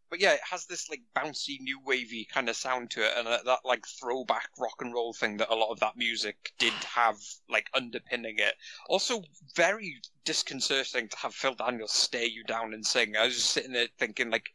but 0.09 0.19
yeah, 0.19 0.33
it 0.33 0.41
has 0.49 0.65
this 0.65 0.89
like 0.89 1.01
bouncy, 1.15 1.59
new 1.59 1.79
wavy 1.83 2.27
kind 2.31 2.47
of 2.47 2.55
sound 2.55 2.91
to 2.91 3.01
it, 3.01 3.11
and 3.17 3.27
uh, 3.27 3.39
that 3.45 3.59
like 3.65 3.85
throwback 3.85 4.49
rock 4.59 4.75
and 4.81 4.93
roll 4.93 5.13
thing 5.13 5.37
that 5.37 5.51
a 5.51 5.55
lot 5.55 5.71
of 5.71 5.79
that 5.79 5.97
music 5.97 6.51
did 6.59 6.73
have 6.73 7.17
like 7.49 7.69
underpinning 7.73 8.35
it. 8.37 8.53
Also, 8.87 9.23
very 9.55 9.95
disconcerting 10.23 11.07
to 11.09 11.17
have 11.17 11.33
Phil 11.33 11.55
Daniels 11.55 11.91
stare 11.93 12.25
you 12.25 12.43
down 12.43 12.73
and 12.73 12.85
sing. 12.85 13.15
I 13.17 13.25
was 13.25 13.35
just 13.35 13.49
sitting 13.51 13.71
there 13.73 13.87
thinking, 13.97 14.29
like, 14.29 14.49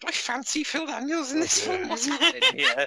do 0.00 0.08
I 0.08 0.12
fancy 0.12 0.64
Phil 0.64 0.86
Daniels 0.86 1.32
in 1.32 1.40
this 1.40 1.66
Yeah. 1.66 1.76
film? 1.76 1.88
What's 1.88 2.06
happening 2.06 2.42
here? 2.58 2.86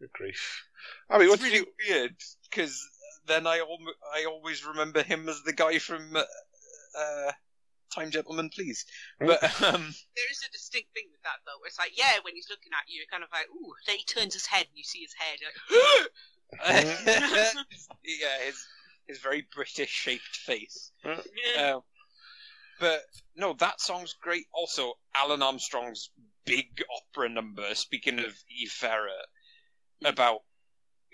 Good 0.00 0.12
grief. 0.12 0.64
I 1.08 1.18
mean, 1.18 1.28
what 1.28 1.40
it's 1.40 1.44
really 1.44 1.64
weird 1.88 2.16
because 2.50 2.86
then 3.26 3.46
I 3.46 3.58
al- 3.58 3.78
I 4.14 4.24
always 4.26 4.64
remember 4.64 5.02
him 5.02 5.28
as 5.28 5.42
the 5.42 5.52
guy 5.52 5.78
from 5.78 6.16
uh, 6.16 6.22
uh, 6.98 7.32
Time 7.94 8.10
Gentleman, 8.10 8.50
Please. 8.50 8.84
But 9.18 9.42
um, 9.62 9.94
There 10.16 10.30
is 10.30 10.42
a 10.46 10.52
distinct 10.52 10.92
thing 10.94 11.06
with 11.10 11.22
that 11.22 11.40
though. 11.46 11.58
Where 11.60 11.68
it's 11.68 11.78
like, 11.78 11.96
yeah, 11.96 12.12
when 12.22 12.34
he's 12.34 12.48
looking 12.50 12.72
at 12.72 12.88
you, 12.88 12.98
you're 12.98 13.10
kind 13.10 13.22
of 13.22 13.30
like, 13.32 13.46
ooh. 13.50 13.72
Then 13.86 13.96
he 13.96 14.04
turns 14.04 14.34
his 14.34 14.46
head 14.46 14.66
and 14.68 14.76
you 14.76 14.84
see 14.84 15.00
his 15.00 15.14
head. 15.14 15.38
Like, 15.42 16.08
yeah, 18.04 18.46
his 18.46 18.66
his 19.06 19.18
very 19.18 19.46
British 19.54 19.90
shaped 19.90 20.36
face. 20.36 20.92
Um, 21.04 21.82
but 22.80 23.02
no, 23.36 23.54
that 23.54 23.80
song's 23.80 24.14
great. 24.20 24.46
Also, 24.52 24.94
Alun 25.16 25.42
Armstrong's 25.42 26.10
big 26.44 26.82
opera 26.90 27.28
number. 27.28 27.74
Speaking 27.74 28.18
of 28.18 28.34
Eve 28.50 28.70
Ferret, 28.70 29.12
about 30.04 30.40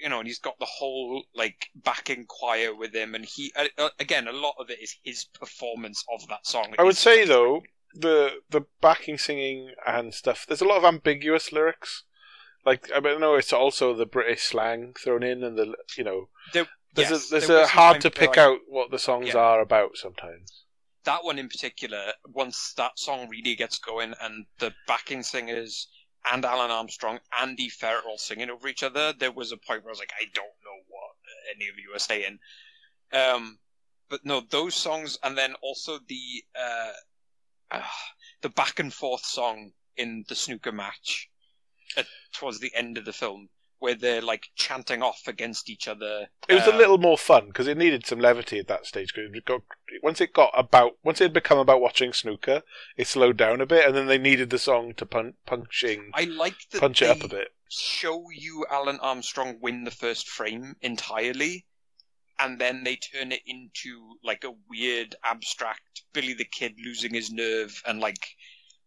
you 0.02 0.08
know, 0.08 0.18
and 0.18 0.26
he's 0.26 0.38
got 0.38 0.58
the 0.58 0.66
whole 0.66 1.24
like 1.34 1.68
backing 1.74 2.26
choir 2.26 2.74
with 2.74 2.94
him, 2.94 3.14
and 3.14 3.24
he 3.24 3.52
uh, 3.56 3.66
uh, 3.78 3.88
again 3.98 4.28
a 4.28 4.32
lot 4.32 4.54
of 4.58 4.70
it 4.70 4.78
is 4.80 4.96
his 5.02 5.24
performance 5.24 6.04
of 6.12 6.26
that 6.28 6.46
song. 6.46 6.74
I 6.78 6.82
would 6.82 6.90
It's- 6.90 6.98
say 7.00 7.24
though 7.24 7.62
the 7.94 8.40
the 8.50 8.62
backing 8.80 9.18
singing 9.18 9.74
and 9.86 10.14
stuff. 10.14 10.46
There's 10.46 10.60
a 10.60 10.64
lot 10.66 10.78
of 10.78 10.84
ambiguous 10.84 11.52
lyrics. 11.52 12.04
Like 12.64 12.90
I 12.94 13.00
mean, 13.00 13.20
know 13.20 13.34
it's 13.36 13.52
also 13.52 13.94
the 13.94 14.06
British 14.06 14.42
slang 14.42 14.94
thrown 15.02 15.22
in, 15.22 15.42
and 15.42 15.56
the 15.58 15.74
you 15.96 16.04
know 16.04 16.28
There- 16.52 16.68
there's 16.94 17.10
yes, 17.10 17.26
a 17.26 17.30
there's 17.30 17.46
there 17.48 17.62
a 17.62 17.66
hard 17.66 18.00
to 18.02 18.10
pick 18.10 18.36
out 18.36 18.58
what 18.68 18.90
the 18.90 18.98
songs 18.98 19.28
Yeah. 19.28 19.38
are 19.38 19.60
about 19.60 19.96
sometimes. 19.96 20.64
that 21.04 21.24
one 21.24 21.38
in 21.38 21.48
particular, 21.48 22.12
once 22.28 22.74
that 22.74 22.98
song 22.98 23.26
really 23.30 23.54
gets 23.54 23.78
going 23.78 24.12
and 24.20 24.44
the 24.58 24.74
backing 24.86 25.22
singers 25.22 25.88
and 26.30 26.44
Alun 26.44 26.70
Armstrong 26.70 27.18
and 27.40 27.58
Eve 27.58 27.72
Ferret 27.72 28.04
all 28.06 28.18
singing 28.18 28.50
over 28.50 28.68
each 28.68 28.82
other, 28.82 29.12
there 29.12 29.32
was 29.32 29.52
a 29.52 29.56
point 29.56 29.82
where 29.82 29.90
I 29.90 29.92
was 29.92 29.98
like, 29.98 30.12
I 30.18 30.24
don't 30.34 30.46
know 30.64 30.80
what 30.88 31.10
any 31.56 31.68
of 31.68 31.78
you 31.78 31.94
are 31.94 31.98
saying. 31.98 32.38
Um, 33.12 33.58
but 34.08 34.24
no, 34.24 34.42
those 34.50 34.74
songs, 34.74 35.18
and 35.22 35.36
then 35.36 35.54
also 35.62 35.98
the 36.08 36.44
uh, 36.58 36.92
uh, 37.70 37.82
the 38.42 38.48
back 38.50 38.80
and 38.80 38.92
forth 38.92 39.24
song 39.24 39.72
in 39.96 40.24
the 40.28 40.34
snooker 40.34 40.72
match 40.72 41.30
at, 41.96 42.06
towards 42.32 42.58
the 42.58 42.74
end 42.74 42.98
of 42.98 43.04
the 43.04 43.12
film, 43.12 43.48
where 43.80 43.94
they're 43.96 44.22
like 44.22 44.48
chanting 44.54 45.02
off 45.02 45.22
against 45.26 45.68
each 45.68 45.88
other. 45.88 46.28
It 46.48 46.54
was 46.54 46.66
a 46.66 46.72
Um, 46.72 46.78
little 46.78 46.98
more 46.98 47.18
fun 47.18 47.46
because 47.48 47.66
it 47.66 47.76
needed 47.78 48.06
some 48.06 48.20
levity 48.20 48.58
at 48.58 48.68
that 48.68 48.86
stage. 48.86 49.12
Because 49.14 49.34
it 49.34 49.44
got 49.44 49.62
once 50.02 50.20
it 50.20 50.32
got 50.32 50.52
about 50.54 50.92
once 51.02 51.20
it 51.20 51.24
had 51.24 51.32
become 51.32 51.58
about 51.58 51.80
watching 51.80 52.12
snooker, 52.12 52.62
it 52.96 53.06
slowed 53.08 53.36
down 53.36 53.60
a 53.60 53.66
bit, 53.66 53.86
and 53.86 53.96
then 53.96 54.06
they 54.06 54.18
needed 54.18 54.50
the 54.50 54.58
song 54.58 54.94
to 54.94 55.06
pun- 55.06 55.34
punching 55.46 56.10
I 56.14 56.24
like 56.24 56.68
that 56.70 56.80
punch 56.80 57.02
it 57.02 57.08
up 57.08 57.24
a 57.24 57.28
bit. 57.28 57.48
show 57.68 58.30
you 58.30 58.66
Alun 58.70 58.98
Armstrong 59.00 59.58
win 59.60 59.84
the 59.84 59.90
first 59.90 60.28
frame 60.28 60.76
entirely, 60.82 61.66
and 62.38 62.60
then 62.60 62.84
they 62.84 62.96
turn 62.96 63.32
it 63.32 63.42
into 63.46 64.18
like 64.24 64.44
a 64.44 64.54
weird 64.68 65.14
abstract 65.24 66.02
Billy 66.12 66.34
the 66.34 66.44
Kid 66.44 66.74
losing 66.84 67.14
his 67.14 67.30
nerve 67.30 67.82
and 67.86 68.00
like 68.00 68.28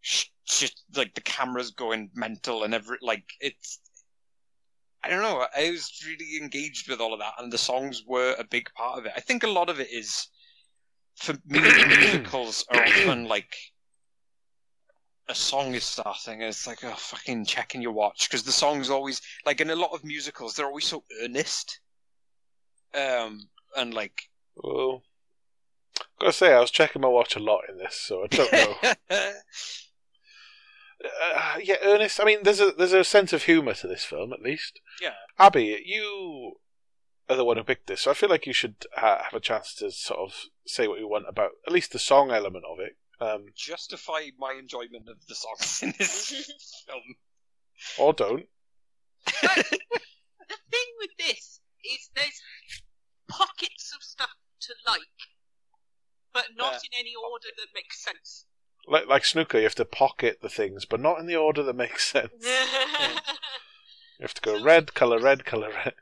sh- 0.00 0.26
just 0.46 0.84
like 0.94 1.14
the 1.14 1.20
camera's 1.20 1.70
going 1.72 2.10
mental 2.14 2.64
and 2.64 2.74
every 2.74 2.98
like 3.02 3.24
it's. 3.40 3.80
I 5.04 5.10
don't 5.10 5.22
know. 5.22 5.46
I 5.56 5.70
was 5.70 6.02
really 6.06 6.42
engaged 6.42 6.88
with 6.88 7.00
all 7.00 7.12
of 7.12 7.20
that, 7.20 7.34
and 7.38 7.52
the 7.52 7.58
songs 7.58 8.02
were 8.06 8.34
a 8.38 8.44
big 8.44 8.72
part 8.74 8.98
of 8.98 9.06
it. 9.06 9.12
I 9.14 9.20
think 9.20 9.42
a 9.42 9.48
lot 9.48 9.68
of 9.68 9.78
it 9.80 9.88
is, 9.90 10.28
for 11.16 11.34
me, 11.46 11.60
musicals 11.60 12.64
are 12.70 12.82
often 12.82 13.28
like 13.28 13.54
a 15.28 15.34
song 15.34 15.74
is 15.74 15.84
starting, 15.84 16.34
and 16.34 16.44
it's 16.44 16.66
like, 16.66 16.84
oh, 16.84 16.94
fucking 16.94 17.44
checking 17.44 17.82
your 17.82 17.92
watch 17.92 18.28
because 18.28 18.44
the 18.44 18.52
song's 18.52 18.90
always 18.90 19.20
like 19.44 19.60
in 19.60 19.70
a 19.70 19.76
lot 19.76 19.92
of 19.92 20.04
musicals 20.04 20.54
they're 20.54 20.66
always 20.66 20.86
so 20.86 21.04
earnest, 21.22 21.80
um, 22.94 23.48
and 23.76 23.92
like 23.92 24.22
Well, 24.56 25.02
gotta 26.18 26.32
say, 26.32 26.54
I 26.54 26.60
was 26.60 26.70
checking 26.70 27.02
my 27.02 27.08
watch 27.08 27.36
a 27.36 27.40
lot 27.40 27.62
in 27.68 27.76
this, 27.78 27.94
so 27.94 28.24
I 28.24 28.26
don't 28.28 28.52
know. 28.52 28.92
uh, 31.04 31.58
yeah, 31.62 31.76
Ernest. 31.82 32.20
I 32.20 32.24
mean, 32.24 32.38
there's 32.42 32.60
a 32.60 32.72
there's 32.72 32.92
a 32.92 33.04
sense 33.04 33.32
of 33.32 33.44
humour 33.44 33.74
to 33.74 33.86
this 33.88 34.04
film, 34.04 34.32
at 34.32 34.40
least. 34.42 34.80
Yeah. 35.00 35.14
Abby, 35.38 35.82
you 35.84 36.54
are 37.28 37.36
the 37.36 37.44
one 37.44 37.56
who 37.56 37.64
picked 37.64 37.86
this, 37.86 38.02
so 38.02 38.10
I 38.10 38.14
feel 38.14 38.28
like 38.28 38.46
you 38.46 38.52
should 38.52 38.86
ha- 38.96 39.22
have 39.24 39.34
a 39.34 39.40
chance 39.40 39.74
to 39.76 39.90
sort 39.90 40.20
of 40.20 40.34
say 40.66 40.86
what 40.88 40.98
you 40.98 41.08
want 41.08 41.26
about 41.28 41.52
at 41.66 41.72
least 41.72 41.92
the 41.92 41.98
song 41.98 42.30
element 42.30 42.64
of 42.70 42.78
it, 42.80 42.96
um, 43.20 43.46
justify 43.56 44.28
my 44.38 44.52
enjoyment 44.58 45.08
of 45.08 45.26
the 45.26 45.34
songs 45.34 45.82
in 45.82 45.94
this 45.98 46.44
film. 46.86 47.02
or 47.98 48.12
don't. 48.12 48.46
the 49.26 50.58
thing 50.70 50.88
with 50.98 51.10
this 51.18 51.60
is 51.84 52.10
there's 52.14 52.40
pockets 53.28 53.92
of 53.96 54.02
stuff 54.02 54.36
to 54.60 54.74
like, 54.86 55.00
but 56.32 56.46
not 56.56 56.72
Yeah. 56.74 56.78
in 56.92 57.00
any 57.00 57.12
order 57.14 57.48
that 57.56 57.68
makes 57.74 58.02
sense. 58.02 58.46
Like 58.86 59.06
like 59.06 59.24
snooker, 59.24 59.58
you 59.58 59.64
have 59.64 59.74
to 59.76 59.84
pocket 59.84 60.38
the 60.42 60.48
things, 60.48 60.84
but 60.84 61.00
not 61.00 61.18
in 61.18 61.26
the 61.26 61.36
order 61.36 61.62
that 61.62 61.76
makes 61.76 62.06
sense. 62.10 62.32
You 64.20 64.22
have 64.22 64.34
to 64.34 64.40
go 64.42 64.62
red, 64.62 64.94
color 64.94 65.18
red, 65.18 65.44
color 65.44 65.70
red. 65.70 65.94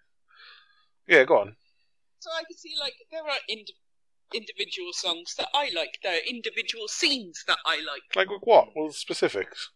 Yeah, 1.08 1.24
go 1.24 1.38
on. 1.38 1.56
so 2.18 2.30
I 2.30 2.42
can 2.46 2.58
see 2.58 2.74
like 2.78 2.92
there 3.10 3.22
are 3.24 3.38
indi- 3.48 3.74
individual 4.34 4.92
songs 4.92 5.34
that 5.38 5.48
I 5.54 5.70
like. 5.74 5.98
There 6.02 6.12
are 6.16 6.20
individual 6.28 6.88
scenes 6.88 7.42
that 7.46 7.56
I 7.64 7.76
like. 7.76 8.02
Like 8.14 8.28
what? 8.42 8.68
Well, 8.76 8.90
specifics. 8.92 9.70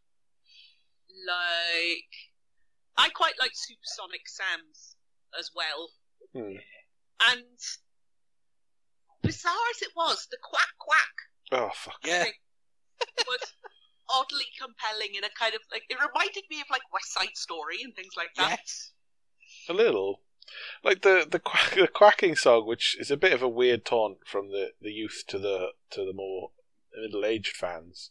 Like 1.27 2.13
I 2.99 3.09
quite 3.09 3.35
like 3.41 3.53
Supersonic 3.55 4.29
Sam's 4.29 4.97
as 5.39 5.51
well. 5.57 5.89
Hmm. 6.35 6.57
And 7.31 7.59
bizarre 9.23 9.55
as 9.75 9.83
it 9.83 9.93
was, 9.97 10.27
the 10.31 10.37
quack 10.43 10.69
quack 10.79 11.59
Oh 11.63 11.71
fuck. 11.75 11.97
Yeah. 12.05 12.25
Was 13.27 13.55
oddly 14.09 14.47
compelling 14.59 15.15
in 15.17 15.25
a 15.25 15.31
kind 15.39 15.55
of 15.55 15.61
like 15.71 15.85
it 15.89 15.99
reminded 15.99 16.45
me 16.51 16.61
of 16.61 16.67
like 16.71 16.83
West 16.93 17.13
Side 17.13 17.37
Story 17.37 17.79
and 17.83 17.95
things 17.95 18.15
like 18.17 18.35
that. 18.37 18.61
Yes. 18.61 18.93
A 19.69 19.73
little. 19.73 20.23
Like 20.85 21.03
the 21.03 21.27
the, 21.29 21.41
quack, 21.41 21.75
the 21.75 21.89
quacking 21.89 22.37
song, 22.37 22.67
which 22.67 22.97
is 22.99 23.11
a 23.11 23.17
bit 23.17 23.33
of 23.33 23.43
a 23.43 23.49
weird 23.49 23.85
taunt 23.85 24.19
from 24.27 24.51
the, 24.51 24.73
the 24.81 24.93
youth 24.93 25.25
to 25.29 25.39
the 25.39 25.69
to 25.91 26.05
the 26.05 26.13
more 26.13 26.51
middle 27.01 27.25
aged 27.25 27.57
fans. 27.57 28.11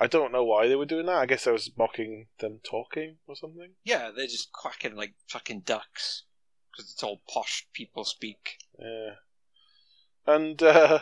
I 0.00 0.06
don't 0.06 0.32
know 0.32 0.44
why 0.44 0.68
they 0.68 0.76
were 0.76 0.86
doing 0.86 1.06
that. 1.06 1.18
I 1.18 1.26
guess 1.26 1.46
I 1.46 1.50
was 1.50 1.70
mocking 1.76 2.28
them 2.38 2.60
talking 2.62 3.16
or 3.26 3.34
something. 3.34 3.72
Yeah, 3.84 4.10
they're 4.14 4.26
just 4.26 4.52
quacking 4.52 4.94
like 4.94 5.14
fucking 5.28 5.60
ducks 5.60 6.24
because 6.70 6.92
it's 6.92 7.02
all 7.02 7.22
posh 7.28 7.66
people 7.72 8.04
speak. 8.04 8.58
Yeah. 8.78 9.14
And 10.26 10.62
uh, 10.62 11.00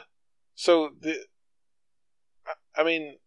so 0.55 0.91
the, 0.99 1.27
I- 2.76 2.84
mean, 2.84 3.18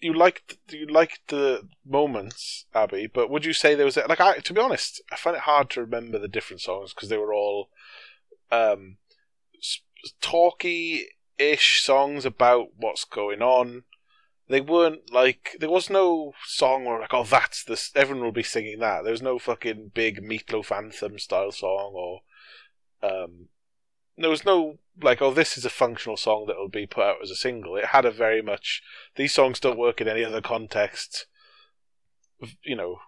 you 0.00 0.12
liked 0.12 0.58
you 0.70 0.86
liked 0.86 1.28
the 1.28 1.68
moments, 1.84 2.66
Abby, 2.74 3.06
but 3.06 3.30
would 3.30 3.44
you 3.44 3.52
say 3.52 3.74
there 3.74 3.86
was 3.86 3.96
a, 3.96 4.06
like 4.08 4.20
I 4.20 4.38
to 4.38 4.54
be 4.54 4.60
honest, 4.60 5.02
I 5.10 5.16
find 5.16 5.36
it 5.36 5.42
hard 5.42 5.70
to 5.70 5.80
remember 5.80 6.18
the 6.18 6.28
different 6.28 6.60
songs 6.60 6.92
because 6.92 7.08
they 7.08 7.16
were 7.16 7.32
all 7.34 7.70
um 8.50 8.98
talky-ish 10.20 11.82
songs 11.82 12.24
about 12.24 12.68
what's 12.76 13.04
going 13.04 13.42
on. 13.42 13.84
They 14.48 14.60
weren't 14.60 15.12
like 15.12 15.56
there 15.58 15.70
was 15.70 15.90
no 15.90 16.32
song 16.44 16.84
where 16.84 17.00
like 17.00 17.14
oh 17.14 17.24
that's 17.24 17.64
this 17.64 17.90
everyone 17.94 18.24
will 18.24 18.32
be 18.32 18.42
singing 18.42 18.78
that. 18.80 19.02
There 19.02 19.12
was 19.12 19.22
no 19.22 19.38
fucking 19.38 19.92
big 19.94 20.22
Meatloaf 20.22 20.70
anthem 20.70 21.18
style 21.18 21.52
song 21.52 21.92
or 21.94 22.20
um 23.02 23.48
there 24.16 24.30
was 24.30 24.44
no 24.44 24.78
like 25.02 25.20
oh 25.20 25.32
this 25.32 25.58
is 25.58 25.64
a 25.64 25.70
functional 25.70 26.16
song 26.16 26.46
that 26.46 26.56
will 26.56 26.68
be 26.68 26.86
put 26.86 27.04
out 27.04 27.16
as 27.22 27.30
a 27.30 27.36
single. 27.36 27.76
It 27.76 27.86
had 27.86 28.04
a 28.04 28.10
very 28.10 28.42
much 28.42 28.82
these 29.16 29.34
songs 29.34 29.60
don't 29.60 29.78
work 29.78 30.00
in 30.00 30.08
any 30.08 30.24
other 30.24 30.40
context. 30.40 31.26
You 32.62 32.76
know, 32.76 32.98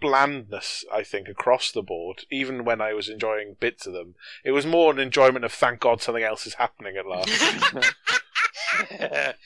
blandness. 0.00 0.84
I 0.92 1.02
think 1.02 1.28
across 1.28 1.72
the 1.72 1.82
board. 1.82 2.24
Even 2.30 2.64
when 2.64 2.80
I 2.80 2.92
was 2.92 3.08
enjoying 3.08 3.56
bits 3.58 3.86
of 3.86 3.94
them, 3.94 4.14
it 4.44 4.52
was 4.52 4.66
more 4.66 4.92
an 4.92 4.98
enjoyment 4.98 5.44
of 5.44 5.52
thank 5.52 5.80
God 5.80 6.02
something 6.02 6.24
else 6.24 6.46
is 6.46 6.54
happening 6.54 6.96
at 6.96 7.06
last. 7.06 7.30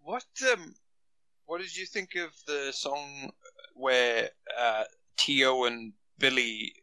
what 0.00 0.24
um, 0.52 0.74
what 1.46 1.60
did 1.60 1.76
you 1.76 1.86
think 1.86 2.14
of 2.14 2.30
the 2.46 2.72
song 2.72 3.32
where 3.74 4.30
uh, 4.58 4.84
Tio 5.16 5.64
and 5.64 5.92
Billy 6.18 6.74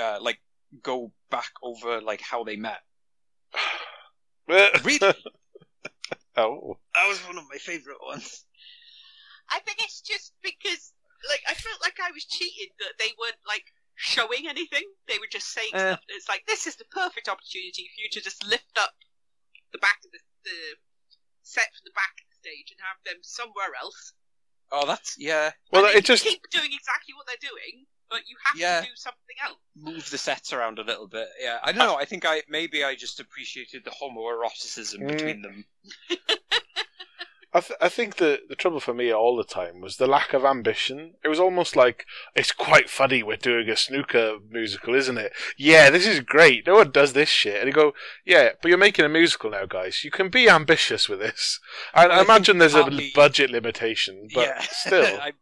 uh, 0.00 0.18
like 0.20 0.38
go 0.82 1.12
back 1.30 1.50
over 1.62 2.00
like 2.00 2.20
how 2.20 2.44
they 2.44 2.56
met? 2.56 2.80
Really? 4.46 4.68
oh, 6.36 6.76
That 6.94 7.08
was 7.08 7.18
one 7.26 7.38
of 7.38 7.44
my 7.50 7.56
favorite 7.56 7.96
ones. 8.04 8.44
I 9.48 9.58
think 9.60 9.78
it's 9.80 10.02
just 10.02 10.32
because 10.42 10.92
like 11.28 11.40
I 11.48 11.54
felt 11.54 11.80
like 11.80 11.96
I 11.96 12.12
was 12.12 12.24
cheated 12.24 12.68
that 12.78 12.98
they 12.98 13.12
weren't 13.16 13.40
like 13.48 13.64
showing 13.94 14.44
anything. 14.48 14.84
They 15.08 15.16
were 15.16 15.30
just 15.32 15.48
saying 15.48 15.70
Eh. 15.72 15.78
stuff. 15.78 16.00
It's 16.08 16.28
like 16.28 16.44
this 16.46 16.66
is 16.66 16.76
the 16.76 16.84
perfect 16.92 17.28
opportunity 17.28 17.88
for 17.88 17.98
you 18.04 18.08
to 18.12 18.20
just 18.20 18.44
lift 18.46 18.76
up 18.76 18.92
the 19.72 19.78
back 19.78 19.96
of 20.04 20.12
the, 20.12 20.20
the 20.44 20.58
set 21.42 21.72
from 21.72 21.84
the 21.88 21.96
back 21.96 22.12
of 22.20 22.26
the 22.28 22.36
stage 22.44 22.68
and 22.68 22.80
have 22.84 23.00
them 23.04 23.20
somewhere 23.22 23.72
else. 23.80 24.12
Oh, 24.72 24.84
that's 24.86 25.16
yeah. 25.18 25.52
well, 25.72 25.86
and 25.86 25.94
it 25.96 26.04
just 26.04 26.24
keep 26.24 26.42
doing 26.50 26.72
exactly 26.72 27.14
what 27.14 27.26
they're 27.26 27.40
doing, 27.40 27.86
but 28.14 28.28
you 28.28 28.36
have 28.44 28.56
Yeah. 28.60 28.80
to 28.80 28.86
do 28.86 28.92
something 28.94 29.36
else. 29.44 29.58
Move 29.76 30.10
the 30.10 30.18
sets 30.18 30.52
around 30.52 30.78
a 30.78 30.82
little 30.82 31.08
bit. 31.08 31.28
Yeah, 31.40 31.58
I 31.62 31.72
don't 31.72 31.86
know. 31.88 31.96
I 31.96 32.04
think 32.04 32.24
I 32.24 32.42
maybe 32.48 32.84
I 32.84 32.94
just 32.94 33.18
appreciated 33.20 33.84
the 33.84 33.90
homoeroticism 33.90 35.00
Mm. 35.02 35.08
between 35.08 35.42
them. 35.42 35.64
I, 37.56 37.60
th- 37.60 37.78
I 37.80 37.88
think 37.88 38.16
the 38.16 38.40
the 38.48 38.56
trouble 38.56 38.80
for 38.80 38.92
me 38.92 39.12
all 39.12 39.36
the 39.36 39.44
time 39.44 39.80
was 39.80 39.96
the 39.96 40.08
lack 40.08 40.32
of 40.32 40.44
ambition. 40.44 41.14
It 41.22 41.28
was 41.28 41.38
almost 41.38 41.76
like 41.76 42.04
it's 42.34 42.50
quite 42.50 42.90
funny 42.90 43.22
we're 43.22 43.36
doing 43.36 43.68
a 43.70 43.76
snooker 43.76 44.38
musical, 44.50 44.92
isn't 44.96 45.18
it? 45.18 45.32
Yeah, 45.56 45.88
this 45.88 46.04
is 46.04 46.18
great. 46.18 46.66
No 46.66 46.74
one 46.74 46.90
does 46.90 47.12
this 47.12 47.28
shit. 47.28 47.58
And 47.60 47.68
you 47.68 47.72
go, 47.72 47.92
yeah, 48.24 48.50
but 48.60 48.68
you're 48.70 48.76
making 48.88 49.04
a 49.04 49.08
musical 49.08 49.50
now, 49.50 49.66
guys. 49.66 50.02
You 50.02 50.10
can 50.10 50.30
be 50.30 50.48
ambitious 50.48 51.08
with 51.08 51.20
this. 51.20 51.60
I, 51.94 52.06
I 52.06 52.18
I 52.18 52.22
imagine 52.22 52.58
there's 52.58 52.74
a 52.74 52.82
partly- 52.82 53.12
budget 53.14 53.50
limitation, 53.50 54.26
but 54.34 54.46
yeah, 54.48 54.60
still, 54.70 55.20
I, 55.20 55.32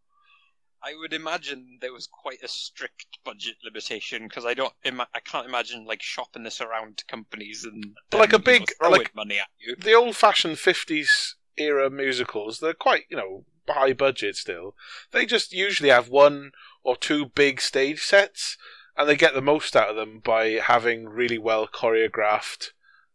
I 0.84 0.94
would 0.98 1.12
imagine 1.12 1.78
there 1.80 1.92
was 1.92 2.06
quite 2.06 2.42
a 2.42 2.48
strict 2.48 3.18
budget 3.24 3.56
limitation 3.64 4.26
because 4.26 4.44
I 4.44 4.54
don't, 4.54 4.72
I 4.84 5.20
can't 5.20 5.46
imagine 5.46 5.84
like 5.84 6.02
shopping 6.02 6.42
this 6.42 6.60
around 6.60 6.98
to 6.98 7.04
companies 7.06 7.64
and 7.64 7.94
But 8.10 8.18
like 8.18 8.32
a 8.32 8.38
them, 8.38 8.42
you 8.46 8.52
know, 8.52 8.58
big- 8.66 8.76
throwing 8.78 8.98
like- 8.98 9.14
money 9.14 9.38
at 9.38 9.48
you. 9.58 9.76
the 9.76 9.94
old-fashioned 9.94 10.56
'50s 10.56 11.34
era 11.56 11.88
musicals, 11.90 12.58
they're 12.60 12.74
quite, 12.74 13.04
you 13.08 13.16
know, 13.16 13.44
high 13.68 13.92
budget 13.92 14.36
still. 14.36 14.74
They 15.12 15.24
just 15.26 15.52
usually 15.52 15.90
have 15.90 16.08
one 16.08 16.52
or 16.82 16.96
two 16.96 17.26
big 17.26 17.60
stage 17.60 18.02
sets, 18.02 18.56
and 18.96 19.08
they 19.08 19.16
get 19.16 19.34
the 19.34 19.40
most 19.40 19.76
out 19.76 19.90
of 19.90 19.96
them 19.96 20.20
by 20.24 20.52
having 20.54 21.08
really 21.08 21.38
well 21.38 21.68
choreographed 21.68 22.70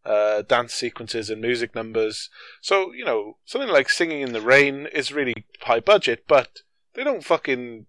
uh, 0.06 0.42
dance 0.44 0.74
sequences 0.74 1.30
and 1.30 1.42
music 1.42 1.76
numbers. 1.76 2.30
So, 2.62 2.94
you 2.94 3.04
know, 3.04 3.38
something 3.44 3.70
like 3.70 3.90
Singing 3.90 4.22
in 4.22 4.32
the 4.32 4.40
Rain 4.40 4.88
is 4.94 5.12
really 5.12 5.46
high 5.62 5.82
budget, 5.82 6.24
but 6.30 6.62
they 6.98 7.04
don't 7.04 7.24
fucking 7.24 7.86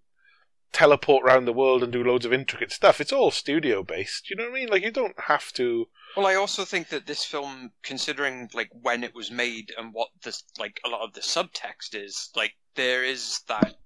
teleport 0.70 1.24
around 1.24 1.46
the 1.46 1.52
world 1.52 1.82
and 1.82 1.90
do 1.90 2.04
loads 2.04 2.26
of 2.26 2.32
intricate 2.32 2.70
stuff. 2.70 3.00
It's 3.00 3.12
all 3.12 3.30
studio 3.30 3.82
based. 3.82 4.28
You 4.28 4.36
know 4.36 4.44
what 4.44 4.50
I 4.50 4.54
mean? 4.54 4.68
Like, 4.68 4.82
you 4.82 4.90
don't 4.90 5.18
have 5.18 5.50
to. 5.54 5.86
Well, 6.14 6.26
I 6.26 6.34
also 6.34 6.64
think 6.66 6.90
that 6.90 7.06
this 7.06 7.24
film, 7.24 7.72
considering 7.82 8.50
like 8.52 8.68
when 8.82 9.02
it 9.02 9.14
was 9.14 9.30
made 9.30 9.72
and 9.78 9.94
what 9.94 10.10
this 10.22 10.44
like 10.58 10.78
a 10.84 10.90
lot 10.90 11.00
of 11.00 11.14
the 11.14 11.20
subtext 11.20 11.94
is, 11.94 12.28
like 12.36 12.52
there 12.74 13.02
is 13.02 13.40
that 13.48 13.76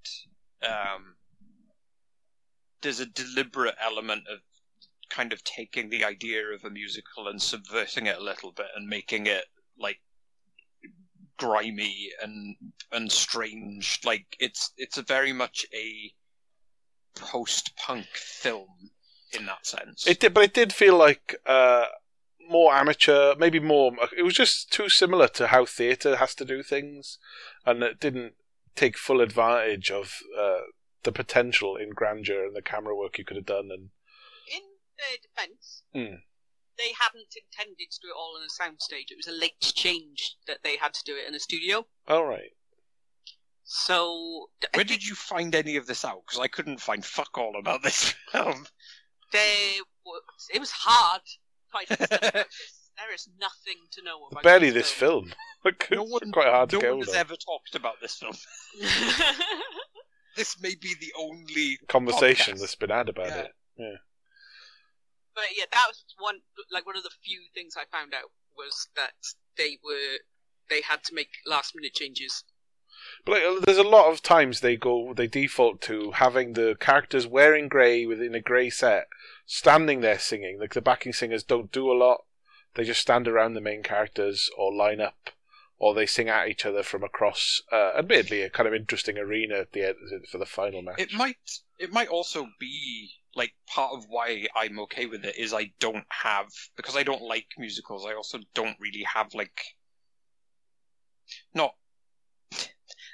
um, 0.68 1.14
there's 2.80 3.00
a 3.00 3.06
deliberate 3.06 3.76
element 3.80 4.24
of 4.28 4.40
kind 5.08 5.32
of 5.32 5.44
taking 5.44 5.88
the 5.88 6.04
idea 6.04 6.42
of 6.46 6.64
a 6.64 6.70
musical 6.70 7.28
and 7.28 7.40
subverting 7.40 8.06
it 8.06 8.18
a 8.18 8.22
little 8.22 8.50
bit 8.50 8.66
and 8.74 8.88
making 8.88 9.26
it 9.26 9.44
like 9.78 10.00
grimy 11.38 12.10
and 12.22 12.56
and 12.90 13.10
strange. 13.10 14.00
Like 14.04 14.36
it's 14.38 14.72
it's 14.76 14.98
a 14.98 15.02
very 15.02 15.32
much 15.32 15.66
a 15.74 16.12
post-punk 17.14 18.06
film 18.14 18.90
in 19.32 19.46
that 19.46 19.66
sense. 19.66 20.06
It 20.06 20.20
did, 20.20 20.34
but 20.34 20.44
it 20.44 20.54
did 20.54 20.72
feel 20.72 20.96
like 20.96 21.36
uh, 21.46 21.86
more 22.48 22.74
amateur, 22.74 23.34
maybe 23.36 23.60
more. 23.60 23.92
It 24.16 24.22
was 24.22 24.34
just 24.34 24.72
too 24.72 24.88
similar 24.88 25.28
to 25.28 25.48
how 25.48 25.64
theatre 25.64 26.16
has 26.16 26.34
to 26.36 26.44
do 26.44 26.62
things, 26.62 27.18
and 27.66 27.82
it 27.82 28.00
didn't 28.00 28.34
take 28.74 28.96
full 28.96 29.20
advantage 29.20 29.90
of 29.90 30.18
uh, 30.38 30.60
the 31.02 31.12
potential 31.12 31.76
in 31.76 31.90
grandeur 31.90 32.46
and 32.46 32.56
the 32.56 32.62
camera 32.62 32.96
work 32.96 33.18
you 33.18 33.24
could 33.24 33.36
have 33.36 33.46
done. 33.46 33.68
And 33.70 33.90
In 34.48 34.62
their 34.98 35.18
defence, 35.22 35.82
Hmm. 35.92 36.22
They 36.78 36.92
hadn't 36.98 37.34
intended 37.36 37.90
to 37.90 37.98
do 38.02 38.08
it 38.08 38.16
all 38.16 38.36
on 38.36 38.42
a 38.42 38.48
soundstage. 38.62 39.10
It 39.10 39.16
was 39.16 39.26
a 39.28 39.32
late 39.38 39.60
change 39.60 40.36
that 40.46 40.58
they 40.64 40.76
had 40.76 40.94
to 40.94 41.02
do 41.04 41.14
it 41.16 41.28
in 41.28 41.34
a 41.34 41.40
studio. 41.40 41.86
all 42.08 42.24
right, 42.26 42.52
So 43.64 44.48
th- 44.60 44.70
I 44.74 44.78
Where 44.78 44.84
did 44.84 45.06
you 45.06 45.14
find 45.14 45.54
any 45.54 45.76
of 45.76 45.86
this 45.86 46.04
out? 46.04 46.22
Because 46.26 46.40
I 46.40 46.48
couldn't 46.48 46.80
find 46.80 47.04
fuck 47.04 47.36
all 47.38 47.54
about 47.58 47.82
this 47.82 48.14
film. 48.32 48.66
there 49.32 49.80
was, 50.04 50.22
it 50.52 50.58
was 50.60 50.70
hard 50.70 51.22
finding 51.70 51.96
stuff. 52.06 52.20
There 52.98 53.14
is 53.14 53.28
nothing 53.40 53.80
to 53.92 54.02
know 54.04 54.26
about 54.30 54.42
barely 54.42 54.70
this 54.70 54.90
film. 54.90 55.32
Like, 55.64 55.88
No 55.92 56.02
one, 56.04 56.30
quite 56.32 56.48
hard 56.48 56.70
to 56.70 56.76
no 56.76 56.80
get 56.80 56.90
one 56.96 57.06
has 57.06 57.14
ever 57.14 57.34
talked 57.36 57.74
about 57.74 57.94
this 58.02 58.16
film. 58.16 58.34
This 60.36 60.60
may 60.60 60.74
be 60.74 60.94
the 61.00 61.12
only. 61.18 61.78
Conversation 61.88 62.56
podcast. 62.56 62.60
that's 62.60 62.74
been 62.74 62.90
had 62.90 63.08
about 63.10 63.28
it. 63.28 63.52
Yeah. 63.76 63.84
it. 63.86 63.98
But 65.34 65.44
yeah, 65.56 65.64
that 65.70 65.86
was 65.88 66.04
one 66.18 66.40
like 66.70 66.86
one 66.86 66.96
of 66.96 67.02
the 67.02 67.10
few 67.24 67.42
things 67.54 67.74
I 67.76 67.84
found 67.90 68.14
out 68.14 68.30
was 68.56 68.88
that 68.96 69.14
they 69.56 69.78
were 69.82 70.18
they 70.68 70.82
had 70.82 71.04
to 71.04 71.14
make 71.14 71.28
last 71.46 71.74
minute 71.74 71.94
changes. 71.94 72.44
But 73.24 73.42
like, 73.42 73.64
there's 73.64 73.78
a 73.78 73.82
lot 73.82 74.12
of 74.12 74.22
times 74.22 74.60
they 74.60 74.76
go, 74.76 75.12
they 75.12 75.26
default 75.26 75.80
to 75.82 76.12
having 76.12 76.52
the 76.52 76.76
characters 76.78 77.26
wearing 77.26 77.68
grey 77.68 78.06
within 78.06 78.34
a 78.34 78.40
grey 78.40 78.70
set, 78.70 79.08
standing 79.44 80.00
there 80.00 80.18
singing. 80.18 80.60
Like 80.60 80.74
the 80.74 80.80
backing 80.80 81.12
singers 81.12 81.42
don't 81.42 81.72
do 81.72 81.90
a 81.90 81.94
lot; 81.94 82.24
they 82.74 82.84
just 82.84 83.00
stand 83.00 83.26
around 83.26 83.54
the 83.54 83.60
main 83.60 83.82
characters 83.82 84.50
or 84.56 84.72
line 84.72 85.00
up, 85.00 85.30
or 85.82 85.94
they 85.94 86.06
sing 86.06 86.28
at 86.28 86.48
each 86.48 86.64
other 86.64 86.84
from 86.84 87.02
across, 87.02 87.60
uh, 87.72 87.90
admittedly, 87.98 88.40
a 88.42 88.48
kind 88.48 88.68
of 88.68 88.72
interesting 88.72 89.18
arena 89.18 89.56
at 89.56 89.72
the 89.72 89.88
end 89.88 89.96
for 90.30 90.38
the 90.38 90.46
final 90.46 90.80
match. 90.80 90.94
It 91.00 91.12
might 91.12 91.58
it 91.76 91.92
might 91.92 92.06
also 92.06 92.46
be 92.60 93.10
like 93.34 93.52
part 93.66 93.92
of 93.92 94.04
why 94.08 94.46
I'm 94.54 94.78
okay 94.80 95.06
with 95.06 95.24
it 95.24 95.36
is 95.36 95.52
I 95.52 95.72
don't 95.80 96.04
have 96.08 96.46
because 96.76 96.96
I 96.96 97.02
don't 97.02 97.22
like 97.22 97.46
musicals. 97.58 98.06
I 98.06 98.14
also 98.14 98.38
don't 98.54 98.76
really 98.78 99.04
have 99.12 99.34
like 99.34 99.60
not 101.52 101.74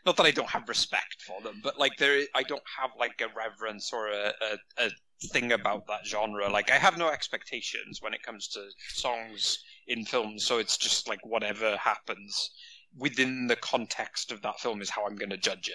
not 0.05 0.19
that 0.19 0.27
I 0.27 0.31
don't 0.31 0.51
have 0.51 0.69
respect 0.69 1.23
for 1.27 1.41
them, 1.41 1.61
but 1.64 1.79
like 1.79 1.97
there 1.97 2.21
I 2.35 2.43
don't 2.43 2.62
have 2.79 2.91
like 2.99 3.23
a 3.23 3.35
reverence 3.35 3.95
or 3.95 4.09
a, 4.09 4.35
a, 4.43 4.85
a 4.85 4.91
thing 5.33 5.53
about 5.53 5.87
that 5.87 6.07
genre. 6.07 6.51
Like 6.51 6.71
I 6.71 6.77
have 6.77 6.99
no 6.99 7.09
expectations 7.09 8.03
when 8.03 8.12
it 8.12 8.23
comes 8.23 8.47
to 8.49 8.69
songs 8.91 9.59
in 9.89 10.05
films, 10.05 10.45
so 10.45 10.59
it's 10.59 10.76
just 10.76 11.09
like 11.09 11.24
whatever 11.24 11.76
happens 11.76 12.51
within 12.97 13.47
the 13.47 13.57
context 13.57 14.32
of 14.32 14.43
that 14.43 14.61
film 14.61 14.80
is 14.80 14.91
how 14.91 15.07
I'm 15.07 15.16
going 15.16 15.30
to 15.30 15.36
judge 15.36 15.70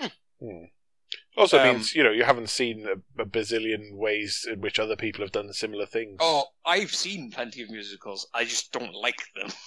it. 0.00 0.12
Hmm. 0.40 0.64
Also 1.36 1.58
Um, 1.58 1.74
means 1.76 1.94
you 1.94 2.02
know 2.04 2.10
you 2.12 2.24
haven't 2.24 2.50
seen 2.50 2.86
a, 2.86 3.22
a 3.22 3.26
bazillion 3.26 3.96
ways 3.96 4.46
in 4.50 4.60
which 4.60 4.78
other 4.78 4.96
people 4.96 5.22
have 5.24 5.32
done 5.32 5.52
similar 5.52 5.86
things. 5.86 6.18
Oh, 6.20 6.44
I've 6.64 6.94
seen 6.94 7.30
plenty 7.30 7.62
of 7.62 7.70
musicals. 7.70 8.26
I 8.32 8.44
just 8.44 8.72
don't 8.72 8.94
like 8.94 9.22
them. 9.34 9.48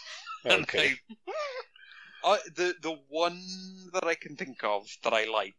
Okay. 0.45 0.91
I- 2.25 2.39
the 2.55 2.73
the 2.81 2.97
one 3.07 3.41
that 3.93 4.03
I 4.03 4.15
can 4.15 4.35
think 4.35 4.61
of 4.63 4.85
that 5.03 5.13
I 5.13 5.23
like 5.25 5.55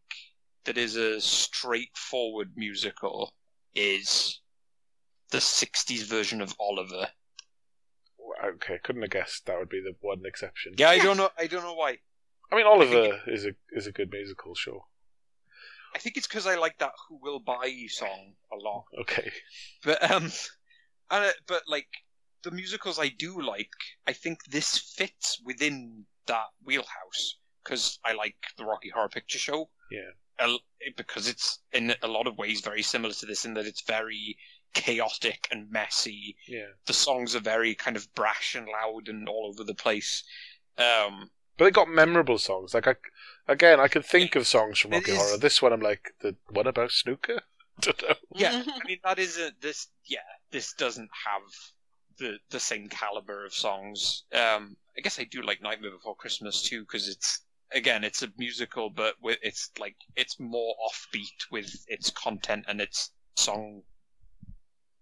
that 0.65 0.77
is 0.77 0.97
a 0.97 1.21
straightforward 1.23 2.53
musical 2.57 3.33
is 3.75 4.41
the 5.31 5.39
'60s 5.39 6.05
version 6.05 6.43
of 6.43 6.55
Oliver. 6.61 7.09
Okay, 8.45 8.79
couldn't 8.83 9.03
have 9.03 9.11
guessed 9.11 9.47
that 9.47 9.59
would 9.59 9.69
be 9.69 9.81
the 9.81 9.95
one 10.01 10.23
exception. 10.25 10.75
Yeah, 10.77 10.91
I 10.91 10.99
don't 10.99 11.17
know. 11.17 11.31
I 11.39 11.47
don't 11.47 11.63
know 11.63 11.75
why. 11.75 11.99
I 12.53 12.57
mean 12.57 12.67
Oliver 12.67 13.21
is 13.27 13.47
a 13.47 13.53
is 13.73 13.87
a 13.87 13.93
good 13.93 14.11
musical, 14.11 14.55
sure. 14.55 14.85
I 15.95 15.99
think 15.99 16.17
it's 16.17 16.27
because 16.27 16.47
I 16.47 16.57
like 16.57 16.79
that 16.79 16.93
"Who 17.09 17.19
Will 17.23 17.39
Buy 17.39 17.67
You" 17.67 17.89
song 17.89 18.35
a 18.53 18.57
lot. 18.57 18.85
Okay. 19.01 19.31
But 19.85 20.11
um, 20.11 20.25
and, 21.11 21.25
uh, 21.27 21.31
but 21.47 21.63
like 21.69 21.89
the 22.43 22.51
musicals 22.51 22.99
I 22.99 23.09
do 23.09 23.41
like, 23.41 23.71
I 24.07 24.13
think 24.13 24.45
this 24.45 24.79
fits 24.79 25.41
within 25.45 26.05
that 26.27 26.47
wheelhouse 26.65 27.39
because 27.63 27.99
I 28.05 28.13
like 28.13 28.37
the 28.59 28.65
Rocky 28.65 28.91
Horror 28.91 29.09
Picture 29.09 29.39
Show. 29.39 29.71
Yeah. 29.91 30.11
A- 30.41 30.59
because 30.97 31.29
it's 31.29 31.61
in 31.73 31.95
a 32.03 32.09
lot 32.09 32.27
of 32.27 32.37
ways 32.37 32.61
very 32.61 32.83
similar 32.83 33.15
to 33.15 33.27
this 33.27 33.45
in 33.45 33.55
that 33.55 33.67
it's 33.67 33.83
very 33.83 34.37
chaotic 34.75 35.49
and 35.51 35.71
messy. 35.71 36.37
Yeah. 36.47 36.67
The 36.87 36.93
songs 36.93 37.35
are 37.35 37.41
very 37.41 37.75
kind 37.75 37.97
of 37.97 38.13
brash 38.15 38.55
and 38.55 38.67
loud 38.69 39.09
and 39.09 39.29
all 39.29 39.47
over 39.53 39.65
the 39.65 39.75
place. 39.75 40.23
Um, 40.79 41.31
But 41.57 41.65
they 41.67 41.71
got 41.71 41.89
memorable 41.89 42.39
songs. 42.39 42.75
Like 42.75 42.87
I, 42.89 42.97
again, 43.49 43.81
I 43.81 43.89
can 43.89 44.03
think 44.03 44.35
of 44.37 44.47
songs 44.47 44.79
from 44.79 44.93
It 44.93 44.97
Rocky 44.97 45.13
is- 45.13 45.19
Horror. 45.19 45.39
This 45.39 45.63
one, 45.63 45.73
I'm 45.73 45.81
like, 45.81 46.13
the 46.21 46.37
one 46.51 46.67
about 46.67 46.91
snooker. 46.93 47.41
Don't 47.81 48.03
know. 48.03 48.15
yeah, 48.35 48.63
I 48.67 48.79
mean 48.87 48.99
that 49.05 49.19
is 49.19 49.37
a 49.39 49.51
this. 49.61 49.89
Yeah, 50.05 50.19
this 50.53 50.75
doesn't 50.75 51.11
have 51.27 51.43
the 52.19 52.39
the 52.51 52.61
same 52.61 52.89
caliber 52.89 53.45
of 53.45 53.53
songs. 53.53 54.25
Um, 54.33 54.77
I 54.97 55.01
guess 55.01 55.19
I 55.19 55.25
do 55.25 55.43
like 55.43 55.61
Nightmare 55.61 55.91
Before 55.91 56.15
Christmas 56.15 56.63
too 56.63 56.83
because 56.83 57.09
it's 57.09 57.41
again 57.73 58.05
it's 58.05 58.23
a 58.23 58.29
musical, 58.39 58.91
but 58.91 59.15
with, 59.21 59.39
it's 59.43 59.73
like 59.81 59.97
it's 60.15 60.39
more 60.39 60.77
offbeat 60.89 61.51
with 61.51 61.69
its 61.89 62.11
content 62.11 62.65
and 62.69 62.81
its 62.81 63.11
song 63.37 63.83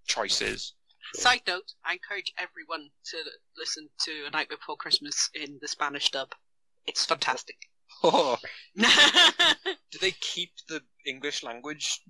choices. 0.07 0.75
Side 1.15 1.43
note: 1.47 1.75
I 1.85 1.93
encourage 1.95 2.33
everyone 2.39 2.91
to 3.11 3.17
listen 3.57 3.89
to 4.05 4.25
A 4.27 4.31
Night 4.31 4.49
Before 4.49 4.77
Christmas 4.77 5.29
in 5.35 5.59
the 5.61 5.69
Spanish 5.69 6.11
dub. 6.11 6.29
It's 6.87 7.05
fantastic. 7.05 7.57
Oh, 8.05 8.37
do 8.77 9.99
they 10.01 10.11
keep 10.13 10.51
the 10.69 10.81
English 11.07 11.45
language 11.45 12.01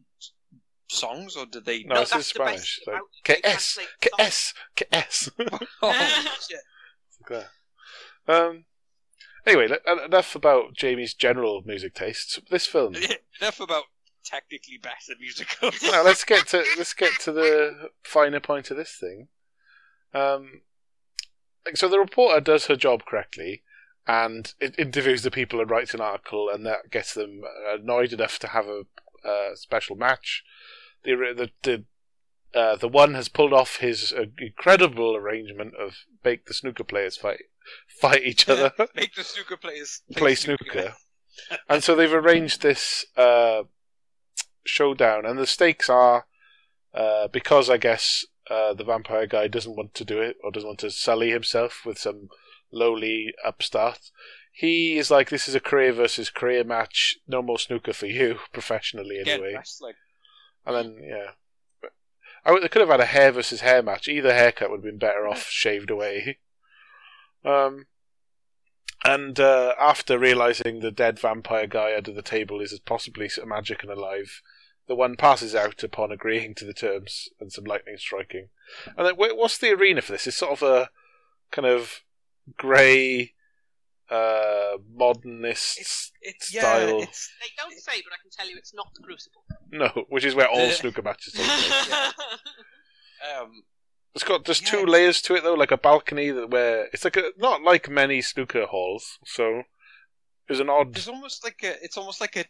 songs 0.89 1.37
or 1.37 1.45
do 1.45 1.61
they? 1.61 1.83
No, 1.83 2.01
it's 2.01 2.13
in 2.13 2.19
that's 2.19 2.33
the 2.33 2.39
best 2.39 2.65
Spanish. 2.65 2.81
thing 2.85 2.95
Like, 2.95 3.03
about- 3.03 3.11
they 3.27 3.35
KS, 3.35 3.75
translate 3.75 3.89
the 4.01 4.09
songs. 4.17 4.55
KS, 4.77 5.31
KS. 5.51 5.67
Oh, 5.83 6.39
shit. 7.29 7.47
Um. 8.29 8.65
Anyway, 9.45 9.69
enough 10.07 10.35
about 10.37 10.75
Jamie's 10.75 11.15
general 11.15 11.63
music 11.67 11.95
tastes. 11.95 12.39
This 12.49 12.67
film. 12.67 12.95
Enough 13.41 13.61
about 13.61 13.85
technically 14.25 14.79
better 14.79 15.19
musicals. 15.19 15.83
now 15.91 16.03
let's 16.03 16.25
get 16.25 16.47
to 16.49 16.59
let's 16.77 16.95
get 16.95 17.13
to 17.21 17.33
the 17.33 17.91
finer 18.03 18.41
point 18.41 18.71
of 18.71 18.77
this 18.77 18.97
thing. 18.99 19.29
Um, 20.15 20.63
so 21.75 21.89
the 21.89 21.99
reporter 21.99 22.41
does 22.41 22.67
her 22.67 22.77
job 22.77 23.05
correctly, 23.05 23.63
and 24.07 24.53
it 24.61 24.79
interviews 24.79 25.23
the 25.23 25.31
people 25.31 25.61
and 25.61 25.71
writes 25.71 25.95
an 25.95 26.01
article, 26.01 26.51
and 26.53 26.67
that 26.67 26.91
gets 26.91 27.15
them 27.15 27.43
annoyed 27.69 28.13
enough 28.13 28.39
to 28.41 28.49
have 28.49 28.67
a, 28.67 28.83
a 29.27 29.57
special 29.57 29.97
match. 29.97 30.45
The 31.05 31.15
the 31.15 31.51
the 31.63 31.85
uh, 32.55 32.77
the 32.77 32.89
one 32.89 33.15
has 33.15 33.29
pulled 33.29 33.53
off 33.53 33.77
his 33.77 34.13
uh, 34.13 34.25
incredible 34.39 35.17
arrangement 35.17 35.75
of 35.75 36.05
make 36.25 36.47
the 36.47 36.55
snooker 36.55 36.85
players 36.85 37.17
fight 37.17 37.41
fight 37.87 38.23
each 38.25 38.49
other 38.49 38.73
Make 38.95 39.15
the 39.15 39.25
snooker 39.25 39.57
players 39.57 40.03
play 40.15 40.35
snooker. 40.35 40.95
and 41.69 41.83
so 41.83 41.95
they've 41.95 42.13
arranged 42.13 42.61
this 42.61 43.07
uh, 43.17 43.63
showdown, 44.65 45.27
and 45.27 45.39
the 45.39 45.47
stakes 45.47 45.89
are 45.89 46.27
uh, 46.95 47.29
because 47.29 47.71
I 47.71 47.77
guess 47.77 48.27
uh, 48.51 48.75
the 48.75 48.85
vampire 48.85 49.27
guy 49.27 49.49
doesn't 49.49 49.77
want 49.77 49.95
to 49.95 50.05
do 50.05 50.21
it 50.21 50.37
or 50.43 50.51
doesn't 50.51 50.69
want 50.69 50.81
to 50.81 50.91
sully 50.91 51.31
himself 51.31 51.83
with 51.87 51.99
some 51.99 52.29
lowly 52.71 53.35
upstart. 53.45 54.11
He 54.53 54.99
is 54.99 55.11
like, 55.11 55.31
this 55.31 55.49
is 55.49 55.55
a 55.55 55.61
career 55.61 55.93
versus 55.93 56.29
career 56.29 56.65
match. 56.65 57.17
No 57.27 57.41
more 57.41 57.59
snooker 57.59 57.93
for 57.93 58.07
you, 58.07 58.39
professionally 58.53 59.19
anyway. 59.19 59.55
And 60.67 60.77
then, 60.77 60.99
yeah. 61.03 61.31
I 62.45 62.53
would, 62.53 62.63
they 62.63 62.69
could 62.69 62.81
have 62.81 62.91
had 62.91 63.01
a 63.01 63.07
hair 63.07 63.33
versus 63.33 63.61
hair 63.61 63.83
match. 63.83 64.09
Either 64.09 64.35
haircut 64.35 64.71
would 64.71 64.79
have 64.79 64.85
been 64.85 64.99
better 64.99 65.27
off 65.27 65.49
shaved 65.49 65.91
away. 65.91 66.39
Um, 67.45 67.87
and 69.05 69.39
uh, 69.41 69.75
after 69.81 70.19
realizing 70.19 70.81
the 70.81 70.91
dead 70.91 71.19
vampire 71.19 71.67
guy 71.67 71.97
under 71.97 72.13
the 72.13 72.23
table 72.23 72.61
is 72.61 72.79
possibly 72.85 73.29
sort 73.29 73.49
magic 73.49 73.83
and 73.83 73.91
alive, 73.93 74.43
the 74.89 74.95
one 74.95 75.17
passes 75.17 75.55
out 75.55 75.83
upon 75.83 76.13
agreeing 76.13 76.55
to 76.57 76.65
the 76.65 76.75
terms 76.75 77.29
and 77.41 77.53
some 77.53 77.65
lightning 77.65 77.97
striking. 77.99 78.49
And 78.97 79.07
then, 79.07 79.15
what's 79.17 79.59
the 79.59 79.71
arena 79.73 80.03
for 80.03 80.13
this? 80.13 80.27
It's 80.27 80.37
sort 80.37 80.53
of 80.53 80.63
a 80.63 80.91
kind 81.51 81.67
of 81.67 82.03
grey, 82.57 83.35
uh, 84.11 84.77
modernist 84.95 85.79
It's 85.81 86.13
it's 86.21 86.49
style. 86.49 86.99
yeah. 86.99 87.05
It's 87.05 87.31
They 87.41 87.49
don't 87.59 87.79
say, 87.81 88.03
but 88.05 88.13
I 88.13 88.21
can 88.21 88.31
tell 88.31 88.49
you 88.49 88.57
it's 88.59 88.75
not 88.75 88.89
the 88.95 89.03
Crucible. 89.03 89.45
no, 89.71 90.05
which 90.09 90.25
is 90.25 90.35
where 90.35 90.49
all 90.49 90.71
snooker 90.71 91.03
matches 91.03 91.33
take 91.35 91.47
place. 91.47 91.93
um 93.41 93.63
It's 94.15 94.25
got 94.25 94.45
there's 94.45 94.61
Yeah, 94.63 94.69
two 94.71 94.77
it's- 94.79 94.91
layers 94.93 95.23
to 95.23 95.35
it 95.35 95.43
though, 95.43 95.55
like 95.55 95.71
a 95.71 95.77
balcony 95.79 96.31
that 96.31 96.51
where 96.51 96.87
it's 96.93 97.05
like 97.05 97.17
a 97.17 97.31
not 97.39 97.63
like 97.63 97.89
many 97.89 98.21
snooker 98.23 98.67
halls. 98.67 99.19
So 99.25 99.63
there's 100.49 100.61
an 100.61 100.69
odd. 100.69 100.97
it's 100.97 101.09
almost 101.09 101.43
like 101.45 101.61
a 101.63 101.83
it's 101.85 101.97
almost 101.97 102.21
like 102.21 102.37
a 102.37 102.45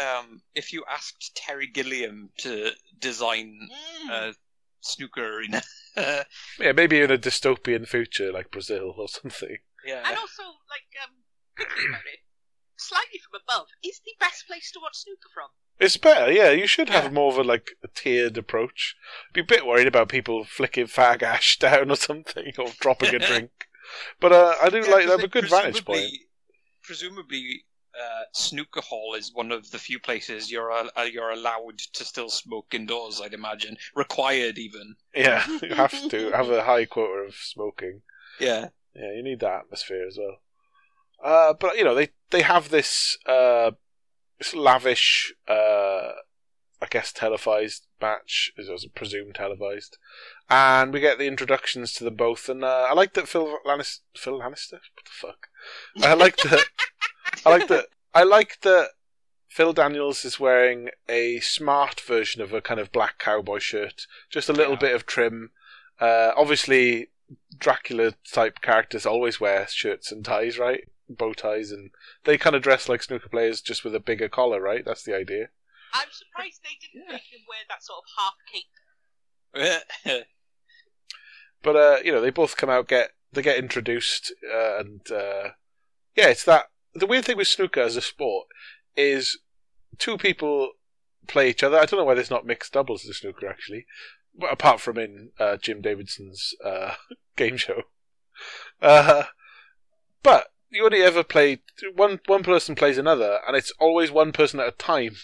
um 0.00 0.42
if 0.54 0.72
you 0.72 0.84
asked 0.90 1.36
Terry 1.36 1.66
Gilliam 1.68 2.30
to 2.38 2.70
design 2.98 3.68
Mm. 4.06 4.10
a 4.10 4.34
snooker 4.80 5.36
arena. 5.38 5.62
Yeah, 6.58 6.72
maybe 6.72 7.00
in 7.00 7.12
a 7.12 7.16
dystopian 7.18 7.86
future 7.86 8.32
like 8.32 8.50
Brazil 8.50 8.94
or 8.98 9.06
something. 9.08 9.58
yeah. 9.86 10.02
And 10.08 10.18
also, 10.18 10.42
like, 10.42 10.90
um, 11.06 11.14
thinking 11.56 11.88
about 11.90 12.02
it, 12.12 12.18
slightly 12.76 13.20
from 13.22 13.40
above 13.46 13.68
is 13.84 14.00
the 14.04 14.10
best 14.18 14.44
place 14.48 14.72
to 14.72 14.80
watch 14.82 14.96
snooker 14.96 15.30
from. 15.32 15.50
It's 15.80 15.96
better, 15.96 16.30
yeah. 16.32 16.50
You 16.50 16.66
should 16.66 16.88
have 16.90 17.12
more 17.12 17.32
of 17.32 17.38
a 17.38 17.42
like 17.42 17.70
a 17.82 17.88
tiered 17.88 18.38
approach. 18.38 18.94
Be 19.32 19.40
a 19.40 19.44
bit 19.44 19.66
worried 19.66 19.86
about 19.88 20.08
people 20.08 20.44
flicking 20.44 20.86
fag 20.86 21.22
ash 21.22 21.58
down 21.60 21.90
or 21.90 21.96
something 21.96 22.52
or 22.58 22.68
dropping 22.80 23.14
a 23.14 23.18
drink. 23.26 23.50
But 24.20 24.32
uh, 24.32 24.54
I 24.62 24.70
do 24.70 24.78
Yeah, 24.78 24.90
like 24.90 25.06
that. 25.06 25.24
A 25.24 25.28
good 25.28 25.48
vantage 25.50 25.84
point. 25.84 26.06
presumably- 26.82 27.64
uh, 27.96 28.24
snooker 28.32 28.80
hall 28.80 29.14
is 29.14 29.30
one 29.34 29.52
of 29.52 29.70
the 29.70 29.78
few 29.78 30.00
places 30.00 30.50
you're 30.50 30.72
uh, 30.72 30.88
you're 31.02 31.30
allowed 31.30 31.78
to 31.78 32.04
still 32.04 32.28
smoke 32.28 32.74
indoors. 32.74 33.20
I'd 33.22 33.34
imagine 33.34 33.76
required 33.94 34.58
even. 34.58 34.96
Yeah, 35.14 35.46
you 35.62 35.76
have 35.76 36.08
to 36.08 36.32
have 36.32 36.50
a 36.50 36.64
high 36.64 36.86
quota 36.86 37.28
of 37.28 37.36
smoking. 37.36 38.02
Yeah. 38.40 38.70
Yeah, 38.96 39.12
you 39.14 39.22
need 39.22 39.38
that 39.40 39.60
atmosphere 39.60 40.06
as 40.08 40.18
well. 40.18 40.38
Uh, 41.22 41.54
but 41.54 41.76
you 41.78 41.84
know, 41.84 41.94
they 41.94 42.08
they 42.30 42.42
have 42.42 42.70
this 42.70 43.16
uh, 43.26 43.70
this 43.70 43.74
lavish, 44.54 45.34
uh, 45.48 46.12
I 46.82 46.86
guess, 46.90 47.12
televised 47.12 47.86
match, 48.00 48.52
as 48.58 48.68
was 48.68 48.86
presumed 48.94 49.34
televised, 49.36 49.96
and 50.50 50.92
we 50.92 51.00
get 51.00 51.18
the 51.18 51.26
introductions 51.26 51.92
to 51.94 52.04
them 52.04 52.16
both. 52.16 52.48
And 52.48 52.64
uh, 52.64 52.86
I 52.90 52.92
like 52.94 53.14
that 53.14 53.28
Phil 53.28 53.58
Lannister, 53.66 54.00
Phil 54.16 54.38
Lannister, 54.40 54.72
what 54.94 55.04
the 55.04 55.10
fuck? 55.10 55.48
I 56.02 56.14
like 56.14 56.36
that. 56.38 56.64
I 57.46 57.50
like 57.50 57.68
that. 57.68 57.86
I 58.14 58.22
like 58.22 58.60
that. 58.62 58.90
Phil 59.48 59.72
Daniels 59.72 60.24
is 60.24 60.40
wearing 60.40 60.90
a 61.08 61.38
smart 61.40 62.00
version 62.00 62.42
of 62.42 62.52
a 62.52 62.60
kind 62.60 62.80
of 62.80 62.90
black 62.92 63.18
cowboy 63.18 63.60
shirt, 63.60 64.06
just 64.28 64.48
a 64.48 64.52
little 64.52 64.72
Yeah. 64.74 64.80
bit 64.80 64.94
of 64.94 65.06
trim. 65.06 65.52
Uh, 66.00 66.32
obviously, 66.36 67.10
Dracula 67.56 68.14
type 68.32 68.60
characters 68.60 69.06
always 69.06 69.40
wear 69.40 69.66
shirts 69.68 70.10
and 70.10 70.24
ties, 70.24 70.58
right? 70.58 70.88
Bow 71.08 71.32
ties, 71.32 71.70
and 71.70 71.90
they 72.24 72.38
kind 72.38 72.56
of 72.56 72.62
dress 72.62 72.88
like 72.88 73.02
snooker 73.02 73.28
players, 73.28 73.60
just 73.60 73.84
with 73.84 73.94
a 73.94 74.00
bigger 74.00 74.28
collar, 74.28 74.60
right? 74.60 74.84
That's 74.84 75.04
the 75.04 75.14
idea. 75.16 75.48
I'm 75.92 76.08
surprised 76.10 76.60
they 76.62 76.78
didn't 76.80 77.08
make 77.08 77.22
him 77.30 77.40
wear 77.48 77.60
that 77.68 77.82
sort 77.82 78.00
of 78.00 78.04
half 78.18 78.34
cape. 80.12 80.24
But 81.64 81.76
uh, 81.76 81.96
you 82.04 82.12
know, 82.12 82.20
they 82.20 82.30
both 82.30 82.56
come 82.56 82.70
out 82.70 82.86
get 82.86 83.12
they 83.32 83.42
get 83.42 83.58
introduced, 83.58 84.32
uh, 84.54 84.78
and 84.78 85.00
uh, 85.10 85.48
yeah, 86.14 86.28
it's 86.28 86.44
that. 86.44 86.66
The 86.92 87.06
weird 87.06 87.24
thing 87.24 87.38
with 87.38 87.48
snooker 87.48 87.80
as 87.80 87.96
a 87.96 88.00
sport 88.00 88.46
is 88.94 89.38
two 89.98 90.16
people 90.16 90.72
play 91.26 91.48
each 91.48 91.64
other. 91.64 91.78
I 91.78 91.86
don't 91.86 91.98
know 91.98 92.04
why 92.04 92.14
there's 92.14 92.30
not 92.30 92.46
mixed 92.46 92.74
doubles 92.74 93.04
in 93.04 93.12
snooker 93.14 93.48
actually, 93.48 93.86
but 94.38 94.52
apart 94.52 94.80
from 94.80 94.98
in 94.98 95.30
uh, 95.40 95.56
Jim 95.56 95.80
Davidson's 95.80 96.54
uh, 96.62 96.94
game 97.36 97.56
show. 97.56 97.82
Uh, 98.80 99.24
but 100.22 100.48
you 100.74 100.84
only 100.84 101.02
ever 101.02 101.22
play 101.22 101.60
one. 101.94 102.20
One 102.26 102.42
person 102.42 102.74
plays 102.74 102.98
another, 102.98 103.40
and 103.46 103.56
it's 103.56 103.72
always 103.78 104.10
one 104.10 104.32
person 104.32 104.60
at 104.60 104.68
a 104.68 104.72
time. 104.72 105.16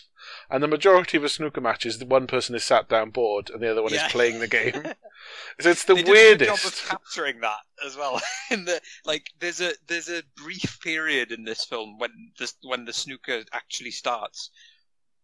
And 0.49 0.63
the 0.63 0.69
majority 0.69 1.17
of 1.17 1.25
a 1.25 1.29
snooker 1.29 1.61
matches, 1.61 1.99
the 1.99 2.07
one 2.07 2.27
person 2.27 2.55
is 2.55 2.63
sat 2.65 2.89
down 2.89 3.11
bored, 3.11 3.51
and 3.51 3.61
the 3.63 3.71
other 3.71 3.83
one 3.83 3.93
Yeah. 3.93 4.07
is 4.07 4.13
playing 4.13 4.39
the 4.39 4.47
game. 4.47 4.73
so 5.61 5.71
it's 5.71 5.85
the 5.85 5.95
they 5.95 6.03
did 6.03 6.43
a 6.43 6.47
job 6.47 6.59
of 6.65 6.85
capturing 6.89 7.41
that 7.41 7.61
as 7.85 7.97
well. 7.97 8.21
In 8.51 8.65
the 8.65 8.81
like, 9.05 9.31
there's 9.41 9.61
a 9.61 9.73
there's 9.89 10.09
a 10.09 10.23
brief 10.37 10.79
period 10.83 11.33
in 11.33 11.45
this 11.45 11.65
film 11.65 11.99
when 11.99 12.11
the 12.39 12.53
when 12.63 12.85
the 12.85 12.93
snooker 12.93 13.43
actually 13.53 13.91
starts, 13.91 14.51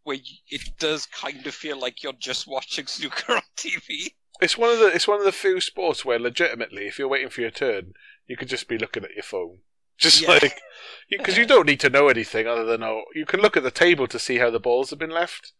where 0.03 0.16
you, 0.16 0.37
it 0.49 0.62
does 0.79 1.07
kind 1.07 1.47
of 1.47 1.55
feel 1.55 1.79
like 1.79 2.03
you're 2.03 2.12
just 2.14 2.47
watching 2.47 2.87
snooker 2.89 3.35
on 3.35 3.43
TV. 3.57 4.12
It's 4.41 4.59
one 4.59 4.70
of 4.70 4.79
the 4.79 4.87
it's 4.89 5.09
one 5.09 5.18
of 5.18 5.24
the 5.24 5.33
few 5.33 5.61
sports 5.61 6.05
where 6.05 6.18
legitimately, 6.18 6.87
if 6.87 6.99
you're 6.99 7.09
waiting 7.09 7.31
for 7.31 7.43
your 7.43 7.51
turn, 7.51 7.93
you 8.27 8.37
could 8.37 8.49
just 8.49 8.66
be 8.68 8.79
looking 8.79 9.05
at 9.05 9.14
your 9.14 9.22
phone, 9.22 9.59
just 9.99 10.21
Yeah. 10.23 10.31
like 10.31 10.61
because 11.09 11.37
you 11.39 11.47
don't 11.47 11.67
need 11.67 11.81
to 11.81 11.91
know 11.91 12.09
anything 12.09 12.47
other 12.47 12.65
than 12.65 12.83
oh, 12.83 13.05
you 13.15 13.27
can 13.27 13.41
look 13.41 13.57
at 13.57 13.63
the 13.63 13.71
table 13.71 14.07
to 14.09 14.19
see 14.19 14.39
how 14.39 14.51
the 14.51 14.61
balls 14.61 14.91
have 14.91 14.99
been 14.99 15.11
left, 15.11 15.53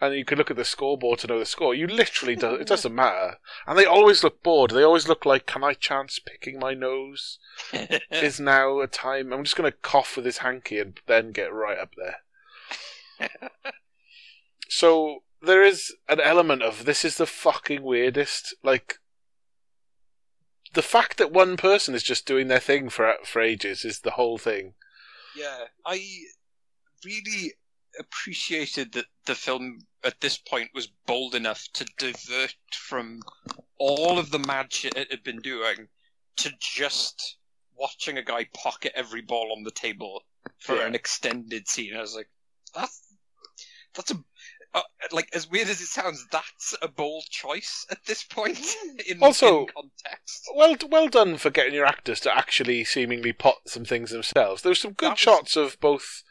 and 0.00 0.14
you 0.14 0.24
can 0.24 0.38
look 0.38 0.50
at 0.50 0.56
the 0.56 0.64
scoreboard 0.64 1.18
to 1.20 1.26
know 1.26 1.38
the 1.38 1.46
score. 1.46 1.74
You 1.74 1.86
literally 1.86 2.36
do 2.36 2.54
it 2.54 2.66
doesn't 2.68 2.94
matter, 2.94 3.38
and 3.66 3.78
they 3.78 3.84
always 3.84 4.22
look 4.22 4.42
bored. 4.42 4.70
They 4.70 4.82
always 4.82 5.08
look 5.08 5.24
like, 5.26 5.46
can 5.46 5.64
I 5.64 5.74
chance 5.74 6.18
picking 6.18 6.58
my 6.58 6.74
nose? 6.74 7.38
Is 8.10 8.38
now 8.38 8.80
a 8.80 8.86
time? 8.86 9.32
I'm 9.32 9.44
just 9.44 9.56
going 9.56 9.70
to 9.70 9.76
cough 9.78 10.16
with 10.16 10.24
this 10.24 10.38
hanky 10.38 10.78
and 10.78 10.98
then 11.06 11.32
get 11.32 11.52
right 11.52 11.78
up 11.78 11.92
there. 11.96 13.30
so 14.68 15.20
there 15.42 15.62
is 15.62 15.94
an 16.08 16.20
element 16.20 16.62
of 16.62 16.84
this 16.84 17.04
is 17.04 17.16
the 17.16 17.26
fucking 17.26 17.82
weirdest. 17.82 18.54
Like 18.62 18.98
the 20.74 20.82
fact 20.82 21.16
that 21.18 21.32
one 21.32 21.56
person 21.56 21.94
is 21.94 22.02
just 22.02 22.26
doing 22.26 22.48
their 22.48 22.60
thing 22.60 22.88
for 22.88 23.14
for 23.24 23.40
ages 23.40 23.84
is 23.84 24.00
the 24.00 24.12
whole 24.12 24.38
thing. 24.38 24.74
Yeah, 25.36 25.64
I 25.84 26.00
really 27.04 27.54
appreciated 27.98 28.92
that 28.92 29.06
the 29.26 29.34
film 29.34 29.80
at 30.02 30.20
this 30.20 30.36
point 30.36 30.70
was 30.74 30.88
bold 31.06 31.34
enough 31.34 31.66
to 31.74 31.86
divert 31.98 32.54
from 32.72 33.20
all 33.78 34.18
of 34.18 34.30
the 34.30 34.38
mad 34.38 34.72
shit 34.72 34.96
it 34.96 35.10
had 35.10 35.22
been 35.22 35.40
doing 35.40 35.88
to 36.36 36.52
just 36.60 37.36
watching 37.76 38.18
a 38.18 38.22
guy 38.22 38.46
pocket 38.54 38.92
every 38.94 39.22
ball 39.22 39.52
on 39.56 39.62
the 39.62 39.70
table 39.70 40.22
for 40.58 40.76
Yeah. 40.76 40.86
an 40.86 40.94
extended 40.94 41.68
scene. 41.68 41.96
I 41.96 42.00
was 42.00 42.14
like, 42.14 42.28
that's 42.74 43.00
that's 43.94 44.10
a 44.10 44.24
uh, 44.74 44.82
like 45.12 45.28
as 45.34 45.48
weird 45.50 45.68
as 45.68 45.80
it 45.80 45.86
sounds, 45.86 46.26
that's 46.30 46.74
a 46.82 46.88
bold 46.88 47.24
choice 47.30 47.86
at 47.90 48.04
this 48.06 48.22
point 48.24 48.58
in, 49.08 49.22
Also- 49.22 49.60
in 49.60 49.66
context. 49.74 50.48
Well, 50.54 50.76
well 50.90 51.08
done 51.08 51.36
for 51.36 51.50
getting 51.50 51.74
your 51.74 51.86
actors 51.86 52.20
to 52.20 52.36
actually 52.36 52.84
seemingly 52.84 53.32
pot 53.32 53.56
some 53.66 53.84
things 53.84 54.10
themselves. 54.10 54.62
There 54.62 54.70
were 54.70 54.74
some 54.74 54.92
good 54.92 55.10
was- 55.10 55.18
shots 55.18 55.56
of 55.56 55.78
both 55.80 56.22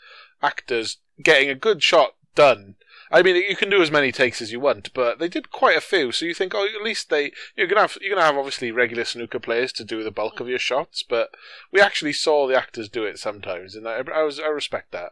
actors 0.42 0.98
getting 1.22 1.50
a 1.50 1.56
good 1.56 1.82
shot 1.82 2.16
done. 2.36 2.76
I 3.12 3.22
mean, 3.22 3.36
you 3.36 3.56
can 3.56 3.70
do 3.70 3.82
as 3.82 3.92
many 3.92 4.12
takes 4.12 4.42
as 4.42 4.52
you 4.52 4.60
want, 4.60 4.92
but 4.96 5.20
they 5.20 5.28
did 5.28 5.52
quite 5.52 5.78
a 5.78 5.82
few. 5.82 6.12
So 6.12 6.26
you 6.26 6.34
think, 6.34 6.54
oh, 6.56 6.66
at 6.66 6.82
least 6.84 7.10
they 7.12 7.32
you're 7.56 7.68
gonna 7.68 7.82
have 7.82 7.98
you're 8.02 8.16
gonna 8.16 8.26
have 8.26 8.38
obviously 8.38 8.72
regular 8.72 9.06
snooker 9.06 9.40
players 9.40 9.72
to 9.74 9.84
do 9.84 10.04
the 10.04 10.10
bulk 10.10 10.40
of 10.40 10.50
your 10.50 10.58
shots, 10.58 11.04
but 11.04 11.30
we 11.72 11.80
actually 11.80 12.14
saw 12.14 12.48
the 12.48 12.58
actors 12.58 12.90
do 12.90 13.04
it 13.04 13.20
sometimes, 13.20 13.76
and 13.76 13.88
I, 13.88 14.02
I 14.14 14.24
was 14.24 14.40
I 14.40 14.48
respect 14.48 14.92
that. 14.94 15.12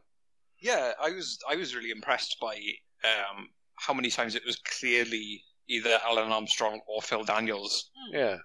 Yeah, 0.59 0.93
I 0.99 1.11
was 1.11 1.37
I 1.47 1.55
was 1.55 1.75
really 1.75 1.91
impressed 1.91 2.37
by 2.41 2.59
um, 3.03 3.49
how 3.75 3.93
many 3.93 4.09
times 4.09 4.35
it 4.35 4.45
was 4.45 4.57
clearly 4.57 5.43
either 5.67 5.97
Alun 6.07 6.29
Armstrong 6.29 6.81
or 6.87 7.01
Phil 7.01 7.23
Daniels 7.23 7.89
Yeah, 8.11 8.37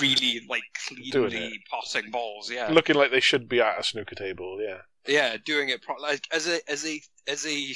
really 0.00 0.44
like 0.48 0.62
cleanly 0.86 1.60
passing 1.70 2.10
balls. 2.10 2.50
Yeah, 2.50 2.70
looking 2.70 2.96
like 2.96 3.10
they 3.10 3.20
should 3.20 3.48
be 3.48 3.60
at 3.60 3.78
a 3.78 3.82
snooker 3.82 4.14
table. 4.14 4.58
Yeah, 4.60 4.78
yeah, 5.06 5.36
doing 5.44 5.68
it 5.68 5.82
pro- 5.82 6.00
like 6.00 6.26
as 6.32 6.48
a 6.48 6.58
as 6.70 6.86
a 6.86 7.00
as 7.28 7.46
a 7.46 7.74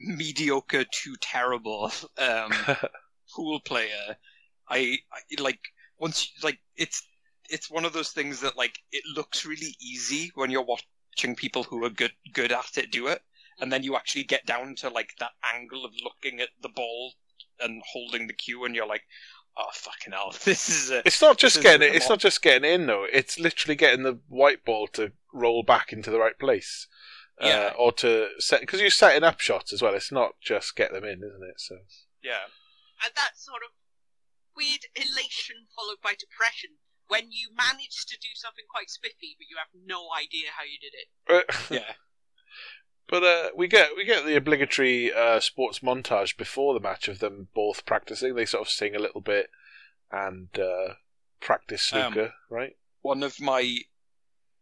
mediocre 0.00 0.84
to 0.84 1.16
terrible 1.20 1.92
um, 2.18 2.52
pool 3.34 3.60
player. 3.60 4.16
I, 4.68 4.98
I 5.12 5.42
like 5.42 5.60
once 5.98 6.32
like 6.42 6.58
it's 6.76 7.02
it's 7.50 7.70
one 7.70 7.84
of 7.84 7.92
those 7.92 8.10
things 8.10 8.40
that 8.40 8.56
like 8.56 8.78
it 8.92 9.04
looks 9.14 9.44
really 9.44 9.74
easy 9.80 10.30
when 10.34 10.50
you're 10.50 10.64
watching 10.64 11.36
people 11.36 11.62
who 11.62 11.84
are 11.84 11.90
good 11.90 12.12
good 12.32 12.52
at 12.52 12.78
it 12.78 12.90
do 12.90 13.08
it, 13.08 13.22
and 13.62 13.72
then 13.72 13.84
you 13.84 13.94
actually 13.96 14.24
get 14.24 14.44
down 14.44 14.74
to 14.74 14.88
like 14.88 15.14
that 15.20 15.30
angle 15.54 15.84
of 15.84 15.92
looking 16.02 16.40
at 16.40 16.48
the 16.60 16.68
ball 16.68 17.12
and 17.60 17.80
holding 17.92 18.26
the 18.26 18.34
cue, 18.34 18.64
and 18.64 18.74
you're 18.74 18.86
like, 18.86 19.04
oh 19.56 19.70
fucking 19.72 20.12
hell, 20.12 20.34
this 20.44 20.68
is 20.68 20.90
a 20.90 21.06
it's 21.06 21.22
not 21.22 21.38
just 21.38 21.62
getting 21.62 21.88
a 21.88 21.90
it. 21.90 21.96
It's 21.96 22.08
not 22.08 22.18
just 22.18 22.42
getting 22.42 22.68
in 22.68 22.86
though. 22.86 23.06
It's 23.10 23.38
literally 23.38 23.76
getting 23.76 24.02
the 24.02 24.18
white 24.28 24.64
ball 24.64 24.88
to 24.94 25.12
roll 25.32 25.62
back 25.62 25.92
into 25.92 26.10
the 26.10 26.18
right 26.18 26.38
place. 26.38 26.88
Yeah. 27.40 27.70
Uh, 27.72 27.78
or 27.78 27.92
to 27.92 28.28
set 28.38 28.60
because 28.60 28.80
you're 28.80 28.90
setting 28.90 29.24
up 29.24 29.40
shots 29.40 29.72
as 29.72 29.80
well. 29.80 29.94
It's 29.94 30.12
not 30.12 30.32
just 30.42 30.76
get 30.76 30.92
them 30.92 31.04
in, 31.04 31.22
isn't 31.22 31.48
it? 31.48 31.58
So 31.58 31.76
yeah. 32.22 32.50
And 33.02 33.12
that 33.16 33.36
sort 33.36 33.62
of 33.62 33.70
weird 34.54 34.86
elation 34.94 35.66
followed 35.74 36.02
by 36.02 36.12
depression 36.12 36.76
when 37.08 37.32
you 37.32 37.48
manage 37.54 38.06
to 38.06 38.16
do 38.16 38.28
something 38.34 38.64
quite 38.70 38.90
spiffy, 38.90 39.34
but 39.38 39.48
you 39.48 39.56
have 39.58 39.72
no 39.74 40.08
idea 40.16 40.48
how 40.56 40.62
you 40.64 40.78
did 40.78 40.94
it. 40.94 41.08
Uh, 41.28 41.44
Yeah. 41.82 41.92
But 43.12 43.24
uh, 43.24 43.50
we 43.54 43.68
get 43.68 43.90
we 43.94 44.06
get 44.06 44.24
the 44.24 44.36
obligatory 44.36 45.12
uh, 45.12 45.38
sports 45.38 45.80
montage 45.80 46.38
before 46.38 46.72
the 46.72 46.80
match 46.80 47.08
of 47.08 47.18
them 47.18 47.48
both 47.54 47.84
practicing. 47.84 48.34
They 48.34 48.46
sort 48.46 48.62
of 48.62 48.70
sing 48.72 48.96
a 48.96 48.98
little 48.98 49.20
bit 49.20 49.50
and 50.10 50.48
uh, 50.58 50.94
practice 51.38 51.92
Um, 51.92 52.30
right? 52.48 52.74
one 53.02 53.22
of 53.22 53.38
my 53.38 53.80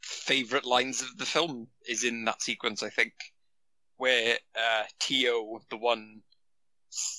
favorite 0.01 0.64
lines 0.64 1.01
of 1.01 1.16
the 1.16 1.26
film 1.26 1.68
is 1.88 2.03
in 2.03 2.24
that 2.24 2.42
sequence, 2.42 2.82
I 2.82 2.90
think, 2.90 3.12
where 3.98 4.36
uh, 4.57 4.82
Tio, 4.98 5.61
the 5.70 5.76
one, 5.76 6.22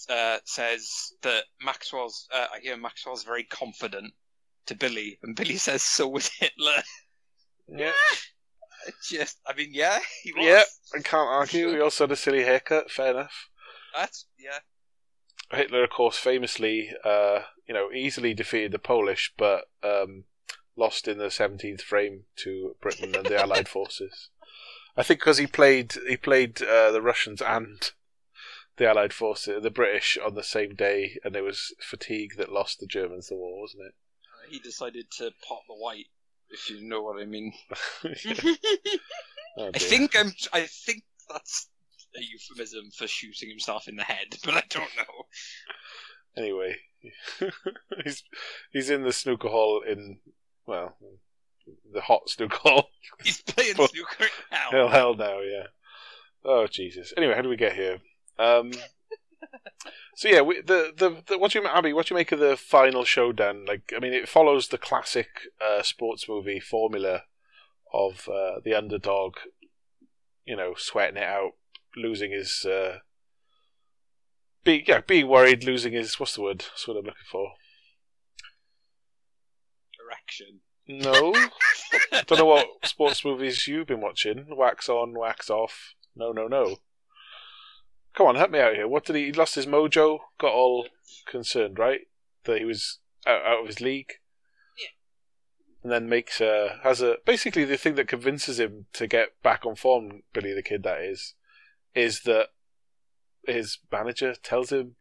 uh, 0.09 0.39
says 0.43 1.13
that 1.21 1.45
Maxwell's. 1.63 2.27
Uh, 2.33 2.47
I 2.55 2.59
hear 2.59 2.75
Maxwell's 2.75 3.23
very 3.23 3.45
confident 3.45 4.13
to 4.65 4.75
Billy, 4.75 5.17
and 5.23 5.33
Billy 5.37 5.55
says, 5.67 5.81
"So 5.81 6.09
was 6.09 6.27
Hitler." 6.27 6.83
Yeah, 7.69 7.93
Just, 9.03 9.39
I 9.47 9.53
mean, 9.55 9.69
yeah, 9.71 9.99
he 10.23 10.33
was. 10.33 10.45
yeah. 10.45 10.63
I 10.93 11.01
can't 11.01 11.29
argue. 11.29 11.71
He 11.71 11.79
also 11.79 12.05
had 12.05 12.11
a 12.11 12.15
silly 12.15 12.43
haircut. 12.43 12.91
Fair 12.91 13.11
enough. 13.11 13.49
That's 13.95 14.25
yeah. 14.39 14.59
Hitler, 15.51 15.83
of 15.83 15.89
course, 15.89 16.17
famously, 16.17 16.91
uh, 17.03 17.41
you 17.67 17.73
know, 17.73 17.91
easily 17.91 18.33
defeated 18.33 18.71
the 18.71 18.79
Polish, 18.79 19.33
but 19.37 19.65
um, 19.83 20.23
lost 20.77 21.07
in 21.07 21.17
the 21.17 21.25
17th 21.25 21.81
frame 21.81 22.23
to 22.37 22.75
Britain 22.81 23.15
and 23.15 23.25
the 23.25 23.37
Allied 23.41 23.67
forces. 23.67 24.29
I 24.95 25.03
think 25.03 25.19
because 25.19 25.37
he 25.37 25.47
played 25.47 25.93
he 26.07 26.17
played 26.17 26.61
uh, 26.61 26.91
the 26.91 27.01
Russians 27.01 27.41
and 27.41 27.91
the 28.77 28.87
Allied 28.87 29.13
forces, 29.13 29.61
the 29.63 29.69
British, 29.69 30.17
on 30.23 30.35
the 30.35 30.43
same 30.43 30.75
day, 30.75 31.17
and 31.23 31.35
it 31.35 31.41
was 31.41 31.73
fatigue 31.79 32.31
that 32.37 32.51
lost 32.51 32.79
the 32.79 32.87
Germans 32.87 33.27
the 33.27 33.35
war, 33.35 33.61
wasn't 33.61 33.83
it? 33.87 33.93
He 34.49 34.59
decided 34.59 35.09
to 35.17 35.31
pop 35.47 35.61
the 35.67 35.75
white, 35.75 36.07
if 36.51 36.69
you 36.69 36.81
know 36.81 37.01
what 37.01 37.21
I 37.21 37.25
mean. 37.25 37.53
Oh, 39.57 39.69
I 39.73 39.79
think 39.79 40.17
I'm. 40.17 40.31
I 40.53 40.61
think 40.61 41.03
that's 41.29 41.67
a 42.15 42.21
euphemism 42.21 42.89
for 42.91 43.07
shooting 43.07 43.49
himself 43.49 43.87
in 43.87 43.95
the 43.95 44.03
head, 44.03 44.35
but 44.45 44.55
I 44.55 44.63
don't 44.69 44.89
know. 44.95 45.25
Anyway, 46.37 46.77
he's 48.03 48.23
he's 48.71 48.89
in 48.89 49.03
the 49.03 49.11
snooker 49.11 49.49
hall 49.49 49.81
in 49.85 50.19
well, 50.65 50.95
the 51.93 52.01
hot 52.01 52.29
snooker 52.29 52.57
hall. 52.57 52.89
He's 53.23 53.41
playing 53.41 53.75
Well, 53.77 53.89
snooker 53.89 54.31
now. 54.51 54.69
Hell, 54.71 54.87
hell 54.87 55.15
no, 55.15 55.41
yeah. 55.41 55.67
Oh 56.45 56.67
Jesus. 56.67 57.13
Anyway, 57.17 57.33
how 57.35 57.41
do 57.41 57.49
we 57.49 57.57
get 57.57 57.75
here? 57.75 57.97
Um. 58.39 58.71
So 60.15 60.27
yeah, 60.27 60.41
we, 60.41 60.61
the, 60.61 60.91
the 60.95 61.23
the 61.27 61.37
what 61.37 61.51
do 61.51 61.59
you 61.59 61.67
Abby? 61.67 61.93
What 61.93 62.07
do 62.07 62.13
you 62.13 62.17
make 62.17 62.31
of 62.31 62.39
the 62.39 62.55
final 62.57 63.03
showdown? 63.03 63.65
Like, 63.65 63.93
I 63.95 63.99
mean, 63.99 64.13
it 64.13 64.29
follows 64.29 64.67
the 64.67 64.77
classic 64.77 65.29
uh, 65.59 65.81
sports 65.83 66.27
movie 66.27 66.59
formula 66.59 67.23
of 67.93 68.27
uh, 68.27 68.59
the 68.63 68.75
underdog, 68.75 69.37
you 70.45 70.55
know, 70.55 70.73
sweating 70.77 71.17
it 71.17 71.23
out, 71.23 71.53
losing 71.95 72.31
his, 72.31 72.65
uh, 72.65 72.99
be 74.63 74.83
yeah, 74.87 75.01
being 75.01 75.27
worried, 75.27 75.63
losing 75.63 75.93
his 75.93 76.19
what's 76.19 76.35
the 76.35 76.41
word? 76.41 76.59
That's 76.59 76.87
what 76.87 76.97
I'm 76.97 77.05
looking 77.05 77.21
for. 77.31 77.53
direction. 79.97 80.59
No. 80.87 81.33
Don't 82.27 82.39
know 82.39 82.45
what 82.45 82.67
sports 82.83 83.23
movies 83.23 83.67
you've 83.67 83.87
been 83.87 84.01
watching. 84.01 84.45
Wax 84.49 84.89
on, 84.89 85.17
wax 85.17 85.49
off. 85.49 85.95
No, 86.15 86.31
no, 86.31 86.47
no. 86.47 86.77
Come 88.13 88.27
on, 88.27 88.35
help 88.35 88.51
me 88.51 88.59
out 88.59 88.75
here. 88.75 88.87
What 88.87 89.05
did 89.05 89.15
he? 89.15 89.27
He 89.27 89.31
lost 89.33 89.55
his 89.55 89.65
mojo. 89.65 90.19
Got 90.37 90.53
all 90.53 90.87
concerned, 91.27 91.79
right? 91.79 92.01
That 92.43 92.59
he 92.59 92.65
was 92.65 92.99
out, 93.25 93.45
out 93.45 93.61
of 93.61 93.67
his 93.67 93.79
league. 93.79 94.13
Yeah. 94.77 94.89
And 95.83 95.91
then 95.91 96.09
makes 96.09 96.41
a 96.41 96.79
has 96.83 97.01
a 97.01 97.17
basically 97.25 97.65
the 97.65 97.77
thing 97.77 97.95
that 97.95 98.07
convinces 98.07 98.59
him 98.59 98.87
to 98.93 99.07
get 99.07 99.41
back 99.41 99.65
on 99.65 99.75
form. 99.75 100.23
Billy 100.33 100.53
the 100.53 100.63
Kid, 100.63 100.83
that 100.83 101.01
is, 101.01 101.35
is 101.95 102.21
that 102.21 102.47
his 103.47 103.79
manager 103.91 104.35
tells 104.35 104.71
him 104.71 104.95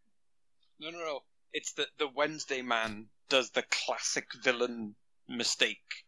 No, 0.79 0.91
no, 0.91 0.99
no. 0.99 1.21
It's 1.53 1.73
that 1.75 1.89
the 1.99 2.09
Wednesday 2.09 2.63
man 2.63 3.07
does 3.29 3.51
the 3.51 3.65
classic 3.71 4.27
villain 4.43 4.95
mistake 5.29 6.05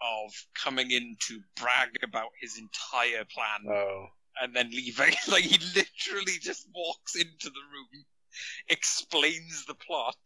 of 0.00 0.32
coming 0.54 0.90
in 0.90 1.16
to 1.28 1.40
brag 1.56 1.90
about 2.02 2.30
his 2.40 2.58
entire 2.58 3.24
plan 3.24 3.74
Oh, 3.74 4.06
and 4.40 4.54
then 4.54 4.70
leaving. 4.70 5.14
like 5.28 5.44
he 5.44 5.58
literally 5.74 6.38
just 6.40 6.68
walks 6.74 7.16
into 7.16 7.50
the 7.50 7.60
room, 7.72 8.04
explains 8.68 9.64
the 9.66 9.74
plot, 9.74 10.16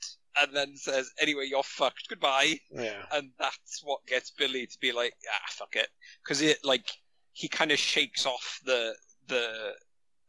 and 0.41 0.55
then 0.55 0.77
says, 0.77 1.11
"Anyway, 1.21 1.47
you're 1.49 1.63
fucked. 1.63 2.09
Goodbye." 2.09 2.59
yeah. 2.71 3.03
And 3.13 3.31
that's 3.39 3.83
what 3.83 4.07
gets 4.07 4.31
Billy 4.31 4.67
to 4.67 4.79
be 4.81 4.93
like, 4.93 5.15
"Ah, 5.31 5.47
fuck 5.51 5.77
it," 5.77 5.89
because 6.23 6.43
it 6.43 6.59
like 6.65 6.91
he 7.33 7.49
kind 7.49 7.73
of 7.73 7.79
shakes 7.79 8.27
off 8.27 8.61
the 8.65 8.95
the 9.29 9.73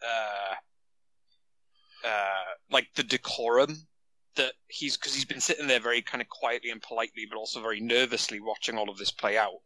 uh 0.01 0.55
uh 2.05 2.53
like 2.69 2.87
the 2.95 3.03
decorum 3.03 3.87
that 4.37 4.53
he's 4.67 4.95
because 4.95 5.13
he's 5.13 5.25
been 5.25 5.41
sitting 5.41 5.67
there 5.67 5.79
very 5.79 6.01
kind 6.01 6.21
of 6.21 6.29
quietly 6.29 6.69
and 6.71 6.81
politely, 6.81 7.25
but 7.29 7.37
also 7.37 7.61
very 7.61 7.81
nervously 7.81 8.39
watching 8.39 8.77
all 8.77 8.89
of 8.89 8.97
this 8.97 9.11
play 9.11 9.37
out. 9.37 9.59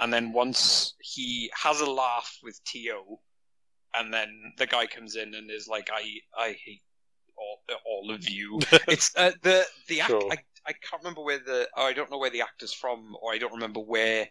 And 0.00 0.12
then 0.12 0.32
once 0.32 0.94
he 1.00 1.50
has 1.54 1.80
a 1.80 1.90
laugh 1.90 2.38
with 2.42 2.58
To, 2.72 3.18
and 3.98 4.12
then 4.12 4.52
the 4.58 4.66
guy 4.66 4.86
comes 4.86 5.16
in 5.16 5.34
and 5.34 5.50
is 5.50 5.68
like, 5.68 5.90
"I 5.92 6.02
I 6.38 6.56
hate 6.64 6.82
all 7.36 7.60
all 7.86 8.10
of 8.14 8.28
you." 8.28 8.60
it's 8.88 9.14
uh, 9.16 9.32
the 9.42 9.64
the 9.88 10.00
act. 10.00 10.10
Sure. 10.10 10.28
I, 10.32 10.36
I 10.66 10.72
can't 10.72 11.02
remember 11.02 11.22
where 11.22 11.38
the 11.38 11.68
oh, 11.76 11.84
I 11.84 11.92
don't 11.92 12.10
know 12.10 12.18
where 12.18 12.30
the 12.30 12.42
actor's 12.42 12.72
from, 12.72 13.14
or 13.22 13.32
I 13.32 13.38
don't 13.38 13.52
remember 13.52 13.80
where 13.80 14.28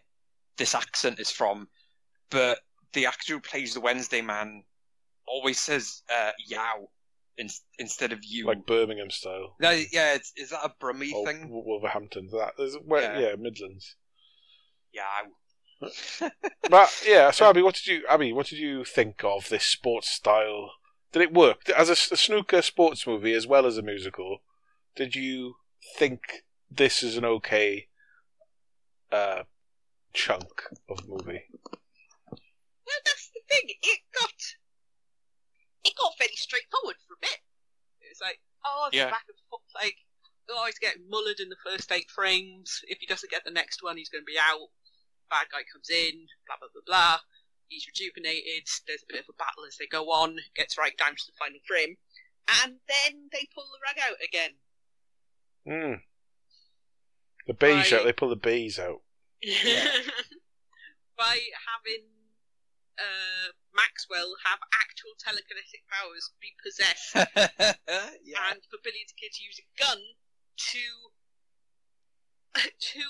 this 0.56 0.74
accent 0.74 1.20
is 1.20 1.30
from. 1.30 1.68
But 2.30 2.58
the 2.92 3.06
actor 3.06 3.34
who 3.34 3.40
plays 3.40 3.74
the 3.74 3.80
Wednesday 3.80 4.20
man 4.20 4.64
always 5.26 5.60
says 5.60 6.02
uh, 6.12 6.32
"yow" 6.46 6.88
in, 7.38 7.48
instead 7.78 8.12
of 8.12 8.24
"you." 8.24 8.46
like 8.46 8.66
Birmingham 8.66 9.10
style. 9.10 9.56
No, 9.60 9.70
yeah, 9.70 10.14
it's, 10.14 10.32
is 10.36 10.50
that 10.50 10.64
a 10.64 10.72
Brummie 10.82 11.12
Or 11.12 11.26
thing? 11.26 11.48
Wolverhampton. 11.50 12.28
That 12.32 12.54
is 12.58 12.76
where, 12.84 13.02
Yeah. 13.20 13.28
yeah. 13.30 13.34
Midlands. 13.38 13.96
Yow. 14.92 15.02
But 16.70 17.02
yeah, 17.06 17.30
so 17.30 17.48
Abby, 17.50 17.62
what 17.62 17.74
did 17.74 17.86
you 17.86 18.04
Abby? 18.08 18.32
What 18.32 18.46
did 18.46 18.58
you 18.58 18.84
think 18.84 19.22
of 19.24 19.48
this 19.48 19.64
sports 19.64 20.08
style? 20.08 20.72
Did 21.12 21.22
it 21.22 21.32
work 21.32 21.68
as 21.70 21.88
a 21.88 21.96
snooker 21.96 22.62
sports 22.62 23.06
movie 23.06 23.34
as 23.34 23.46
well 23.46 23.66
as 23.66 23.78
a 23.78 23.82
musical? 23.82 24.38
Did 24.96 25.14
you 25.14 25.56
think 25.96 26.44
this 26.70 27.02
is 27.02 27.16
an 27.16 27.24
okay 27.24 27.88
uh, 29.12 29.42
chunk 30.12 30.64
of 30.88 31.08
movie? 31.08 31.44
Well, 32.30 33.00
that's 33.04 33.30
the 33.32 33.40
thing. 33.48 33.70
It 33.82 34.00
got 34.18 34.32
it 35.84 35.94
got 35.96 36.12
very 36.18 36.34
straightforward 36.34 36.96
for 37.06 37.14
a 37.14 37.20
bit. 37.20 37.38
It 38.00 38.08
was 38.10 38.20
like, 38.20 38.40
oh, 38.64 38.86
it's 38.88 38.96
Yeah. 38.96 39.10
back 39.10 39.24
and 39.28 39.38
forth. 39.50 39.62
Like, 39.74 39.96
oh, 40.50 40.64
he's 40.66 40.78
getting 40.78 41.02
mullered 41.10 41.40
in 41.40 41.48
the 41.48 41.56
first 41.64 41.92
eight 41.92 42.10
frames. 42.10 42.80
If 42.88 42.98
he 42.98 43.06
doesn't 43.06 43.30
get 43.30 43.44
the 43.44 43.50
next 43.50 43.82
one, 43.82 43.96
he's 43.96 44.08
going 44.08 44.22
to 44.22 44.26
be 44.26 44.38
out. 44.38 44.68
Bad 45.30 45.48
guy 45.50 45.62
comes 45.66 45.90
in. 45.90 46.28
Blah 46.46 46.56
blah 46.60 46.68
blah 46.72 46.86
blah. 46.86 47.18
He's 47.68 47.86
rejuvenated. 47.88 48.68
There's 48.86 49.02
a 49.02 49.12
bit 49.12 49.22
of 49.24 49.32
a 49.32 49.40
battle 49.40 49.64
as 49.66 49.76
they 49.76 49.86
go 49.86 50.10
on. 50.10 50.36
Gets 50.54 50.78
right 50.78 50.96
down 50.96 51.16
to 51.16 51.26
the 51.26 51.38
final 51.38 51.60
frame, 51.66 51.96
and 52.62 52.80
then 52.86 53.28
they 53.32 53.48
pull 53.54 53.64
the 53.72 53.82
rug 53.82 53.98
out 53.98 54.20
again. 54.22 54.60
Mm. 55.66 56.00
The 57.46 57.54
bees 57.54 57.92
I- 57.92 57.96
out. 57.96 58.04
They 58.04 58.12
pull 58.12 58.28
the 58.30 58.36
bees 58.36 58.78
out. 58.78 59.02
By 61.16 61.38
having 61.70 62.10
uh, 62.98 63.54
Maxwell 63.74 64.34
have 64.44 64.58
actual 64.72 65.14
telekinetic 65.18 65.82
powers, 65.90 66.30
be 66.40 66.54
possessed, 66.62 67.14
yeah. 68.24 68.50
and 68.50 68.60
for 68.70 68.78
Billy 68.82 69.04
the 69.06 69.14
Kid 69.18 69.32
to 69.34 69.42
use 69.42 69.60
a 69.60 69.66
gun 69.78 69.98
to 70.56 70.84
to 72.80 73.02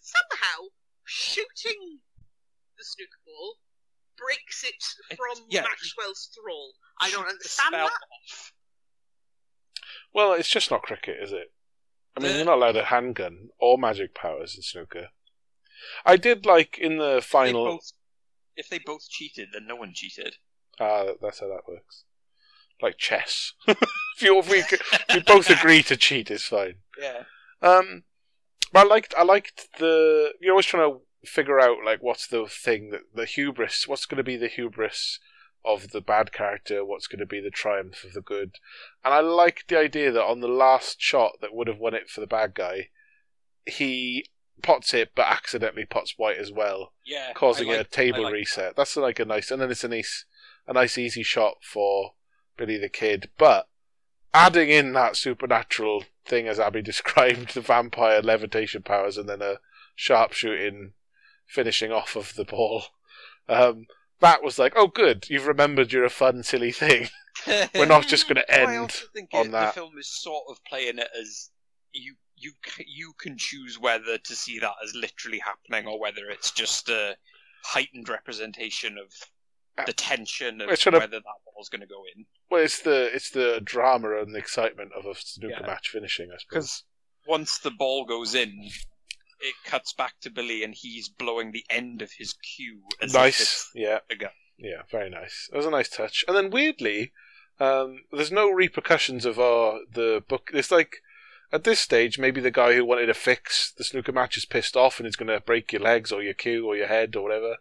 somehow 0.00 0.68
shooting 1.04 1.98
the 2.78 2.84
snooker 2.84 3.20
ball 3.26 3.56
breaks 4.16 4.64
it 4.64 4.74
It- 5.10 5.16
from 5.16 5.44
yeah, 5.50 5.62
Maxwell's 5.62 6.30
thrall. 6.34 6.74
I 7.00 7.10
don't 7.10 7.26
understand 7.26 7.68
spell 7.74 7.86
that. 7.86 7.92
off. 7.92 8.52
Well, 10.14 10.32
it's 10.34 10.48
just 10.48 10.70
not 10.70 10.82
cricket, 10.82 11.16
is 11.22 11.32
it? 11.32 11.52
I 12.16 12.20
mean, 12.20 12.36
you're 12.36 12.44
not 12.44 12.58
allowed 12.58 12.76
a 12.76 12.84
handgun 12.84 13.48
or 13.58 13.78
magic 13.78 14.14
powers 14.14 14.54
in 14.54 14.62
snooker. 14.62 15.08
I 16.04 16.16
did 16.16 16.44
like 16.44 16.78
in 16.78 16.98
the 16.98 17.14
They 17.16 17.20
final. 17.22 17.64
both, 17.64 17.92
if 18.56 18.68
they 18.68 18.78
both 18.78 19.08
cheated, 19.08 19.48
then 19.52 19.66
no 19.66 19.76
one 19.76 19.92
cheated. 19.94 20.36
Ah, 20.78 21.04
that- 21.04 21.20
that's 21.22 21.40
how 21.40 21.48
that 21.48 21.66
works. 21.66 22.04
Like 22.80 22.98
chess. 22.98 23.52
if, 23.68 23.78
you, 24.20 24.38
if, 24.38 24.50
we, 24.50 24.58
if 24.58 25.04
we 25.14 25.20
both 25.20 25.48
agree 25.50 25.82
to 25.84 25.96
cheat, 25.96 26.30
it's 26.30 26.46
fine. 26.46 26.76
Yeah. 27.00 27.24
Um, 27.62 28.04
but 28.72 28.86
I 28.86 28.88
liked, 28.88 29.14
I 29.16 29.22
liked 29.22 29.68
the. 29.78 30.32
You're 30.40 30.52
always 30.52 30.66
trying 30.66 30.90
to 30.92 31.00
figure 31.28 31.60
out 31.60 31.78
like 31.84 32.02
what's 32.02 32.26
the 32.26 32.46
thing 32.46 32.90
that 32.90 33.02
the 33.14 33.26
hubris. 33.26 33.86
What's 33.86 34.06
going 34.06 34.16
to 34.18 34.22
be 34.24 34.36
the 34.36 34.48
hubris 34.48 35.18
of 35.64 35.90
the 35.90 36.00
bad 36.00 36.32
character? 36.32 36.84
What's 36.84 37.06
going 37.06 37.20
to 37.20 37.26
be 37.26 37.40
the 37.40 37.50
triumph 37.50 38.02
of 38.04 38.12
the 38.14 38.20
good? 38.20 38.56
And 39.04 39.14
I 39.14 39.20
liked 39.20 39.68
the 39.68 39.78
idea 39.78 40.10
that 40.12 40.24
on 40.24 40.40
the 40.40 40.48
last 40.48 41.00
shot 41.00 41.34
that 41.40 41.54
would 41.54 41.68
have 41.68 41.78
won 41.78 41.94
it 41.94 42.08
for 42.10 42.20
the 42.20 42.26
bad 42.26 42.54
guy, 42.54 42.88
he 43.66 44.26
pots 44.62 44.94
it 44.94 45.10
but 45.14 45.26
accidentally 45.26 45.84
pots 45.84 46.14
white 46.16 46.36
as 46.38 46.52
well 46.52 46.92
Yeah. 47.04 47.32
causing 47.34 47.70
I 47.70 47.74
a 47.74 47.78
like- 47.78 47.90
table 47.90 48.22
like 48.24 48.32
reset. 48.34 48.76
That's 48.76 48.96
like 48.96 49.18
a 49.18 49.24
nice, 49.24 49.50
and 49.50 49.60
then 49.60 49.70
it's 49.70 49.84
a 49.84 49.88
nice, 49.88 50.24
a 50.66 50.72
nice 50.72 50.98
easy 50.98 51.22
shot 51.22 51.54
for 51.62 52.14
Billy 52.56 52.78
the 52.78 52.88
Kid. 52.88 53.30
But 53.38 53.68
adding 54.34 54.68
in 54.70 54.92
that 54.94 55.16
supernatural 55.16 56.04
thing, 56.24 56.48
as 56.48 56.58
Abby 56.60 56.82
described, 56.92 57.54
the 57.54 57.60
vampire 57.60 58.20
levitation 58.22 58.82
powers, 58.82 59.16
and 59.16 59.28
then 59.28 59.42
a 59.42 59.56
sharpshooting 59.94 60.92
finishing 61.46 61.92
off 61.92 62.16
of 62.16 62.34
the 62.34 62.44
ball. 62.44 62.84
Um, 63.48 63.86
that 64.20 64.42
was 64.42 64.58
like, 64.58 64.72
oh, 64.76 64.86
good, 64.86 65.28
you've 65.28 65.46
remembered 65.46 65.92
you're 65.92 66.04
a 66.04 66.10
fun, 66.10 66.42
silly 66.42 66.72
thing. 66.72 67.08
We're 67.74 67.86
not 67.86 68.06
just 68.06 68.28
going 68.28 68.36
to 68.36 68.44
Well, 68.48 68.68
I 68.68 68.72
end. 68.72 68.80
also 68.82 69.06
think 69.14 69.30
on 69.32 69.46
it, 69.46 69.52
that. 69.52 69.74
the 69.74 69.80
film 69.80 69.98
is 69.98 70.08
sort 70.08 70.44
of 70.48 70.62
playing 70.64 70.98
it 70.98 71.08
as 71.20 71.50
you 71.92 72.14
you 72.36 72.52
you 72.86 73.12
can 73.18 73.36
choose 73.38 73.78
whether 73.78 74.18
to 74.18 74.34
see 74.34 74.58
that 74.58 74.74
as 74.84 74.94
literally 74.94 75.38
happening 75.40 75.86
or 75.86 76.00
whether 76.00 76.28
it's 76.28 76.50
just 76.50 76.88
a 76.88 77.16
heightened 77.64 78.08
representation 78.08 78.96
of 78.98 79.12
the 79.86 79.92
tension 79.92 80.60
of 80.60 80.68
It's 80.70 80.82
sort 80.82 80.94
of- 80.94 81.00
whether 81.02 81.18
that 81.20 81.38
ball's 81.44 81.68
going 81.68 81.80
to 81.80 81.86
go 81.86 82.02
in. 82.14 82.26
Well, 82.50 82.62
it's 82.62 82.80
the 82.80 83.10
it's 83.14 83.30
the 83.30 83.60
drama 83.64 84.20
and 84.20 84.34
the 84.34 84.38
excitement 84.38 84.92
of 84.96 85.06
a 85.06 85.14
snooker 85.14 85.56
Yeah. 85.60 85.66
match 85.66 85.88
finishing, 85.88 86.30
I 86.30 86.36
suppose. 86.38 86.46
Because 86.48 86.84
once 87.26 87.58
the 87.58 87.70
ball 87.70 88.04
goes 88.04 88.34
in, 88.34 88.70
it 89.40 89.54
cuts 89.64 89.92
back 89.92 90.14
to 90.20 90.30
Billy 90.30 90.62
and 90.62 90.74
he's 90.74 91.08
blowing 91.08 91.52
the 91.52 91.64
end 91.70 92.02
of 92.02 92.12
his 92.18 92.32
cue 92.34 92.82
as 93.00 93.14
Nice, 93.14 93.70
yeah. 93.74 94.00
a. 94.10 94.14
Yeah, 94.58 94.82
very 94.90 95.10
nice. 95.10 95.48
It 95.52 95.56
was 95.56 95.66
a 95.66 95.70
nice 95.70 95.88
touch. 95.88 96.24
And 96.28 96.36
then 96.36 96.50
weirdly, 96.50 97.12
um, 97.58 98.04
there's 98.12 98.30
no 98.30 98.48
repercussions 98.50 99.24
of 99.24 99.38
uh, 99.40 99.78
the 99.92 100.22
book. 100.28 100.50
It's 100.54 100.70
like 100.70 100.96
at 101.52 101.64
this 101.64 101.80
stage, 101.80 102.18
maybe 102.18 102.40
the 102.40 102.50
guy 102.50 102.74
who 102.74 102.84
wanted 102.84 103.06
to 103.06 103.14
fix 103.14 103.72
the 103.76 103.84
snooker 103.84 104.12
match 104.12 104.36
is 104.36 104.44
pissed 104.46 104.76
off 104.76 104.98
and 104.98 105.06
is 105.06 105.16
going 105.16 105.28
to 105.28 105.40
break 105.40 105.72
your 105.72 105.82
legs 105.82 106.10
or 106.10 106.22
your 106.22 106.34
cue 106.34 106.66
or 106.66 106.76
your 106.76 106.86
head 106.86 107.14
or 107.16 107.22
whatever. 107.22 107.56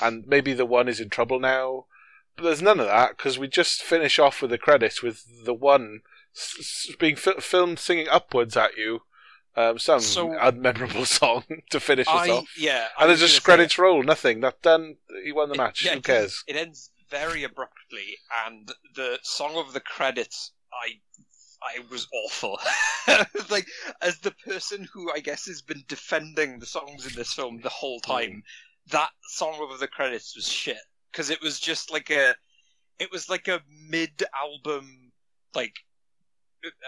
And 0.00 0.26
maybe 0.26 0.52
the 0.52 0.66
one 0.66 0.88
is 0.88 1.00
in 1.00 1.10
trouble 1.10 1.40
now. 1.40 1.86
But 2.36 2.44
there's 2.44 2.62
none 2.62 2.80
of 2.80 2.86
that 2.86 3.16
because 3.16 3.38
we 3.38 3.48
just 3.48 3.82
finish 3.82 4.18
off 4.18 4.40
with 4.40 4.50
the 4.50 4.58
credits 4.58 5.02
with 5.02 5.44
the 5.44 5.52
one 5.54 6.00
s- 6.34 6.56
s- 6.88 6.96
being 6.98 7.16
fi- 7.16 7.40
filmed 7.40 7.78
singing 7.78 8.08
upwards 8.08 8.56
at 8.56 8.76
you. 8.76 9.00
Um, 9.54 9.78
some 9.78 10.00
So- 10.00 10.28
unmemorable 10.30 11.06
song 11.20 11.44
to 11.70 11.78
finish 11.80 12.06
us 12.08 12.28
I, 12.28 12.30
off. 12.30 12.48
yeah, 12.56 12.88
I 12.96 13.02
And 13.02 13.10
there's 13.10 13.20
was 13.20 13.32
just 13.32 13.44
credits 13.44 13.76
roll, 13.78 14.02
nothing. 14.02 14.40
That 14.40 14.62
done. 14.62 14.96
He 15.24 15.32
won 15.32 15.48
the 15.48 15.54
It- 15.54 15.58
match. 15.58 15.84
yeah, 15.84 15.94
Who 15.94 16.00
cares? 16.00 16.42
It 16.46 16.56
ends 16.56 16.90
very 17.10 17.42
abruptly, 17.44 18.16
and 18.46 18.72
the 18.94 19.18
song 19.22 19.56
of 19.56 19.74
the 19.74 19.80
credits, 19.80 20.52
I, 20.72 21.00
I 21.64 21.80
was 21.90 22.08
awful. 22.24 22.58
like 23.50 23.66
as 24.00 24.18
the 24.18 24.32
person 24.46 24.86
who 24.92 25.12
I 25.12 25.20
guess 25.20 25.46
has 25.46 25.62
been 25.62 25.84
defending 25.88 26.58
the 26.58 26.66
songs 26.66 27.06
in 27.06 27.14
this 27.14 27.32
film 27.32 27.60
the 27.60 27.68
whole 27.68 28.00
Mm. 28.00 28.06
time, 28.06 28.42
that 28.88 29.10
song 29.28 29.56
over 29.60 29.76
the 29.76 29.86
credits 29.88 30.34
was 30.36 30.48
shit 30.48 30.78
because 31.10 31.30
it 31.30 31.40
was 31.42 31.60
just 31.60 31.92
like 31.92 32.10
a, 32.10 32.34
it 32.98 33.10
was 33.12 33.28
like 33.28 33.48
a 33.48 33.60
mid-album 33.88 35.12
like 35.54 35.76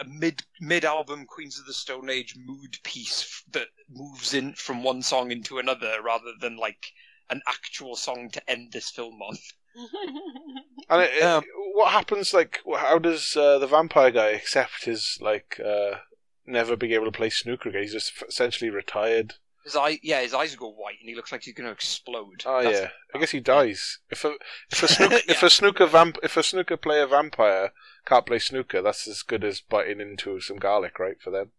a 0.00 0.04
mid 0.04 0.42
mid 0.60 0.84
album 0.84 1.26
Queens 1.26 1.58
of 1.58 1.66
the 1.66 1.72
Stone 1.72 2.08
Age 2.08 2.34
mood 2.36 2.78
piece 2.84 3.42
that 3.50 3.68
moves 3.88 4.32
in 4.34 4.54
from 4.54 4.82
one 4.82 5.02
song 5.02 5.30
into 5.30 5.58
another 5.58 5.98
rather 6.02 6.32
than 6.40 6.56
like 6.56 6.92
an 7.30 7.42
actual 7.48 7.96
song 7.96 8.30
to 8.30 8.50
end 8.50 8.70
this 8.72 8.90
film 8.90 9.20
on. 9.22 9.36
And 10.90 11.02
it, 11.02 11.10
it- 11.14 11.22
Um, 11.22 11.44
what 11.74 11.90
happens? 11.92 12.32
Like, 12.34 12.60
how 12.76 12.98
does 12.98 13.36
uh, 13.36 13.58
the 13.58 13.66
vampire 13.66 14.10
guy 14.10 14.28
accept 14.30 14.84
his 14.84 15.18
like 15.20 15.58
uh, 15.64 15.98
never 16.46 16.76
being 16.76 16.92
able 16.92 17.06
to 17.06 17.10
play 17.12 17.30
snooker 17.30 17.68
again? 17.70 17.82
He's 17.82 17.92
just 17.92 18.12
essentially 18.28 18.70
retired. 18.70 19.34
His 19.64 19.74
eye, 19.74 19.98
yeah, 20.02 20.20
his 20.20 20.34
eyes 20.34 20.54
go 20.56 20.68
white 20.70 20.98
and 21.00 21.08
he 21.08 21.14
looks 21.14 21.32
like 21.32 21.42
he's 21.42 21.54
going 21.54 21.66
to 21.66 21.72
explode. 21.72 22.42
Oh 22.44 22.62
That's- 22.62 22.82
yeah, 22.82 22.88
I 23.14 23.18
guess 23.18 23.30
he 23.30 23.40
dies. 23.40 23.98
If 24.10 24.24
a 24.24 24.34
if 24.70 24.82
a 24.82 24.88
snooker 24.94 25.18
if 25.26 25.42
a 25.42 25.50
snooker 25.50 25.86
vamp 25.86 26.18
if 26.22 26.36
a 26.36 26.42
snooker 26.42 26.76
player 26.76 27.06
vampire 27.06 27.72
can't 28.06 28.26
play 28.26 28.38
snooker, 28.38 28.82
that's 28.82 29.08
as 29.08 29.22
good 29.22 29.42
as 29.42 29.62
biting 29.62 30.00
into 30.00 30.38
some 30.40 30.58
garlic, 30.58 30.98
right? 30.98 31.16
For 31.20 31.30
them, 31.30 31.52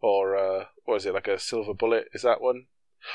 or 0.00 0.36
uh, 0.36 0.64
what 0.84 0.96
is 0.96 1.06
it 1.06 1.14
like 1.14 1.28
a 1.28 1.38
silver 1.38 1.74
bullet? 1.74 2.08
Is 2.12 2.22
that 2.22 2.40
one? 2.40 2.66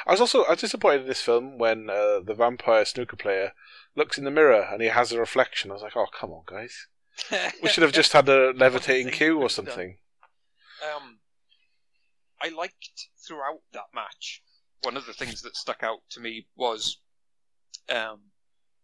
I 0.06 0.12
was 0.12 0.22
also 0.22 0.44
I 0.44 0.52
was 0.52 0.62
disappointed 0.62 1.02
in 1.02 1.08
this 1.08 1.22
film 1.22 1.58
when 1.58 1.90
uh, 1.90 2.20
the 2.20 2.36
vampire 2.36 2.86
snooker 2.86 3.16
player 3.16 3.54
looks 3.96 4.18
in 4.18 4.26
the 4.26 4.32
mirror 4.32 4.68
and 4.72 4.82
he 4.82 4.90
has 4.90 5.12
a 5.12 5.20
reflection. 5.20 5.72
I 5.72 5.76
was 5.76 5.84
like, 5.84 5.96
oh 5.96 6.08
come 6.12 6.32
on, 6.32 6.44
guys, 6.46 6.88
we 7.64 7.70
should 7.70 7.84
have 7.84 7.94
just 7.94 8.14
had 8.14 8.28
a 8.30 8.52
levitating 8.52 9.12
cue 9.12 9.40
or 9.40 9.50
something. 9.50 9.98
Um, 10.84 11.20
I 12.42 12.50
liked 12.50 13.10
throughout 13.26 13.62
that 13.74 13.88
match. 13.94 14.42
One 14.84 14.98
of 14.98 15.06
the 15.06 15.14
things 15.14 15.42
that 15.42 15.56
stuck 15.56 15.82
out 15.84 16.00
to 16.12 16.20
me 16.20 16.48
was, 16.56 16.98
um, 17.90 18.20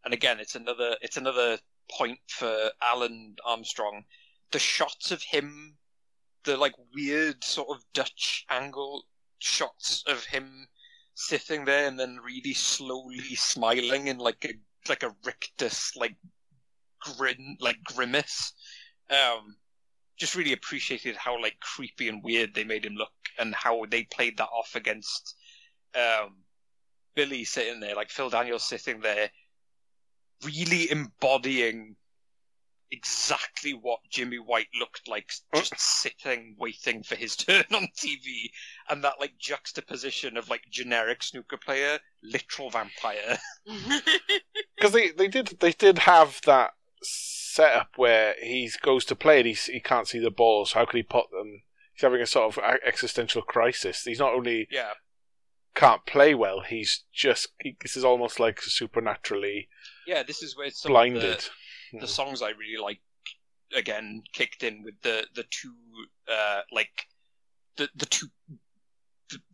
and 0.04 0.14
again, 0.14 0.40
it's 0.40 0.56
another 0.56 0.96
it's 1.02 1.18
another 1.18 1.60
point 1.92 2.20
for 2.28 2.72
Alun 2.82 3.36
Armstrong. 3.46 4.06
The 4.52 4.60
shots 4.60 5.12
of 5.12 5.22
him, 5.22 5.78
the 6.44 6.58
like 6.58 6.74
weird 6.94 7.44
sort 7.44 7.70
of 7.70 7.84
Dutch 7.94 8.46
angle 8.50 9.06
shots 9.40 10.04
of 10.08 10.24
him 10.26 10.68
sitting 11.16 11.66
there 11.66 11.88
and 11.88 12.00
then 12.00 12.20
really 12.24 12.54
slowly 12.54 13.36
smiling 13.36 14.08
in 14.08 14.18
like 14.18 14.46
a 14.46 14.54
like 14.90 15.04
a 15.04 15.16
rictus 15.26 15.96
like 15.96 16.16
grin 17.00 17.58
like 17.60 17.84
grimace. 17.84 18.54
Um, 19.10 19.56
just 20.18 20.36
really 20.36 20.54
appreciated 20.54 21.16
how 21.16 21.42
like 21.42 21.60
creepy 21.60 22.08
and 22.08 22.24
weird 22.24 22.54
they 22.54 22.64
made 22.64 22.86
him 22.86 22.96
look 22.96 23.12
and 23.40 23.54
how 23.54 23.86
they 23.90 24.04
played 24.04 24.38
that 24.38 24.50
off 24.50 24.76
against 24.76 25.36
um, 25.96 26.38
Billy 27.16 27.44
sitting 27.44 27.80
there, 27.80 27.96
like 27.96 28.10
Phil 28.10 28.30
Daniels 28.30 28.64
sitting 28.64 29.00
there, 29.02 29.30
really 30.46 30.90
embodying 30.90 31.96
exactly 32.94 33.74
what 33.74 34.00
Jimmy 34.10 34.38
White 34.38 34.68
looked 34.80 35.08
like, 35.08 35.32
just 35.56 35.74
sitting 35.78 36.56
waiting 36.60 37.02
for 37.04 37.16
his 37.16 37.36
turn 37.36 37.66
on 37.74 37.88
TV, 37.98 38.52
and 38.90 39.04
that 39.04 39.20
like 39.20 39.38
juxtaposition 39.38 40.38
of 40.38 40.50
like 40.50 40.62
generic 40.70 41.24
snooker 41.24 41.58
player, 41.58 42.00
literal 42.22 42.70
vampire. 42.70 43.40
because 44.78 44.94
they, 44.94 45.10
they 45.12 45.28
did 45.28 45.58
they 45.60 45.72
did 45.72 46.00
have 46.00 46.40
that 46.46 46.72
setup 47.02 47.90
where 47.98 48.36
he 48.42 48.70
goes 48.82 49.04
to 49.06 49.16
play 49.16 49.40
and 49.40 49.48
he 49.48 49.54
he 49.54 49.80
can't 49.80 50.08
see 50.08 50.20
the 50.20 50.32
balls. 50.32 50.74
How 50.74 50.86
can 50.86 50.98
he 50.98 51.04
put 51.04 51.32
them? 51.32 51.64
He's 51.94 52.04
having 52.04 52.22
a 52.22 52.28
sort 52.28 52.58
of 52.58 52.64
existential 52.86 53.42
crisis. 53.42 54.04
He's 54.04 54.20
not 54.20 54.34
only 54.34 54.68
Yeah, 54.70 54.94
can't 55.76 56.06
play 56.06 56.36
well, 56.36 56.62
he's 56.62 57.04
just 57.12 57.50
he, 57.60 57.76
this 57.82 57.98
is 57.98 58.06
almost 58.06 58.40
like 58.40 58.62
supernaturally 58.62 59.68
yeah. 60.06 60.24
This 60.24 60.44
is 60.44 60.56
where 60.56 60.70
some 60.70 60.92
of 60.92 60.94
blinded. 60.94 61.50
The, 61.94 62.00
the 62.02 62.08
songs 62.08 62.42
I 62.42 62.50
really 62.50 62.82
like 62.82 63.00
again 63.76 64.22
kicked 64.34 64.64
in 64.64 64.84
with 64.84 64.96
the 65.02 65.26
the 65.36 65.46
two 65.50 65.74
uh 66.32 66.62
like 66.72 67.08
the 67.78 67.90
the 67.96 68.06
two 68.06 68.28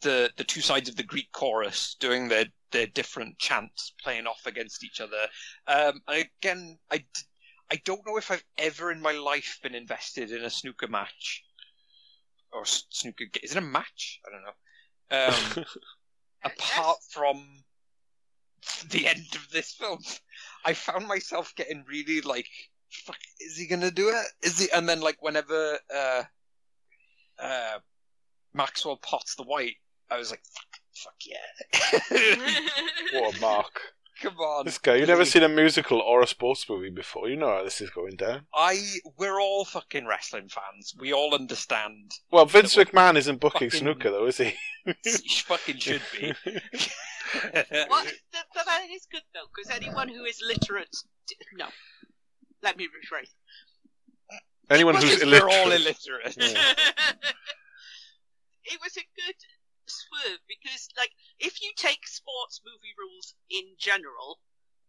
the, 0.01 0.29
the 0.35 0.43
two 0.43 0.59
sides 0.59 0.89
of 0.89 0.97
the 0.97 1.03
Greek 1.03 1.31
chorus 1.31 1.95
doing 1.99 2.27
their 2.27 2.45
their 2.71 2.87
different 2.87 3.39
chants 3.39 3.93
playing 4.03 4.27
off 4.27 4.41
against 4.45 4.83
each 4.83 4.99
other. 4.99 5.27
Um, 5.67 6.01
again, 6.07 6.77
I 7.71 7.75
don't 7.85 8.05
know 8.05 8.17
if 8.17 8.31
I've 8.31 8.43
ever 8.57 8.91
in 8.91 9.01
my 9.01 9.11
life 9.11 9.59
been 9.61 9.75
invested 9.75 10.31
in 10.31 10.43
a 10.43 10.49
snooker 10.49 10.87
match 10.87 11.43
or 12.51 12.65
snooker. 12.65 13.25
Is 13.43 13.51
it 13.51 13.57
a 13.57 13.61
match? 13.61 14.19
I 14.25 14.31
don't 14.31 14.43
know. 14.43 15.59
Um, 15.61 15.65
apart 16.43 16.97
from 17.09 17.45
the 18.89 19.07
end 19.07 19.27
of 19.35 19.47
this 19.51 19.71
film, 19.73 19.99
I 20.65 20.73
found 20.73 21.07
myself 21.07 21.53
getting 21.55 21.83
really 21.87 22.21
like, 22.21 22.47
"Fuck, 22.89 23.17
is 23.39 23.57
he 23.57 23.67
gonna 23.67 23.91
do 23.91 24.09
it? 24.09 24.25
Is 24.41 24.59
he?" 24.59 24.71
And 24.71 24.87
then 24.87 25.01
like 25.01 25.21
whenever 25.21 25.79
uh, 25.93 26.23
uh, 27.39 27.79
Maxwell 28.53 28.97
pots 28.97 29.35
the 29.35 29.43
white, 29.43 29.77
I 30.09 30.17
was 30.17 30.31
like, 30.31 30.43
"Fuck, 30.53 30.79
fuck 30.95 31.15
yeah!" 31.25 32.59
what 33.19 33.35
a 33.35 33.39
mark! 33.39 33.81
Come 34.21 34.35
on, 34.37 34.65
This 34.65 34.77
guy, 34.77 34.95
you've 34.95 35.07
never 35.07 35.23
seen 35.23 35.43
a 35.43 35.49
musical 35.49 36.01
or 36.01 36.21
a 36.21 36.27
sports 36.27 36.67
movie 36.69 36.89
before. 36.89 37.29
You 37.29 37.37
know 37.37 37.47
how 37.47 37.63
this 37.63 37.79
is 37.79 37.89
going 37.89 38.17
down. 38.17 38.47
I 38.53 38.77
we're 39.17 39.39
all 39.39 39.63
fucking 39.63 40.05
wrestling 40.05 40.49
fans. 40.49 40.93
We 40.99 41.13
all 41.13 41.33
understand. 41.33 42.11
Well, 42.31 42.45
Vince 42.45 42.75
That 42.75 42.91
McMahon 42.91 43.15
isn't 43.17 43.39
booking 43.39 43.69
fucking- 43.69 43.79
snooker 43.79 44.11
though, 44.11 44.25
is 44.27 44.37
he? 44.37 44.53
You 44.85 44.93
fucking 45.45 45.77
should 45.77 46.01
be. 46.19 46.27
what? 46.43 46.55
That, 47.53 48.45
that- 48.55 48.65
that 48.65 48.87
is 48.91 49.07
good 49.11 49.21
though, 49.33 49.47
because 49.55 49.71
anyone 49.75 50.09
who 50.09 50.23
is 50.25 50.41
literate. 50.45 50.95
No. 51.57 51.67
Let 52.63 52.75
me 52.77 52.85
rephrase. 52.87 53.29
Anyone 54.69 54.95
who's 54.95 55.21
illiterate. 55.21 55.43
We're 55.43 55.49
all 55.59 55.71
illiterate. 55.71 56.35
Yeah. 56.37 56.73
it 58.65 58.79
was 58.83 58.97
a 58.97 59.05
good 59.15 59.35
swerve 59.89 60.39
because, 60.47 60.87
like, 60.97 61.11
if 61.39 61.61
you 61.61 61.71
take 61.75 62.07
sports 62.07 62.61
movie 62.65 62.93
rules 62.97 63.33
in 63.49 63.75
general, 63.77 64.39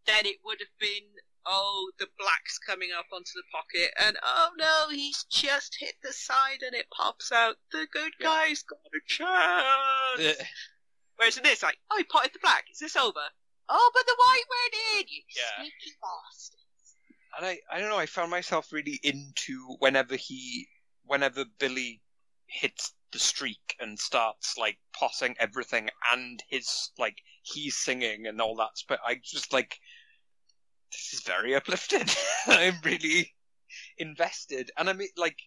then 0.07 0.27
it 0.27 0.37
would 0.45 0.61
have 0.61 0.77
been, 0.79 1.05
oh, 1.47 1.91
the 1.99 2.09
black's 2.19 2.59
coming 2.59 2.91
up 2.97 3.07
onto 3.13 3.33
the 3.35 3.43
pocket, 3.53 3.91
and 4.01 4.17
oh 4.23 4.51
no, 4.59 4.87
he's 4.91 5.25
just 5.25 5.77
hit 5.79 5.95
the 6.03 6.13
side 6.13 6.63
and 6.65 6.75
it 6.75 6.87
pops 6.91 7.33
out. 7.33 7.57
The 7.73 7.87
good 7.93 8.13
Yeah. 8.21 8.27
guy's 8.27 8.63
got 8.63 8.79
a 8.95 9.01
chance. 9.07 10.39
The- 10.39 10.47
Whereas 11.17 11.37
in 11.37 11.43
this, 11.43 11.63
like, 11.63 11.77
oh, 11.91 11.99
he 11.99 12.05
potted 12.05 12.33
the 12.33 12.39
black. 12.39 12.65
Is 12.73 12.79
this 12.79 12.97
over? 12.97 13.21
Oh, 13.69 13.91
but 13.95 14.07
the 14.07 14.17
white 14.17 14.45
went 14.49 15.01
in. 15.03 15.09
You 15.15 15.23
Yeah. 15.37 15.57
sneaky 15.63 15.97
bastard. 16.01 16.61
and 17.37 17.47
I, 17.47 17.61
I 17.71 17.79
don't 17.79 17.91
know. 17.91 17.99
I 17.99 18.07
found 18.07 18.31
myself 18.31 18.73
really 18.73 18.99
into 19.03 19.77
whenever 19.81 20.17
he, 20.17 20.67
whenever 21.05 21.45
Billy 21.59 22.01
hits 22.47 22.95
the 23.13 23.19
streak 23.19 23.77
and 23.81 23.99
starts 23.99 24.57
like 24.59 24.79
potting 24.93 25.35
everything, 25.39 25.89
and 26.13 26.43
his 26.49 26.91
like 26.99 27.19
he's 27.43 27.77
singing 27.77 28.27
and 28.27 28.41
all 28.41 28.57
that. 28.57 28.83
But 28.89 29.01
I 29.07 29.21
just 29.23 29.53
like 29.53 29.79
this 30.93 31.15
is 31.15 31.21
very 31.21 31.55
uplifted. 31.57 32.11
I'm 32.47 32.77
really 32.85 33.33
invested, 33.99 34.71
and 34.77 34.89
I 34.89 34.93
mean 34.93 35.09
like 35.17 35.39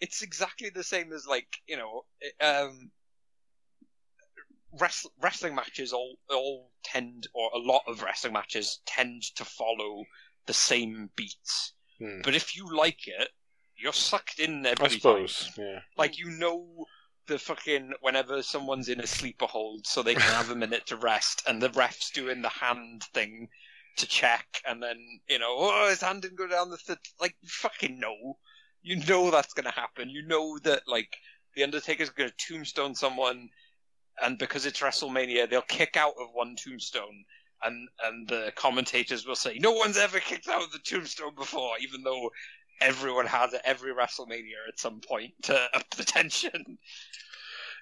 it's 0.00 0.22
exactly 0.22 0.70
the 0.70 0.84
same 0.84 1.12
as 1.12 1.26
like 1.26 1.48
you 1.66 1.76
know 1.76 2.02
um. 2.40 2.90
Wrestling, 4.78 5.14
wrestling 5.22 5.54
matches 5.54 5.94
all 5.94 6.18
all 6.28 6.70
tend, 6.84 7.26
or 7.32 7.50
a 7.54 7.58
lot 7.58 7.80
of 7.86 8.02
wrestling 8.02 8.34
matches 8.34 8.80
tend 8.84 9.22
to 9.36 9.44
follow 9.46 10.04
the 10.44 10.52
same 10.52 11.08
beats. 11.16 11.72
Hmm. 11.98 12.20
But 12.22 12.34
if 12.34 12.54
you 12.54 12.76
like 12.76 13.08
it, 13.08 13.30
you're 13.78 13.92
sucked 13.92 14.38
in 14.38 14.66
every 14.66 14.86
I 14.86 14.88
suppose. 14.88 15.52
time. 15.54 15.64
Yeah. 15.64 15.80
Like 15.96 16.18
you 16.18 16.30
know 16.30 16.86
the 17.26 17.38
fucking 17.38 17.92
whenever 18.00 18.42
someone's 18.42 18.88
in 18.88 19.00
a 19.00 19.06
sleeper 19.06 19.46
hold, 19.46 19.86
so 19.86 20.02
they 20.02 20.14
can 20.14 20.22
have 20.22 20.50
a 20.50 20.56
minute 20.56 20.86
to 20.86 20.96
rest, 20.96 21.42
and 21.46 21.62
the 21.62 21.70
ref's 21.70 22.10
doing 22.10 22.42
the 22.42 22.48
hand 22.48 23.04
thing 23.14 23.48
to 23.96 24.06
check, 24.06 24.46
and 24.66 24.82
then 24.82 24.96
you 25.28 25.38
know, 25.38 25.54
oh, 25.58 25.88
his 25.88 26.00
hand 26.00 26.22
didn't 26.22 26.38
go 26.38 26.48
down 26.48 26.70
the 26.70 26.78
th-. 26.78 26.98
like 27.20 27.36
you 27.40 27.48
fucking 27.48 28.00
know, 28.00 28.38
you 28.82 28.96
know 29.06 29.30
that's 29.30 29.54
gonna 29.54 29.70
happen. 29.70 30.10
You 30.10 30.26
know 30.26 30.58
that 30.64 30.82
like 30.88 31.16
the 31.54 31.62
Undertaker's 31.62 32.10
gonna 32.10 32.32
tombstone 32.38 32.94
someone, 32.94 33.48
and 34.22 34.38
because 34.38 34.66
it's 34.66 34.80
WrestleMania, 34.80 35.48
they'll 35.48 35.62
kick 35.62 35.96
out 35.96 36.14
of 36.20 36.28
one 36.32 36.56
tombstone. 36.56 37.24
And 37.64 37.88
and 38.04 38.28
the 38.28 38.52
commentators 38.54 39.26
will 39.26 39.34
say, 39.34 39.58
no 39.58 39.72
one's 39.72 39.98
ever 39.98 40.20
kicked 40.20 40.48
out 40.48 40.62
of 40.62 40.70
the 40.70 40.78
tombstone 40.78 41.34
before, 41.34 41.72
even 41.80 42.04
though 42.04 42.30
everyone 42.80 43.26
has 43.26 43.54
at 43.54 43.62
every 43.64 43.92
WrestleMania 43.92 44.68
at 44.68 44.78
some 44.78 45.00
point 45.00 45.34
to 45.42 45.54
up 45.74 45.90
the 45.90 46.04
tension. 46.04 46.78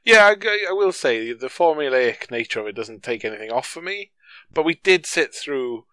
Yeah, 0.05 0.35
I, 0.41 0.67
I 0.69 0.73
will 0.73 0.93
say 0.93 1.33
the 1.33 1.49
formulaic 1.49 2.31
nature 2.31 2.61
of 2.61 2.67
it 2.67 2.77
doesn't 2.77 3.03
take 3.03 3.25
anything 3.25 3.51
off 3.51 3.67
for 3.67 3.83
me. 3.83 4.13
But 4.53 4.65
we 4.65 4.75
did 4.75 5.07
sit 5.07 5.35
through 5.35 5.87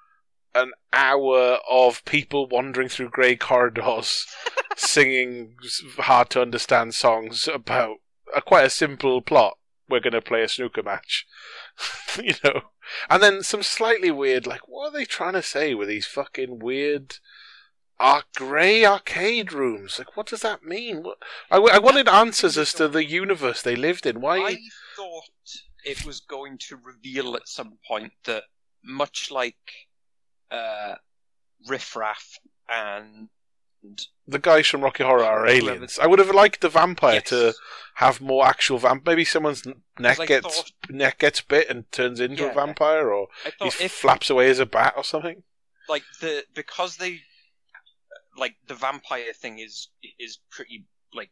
an 0.56 0.72
hour 0.92 1.58
of 1.70 2.06
people 2.06 2.48
wandering 2.48 2.90
through 2.90 3.10
grey 3.10 3.36
corridors, 3.36 4.28
singing 4.76 5.56
hard 5.98 6.30
to 6.32 6.42
understand 6.42 6.94
songs 6.94 7.48
about 7.48 7.98
a 8.36 8.42
quite 8.42 8.66
a 8.66 8.70
simple 8.70 9.22
plot. 9.22 9.58
We're 9.90 10.00
going 10.00 10.14
to 10.14 10.22
play 10.22 10.44
a 10.44 10.48
snooker 10.48 10.84
match, 10.84 11.28
you 12.24 12.34
know, 12.44 12.62
and 13.10 13.22
then 13.22 13.44
some 13.44 13.64
slightly 13.64 14.12
weird, 14.12 14.48
like, 14.48 14.68
what 14.68 14.90
are 14.90 14.92
they 14.92 15.06
trying 15.06 15.34
to 15.34 15.42
say 15.42 15.74
with 15.74 15.88
these 15.88 16.08
fucking 16.08 16.60
weird 16.60 17.18
are 18.04 18.24
grey 18.36 18.86
arcade 18.86 19.54
rooms. 19.54 19.98
Like, 19.98 20.16
what 20.18 20.28
does 20.28 20.42
that 20.42 20.64
mean? 20.64 21.04
What, 21.04 21.18
I, 21.50 21.58
I 21.58 21.80
wanted 21.80 22.08
answers 22.10 22.58
as 22.58 22.74
to 22.74 22.88
the 22.88 23.06
universe 23.06 23.62
they 23.62 23.76
lived 23.76 24.06
in. 24.06 24.20
Why? 24.22 24.38
I 24.40 24.58
thought 24.96 25.24
it 25.86 26.06
was 26.06 26.20
going 26.20 26.58
to 26.70 26.76
reveal 26.78 27.36
at 27.36 27.48
some 27.48 27.78
point 27.88 28.14
that, 28.26 28.44
much 28.84 29.32
like 29.32 29.56
uh, 30.52 30.96
Riff 31.68 31.96
Raff 31.96 32.38
and 32.70 33.30
the 34.28 34.40
guys 34.40 34.68
from 34.68 34.82
Rocky 34.82 35.04
Horror 35.04 35.24
are 35.26 35.48
aliens. 35.48 36.00
I 36.02 36.08
would 36.08 36.20
have 36.20 36.34
liked 36.34 36.62
the 36.62 36.70
vampire 36.70 37.16
Yes. 37.16 37.24
to 37.30 37.54
have 37.96 38.22
more 38.22 38.46
actual 38.46 38.78
vamp. 38.78 39.06
Maybe 39.06 39.26
someone's 39.26 39.64
neck 40.00 40.20
gets 40.28 40.56
thought- 40.58 40.72
neck 40.90 41.20
gets 41.20 41.42
bit 41.42 41.70
and 41.70 41.92
turns 41.92 42.20
into 42.22 42.50
a 42.50 42.54
vampire, 42.54 43.12
or 43.12 43.28
he 43.60 43.68
if 43.68 43.92
flaps 43.92 44.30
away 44.30 44.50
as 44.50 44.60
a 44.60 44.66
bat 44.66 44.94
or 44.98 45.04
something. 45.04 45.44
like 45.90 46.04
the 46.22 46.46
because 46.54 46.96
they 46.98 47.22
like 48.38 48.56
the 48.68 48.76
vampire 48.76 49.34
thing 49.34 49.60
is 49.60 49.90
is 50.20 50.40
pretty 50.50 50.86
like 51.14 51.32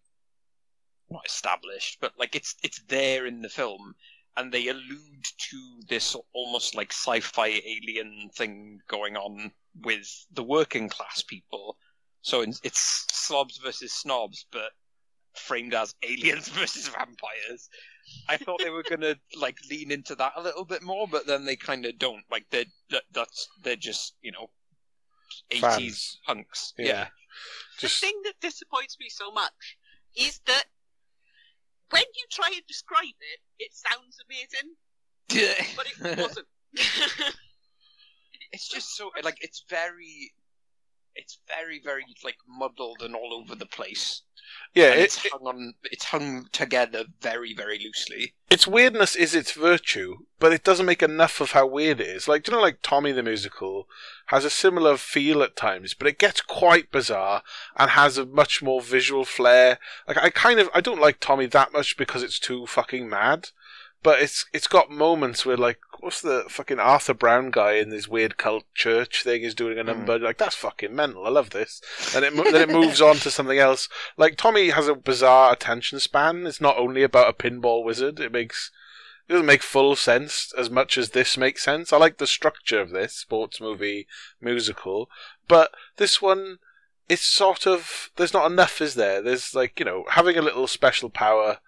not 1.09 1.25
established, 1.25 1.97
but 2.01 2.13
like 2.17 2.35
it's 2.35 2.55
it's 2.63 2.81
there 2.87 3.25
in 3.25 3.41
the 3.41 3.49
film, 3.49 3.95
and 4.37 4.51
they 4.51 4.67
allude 4.67 5.25
to 5.49 5.81
this 5.89 6.15
almost 6.33 6.75
like 6.75 6.91
sci-fi 6.91 7.47
alien 7.47 8.29
thing 8.35 8.79
going 8.87 9.17
on 9.17 9.51
with 9.83 10.25
the 10.31 10.43
working 10.43 10.89
class 10.89 11.21
people. 11.21 11.77
So 12.21 12.41
it's- 12.41 13.05
slobs 13.11 13.57
versus 13.57 13.93
snobs, 13.93 14.45
but 14.51 14.71
framed 15.35 15.73
as 15.73 15.95
aliens 16.03 16.47
versus 16.59 16.87
vampires. 16.87 17.69
I 18.27 18.37
thought 18.37 18.59
they 18.59 18.69
were 18.69 18.83
gonna 18.83 19.15
like 19.39 19.57
lean 19.69 19.91
into 19.91 20.15
that 20.15 20.33
a 20.35 20.41
little 20.41 20.65
bit 20.65 20.83
more, 20.83 21.07
but 21.07 21.25
then 21.25 21.45
they 21.45 21.55
kind 21.55 21.85
of 21.85 21.97
don't. 21.97 22.23
Like 22.29 22.49
they 22.49 22.65
that, 22.89 23.03
that's 23.11 23.47
they're 23.63 23.75
just 23.75 24.15
you 24.21 24.31
know 24.31 24.49
eighties 25.51 25.61
Fans. 25.61 26.19
punks. 26.25 26.73
Yeah. 26.77 26.85
Yeah. 26.85 27.07
Just 27.79 28.01
The 28.01 28.07
thing 28.07 28.21
that 28.25 28.33
disappoints 28.41 28.97
me 28.99 29.07
so 29.09 29.31
much 29.31 29.77
is 30.15 30.39
that 30.45 30.65
when 31.89 32.03
you 32.15 32.25
try 32.31 32.49
and 32.53 32.61
describe 32.67 33.03
it, 33.03 33.39
it 33.59 33.71
sounds 33.73 34.17
amazing, 34.25 34.75
but 35.75 35.87
it 35.87 36.17
wasn't. 36.19 36.47
it's 38.51 38.67
just 38.69 38.95
so 38.95 39.11
like 39.23 39.37
it's 39.41 39.63
very, 39.69 40.31
it's 41.15 41.39
very 41.47 41.79
very 41.83 42.03
like 42.23 42.37
muddled 42.47 43.01
and 43.01 43.15
all 43.15 43.33
over 43.33 43.55
the 43.55 43.65
place. 43.65 44.21
yeah, 44.73 44.91
it, 44.91 44.99
it's 44.99 45.27
hung 45.27 45.41
on, 45.45 45.73
it's 45.83 46.05
hung 46.05 46.47
together 46.51 47.05
very 47.21 47.53
very 47.53 47.79
loosely. 47.79 48.33
its 48.49 48.67
weirdness 48.67 49.15
is 49.15 49.33
its 49.35 49.51
virtue, 49.51 50.17
but 50.39 50.53
it 50.53 50.63
doesn't 50.63 50.85
make 50.85 51.03
enough 51.03 51.41
of 51.41 51.51
how 51.51 51.65
weird 51.67 52.01
it 52.01 52.07
is. 52.07 52.27
Like, 52.27 52.43
do 52.43 52.51
you 52.51 52.57
know, 52.57 52.61
like 52.61 52.79
Tommy 52.81 53.11
the 53.11 53.23
musical 53.23 53.87
has 54.27 54.45
a 54.45 54.49
similar 54.49 54.97
feel 54.97 55.43
at 55.43 55.55
times, 55.55 55.93
but 55.93 56.07
it 56.07 56.19
gets 56.19 56.41
quite 56.41 56.91
bizarre 56.91 57.43
and 57.77 57.91
has 57.91 58.17
a 58.17 58.25
much 58.25 58.61
more 58.61 58.81
visual 58.81 59.25
flair. 59.25 59.79
Like, 60.07 60.17
I 60.17 60.29
kind 60.29 60.59
of 60.59 60.69
I 60.73 60.81
don't 60.81 61.01
like 61.01 61.19
Tommy 61.19 61.45
that 61.47 61.73
much 61.73 61.97
because 61.97 62.23
it's 62.23 62.39
too 62.39 62.65
fucking 62.65 63.09
mad. 63.09 63.49
But 64.03 64.21
it's 64.21 64.45
it's 64.51 64.67
got 64.67 64.89
moments 64.89 65.45
where 65.45 65.57
like 65.57 65.79
what's 65.99 66.21
the 66.21 66.45
fucking 66.47 66.79
Arthur 66.79 67.13
Brown 67.13 67.51
guy 67.51 67.73
in 67.73 67.89
this 67.89 68.07
weird 68.07 68.37
cult 68.37 68.63
church 68.73 69.23
thing 69.23 69.43
is 69.43 69.53
doing 69.53 69.77
a 69.77 69.83
number 69.83 70.17
hmm. 70.17 70.23
like 70.23 70.37
that's 70.37 70.55
fucking 70.55 70.95
mental. 70.95 71.25
I 71.25 71.29
love 71.29 71.51
this, 71.51 71.81
and 72.15 72.25
it 72.25 72.33
then 72.35 72.69
it 72.69 72.69
moves 72.69 73.01
on 73.01 73.17
to 73.17 73.31
something 73.31 73.59
else. 73.59 73.87
Like 74.17 74.37
Tommy 74.37 74.69
has 74.69 74.87
a 74.87 74.95
bizarre 74.95 75.53
attention 75.53 75.99
span. 75.99 76.47
It's 76.47 76.61
not 76.61 76.77
only 76.77 77.03
about 77.03 77.29
a 77.29 77.33
pinball 77.33 77.83
wizard. 77.83 78.19
It 78.19 78.31
makes 78.31 78.71
it 79.27 79.33
doesn't 79.33 79.45
make 79.45 79.63
full 79.63 79.95
sense 79.95 80.51
as 80.57 80.69
much 80.69 80.97
as 80.97 81.11
this 81.11 81.37
makes 81.37 81.63
sense. 81.63 81.93
I 81.93 81.97
like 81.97 82.17
the 82.17 82.27
structure 82.27 82.81
of 82.81 82.89
this 82.89 83.13
sports 83.15 83.61
movie 83.61 84.07
musical, 84.41 85.09
but 85.47 85.71
this 85.97 86.21
one 86.21 86.57
it's 87.07 87.25
sort 87.25 87.67
of 87.67 88.09
there's 88.15 88.33
not 88.33 88.49
enough, 88.49 88.81
is 88.81 88.95
there? 88.95 89.21
There's 89.21 89.53
like 89.53 89.79
you 89.79 89.85
know 89.85 90.05
having 90.09 90.37
a 90.37 90.41
little 90.41 90.65
special 90.65 91.09
power 91.09 91.59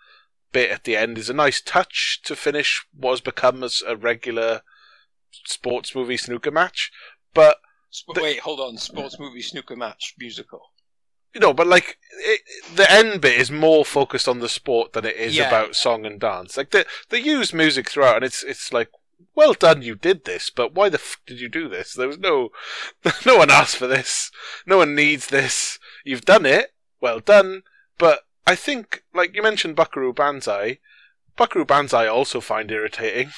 bit 0.53 0.71
at 0.71 0.83
the 0.85 0.95
end 0.95 1.17
is 1.17 1.29
a 1.29 1.33
nice 1.33 1.59
touch 1.61 2.21
to 2.23 2.35
finish 2.35 2.85
what 2.95 3.11
has 3.11 3.21
become 3.21 3.63
as 3.63 3.83
a 3.85 3.95
regular 3.97 4.61
sports 5.45 5.93
movie 5.95 6.17
snooker 6.17 6.51
match, 6.51 6.91
but 7.33 7.57
Sp- 7.93 8.15
The- 8.15 8.21
wait, 8.23 8.39
hold 8.39 8.59
on. 8.59 8.77
Sports 8.77 9.19
movie 9.19 9.41
snooker 9.41 9.75
match 9.75 10.15
musical. 10.17 10.71
you 11.33 11.39
know, 11.41 11.53
but 11.53 11.65
like 11.67 11.97
it, 12.19 12.41
the 12.75 12.89
end 12.91 13.19
bit 13.21 13.39
is 13.39 13.49
more 13.51 13.83
focused 13.83 14.27
on 14.27 14.39
the 14.39 14.47
sport 14.49 14.93
than 14.93 15.03
it 15.05 15.15
is 15.15 15.35
Yeah. 15.35 15.47
about 15.47 15.75
song 15.75 16.05
and 16.05 16.19
dance. 16.19 16.55
Like 16.57 16.69
they 16.71 16.85
they 17.09 17.19
use 17.19 17.53
music 17.53 17.89
throughout, 17.89 18.17
and 18.17 18.25
it's 18.25 18.43
it's 18.43 18.71
like, 18.71 18.89
well 19.35 19.53
done, 19.53 19.81
you 19.81 19.95
did 19.95 20.25
this, 20.25 20.49
but 20.51 20.73
why 20.75 20.89
the 20.89 20.99
f 20.99 21.17
did 21.25 21.39
you 21.39 21.49
do 21.49 21.67
this? 21.67 21.93
There 21.93 22.07
was 22.07 22.19
no, 22.19 22.49
no 23.25 23.37
one 23.37 23.49
asked 23.51 23.77
for 23.77 23.87
this. 23.87 24.31
No 24.67 24.77
one 24.77 24.93
needs 24.95 25.27
this. 25.27 25.79
You've 26.05 26.25
done 26.25 26.45
it. 26.45 26.73
Well 27.01 27.19
done. 27.19 27.63
But 27.97 28.21
I 28.45 28.55
think, 28.55 29.03
like 29.13 29.35
you 29.35 29.41
mentioned, 29.41 29.75
Buckaroo 29.75 30.13
Banzai. 30.13 30.79
Buckaroo 31.35 31.65
Banzai 31.65 32.03
I 32.03 32.07
also 32.07 32.39
find 32.41 32.69
irritating, 32.69 33.31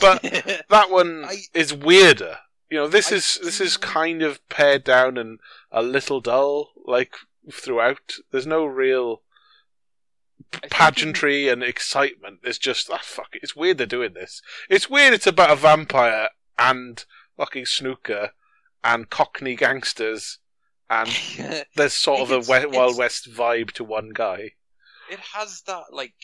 but 0.00 0.22
that 0.70 0.90
one 0.90 1.24
I- 1.26 1.42
is 1.54 1.72
weirder. 1.72 2.38
You 2.70 2.78
know, 2.78 2.88
this 2.88 3.12
I 3.12 3.16
is 3.16 3.38
this 3.42 3.60
is 3.60 3.76
kind 3.76 4.22
of 4.22 4.46
pared 4.48 4.84
down 4.84 5.16
and 5.16 5.38
a 5.70 5.82
little 5.82 6.20
dull, 6.20 6.70
like 6.84 7.14
throughout. 7.50 8.14
There's 8.30 8.46
no 8.46 8.64
real 8.64 9.22
I 10.54 10.58
think 10.60 10.72
pageantry 10.72 11.48
and 11.48 11.62
excitement. 11.62 12.40
It's 12.42 12.58
just 12.58 12.90
ah, 12.90 13.00
fuck 13.02 13.34
it. 13.34 13.40
It's 13.42 13.56
weird 13.56 13.78
they're 13.78 13.86
doing 13.86 14.14
this. 14.14 14.42
It's 14.68 14.90
weird. 14.90 15.14
It's 15.14 15.26
about 15.26 15.50
a 15.50 15.56
vampire 15.56 16.28
and 16.58 17.04
fucking 17.36 17.66
snooker 17.66 18.32
and 18.82 19.10
Cockney 19.10 19.54
gangsters, 19.56 20.38
and 20.90 21.08
there's 21.76 21.94
sort 21.94 22.20
of 22.20 22.30
a 22.32 22.38
It's- 22.38 22.66
we- 22.66 22.76
Wild 22.76 22.96
West 22.98 23.30
vibe 23.32 23.72
to 23.72 23.84
one 23.84 24.10
guy. 24.14 24.52
it 25.10 25.20
has 25.34 25.62
that 25.66 25.84
like 25.92 26.14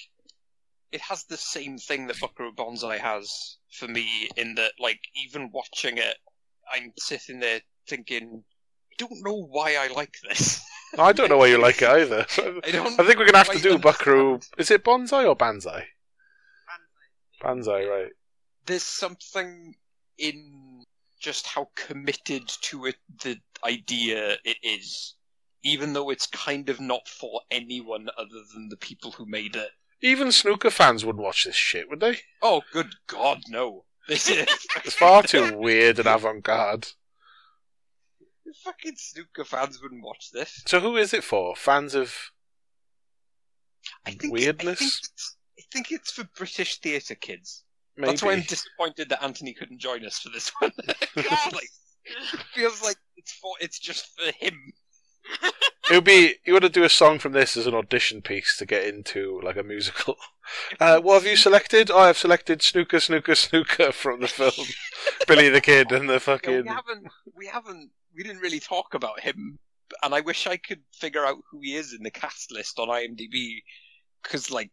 it 0.93 1.01
has 1.01 1.25
the 1.25 1.37
same 1.37 1.77
thing 1.79 2.07
that 2.07 2.21
Buckaroo 2.21 2.53
Banzai 2.53 2.99
has 2.99 3.57
for 3.73 3.89
me 3.89 4.29
in 4.37 4.55
that 4.55 4.73
like 4.79 5.01
even 5.25 5.51
watching 5.53 5.99
it 5.99 6.17
I'm 6.73 6.93
sitting 6.99 7.41
there 7.41 7.61
thinking 7.89 8.45
I 8.93 8.95
don't 8.99 9.25
know 9.25 9.45
why 9.51 9.75
I 9.77 9.89
like 9.93 10.17
this. 10.29 10.63
I 10.99 11.13
don't 11.13 11.29
know 11.29 11.39
why 11.39 11.49
you 11.49 11.59
like 11.59 11.83
it 11.83 11.89
either. 11.89 12.25
I 12.39 12.71
don't 12.71 12.99
I 13.01 13.05
think 13.05 13.19
we're 13.19 13.27
gonna 13.27 13.39
have 13.39 13.49
to 13.49 13.55
quite 13.55 13.63
do 13.65 13.79
Buckaroo. 13.79 14.35
understand. 14.35 14.55
Is 14.61 14.71
it 14.71 14.85
bonsai 14.85 15.27
or 15.29 15.35
banzai? 15.35 15.85
Banzai, 17.43 17.85
right? 17.85 18.13
There's 18.67 18.85
something 18.85 19.75
in 20.19 20.85
just 21.21 21.47
how 21.47 21.69
committed 21.75 22.47
to 22.63 22.87
it 22.87 22.97
the 23.23 23.37
idea 23.65 24.37
it 24.45 24.57
is. 24.63 25.15
Even 25.63 25.93
though 25.95 26.11
it's 26.11 26.27
kind 26.27 26.69
of 26.69 26.79
not 26.81 27.09
for 27.09 27.41
anyone 27.51 28.09
other 28.19 28.43
than 28.53 28.69
the 28.69 28.77
people 28.77 29.13
who 29.13 29.25
made 29.27 29.57
it. 29.57 29.71
Even 30.03 30.31
snooker 30.31 30.71
fans 30.71 31.05
wouldn't 31.05 31.25
watch 31.25 31.45
this 31.45 31.57
shit, 31.57 31.89
would 31.89 32.01
they? 32.01 32.19
Oh, 32.43 32.63
good 32.73 32.95
God, 33.07 33.43
no! 33.49 33.85
This 34.07 34.29
is 34.29 34.47
It's 34.85 34.95
far 34.95 35.23
too 35.23 35.57
weird 35.57 35.99
and 35.99 36.07
avant-garde. 36.09 36.89
fucking 38.63 38.97
snooker 38.97 39.45
fans 39.45 39.81
wouldn't 39.83 40.05
watch 40.05 40.31
this. 40.33 40.63
So 40.67 40.81
who 40.81 40.97
is 40.99 41.15
it 41.15 41.25
for? 41.25 41.57
Fans 41.57 41.95
of 41.95 42.15
I 44.07 44.11
think 44.13 44.33
Weirdness? 44.33 44.81
I 44.81 44.85
think, 44.85 44.93
it's, 44.93 45.37
I 45.59 45.63
think 45.73 45.93
it's 45.93 46.11
for 46.13 46.25
British 46.37 46.81
theatre 46.81 47.15
kids. 47.15 47.65
maybe? 47.97 48.11
That's 48.11 48.23
why 48.23 48.33
I'm 48.33 48.43
disappointed 48.43 49.09
that 49.09 49.23
Anthony 49.23 49.55
couldn't 49.55 49.79
join 49.79 50.05
us 50.05 50.19
for 50.19 50.31
this 50.31 50.51
one. 50.59 50.73
Yes. 51.17 51.53
like, 51.53 51.69
it 52.05 52.43
feels 52.55 52.83
like 52.83 52.97
it's 53.17 53.33
for 53.33 53.53
it's 53.61 53.79
just 53.79 54.09
for 54.19 54.31
him. 54.33 54.73
It 55.91 55.97
would 55.97 56.05
be 56.05 56.37
you 56.47 56.55
want 56.55 56.63
to 56.63 56.71
do 56.71 56.85
a 56.85 56.89
song 56.89 57.19
from 57.19 57.33
this 57.33 57.59
as 57.59 57.67
an 57.67 57.75
audition 57.75 58.23
piece 58.23 58.57
to 58.57 58.65
get 58.65 58.87
into 58.87 59.39
like 59.45 59.57
a 59.57 59.63
musical. 59.63 60.17
Uh, 60.81 60.99
what 61.01 61.15
have 61.23 61.31
you 61.31 61.37
selected? 61.37 61.91
I 61.91 62.07
have 62.07 62.19
selected 62.19 62.63
Snooker, 62.63 63.01
Snooker, 63.01 63.35
Snooker 63.35 63.93
from 63.93 64.21
the 64.21 64.29
film 64.29 64.53
Billy 65.29 65.49
the 65.51 65.61
Kid 65.61 65.93
and 65.93 66.09
the 66.09 66.15
Yeah, 66.15 66.19
fucking. 66.19 66.63
we 66.63 66.69
haven't 66.69 67.07
we 67.37 67.47
haven't 67.47 67.91
we 68.15 68.23
didn't 68.23 68.41
really 68.43 68.61
talk 68.61 68.95
about 68.95 69.21
him, 69.21 69.59
and 70.03 70.15
I 70.15 70.21
wish 70.21 70.47
I 70.47 70.57
could 70.57 70.83
figure 70.93 71.25
out 71.25 71.39
who 71.51 71.61
he 71.63 71.75
is 71.75 71.93
in 71.93 72.03
the 72.03 72.11
cast 72.11 72.51
list 72.53 72.79
on 72.79 72.89
IMDb, 72.89 73.63
because 74.23 74.51
like, 74.51 74.71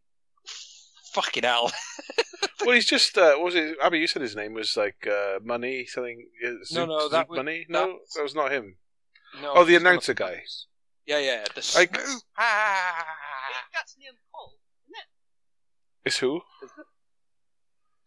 fucking 1.13 1.43
hell. 1.43 1.71
Well, 2.65 2.75
he's 2.75 2.85
just. 2.85 3.17
Uh, 3.17 3.33
what 3.35 3.45
was 3.45 3.55
it? 3.55 3.75
Abby, 3.81 3.99
you 3.99 4.07
said 4.07 4.21
his 4.21 4.35
name 4.35 4.53
was 4.53 4.75
like 4.77 5.07
uh, 5.07 5.39
Money 5.43 5.85
something. 5.85 6.27
uh, 6.45 6.49
No, 6.71 6.85
Zoot- 6.85 6.87
no, 6.87 7.09
that 7.09 7.25
Zoot 7.25 7.29
was- 7.29 7.37
Money. 7.37 7.65
No, 7.69 7.79
that's- 7.87 8.13
that 8.15 8.23
was 8.23 8.35
not 8.35 8.51
him. 8.51 8.77
No, 9.41 9.53
Oh, 9.55 9.63
the 9.63 9.71
he's 9.73 9.81
one 9.81 9.87
announcer 9.87 10.13
guy. 10.13 10.35
those. 10.35 10.67
Yeah, 11.05 11.19
yeah, 11.19 11.43
the 11.55 11.71
Like- 11.75 11.95
smooth- 11.99 12.21
ah. 12.37 13.05
That's 13.73 13.95
Neil 13.97 14.13
Paul. 14.31 14.57
isn't 14.87 14.95
it? 16.05 16.09
Is 16.09 16.17
who? 16.17 16.41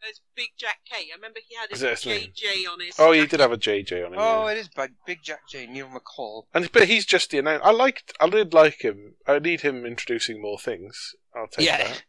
There's 0.03 0.21
Big 0.37 0.51
Jack 0.59 0.81
K. 0.85 1.09
I 1.11 1.15
remember 1.17 1.41
he 1.49 1.55
had 1.55 1.73
Is 1.73 1.81
his 1.81 2.05
name? 2.05 2.31
JJ 2.33 2.71
on 2.71 2.79
his. 2.81 2.95
Oh, 2.99 3.13
he 3.13 3.27
did 3.27 3.41
have 3.41 3.53
a 3.53 3.57
JJ 3.57 4.05
on 4.07 4.13
him. 4.13 4.19
Oh, 4.19 4.47
yeah. 4.47 4.53
it 4.53 4.59
is 4.59 4.69
Big, 4.69 4.91
Big 5.07 5.23
Jack 5.23 5.49
J. 5.49 5.67
Neil 5.67 5.89
McCall. 5.89 6.43
And 6.53 6.71
but 6.73 6.89
he's 6.89 7.07
just 7.07 7.31
the 7.31 7.39
announcer. 7.39 7.65
I 7.65 7.71
liked. 7.71 8.13
I 8.21 8.29
did 8.29 8.53
like 8.53 8.83
him. 8.85 9.15
I 9.27 9.39
need 9.39 9.63
him 9.63 9.87
introducing 9.87 10.43
more 10.43 10.59
things. 10.59 11.15
I'll 11.35 11.47
take 11.49 11.65
Yeah. 11.67 11.79
that. 11.89 12.05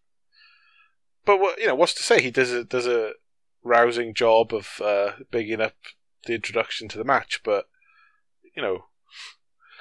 But 1.26 1.40
what 1.40 1.60
you 1.60 1.68
know, 1.68 1.76
what's 1.76 1.94
to 1.96 2.04
say? 2.04 2.22
He 2.22 2.32
does 2.32 2.52
a 2.52 2.64
does 2.64 2.88
a 2.88 3.14
rousing 3.64 4.14
job 4.14 4.54
of 4.54 4.80
uh, 4.82 5.12
bigging 5.32 5.60
up 5.60 5.74
the 6.26 6.36
introduction 6.36 6.88
to 6.90 6.98
the 6.98 7.04
match. 7.04 7.42
But 7.44 7.68
you 8.56 8.62
know, 8.62 8.86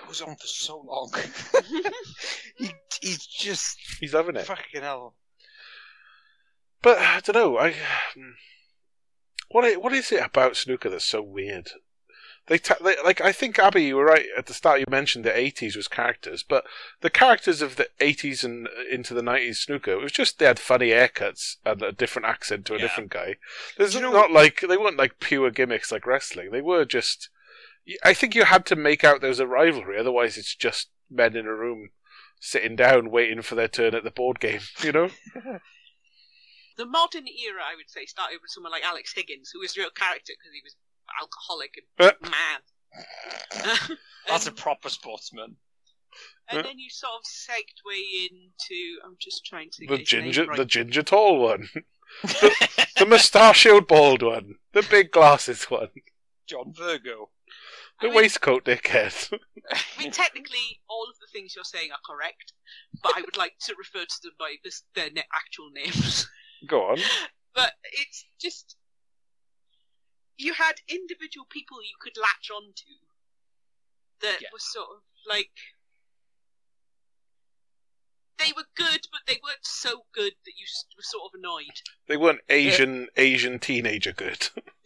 it 0.01 0.07
goes 0.07 0.23
on 0.23 0.37
for 0.37 0.47
so 0.47 0.79
long. 0.79 1.12
he, 2.57 2.73
he's 3.01 3.27
just 3.27 3.79
He's 4.01 4.15
loving 4.15 4.37
it. 4.37 4.47
fucking 4.47 4.83
hell. 4.83 5.15
But 6.83 6.99
I 6.99 7.21
don't 7.21 7.35
know. 7.35 7.59
I 7.59 7.75
what 9.49 9.81
what 9.83 9.93
is 9.93 10.11
it 10.12 10.25
about 10.25 10.57
snooker 10.57 10.89
that's 10.89 11.05
so 11.05 11.23
weird? 11.23 11.71
They, 12.47 12.59
ta- 12.59 12.77
they 12.85 12.97
like 13.03 13.21
I 13.23 13.33
think 13.33 13.59
Abby, 13.59 13.85
you 13.85 13.97
were 13.97 14.05
right 14.05 14.27
at 14.37 14.45
the 14.47 14.53
start. 14.55 14.79
You 14.81 14.87
mentioned 14.91 15.25
the 15.25 15.31
'80s 15.31 15.77
was 15.77 15.89
characters, 15.89 16.43
but 16.43 16.65
the 17.01 17.09
characters 17.09 17.62
of 17.62 17.77
the 17.77 17.89
'80s 18.01 18.45
and 18.45 18.66
uh, 18.69 18.71
into 18.91 19.15
the 19.15 19.23
'90s 19.23 19.57
snooker 19.57 19.93
it 19.93 20.03
was 20.03 20.12
just 20.12 20.39
they 20.39 20.45
had 20.45 20.59
funny 20.59 20.89
haircuts 20.91 21.57
and 21.65 21.81
a 21.83 21.91
different 21.93 22.27
accent 22.27 22.66
to 22.66 22.75
a 22.75 22.77
Yeah. 22.77 22.83
different 22.83 23.11
guy. 23.11 23.37
There's 23.79 23.95
You 23.95 24.03
know- 24.03 24.12
not 24.12 24.31
like 24.31 24.61
they 24.61 24.77
weren't 24.77 24.99
like 24.99 25.21
pure 25.21 25.51
gimmicks 25.51 25.91
like 25.91 26.07
wrestling. 26.07 26.51
They 26.51 26.61
were 26.61 26.85
just. 26.85 27.31
I 28.03 28.12
think 28.15 28.35
you 28.35 28.45
had 28.45 28.66
to 28.66 28.77
make 28.77 29.05
out 29.05 29.21
there 29.21 29.29
was 29.31 29.41
a 29.41 29.47
rivalry, 29.47 29.99
otherwise 29.99 30.37
it's 30.37 30.55
just 30.55 30.89
men 31.11 31.37
in 31.37 31.47
a 31.47 31.55
room 31.55 31.91
sitting 32.41 32.77
down 32.77 33.11
waiting 33.11 33.41
for 33.43 33.55
their 33.55 33.69
turn 33.69 33.95
at 33.95 34.05
the 34.05 34.11
board 34.11 34.39
game. 34.41 34.61
You 34.83 34.93
know. 34.93 35.09
The 36.77 36.87
modern 36.87 37.27
era, 37.29 37.62
I 37.62 37.77
would 37.77 37.89
say, 37.89 38.05
started 38.05 38.41
with 38.43 38.51
someone 38.51 38.73
like 38.73 38.83
Alex 38.83 39.12
Higgins, 39.15 39.51
who 39.55 39.61
was 39.61 39.77
a 39.77 39.81
real 39.81 39.91
character 39.91 40.33
because 40.35 40.53
he 40.53 40.61
was 40.65 40.75
alcoholic 41.20 41.74
Uh. 41.98 42.12
and 42.22 42.31
mad. 42.31 43.98
That's 44.28 44.47
a 44.47 44.52
proper 44.52 44.89
sportsman. 44.89 45.56
and 46.48 46.59
uh. 46.60 46.62
then 46.62 46.78
you 46.78 46.89
sort 46.90 47.12
of 47.14 47.22
segue 47.24 48.31
into. 48.31 48.98
I'm 49.05 49.16
just 49.20 49.44
trying 49.44 49.70
to 49.72 49.86
the 49.86 49.97
get 49.98 50.06
ginger, 50.06 50.47
right. 50.47 50.56
the 50.56 50.64
ginger 50.64 51.02
tall 51.02 51.40
one, 51.40 51.68
the 52.22 53.06
mustachioed 53.09 53.86
bald 53.89 54.22
one, 54.22 54.55
the 54.72 54.86
big 54.89 55.10
glasses 55.10 55.64
one, 55.64 55.89
John 56.47 56.72
Virgo. 56.76 57.31
the 58.01 58.06
I 58.06 58.10
mean- 58.10 58.14
waistcoat 58.16 58.64
dickhead. 58.64 59.39
I 59.72 59.78
mean, 59.98 60.10
technically, 60.12 60.81
all 60.89 61.06
of 61.09 61.16
the 61.20 61.26
things 61.32 61.55
you're 61.56 61.64
saying 61.64 61.90
are 61.90 61.98
correct, 62.14 62.52
but 63.02 63.12
I 63.16 63.20
would 63.22 63.36
like 63.36 63.55
to 63.66 63.74
refer 63.78 64.05
to 64.05 64.14
them 64.22 64.32
by 64.39 64.55
this, 64.62 64.82
their 64.94 65.09
actual 65.35 65.70
names. 65.74 66.28
Go 66.68 66.82
on. 66.90 66.98
But 67.55 67.72
it's 67.85 68.26
just 68.40 68.74
you 70.36 70.52
had 70.55 70.74
individual 70.89 71.47
people 71.48 71.82
you 71.82 71.97
could 72.01 72.16
latch 72.20 72.51
onto 72.55 72.90
that 74.20 74.40
Yeah. 74.40 74.48
were 74.52 74.59
sort 74.59 74.89
of 74.97 75.02
like 75.27 75.51
they 78.36 78.52
were 78.56 78.65
good, 78.74 79.01
but 79.12 79.20
they 79.27 79.39
weren't 79.44 79.65
so 79.65 80.06
good 80.12 80.32
that 80.44 80.52
you 80.56 80.66
were 80.97 81.02
sort 81.02 81.24
of 81.32 81.39
annoyed. 81.39 81.81
They 82.09 82.16
weren't 82.16 82.40
Asian 82.48 83.09
Asian 83.16 83.59
teenager 83.61 84.12
good. 84.12 84.48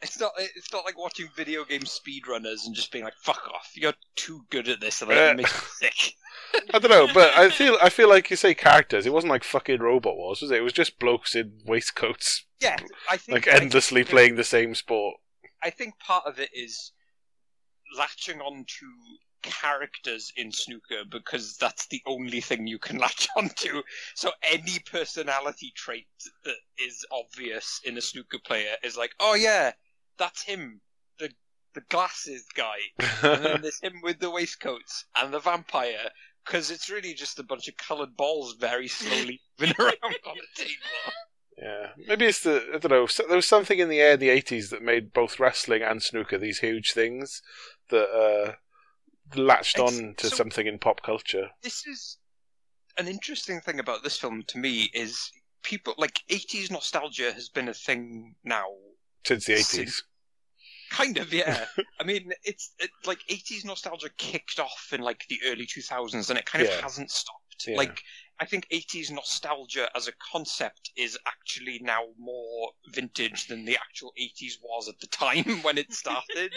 it's 0.00 0.20
not. 0.20 0.32
It's 0.38 0.72
not 0.72 0.84
like 0.84 0.96
watching 0.96 1.28
video 1.36 1.64
game 1.64 1.82
speedrunners 1.82 2.64
and 2.66 2.74
just 2.76 2.92
being 2.92 3.04
like, 3.04 3.16
"Fuck 3.22 3.48
off! 3.52 3.72
You're 3.74 3.94
too 4.14 4.42
good 4.50 4.68
at 4.68 4.80
this, 4.80 5.02
and 5.02 5.10
that 5.10 5.32
Uh. 5.32 5.34
makes 5.34 5.52
me 5.52 5.60
sick." 5.88 6.14
I 6.74 6.78
don't 6.78 6.90
know, 6.90 7.08
but 7.12 7.32
I 7.36 7.50
feel 7.50 7.76
I 7.82 7.88
feel 7.88 8.08
like 8.08 8.30
you 8.30 8.36
say 8.36 8.54
characters. 8.54 9.06
It 9.06 9.12
wasn't 9.12 9.30
like 9.30 9.44
fucking 9.44 9.80
Robot 9.80 10.16
Wars, 10.16 10.40
was 10.42 10.50
it? 10.50 10.58
It 10.58 10.62
was 10.62 10.72
just 10.72 10.98
blokes 10.98 11.34
in 11.34 11.60
waistcoats, 11.66 12.44
Yeah, 12.60 12.76
I 13.10 13.16
think 13.16 13.46
like 13.46 13.54
endlessly 13.62 14.02
think- 14.02 14.10
playing 14.10 14.36
the 14.36 14.44
same 14.44 14.74
sport. 14.74 15.16
I 15.62 15.70
think 15.70 15.98
part 15.98 16.24
of 16.26 16.38
it 16.38 16.50
is 16.54 16.92
latching 17.96 18.40
on 18.40 18.64
to 18.66 18.86
characters 19.42 20.32
in 20.36 20.50
snooker 20.52 21.04
because 21.10 21.56
that's 21.56 21.86
the 21.88 22.02
only 22.06 22.40
thing 22.40 22.66
you 22.66 22.78
can 22.78 22.98
latch 23.06 23.28
onto. 23.36 23.82
So 24.14 24.30
any 24.42 24.78
personality 24.90 25.72
trait 25.76 26.06
that 26.44 26.56
is 26.84 27.04
obvious 27.12 27.80
in 27.84 27.96
a 27.96 28.00
snooker 28.00 28.38
player 28.44 28.74
is 28.82 28.96
like, 28.96 29.12
oh 29.20 29.34
yeah, 29.34 29.72
that's 30.18 30.42
him, 30.42 30.80
the 31.18 31.30
the 31.74 31.80
glasses 31.90 32.44
guy, 32.56 32.78
and 33.22 33.44
then 33.44 33.60
there's 33.62 33.80
him 33.80 34.00
with 34.02 34.18
the 34.18 34.30
waistcoats 34.30 35.04
and 35.20 35.32
the 35.32 35.38
vampire. 35.38 36.10
Because 36.48 36.70
it's 36.70 36.88
really 36.90 37.12
just 37.14 37.38
a 37.38 37.42
bunch 37.44 37.68
of 37.68 37.76
coloured 37.76 38.16
balls 38.16 38.54
very 38.58 38.88
slowly 38.88 39.40
moving 39.60 39.76
around 39.78 39.94
on 40.02 40.10
a 40.36 40.56
table. 40.58 40.72
Yeah, 41.60 41.88
maybe 42.06 42.24
it's 42.26 42.40
the 42.40 42.64
I 42.74 42.78
don't 42.78 42.90
know. 42.90 43.06
So, 43.06 43.24
there 43.26 43.36
was 43.36 43.46
something 43.46 43.78
in 43.78 43.88
the 43.88 44.00
air 44.00 44.12
in 44.14 44.20
the 44.20 44.30
eighties 44.30 44.70
that 44.70 44.80
made 44.82 45.12
both 45.12 45.38
wrestling 45.38 45.82
and 45.82 46.02
snooker 46.02 46.38
these 46.38 46.60
huge 46.60 46.92
things 46.92 47.42
that 47.90 48.08
uh, 48.08 48.52
latched 49.38 49.78
Ex- 49.78 49.92
on 49.98 50.14
to 50.18 50.28
so- 50.30 50.36
something 50.36 50.66
in 50.66 50.78
pop 50.78 51.02
culture. 51.02 51.50
this 51.62 51.86
is 51.86 52.16
an 52.96 53.08
interesting 53.08 53.60
thing 53.60 53.78
about 53.78 54.02
this 54.02 54.16
film 54.16 54.42
to 54.48 54.58
me 54.58 54.90
is 54.94 55.30
people 55.62 55.94
like 55.98 56.20
80s 56.30 56.70
nostalgia 56.70 57.32
has 57.32 57.48
been 57.48 57.68
a 57.68 57.74
thing 57.74 58.34
now 58.44 58.66
Since 59.26 59.46
the 59.46 59.52
eighties, 59.54 60.02
kind 60.96 61.18
of 61.18 61.32
yeah 61.32 61.66
i 62.00 62.04
mean 62.04 62.32
it's 62.44 62.72
it, 62.78 62.90
like 63.06 63.20
80s 63.30 63.64
nostalgia 63.64 64.08
kicked 64.16 64.58
off 64.58 64.88
in 64.92 65.00
like 65.00 65.24
the 65.28 65.38
early 65.46 65.66
2000s 65.66 66.30
and 66.30 66.38
it 66.38 66.46
kind 66.46 66.64
Yeah. 66.66 66.74
of 66.74 66.80
hasn't 66.82 67.10
stopped 67.10 67.66
Yeah. 67.66 67.76
like 67.76 68.02
i 68.40 68.44
think 68.44 68.66
80s 68.72 69.10
nostalgia 69.10 69.88
as 69.96 70.08
a 70.08 70.12
concept 70.32 70.90
is 70.96 71.18
actually 71.26 71.80
now 71.82 72.02
more 72.18 72.70
vintage 72.92 73.46
than 73.48 73.64
the 73.64 73.76
actual 73.76 74.12
80s 74.20 74.54
was 74.62 74.88
at 74.88 74.98
the 75.00 75.06
time 75.08 75.44
when 75.62 75.78
it 75.78 75.92
started 75.92 76.52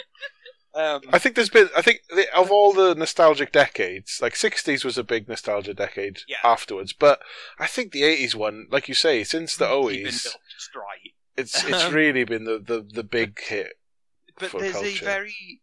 um, 0.74 1.02
I 1.10 1.18
think 1.18 1.34
there's 1.34 1.50
been. 1.50 1.68
I 1.76 1.82
think 1.82 2.00
the, 2.08 2.24
of 2.34 2.50
all 2.50 2.72
the 2.72 2.94
nostalgic 2.94 3.52
decades, 3.52 4.20
like 4.22 4.34
sixties 4.34 4.86
was 4.86 4.96
a 4.96 5.04
big 5.04 5.28
nostalgia 5.28 5.74
decade 5.74 6.20
Yeah. 6.26 6.38
afterwards. 6.42 6.94
But 6.94 7.20
I 7.58 7.66
think 7.66 7.92
the 7.92 8.04
eighties 8.04 8.34
one, 8.34 8.68
like 8.70 8.88
you 8.88 8.94
say, 8.94 9.22
since 9.22 9.54
the 9.54 9.66
really 9.66 9.96
been 9.98 10.06
O's, 10.06 10.22
built 10.22 10.36
dry 10.72 10.96
it's 11.36 11.62
it's 11.64 11.84
Um, 11.84 11.92
really 11.94 12.24
been 12.24 12.44
the, 12.44 12.58
the, 12.58 12.80
the 12.90 13.04
big 13.04 13.38
hit. 13.40 13.74
But 14.38 14.52
there's 14.52 14.76
a 14.76 14.96
very 15.04 15.60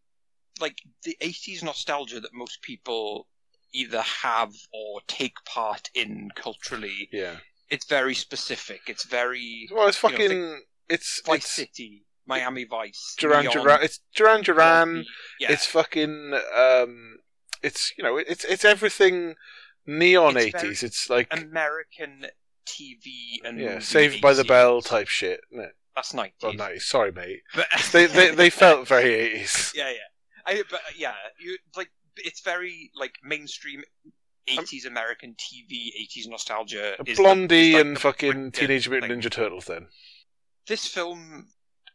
like 0.60 0.78
the 1.04 1.16
80s 1.22 1.64
nostalgia 1.64 2.20
that 2.20 2.34
most 2.34 2.62
people 2.62 3.28
either 3.74 4.02
have 4.02 4.52
or 4.74 5.00
take 5.08 5.36
part 5.46 5.90
in 5.94 6.30
culturally 6.36 7.08
Yeah. 7.12 7.38
it's 7.70 7.86
very 7.86 8.16
specific 8.16 8.82
it's 8.88 9.06
very 9.06 9.68
Well, 9.72 9.88
it's 9.88 10.02
You 10.04 10.10
know, 10.10 10.16
fucking. 10.18 10.62
it's 10.90 11.22
vice 11.26 11.38
it's 11.46 11.52
city 11.52 12.06
miami 12.26 12.66
vice 12.66 13.16
Duran 13.18 13.46
Duran. 13.46 13.80
It's 13.84 14.00
Duran 14.16 14.41
Duran. 14.44 15.06
Yeah 15.40 15.52
It's 15.52 15.66
fucking. 15.66 16.34
Um, 16.56 17.18
it's 17.64 17.91
you 17.98 18.04
know 18.04 18.18
it's 18.18 18.44
it's 18.46 18.64
everything 18.66 19.36
neon 19.86 20.38
It's 20.38 20.46
eighties. 20.48 20.80
very 20.82 20.88
It's 20.88 21.10
like 21.10 21.28
american 21.32 22.28
tv 22.68 23.38
and 23.44 23.60
yeah, 23.60 23.80
Saved 23.80 24.22
by 24.22 24.34
the 24.34 24.44
Bell 24.44 24.82
type 24.82 25.08
shit. 25.08 25.41
Isn't 25.52 25.64
it? 25.66 25.76
That's 26.00 26.14
90s 26.14 26.32
Oh, 26.44 26.52
nice. 26.52 26.86
Sorry, 26.86 27.12
mate. 27.12 27.42
but 27.56 27.68
They 27.92 28.06
they 28.08 28.32
they 28.36 28.50
felt 28.64 28.88
very 28.88 29.14
eighties. 29.14 29.72
yeah 29.76 29.90
yeah 29.90 29.98
I, 30.46 30.64
but 30.70 30.80
uh, 30.80 30.92
yeah 30.98 31.14
you 31.40 31.58
like 31.76 31.90
it's 32.18 32.42
very 32.42 32.92
like 32.96 33.14
mainstream 33.24 33.84
um, 34.58 34.64
80s 34.66 34.86
American 34.88 35.36
TV, 35.36 35.90
80s 36.02 36.28
nostalgia. 36.28 36.96
is 37.06 37.18
the- 37.18 37.24
Blondie 37.24 37.70
is 37.70 37.74
like 37.76 37.86
and 37.86 37.96
the 37.96 38.00
fucking 38.00 38.52
Teenage 38.52 38.90
Mutant 38.90 39.12
thing. 39.12 39.22
Ninja 39.22 39.32
Turtles. 39.32 39.66
Then 39.66 39.88
this 40.68 40.88
film 40.88 41.48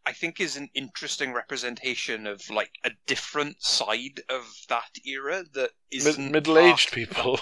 I 0.06 0.12
think 0.12 0.40
is 0.40 0.56
an 0.56 0.68
interesting 0.74 1.32
representation 1.32 2.26
of 2.26 2.48
like 2.50 2.72
a 2.84 2.90
different 3.06 3.62
side 3.62 4.20
of 4.28 4.44
that 4.68 4.90
era 5.06 5.44
that 5.54 5.70
Mid- 5.92 6.06
isn't 6.06 6.30
middle-aged 6.30 6.92
people. 6.92 7.40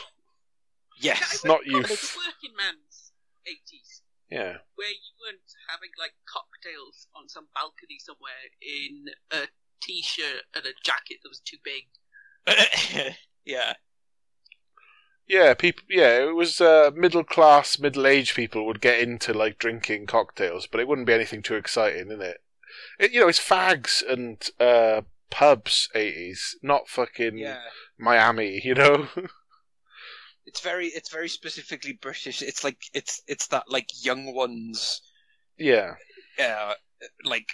Yes, 1.01 1.43
I 1.45 1.49
not 1.49 1.59
wouldn't 1.67 1.87
call 1.87 1.91
youth. 1.91 2.17
working 2.17 2.57
man's 2.57 3.13
80s, 3.49 4.02
Yeah. 4.33 4.65
where 4.77 4.89
you 4.89 5.13
weren't 5.21 5.45
having 5.69 5.91
like 5.99 6.15
cocktails 6.25 7.07
on 7.15 7.29
some 7.29 7.49
balcony 7.55 7.99
somewhere 8.01 8.49
in 8.63 9.13
a 9.31 9.49
t-shirt 9.83 10.45
and 10.55 10.65
a 10.65 10.73
jacket 10.83 11.19
that 11.23 11.29
was 11.29 11.41
too 11.45 11.59
big. 11.63 11.89
yeah, 13.45 13.75
Yeah, 15.29 15.55
people. 15.55 15.85
Yeah, 15.89 16.29
it 16.29 16.35
was 16.35 16.61
uh, 16.61 16.91
middle 16.95 17.25
class, 17.25 17.79
middle 17.79 18.07
aged 18.07 18.35
people 18.35 18.67
would 18.67 18.81
get 18.81 19.01
into 19.01 19.33
like 19.33 19.59
drinking 19.59 20.07
cocktails, 20.07 20.67
but 20.67 20.81
it 20.81 20.89
wouldn't 20.89 21.07
be 21.07 21.13
anything 21.15 21.43
too 21.43 21.55
exciting, 21.57 22.11
in 22.11 22.21
it? 22.23 22.39
it 22.99 23.13
you 23.13 23.21
know, 23.21 23.29
it's 23.29 23.39
fags 23.39 24.03
and 24.09 24.49
uh, 24.59 25.03
pubs. 25.31 25.89
Eighties, 25.95 26.57
not 26.63 26.89
fucking 26.89 27.39
yeah. 27.39 27.59
Miami. 27.99 28.61
You 28.65 28.75
know. 28.75 29.09
It's 30.47 30.61
very, 30.61 30.89
it's 30.89 31.11
very 31.11 31.29
specifically 31.29 31.93
British. 32.01 32.43
It's 32.43 32.65
like 32.65 32.79
it's 32.93 33.23
it's 33.27 33.47
that 33.49 33.65
like 33.69 33.89
young 34.05 34.35
ones, 34.35 35.01
yeah. 35.59 35.95
uh, 36.43 36.75
like 37.25 37.49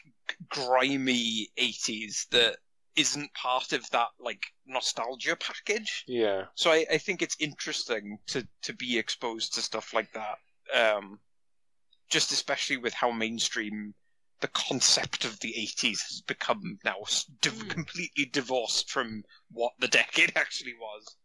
grimy 0.48 1.48
eighties 1.56 2.26
that 2.30 2.56
isn't 2.96 3.32
part 3.34 3.72
of 3.72 3.88
that 3.90 4.08
like 4.18 4.42
nostalgia 4.66 5.36
package. 5.36 6.04
Yeah. 6.08 6.44
So 6.54 6.70
I, 6.72 6.84
I 6.90 6.98
think 6.98 7.22
it's 7.22 7.36
interesting 7.38 8.18
to, 8.28 8.46
to 8.62 8.72
be 8.72 8.98
exposed 8.98 9.54
to 9.54 9.60
stuff 9.62 9.94
like 9.94 10.08
that. 10.14 10.38
Um, 10.74 11.20
just 12.10 12.32
especially 12.32 12.78
with 12.78 12.94
how 12.94 13.10
mainstream 13.10 13.94
the 14.40 14.48
concept 14.48 15.24
of 15.24 15.38
the 15.40 15.52
80s 15.52 16.00
has 16.08 16.22
become 16.26 16.78
now, 16.84 16.96
div- 17.40 17.54
Mm. 17.54 17.70
completely 17.70 18.24
divorced 18.24 18.90
from 18.90 19.24
what 19.50 19.72
the 19.78 19.88
decade 19.88 20.32
actually 20.36 20.74
was. 20.80 21.16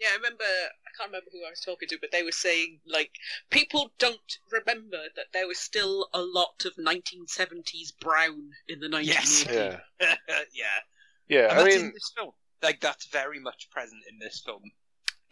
Yeah, 0.00 0.08
I 0.12 0.16
remember. 0.16 0.44
I 0.44 0.90
can't 0.96 1.10
remember 1.10 1.30
who 1.32 1.44
I 1.46 1.50
was 1.50 1.60
talking 1.60 1.88
to, 1.88 1.98
but 2.00 2.10
they 2.12 2.22
were 2.22 2.32
saying 2.32 2.80
like 2.86 3.10
people 3.50 3.92
don't 3.98 4.38
remember 4.50 5.02
that 5.16 5.26
there 5.32 5.46
was 5.46 5.58
still 5.58 6.08
a 6.14 6.20
lot 6.22 6.64
of 6.64 6.72
1970s 6.76 7.92
brown 8.00 8.50
in 8.68 8.80
the 8.80 8.88
1980s. 8.88 9.06
Yes. 9.06 9.46
Yeah, 9.50 9.80
yeah. 10.00 10.64
yeah. 11.28 11.50
And 11.50 11.52
I 11.60 11.62
that's 11.64 11.76
mean, 11.76 11.84
in 11.86 11.92
this 11.92 12.12
film. 12.16 12.30
Like 12.62 12.80
that's 12.80 13.06
very 13.06 13.40
much 13.40 13.68
present 13.70 14.02
in 14.10 14.18
this 14.18 14.42
film. 14.44 14.62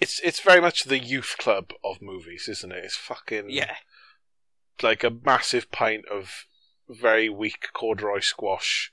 it's 0.01 0.21
it's 0.21 0.41
very 0.41 0.61
much 0.61 0.85
the 0.85 0.99
youth 0.99 1.37
club 1.39 1.71
of 1.85 2.01
movies, 2.03 2.49
isn't 2.49 2.73
it? 2.73 2.85
It's 2.85 2.97
fucking 2.97 3.51
Yeah. 3.51 3.75
like 4.83 5.05
a 5.05 5.11
massive 5.11 5.71
pint 5.71 6.05
of 6.11 6.47
very 6.89 7.29
weak 7.29 7.69
corduroy 7.75 8.21
squash 8.21 8.93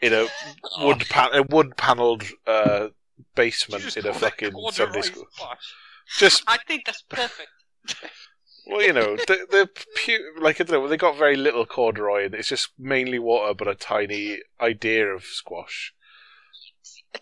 in 0.00 0.12
a 0.14 0.26
Oh. 0.76 0.86
wood 0.86 1.06
pan- 1.10 1.34
a 1.34 1.42
wood 1.42 1.76
panelled 1.76 2.24
uh, 2.46 2.88
You 2.88 2.90
basement 3.34 3.96
in 3.96 4.06
a 4.06 4.14
fucking 4.14 4.52
Sunday 4.72 5.02
school. 5.02 5.26
squash. 5.32 5.74
Just 6.18 6.42
I 6.46 6.58
think 6.66 6.84
that's 6.86 7.02
perfect. 7.02 7.48
well, 8.66 8.82
you 8.82 8.92
know, 8.92 9.16
the 9.16 9.46
the 9.50 9.68
pu- 10.04 10.40
like 10.42 10.60
I 10.60 10.64
don't 10.64 10.82
know, 10.82 10.88
they 10.88 10.96
got 10.96 11.16
very 11.16 11.36
little 11.36 11.64
corduroy, 11.66 12.26
and 12.26 12.34
it's 12.34 12.48
just 12.48 12.68
mainly 12.78 13.18
water, 13.18 13.54
but 13.54 13.68
a 13.68 13.74
tiny 13.74 14.40
idea 14.60 15.06
of 15.06 15.24
squash. 15.24 15.94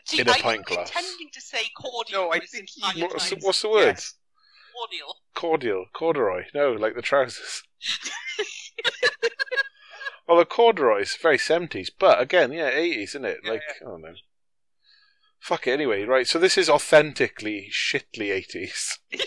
See, 0.05 0.21
In 0.21 0.29
a 0.29 0.33
I'm 0.33 0.41
pint 0.41 0.65
glass. 0.65 0.89
intending 0.89 1.29
to 1.33 1.41
say 1.41 1.65
cordial. 1.81 2.23
No, 2.23 2.33
I 2.33 2.41
think 2.41 2.69
he- 2.71 2.83
entire 2.83 3.09
What's 3.09 3.31
the, 3.31 3.37
what's 3.43 3.63
the 3.63 3.69
word? 3.69 3.85
Yes. 3.87 4.15
cordial. 4.75 5.17
Cordial, 5.35 5.87
corduroy. 5.93 6.45
No, 6.55 6.73
like 6.73 6.95
the 6.97 7.03
trousers. 7.03 7.63
well, 10.27 10.39
the 10.39 10.45
corduroy's 10.45 11.17
very 11.21 11.39
seventies, 11.39 11.91
but 11.91 12.21
again, 12.21 12.53
yeah, 12.53 12.69
eighties, 12.69 13.11
isn't 13.11 13.25
it? 13.25 13.39
Yeah, 13.45 13.51
Like 13.53 13.63
I 13.81 13.85
don't 13.85 14.03
know. 14.03 14.15
Fuck 15.43 15.67
it. 15.67 15.73
Anyway, 15.73 16.05
right. 16.05 16.27
So 16.27 16.39
this 16.39 16.57
is 16.57 16.71
authentically 16.71 17.69
shitly 17.71 18.31
eighties. 18.31 18.99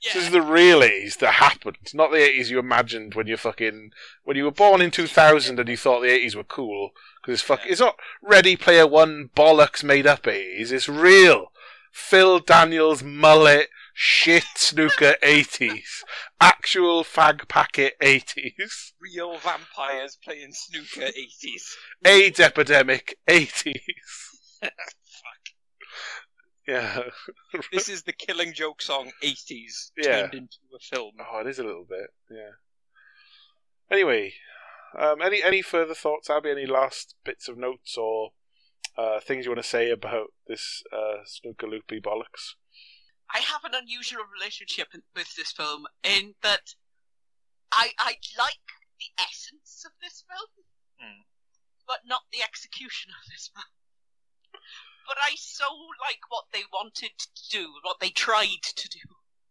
This 0.00 0.14
is 0.24 0.30
the 0.30 0.40
real 0.40 0.80
80s 0.80 1.18
that 1.18 1.34
happened, 1.34 1.76
not 1.92 2.12
the 2.12 2.18
80s 2.18 2.48
you 2.50 2.58
imagined 2.60 3.14
when 3.14 3.26
you 3.26 3.36
fucking 3.36 3.90
when 4.22 4.36
you 4.36 4.44
were 4.44 4.52
born 4.52 4.80
in 4.80 4.90
2000 4.92 5.58
and 5.58 5.68
you 5.68 5.76
thought 5.76 6.00
the 6.00 6.08
80s 6.08 6.34
were 6.36 6.44
cool 6.44 6.92
because 7.20 7.34
it's 7.34 7.42
fuck. 7.42 7.64
Yeah. 7.64 7.72
It's 7.72 7.80
not 7.80 7.96
Ready 8.22 8.56
Player 8.56 8.86
One 8.86 9.28
bollocks 9.36 9.82
made 9.82 10.06
up 10.06 10.22
80s. 10.22 10.72
It's 10.72 10.88
real. 10.88 11.52
Phil 11.92 12.38
Daniels 12.38 13.02
mullet 13.02 13.68
shit 13.92 14.44
snooker 14.54 15.16
80s, 15.22 16.04
actual 16.40 17.02
fag 17.02 17.48
packet 17.48 17.94
80s, 18.00 18.92
Real 19.00 19.36
vampires 19.36 20.16
playing 20.22 20.52
snooker 20.52 21.10
80s. 21.10 21.74
AIDS 22.04 22.38
epidemic 22.38 23.18
80s. 23.28 23.74
Yeah. 26.66 27.00
This 27.72 27.88
is 27.88 28.02
the 28.02 28.12
Killing 28.12 28.52
Joke 28.52 28.82
song 28.82 29.10
80s 29.24 29.90
Yeah. 29.96 30.20
turned 30.22 30.34
into 30.34 30.58
a 30.74 30.78
film. 30.78 31.12
Oh, 31.18 31.38
it 31.40 31.46
is 31.46 31.58
a 31.58 31.64
little 31.64 31.86
bit. 31.88 32.10
Yeah. 32.30 32.50
Anyway, 33.90 34.34
um, 34.98 35.22
any 35.22 35.42
any 35.42 35.62
further 35.62 35.94
thoughts, 35.94 36.28
Abby? 36.28 36.50
Any 36.50 36.66
last 36.66 37.14
bits 37.24 37.48
of 37.48 37.56
notes 37.56 37.96
or 37.96 38.32
uh, 38.98 39.18
things 39.20 39.46
you 39.46 39.50
want 39.50 39.62
to 39.62 39.68
say 39.68 39.90
about 39.90 40.34
this 40.46 40.82
uh, 40.92 41.24
snooker 41.24 41.66
loopy 41.66 42.00
bollocks? 42.02 42.52
I 43.34 43.38
have 43.38 43.64
an 43.64 43.72
unusual 43.74 44.24
relationship 44.38 44.88
in- 44.92 45.02
with 45.16 45.34
this 45.36 45.52
film 45.52 45.86
in 46.04 46.34
that 46.42 46.74
I 47.72 47.92
I 47.98 48.16
like 48.36 48.60
the 49.00 49.22
essence 49.24 49.84
of 49.86 49.92
this 50.02 50.22
film, 50.28 50.66
Hmm. 51.00 51.22
but 51.86 52.00
not 52.04 52.22
the 52.30 52.42
execution 52.42 53.10
of 53.12 53.24
this 53.32 53.50
film. 53.54 53.64
But 55.08 55.16
I 55.26 55.34
so 55.36 55.64
like 55.98 56.20
what 56.28 56.44
they 56.52 56.62
wanted 56.70 57.12
to 57.18 57.48
do, 57.50 57.72
what 57.82 57.98
they 57.98 58.10
tried 58.10 58.62
to 58.62 58.88
do. 58.88 58.98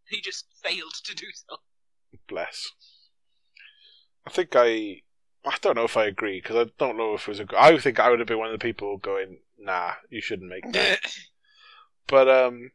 They 0.10 0.22
just 0.22 0.46
failed 0.64 0.94
to 1.04 1.14
do 1.14 1.26
so. 1.34 1.58
Bless. 2.30 2.72
I 4.26 4.30
think 4.30 4.56
I. 4.56 5.02
I 5.44 5.58
don't 5.62 5.76
know 5.76 5.84
if 5.84 5.98
I 5.98 6.06
agree 6.06 6.40
because 6.40 6.56
I 6.56 6.72
don't 6.78 6.96
know 6.96 7.16
if 7.16 7.24
it 7.24 7.28
was 7.28 7.40
a. 7.42 7.48
I 7.58 7.78
think 7.78 8.00
I 8.00 8.10
would 8.10 8.20
have 8.20 8.28
been 8.28 8.38
one 8.38 8.48
of 8.48 8.58
the 8.58 8.64
people 8.64 8.96
going, 8.96 9.40
"Nah, 9.60 9.96
you 10.10 10.22
shouldn't 10.22 10.50
make 10.50 10.72
that." 10.72 11.02
but 12.08 12.30
um, 12.30 12.72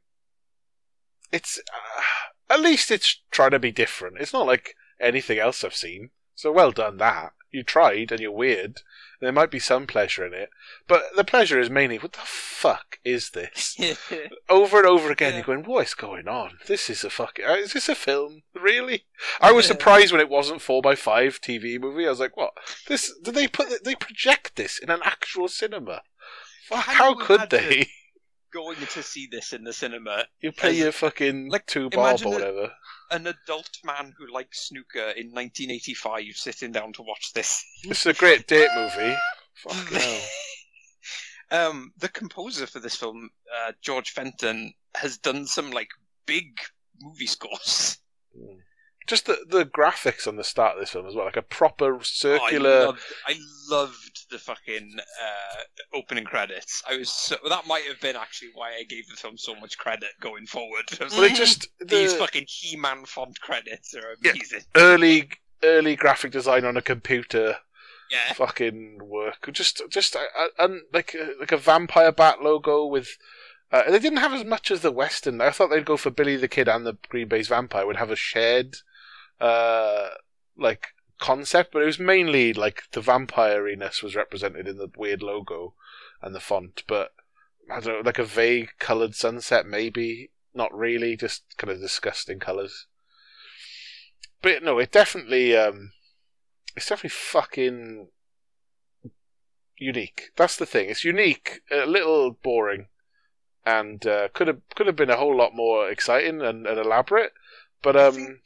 it's 1.33 1.59
uh, 1.59 2.53
at 2.53 2.61
least 2.61 2.91
it's 2.91 3.23
trying 3.31 3.53
to 3.53 3.59
be 3.59 3.73
different. 3.73 4.19
It's 4.21 4.35
not 4.35 4.47
like 4.47 4.75
anything 5.01 5.39
else 5.39 5.65
I've 5.65 5.75
seen. 5.75 6.11
So 6.35 6.53
well 6.53 6.71
done 6.71 6.99
that 6.99 7.33
you 7.53 7.63
tried 7.63 8.11
and 8.11 8.21
you're 8.21 8.33
weird. 8.33 8.81
There 9.23 9.31
might 9.33 9.53
be 9.53 9.61
some 9.61 9.87
pleasure 9.87 10.27
in 10.27 10.35
it, 10.35 10.51
but 10.89 11.05
the 11.15 11.23
pleasure 11.23 11.61
is 11.61 11.71
mainly 11.71 11.97
what 11.97 12.13
the 12.13 12.19
fuck 12.25 12.99
is 13.05 13.31
this? 13.31 13.79
Over 14.49 14.79
and 14.79 14.87
over 14.89 15.13
again, 15.13 15.31
Yeah. 15.31 15.37
you're 15.39 15.47
going, 15.47 15.63
what 15.65 15.87
is 15.87 15.95
going 15.95 16.27
on? 16.27 16.59
This 16.67 16.91
is 16.91 17.05
a 17.05 17.09
fucking. 17.11 17.45
uh, 17.45 17.53
Is 17.55 17.73
this 17.73 17.89
a 17.89 17.95
film? 17.95 18.43
Really? 18.53 19.05
I 19.41 19.53
was 19.53 19.65
surprised 19.67 20.11
when 20.11 20.21
it 20.21 20.29
wasn't 20.29 20.61
four 20.61 20.83
x 20.85 21.01
five 21.01 21.41
TV 21.41 21.81
movie. 21.81 22.05
I 22.05 22.11
was 22.11 22.19
like, 22.19 22.37
what? 22.37 22.53
This? 22.89 23.17
Did 23.23 23.35
they 23.37 23.47
put? 23.47 23.85
They 23.85 23.95
project 23.95 24.57
this 24.57 24.79
in 24.81 24.91
an 24.91 25.01
actual 25.05 25.47
cinema? 25.47 26.03
Fuck! 26.69 26.85
Can 26.87 26.95
How 26.97 27.15
could 27.15 27.53
imagine 27.53 27.69
they? 27.71 27.89
Going 28.53 28.77
to 28.77 29.03
see 29.03 29.27
this 29.31 29.53
in 29.53 29.65
the 29.65 29.73
cinema, 29.73 30.25
You 30.41 30.53
play 30.53 30.71
As- 30.71 30.79
your 30.79 30.93
fucking 30.93 31.49
like, 31.51 31.67
two 31.67 31.89
bob 31.89 32.21
or 32.25 32.33
whatever. 32.33 32.71
an 33.11 33.27
adult 33.27 33.71
man 33.85 34.13
who 34.19 34.31
likes 34.33 34.69
snooker 34.69 35.11
in 35.17 35.29
1985 35.33 36.25
sitting 36.35 36.71
down 36.73 36.93
to 36.95 37.03
watch 37.03 37.33
this. 37.33 37.65
This 37.85 38.01
is 38.01 38.07
a 38.07 38.13
great 38.19 38.47
date 38.47 38.69
movie. 38.77 39.17
Fucking 39.55 39.99
hell. 41.51 41.71
um, 41.71 41.93
the 41.99 42.09
composer 42.09 42.67
for 42.67 42.79
this 42.81 42.97
film, 42.97 43.31
uh, 43.67 43.73
George 43.81 44.11
Fenton, 44.11 44.73
has 44.97 45.17
done 45.19 45.47
some 45.47 45.71
like 45.71 45.89
big 46.27 46.47
movie 47.01 47.27
scores. 47.27 47.99
Mm. 48.39 48.59
Just 49.07 49.27
the 49.27 49.39
the 49.49 49.65
graphics 49.65 50.27
on 50.29 50.37
the 50.37 50.45
start 50.45 50.75
of 50.75 50.81
this 50.81 50.91
film 50.91 51.07
as 51.07 51.15
well, 51.15 51.25
like 51.25 51.37
a 51.37 51.43
proper 51.43 51.95
Oh, 51.95 51.99
I, 51.99 52.03
circular. 52.03 52.87
loved, 52.87 53.01
I 53.27 53.35
loved 53.69 54.31
the 54.31 54.39
fucking 54.39 54.97
uh, 54.99 55.97
opening 55.99 56.25
credits. 56.25 56.83
I 56.89 56.97
was 56.99 57.11
so, 57.11 57.37
that 57.49 57.67
might 57.67 57.85
have 57.89 58.01
been 58.01 58.17
actually 58.17 58.51
why 58.55 58.71
I 58.79 58.85
gave 58.85 59.07
the 59.09 59.17
film 59.17 59.37
so 59.37 59.55
much 59.57 59.77
credit 59.79 60.11
going 60.21 60.47
forward. 60.47 60.85
Well, 61.01 61.23
like, 61.23 61.35
just 61.35 61.67
These 61.87 62.15
fucking 62.15 62.45
He-Man 62.49 63.05
font 63.07 63.41
credits 63.41 63.95
are 63.95 64.15
Yeah. 64.23 64.33
amazing. 64.33 64.63
early 64.77 65.31
early 65.65 65.97
graphic 65.97 66.33
design 66.33 66.65
on 66.65 66.77
a 66.77 66.83
computer. 66.83 67.57
Yeah. 68.11 68.35
fucking 68.35 68.99
work. 69.03 69.49
Just, 69.53 69.81
just, 69.89 70.15
uh, 70.17 70.21
uh, 70.39 70.49
and 70.59 70.83
like, 70.93 71.17
uh, 71.19 71.29
like 71.41 71.51
a 71.51 71.57
vampire 71.57 72.13
bat 72.13 72.43
logo 72.43 72.85
with. 72.85 73.17
Uh, 73.71 73.91
they 73.91 73.99
didn't 73.99 74.19
have 74.19 74.35
as 74.35 74.45
much 74.45 74.71
as 74.71 74.83
the 74.83 74.93
Western. 74.93 75.41
I 75.41 75.51
thought 75.51 75.71
they'd 75.71 75.87
go 75.87 75.97
for 75.97 76.11
Billy 76.11 76.37
the 76.37 76.47
Kid 76.47 76.69
and 76.69 76.85
the 76.85 76.99
Green 77.09 77.27
Baize 77.29 77.49
Vampire 77.49 77.87
would 77.87 77.97
have 77.97 78.11
a 78.11 78.17
shared, 78.17 78.77
uh, 79.43 80.11
like 80.57 80.95
concept, 81.19 81.73
but 81.73 81.83
it 81.83 81.87
was 81.87 81.99
mainly 81.99 82.53
like 82.53 82.85
the 82.93 83.01
vampireiness 83.01 84.03
was 84.03 84.17
represented 84.17 84.69
in 84.69 84.79
the 84.79 84.91
weird 84.97 85.23
logo 85.23 85.75
and 86.23 86.35
the 86.35 86.41
font. 86.41 86.85
But 86.87 87.13
I 87.71 87.81
don't 87.81 87.95
know, 87.95 88.03
like 88.05 88.21
a 88.21 88.25
vague 88.25 88.71
coloured 88.79 89.15
sunset, 89.15 89.67
maybe 89.67 90.31
not 90.55 90.73
really, 90.73 91.17
just 91.17 91.43
kind 91.59 91.71
of 91.71 91.81
disgusting 91.81 92.39
colours. 92.39 92.87
But 94.41 94.63
no, 94.63 94.79
it 94.79 94.93
definitely. 94.93 95.57
Um, 95.57 95.93
it's 96.77 96.89
definitely 96.89 97.11
fucking 97.11 98.09
unique. 99.77 100.31
That's 100.37 100.57
the 100.57 100.67
thing. 100.67 100.89
It's 100.89 101.05
unique, 101.05 101.63
a 101.71 101.85
little 101.87 102.31
boring, 102.31 102.87
and 103.67 104.07
uh, 104.07 104.29
could 104.33 104.47
have 104.47 104.61
could 104.77 104.87
have 104.87 104.97
been 104.97 105.11
a 105.11 105.17
whole 105.17 105.37
lot 105.37 105.55
more 105.55 105.91
exciting 105.91 106.41
and, 106.43 106.67
and 106.67 106.79
elaborate. 106.79 107.33
But 107.83 107.97
um, 107.97 108.41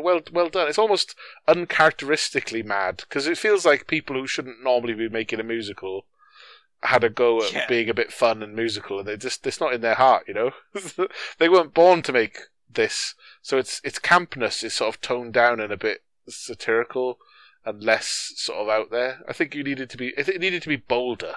well 0.00 0.20
well 0.32 0.48
done. 0.48 0.68
It's 0.68 0.78
almost 0.78 1.14
uncharacteristically 1.48 2.62
mad 2.62 2.98
because 3.08 3.26
it 3.26 3.38
feels 3.38 3.64
like 3.66 3.86
people 3.86 4.16
who 4.16 4.26
shouldn't 4.26 4.62
normally 4.62 4.94
be 4.94 5.08
making 5.08 5.40
a 5.40 5.44
musical 5.44 6.06
had 6.82 7.04
a 7.04 7.08
go 7.08 7.42
at 7.42 7.52
Yeah. 7.52 7.66
being 7.68 7.88
a 7.88 7.94
bit 7.94 8.12
fun 8.12 8.42
and 8.42 8.54
musical, 8.56 8.98
and 8.98 9.06
they 9.08 9.16
just 9.16 9.46
it's 9.46 9.60
not 9.60 9.72
in 9.72 9.80
their 9.80 9.94
heart, 9.94 10.24
you 10.26 10.34
know. 10.34 10.50
they 11.38 11.48
weren't 11.48 11.74
born 11.74 12.02
to 12.02 12.12
make 12.12 12.38
this, 12.68 13.14
so 13.40 13.58
it's 13.58 13.80
its 13.84 13.98
campness 13.98 14.64
is 14.64 14.74
sort 14.74 14.94
of 14.94 15.00
toned 15.00 15.32
down 15.32 15.60
and 15.60 15.72
a 15.72 15.76
bit 15.76 16.02
satirical 16.28 17.18
and 17.64 17.82
less 17.84 18.32
sort 18.36 18.58
of 18.58 18.68
out 18.68 18.90
there. 18.90 19.20
I 19.28 19.32
think 19.32 19.54
you 19.54 19.62
needed 19.62 19.90
to 19.90 19.96
be. 19.96 20.08
It 20.16 20.40
needed 20.40 20.62
to 20.62 20.68
be 20.68 20.76
bolder. 20.76 21.36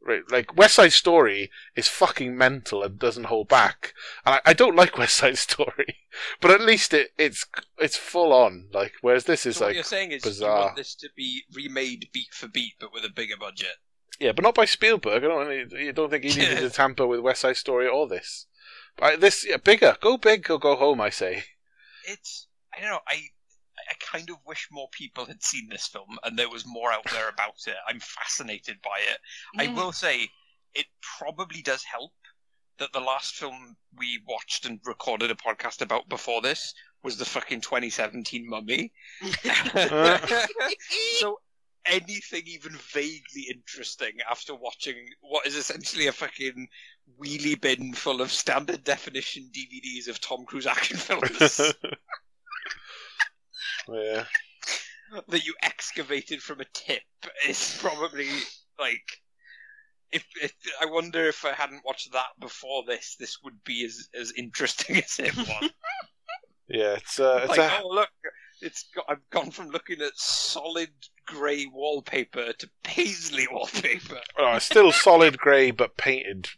Right, 0.00 0.22
like 0.30 0.56
West 0.56 0.76
Side 0.76 0.92
Story 0.92 1.50
is 1.76 1.88
fucking 1.88 2.36
mental 2.36 2.82
and 2.82 2.98
doesn't 2.98 3.24
hold 3.24 3.48
back. 3.48 3.92
And 4.24 4.36
I, 4.36 4.40
I 4.50 4.52
don't 4.54 4.76
like 4.76 4.96
West 4.98 5.16
Side 5.16 5.36
Story, 5.38 5.96
but 6.40 6.50
at 6.50 6.60
least 6.62 6.94
it, 6.94 7.10
it's 7.18 7.44
it's 7.78 7.96
full 7.96 8.32
on. 8.32 8.68
Like 8.72 8.92
whereas 9.02 9.24
this 9.24 9.44
is 9.44 9.56
So 9.56 9.64
what 9.64 9.68
like 9.70 9.74
you're 9.74 9.84
saying 9.84 10.12
is 10.12 10.24
you 10.24 10.30
bizarre. 10.30 10.60
want 10.66 10.76
this 10.76 10.94
to 10.96 11.08
be 11.16 11.42
remade 11.54 12.08
beat 12.12 12.32
for 12.32 12.48
beat, 12.48 12.74
but 12.80 12.92
with 12.92 13.04
a 13.04 13.10
bigger 13.10 13.36
budget. 13.38 13.76
yeah, 14.20 14.32
but 14.32 14.44
not 14.44 14.54
by 14.54 14.64
Spielberg. 14.64 15.24
I 15.24 15.26
don't. 15.28 15.70
You 15.72 15.92
don't 15.92 16.10
think 16.10 16.24
he 16.24 16.30
needed 16.40 16.58
to 16.60 16.70
tamper 16.70 17.06
with 17.06 17.20
West 17.20 17.40
Side 17.42 17.56
Story 17.56 17.86
or 17.88 18.06
this. 18.08 18.46
But 18.96 19.04
I- 19.04 19.16
this 19.16 19.44
yeah, 19.46 19.56
bigger. 19.58 19.96
Go 20.00 20.16
big 20.16 20.48
or 20.50 20.58
go 20.58 20.76
home. 20.76 21.00
I 21.00 21.10
say. 21.10 21.42
It's 22.06 22.46
I 22.74 22.80
don't 22.80 22.90
know. 22.90 23.00
I 23.06 23.16
I 23.88 23.94
kind 24.00 24.28
of 24.30 24.36
wish 24.46 24.68
more 24.70 24.88
people 24.92 25.24
had 25.26 25.42
seen 25.42 25.68
this 25.68 25.86
film 25.86 26.18
and 26.24 26.38
there 26.38 26.48
was 26.50 26.66
more 26.66 26.92
out 26.92 27.04
there 27.10 27.28
about 27.28 27.54
it. 27.66 27.76
I'm 27.88 28.00
fascinated 28.00 28.76
by 28.82 28.98
it. 29.12 29.18
I 29.58 29.66
Mm. 29.68 29.74
will 29.76 29.92
say 29.92 30.28
it 30.74 30.86
probably 31.18 31.62
does 31.62 31.82
help 31.84 32.12
that 32.78 32.92
the 32.92 33.00
last 33.00 33.34
film 33.34 33.76
we 33.96 34.20
watched 34.26 34.64
and 34.66 34.78
recorded 34.84 35.30
a 35.30 35.34
podcast 35.34 35.80
about 35.82 36.08
before 36.08 36.40
this 36.42 36.74
was 37.02 37.16
the 37.16 37.24
fucking 37.24 37.60
2017 37.60 38.48
Mummy. 38.48 38.92
so 41.18 41.40
anything 41.86 42.42
even 42.46 42.72
vaguely 42.92 43.46
interesting 43.50 44.12
after 44.30 44.54
watching 44.54 44.94
what 45.20 45.46
is 45.46 45.56
essentially 45.56 46.06
a 46.06 46.12
fucking 46.12 46.68
wheelie 47.18 47.58
bin 47.60 47.94
full 47.94 48.20
of 48.20 48.30
standard 48.30 48.84
definition 48.84 49.50
DVDs 49.52 50.08
of 50.08 50.20
Tom 50.20 50.44
Cruise 50.44 50.66
action 50.66 50.98
films 50.98 51.60
yeah. 53.92 54.24
that 55.28 55.46
you 55.46 55.54
excavated 55.62 56.42
from 56.42 56.60
a 56.60 56.66
tip 56.74 57.02
is 57.48 57.78
probably 57.80 58.28
like 58.78 59.20
if, 60.10 60.24
if 60.40 60.52
I 60.80 60.86
wonder 60.86 61.26
if 61.26 61.44
I 61.44 61.52
hadn't 61.52 61.84
watched 61.84 62.12
that 62.12 62.38
before 62.40 62.84
this, 62.86 63.16
this 63.18 63.38
would 63.42 63.62
be 63.64 63.84
as 63.84 64.08
as 64.18 64.32
interesting 64.36 64.96
as 64.96 65.18
it 65.18 65.36
was. 65.36 65.70
Yeah, 66.68 66.94
it's 66.94 67.18
uh, 67.20 67.40
it's 67.42 67.56
like, 67.56 67.70
a 67.70 67.80
oh 67.82 67.88
look, 67.88 68.08
it's 68.60 68.88
got, 68.94 69.06
I've 69.08 69.30
gone 69.30 69.50
from 69.50 69.68
looking 69.68 70.00
at 70.00 70.12
solid 70.16 70.90
grey 71.26 71.66
wallpaper 71.72 72.52
to 72.52 72.70
paisley 72.82 73.46
wallpaper. 73.50 74.20
oh, 74.38 74.56
it's 74.56 74.66
still 74.66 74.92
solid 74.92 75.38
grey 75.38 75.70
but 75.70 75.96
painted, 75.96 76.48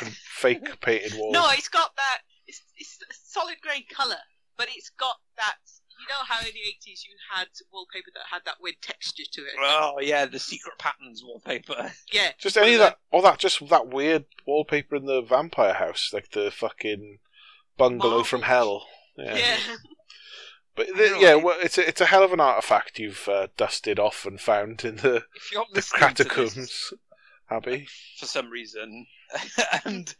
fake 0.00 0.80
painted 0.80 1.14
walls. 1.18 1.32
No, 1.32 1.48
it's 1.52 1.68
got 1.68 1.94
that. 1.96 2.18
It's, 2.46 2.62
it's 2.76 2.98
a 3.02 3.14
solid 3.24 3.56
grey 3.62 3.84
colour, 3.90 4.18
but 4.56 4.68
it's 4.74 4.90
got 4.90 5.16
that. 5.36 5.56
You 6.00 6.08
know 6.08 6.24
how 6.26 6.40
in 6.40 6.52
the 6.52 6.60
eighties 6.60 7.04
you 7.06 7.14
had 7.32 7.48
wallpaper 7.72 8.10
that 8.14 8.24
had 8.30 8.42
that 8.46 8.56
weird 8.60 8.76
texture 8.82 9.24
to 9.32 9.40
it. 9.42 9.52
Oh 9.60 9.98
yeah, 10.00 10.26
the 10.26 10.38
secret 10.38 10.78
patterns 10.78 11.22
wallpaper. 11.24 11.92
yeah, 12.12 12.30
Just 12.38 12.56
any 12.56 12.74
of 12.74 12.80
that, 12.80 12.98
all 13.10 13.22
that, 13.22 13.38
just 13.38 13.68
that 13.68 13.88
weird 13.88 14.24
wallpaper 14.46 14.96
in 14.96 15.06
the 15.06 15.20
vampire 15.22 15.74
house, 15.74 16.10
like 16.12 16.30
the 16.30 16.50
fucking 16.50 17.18
bungalow 17.76 18.22
from 18.22 18.42
hell. 18.42 18.86
yeah. 19.16 19.36
Yeah, 19.36 19.56
but 20.76 20.86
the, 20.88 21.16
yeah, 21.20 21.34
well, 21.34 21.58
it's 21.60 21.76
a, 21.78 21.86
it's 21.86 22.00
a 22.00 22.06
hell 22.06 22.22
of 22.22 22.32
an 22.32 22.40
artifact 22.40 22.98
you've 22.98 23.28
uh, 23.28 23.48
dusted 23.56 23.98
off 23.98 24.24
and 24.24 24.40
found 24.40 24.84
in 24.84 24.96
the, 24.96 25.24
If 25.34 25.52
you're 25.52 25.66
the 25.72 25.76
listening 25.76 26.00
this 26.16 26.26
catacombs, 26.26 26.92
Abby. 27.50 27.86
for 28.18 28.26
some 28.26 28.48
reason, 28.50 29.06
and 29.84 30.14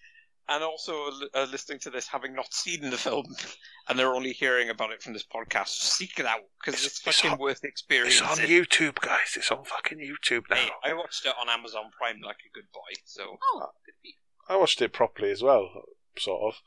and 0.51 0.63
also 0.63 1.07
uh, 1.07 1.11
uh, 1.43 1.47
listening 1.51 1.79
to 1.81 1.91
this 1.91 2.07
having 2.09 2.35
not 2.35 2.53
seen 2.53 2.91
the 2.91 2.99
film, 2.99 3.25
and 3.89 3.99
they're 3.99 4.15
only 4.15 4.33
hearing 4.33 4.69
about 4.69 4.91
it 4.91 5.03
from 5.03 5.13
this 5.15 5.25
podcast, 5.25 5.69
seek 5.69 6.19
it 6.19 6.27
out 6.27 6.41
because 6.61 6.75
It's- 6.75 6.87
it's, 6.87 7.07
it's 7.07 7.17
fucking 7.21 7.33
on- 7.33 7.39
worth 7.39 7.65
experiencing. 7.65 8.27
It's 8.31 8.41
on. 8.41 8.47
YouTube, 8.47 9.01
guys. 9.01 9.35
It's 9.37 9.51
on 9.51 9.65
fucking 9.65 9.99
YouTube 9.99 10.43
now. 10.51 10.57
Hey, 10.57 10.71
I 10.85 10.93
watched 10.93 11.25
it 11.25 11.33
on 11.41 11.49
Amazon 11.49 11.85
Prime 11.97 12.21
like 12.25 12.37
a 12.47 12.55
good 12.55 12.71
boy, 12.75 12.93
so 13.05 13.39
Oh, 13.55 13.67
good 13.87 13.95
for 14.03 14.07
you. 14.09 14.13
I 14.49 14.57
watched 14.57 14.83
it 14.83 14.93
properly 14.93 15.31
as 15.31 15.43
well, 15.43 15.71
sort 16.19 16.43
of. 16.55 16.61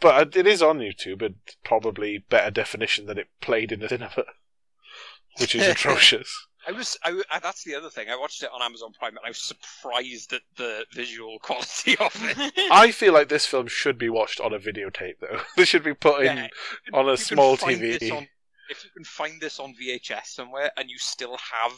But 0.00 0.36
uh, 0.36 0.38
it 0.40 0.46
is 0.46 0.60
on 0.60 0.80
YouTube 0.80 1.22
and 1.24 1.36
probably 1.64 2.18
better 2.18 2.50
definition 2.50 3.06
than 3.06 3.16
it 3.16 3.28
played 3.40 3.72
in 3.72 3.80
the 3.80 3.88
cinema, 3.88 4.24
which 5.38 5.54
is 5.54 5.66
atrocious. 5.68 6.46
I 6.66 6.72
was. 6.72 6.96
I, 7.04 7.20
I- 7.30 7.38
that's 7.38 7.62
the 7.64 7.74
other 7.74 7.90
thing. 7.90 8.08
I 8.10 8.16
watched 8.16 8.42
it 8.42 8.50
on 8.52 8.62
Amazon 8.62 8.92
Prime, 8.98 9.16
and 9.16 9.24
I 9.24 9.28
was 9.30 9.38
surprised 9.38 10.32
at 10.32 10.42
the 10.56 10.84
visual 10.94 11.38
quality 11.42 11.96
of 11.98 12.12
it. 12.22 12.52
I 12.72 12.90
feel 12.90 13.12
like 13.12 13.28
this 13.28 13.46
film 13.46 13.66
should 13.68 13.98
be 13.98 14.08
watched 14.08 14.40
on 14.40 14.52
a 14.52 14.58
videotape, 14.58 15.14
though. 15.20 15.40
This 15.56 15.68
should 15.68 15.84
be 15.84 15.94
put 15.94 16.20
in. 16.26 16.36
Yeah, 16.36 16.48
on 16.92 17.08
a 17.08 17.16
small 17.16 17.56
TV. 17.56 18.10
on- 18.12 18.28
if 18.68 18.82
you 18.84 18.90
can 18.96 19.04
find 19.04 19.40
this 19.40 19.60
on 19.60 19.74
VHS 19.80 20.26
somewhere, 20.26 20.72
and 20.76 20.90
you 20.90 20.98
still 20.98 21.36
have, 21.36 21.72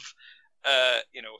uh, 0.64 1.00
you 1.12 1.20
know, 1.20 1.34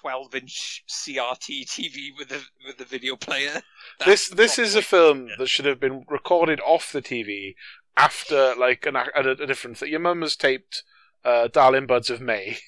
twelve-inch 0.00 0.84
CRT 0.88 1.66
TV 1.66 2.08
with 2.16 2.28
the 2.28 2.40
with 2.66 2.80
a 2.80 2.84
video 2.84 3.16
player. 3.16 3.62
that's 3.98 4.28
This 4.28 4.28
this 4.28 4.58
is 4.58 4.74
a 4.74 4.82
film 4.82 5.28
that 5.38 5.48
should 5.48 5.66
have 5.66 5.78
been 5.80 6.04
recorded 6.08 6.60
off 6.60 6.92
the 6.92 7.02
TV 7.02 7.54
after 7.96 8.54
like 8.54 8.86
an, 8.86 8.96
a, 8.96 9.04
a 9.14 9.46
different 9.46 9.78
thing. 9.78 9.90
Your 9.90 10.00
mum 10.00 10.22
has 10.22 10.36
taped 10.36 10.82
uh, 11.24 11.48
"Darling 11.48 11.86
Buds 11.86 12.10
of 12.10 12.20
May," 12.20 12.58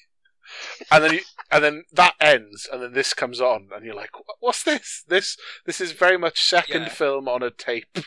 and 0.91 1.03
then 1.03 1.13
you, 1.13 1.19
and 1.51 1.63
then 1.63 1.83
that 1.93 2.13
ends, 2.19 2.67
and 2.71 2.81
then 2.81 2.93
this 2.93 3.13
comes 3.13 3.41
on, 3.41 3.69
and 3.75 3.85
you're 3.85 3.95
like, 3.95 4.11
"What's 4.39 4.63
this? 4.63 5.03
This 5.07 5.37
this 5.65 5.81
is 5.81 5.91
very 5.91 6.17
much 6.17 6.41
second 6.43 6.83
Yeah. 6.83 6.89
film 6.89 7.27
on 7.27 7.43
a 7.43 7.51
tape." 7.51 7.97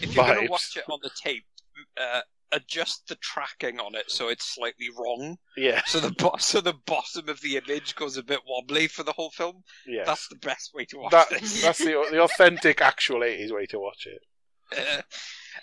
If 0.00 0.14
you're 0.14 0.24
going 0.26 0.46
to 0.46 0.50
watch 0.50 0.76
it 0.76 0.84
on 0.90 0.98
the 1.02 1.10
tape, 1.22 1.44
uh, 1.96 2.22
adjust 2.50 3.06
the 3.08 3.14
tracking 3.16 3.78
on 3.78 3.94
it 3.94 4.10
so 4.10 4.28
it's 4.28 4.44
slightly 4.54 4.88
wrong. 4.98 5.36
Yeah, 5.56 5.82
So 5.86 6.00
the 6.00 6.10
bo- 6.10 6.36
so 6.38 6.60
the 6.60 6.72
bottom 6.86 7.28
of 7.28 7.40
the 7.42 7.56
image 7.58 7.94
goes 7.94 8.16
a 8.16 8.22
bit 8.22 8.40
wobbly 8.46 8.88
for 8.88 9.02
the 9.04 9.12
whole 9.12 9.30
film. 9.30 9.62
yeah. 9.86 10.02
That's 10.04 10.26
the 10.28 10.36
best 10.36 10.72
way 10.74 10.84
to 10.86 10.98
watch 10.98 11.12
That 11.12 11.30
this. 11.30 11.62
that's 11.62 11.78
the 11.78 12.06
the 12.10 12.20
authentic 12.22 12.80
actual 12.80 13.22
eighties 13.22 13.52
way 13.52 13.66
to 13.66 13.78
watch 13.78 14.06
it. 14.06 14.22
Uh, 14.76 15.00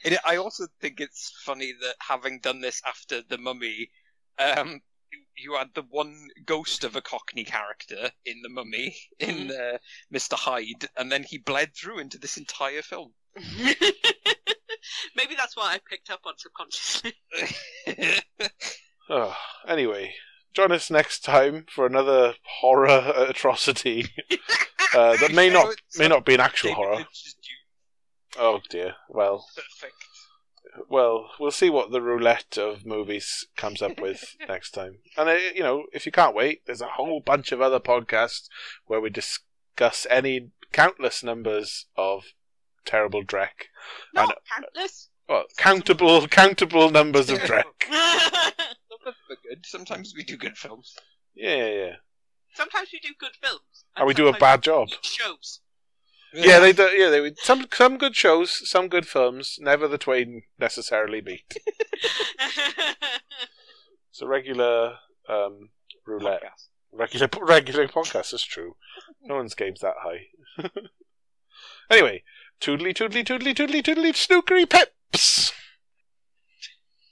it, 0.03 0.17
I 0.25 0.37
also 0.37 0.65
think 0.81 0.99
it's 0.99 1.31
funny 1.43 1.73
that 1.81 1.93
having 1.99 2.39
done 2.39 2.61
this 2.61 2.81
after 2.87 3.21
the 3.21 3.37
Mummy, 3.37 3.91
um, 4.39 4.81
you, 5.11 5.19
you 5.37 5.57
had 5.57 5.69
the 5.73 5.83
one 5.89 6.27
ghost 6.45 6.83
of 6.83 6.95
a 6.95 7.01
Cockney 7.01 7.43
character 7.43 8.11
in 8.25 8.41
the 8.41 8.49
Mummy 8.49 8.95
in 9.19 9.51
uh, 9.51 9.77
Mr. 10.13 10.33
Hyde, 10.33 10.87
and 10.97 11.11
then 11.11 11.23
he 11.23 11.37
bled 11.37 11.75
through 11.75 11.99
into 11.99 12.17
this 12.17 12.37
entire 12.37 12.81
film. 12.81 13.13
Maybe 15.15 15.35
that's 15.35 15.57
what 15.57 15.71
I 15.71 15.79
picked 15.89 16.09
up 16.09 16.21
on 16.25 16.33
subconsciously. 16.37 17.13
Oh, 19.09 19.35
anyway, 19.67 20.15
join 20.53 20.71
us 20.71 20.89
next 20.89 21.23
time 21.23 21.65
for 21.69 21.85
another 21.85 22.33
horror 22.59 23.13
atrocity 23.29 24.07
uh, 24.95 25.15
that 25.17 25.31
may 25.31 25.49
not 25.49 25.75
may 25.97 26.07
not 26.07 26.25
be 26.25 26.33
an 26.33 26.39
actual 26.39 26.73
horror. 26.73 27.05
Oh 28.37 28.61
dear. 28.69 28.95
Well, 29.09 29.45
Perfect. 29.55 29.93
Well, 30.89 31.31
we'll 31.39 31.52
see 31.52 31.69
what 31.69 31.91
the 31.91 32.02
roulette 32.02 32.57
of 32.57 32.85
movies 32.85 33.47
comes 33.56 33.81
up 33.81 33.99
with 33.99 34.35
next 34.47 34.72
time. 34.72 34.99
And 35.18 35.30
uh, 35.30 35.34
you 35.53 35.61
know, 35.61 35.85
if 35.93 36.06
you 36.06 36.11
can't 36.11 36.35
wait, 36.35 36.61
there's 36.65 36.81
a 36.81 36.88
whole 36.88 37.19
bunch 37.19 37.52
of 37.52 37.61
other 37.61 37.80
podcasts 37.80 38.47
where 38.85 39.02
we 39.02 39.10
discuss 39.10 40.06
any 40.10 40.49
countless 40.72 41.23
numbers 41.23 41.85
of 41.97 42.26
terrible 42.85 43.23
dreck. 43.23 43.69
I 44.15 44.26
Not 44.26 44.38
countless. 44.53 45.10
Well, 45.27 45.45
countable, 45.57 46.27
countable 46.27 46.91
numbers 46.91 47.30
of 47.30 47.39
dreck. 47.39 47.64
Some 47.81 47.93
of 47.93 49.06
them 49.06 49.14
are 49.30 49.38
good. 49.49 49.65
Sometimes 49.65 50.14
we 50.15 50.23
do 50.23 50.38
good 50.38 50.57
films. 50.57 50.95
Yeah, 51.34 51.56
yeah, 51.56 51.73
yeah. 51.73 51.95
sometimes 52.53 52.89
we 52.93 52.99
do 52.99 53.14
good 53.19 53.31
films. 53.41 53.85
And 53.95 54.07
we 54.07 54.14
do 54.14 54.27
a 54.27 54.38
bad 54.38 54.61
job. 54.61 54.89
Shows. 55.02 55.61
Yeah, 56.35 56.59
they 56.59 56.73
do. 56.73 56.83
Yeah, 56.83 57.09
they 57.09 57.21
would. 57.21 57.39
some 57.39 57.65
some 57.71 57.97
good 57.97 58.15
shows, 58.15 58.67
some 58.69 58.87
good 58.87 59.07
films. 59.07 59.57
Never 59.59 59.87
the 59.87 59.97
twain 59.97 60.43
necessarily 60.59 61.21
meet. 61.21 61.57
It's 64.15 64.21
a 64.21 64.27
regular 64.27 64.93
um, 65.27 65.71
roulette, 66.07 66.41
Podcast. 66.41 66.67
regular 66.93 67.29
regular 67.41 67.87
podcast. 67.89 68.31
That's 68.31 68.45
true. 68.45 68.77
No 69.21 69.35
one's 69.35 69.55
game's 69.55 69.81
that 69.81 69.95
high. 70.03 70.27
anyway, 71.91 72.23
toodly 72.61 72.93
toodly 72.93 73.25
toodly 73.25 73.53
toodly 73.53 73.83
toodly 73.83 74.13
snookery 74.13 74.69
pips. 74.69 75.51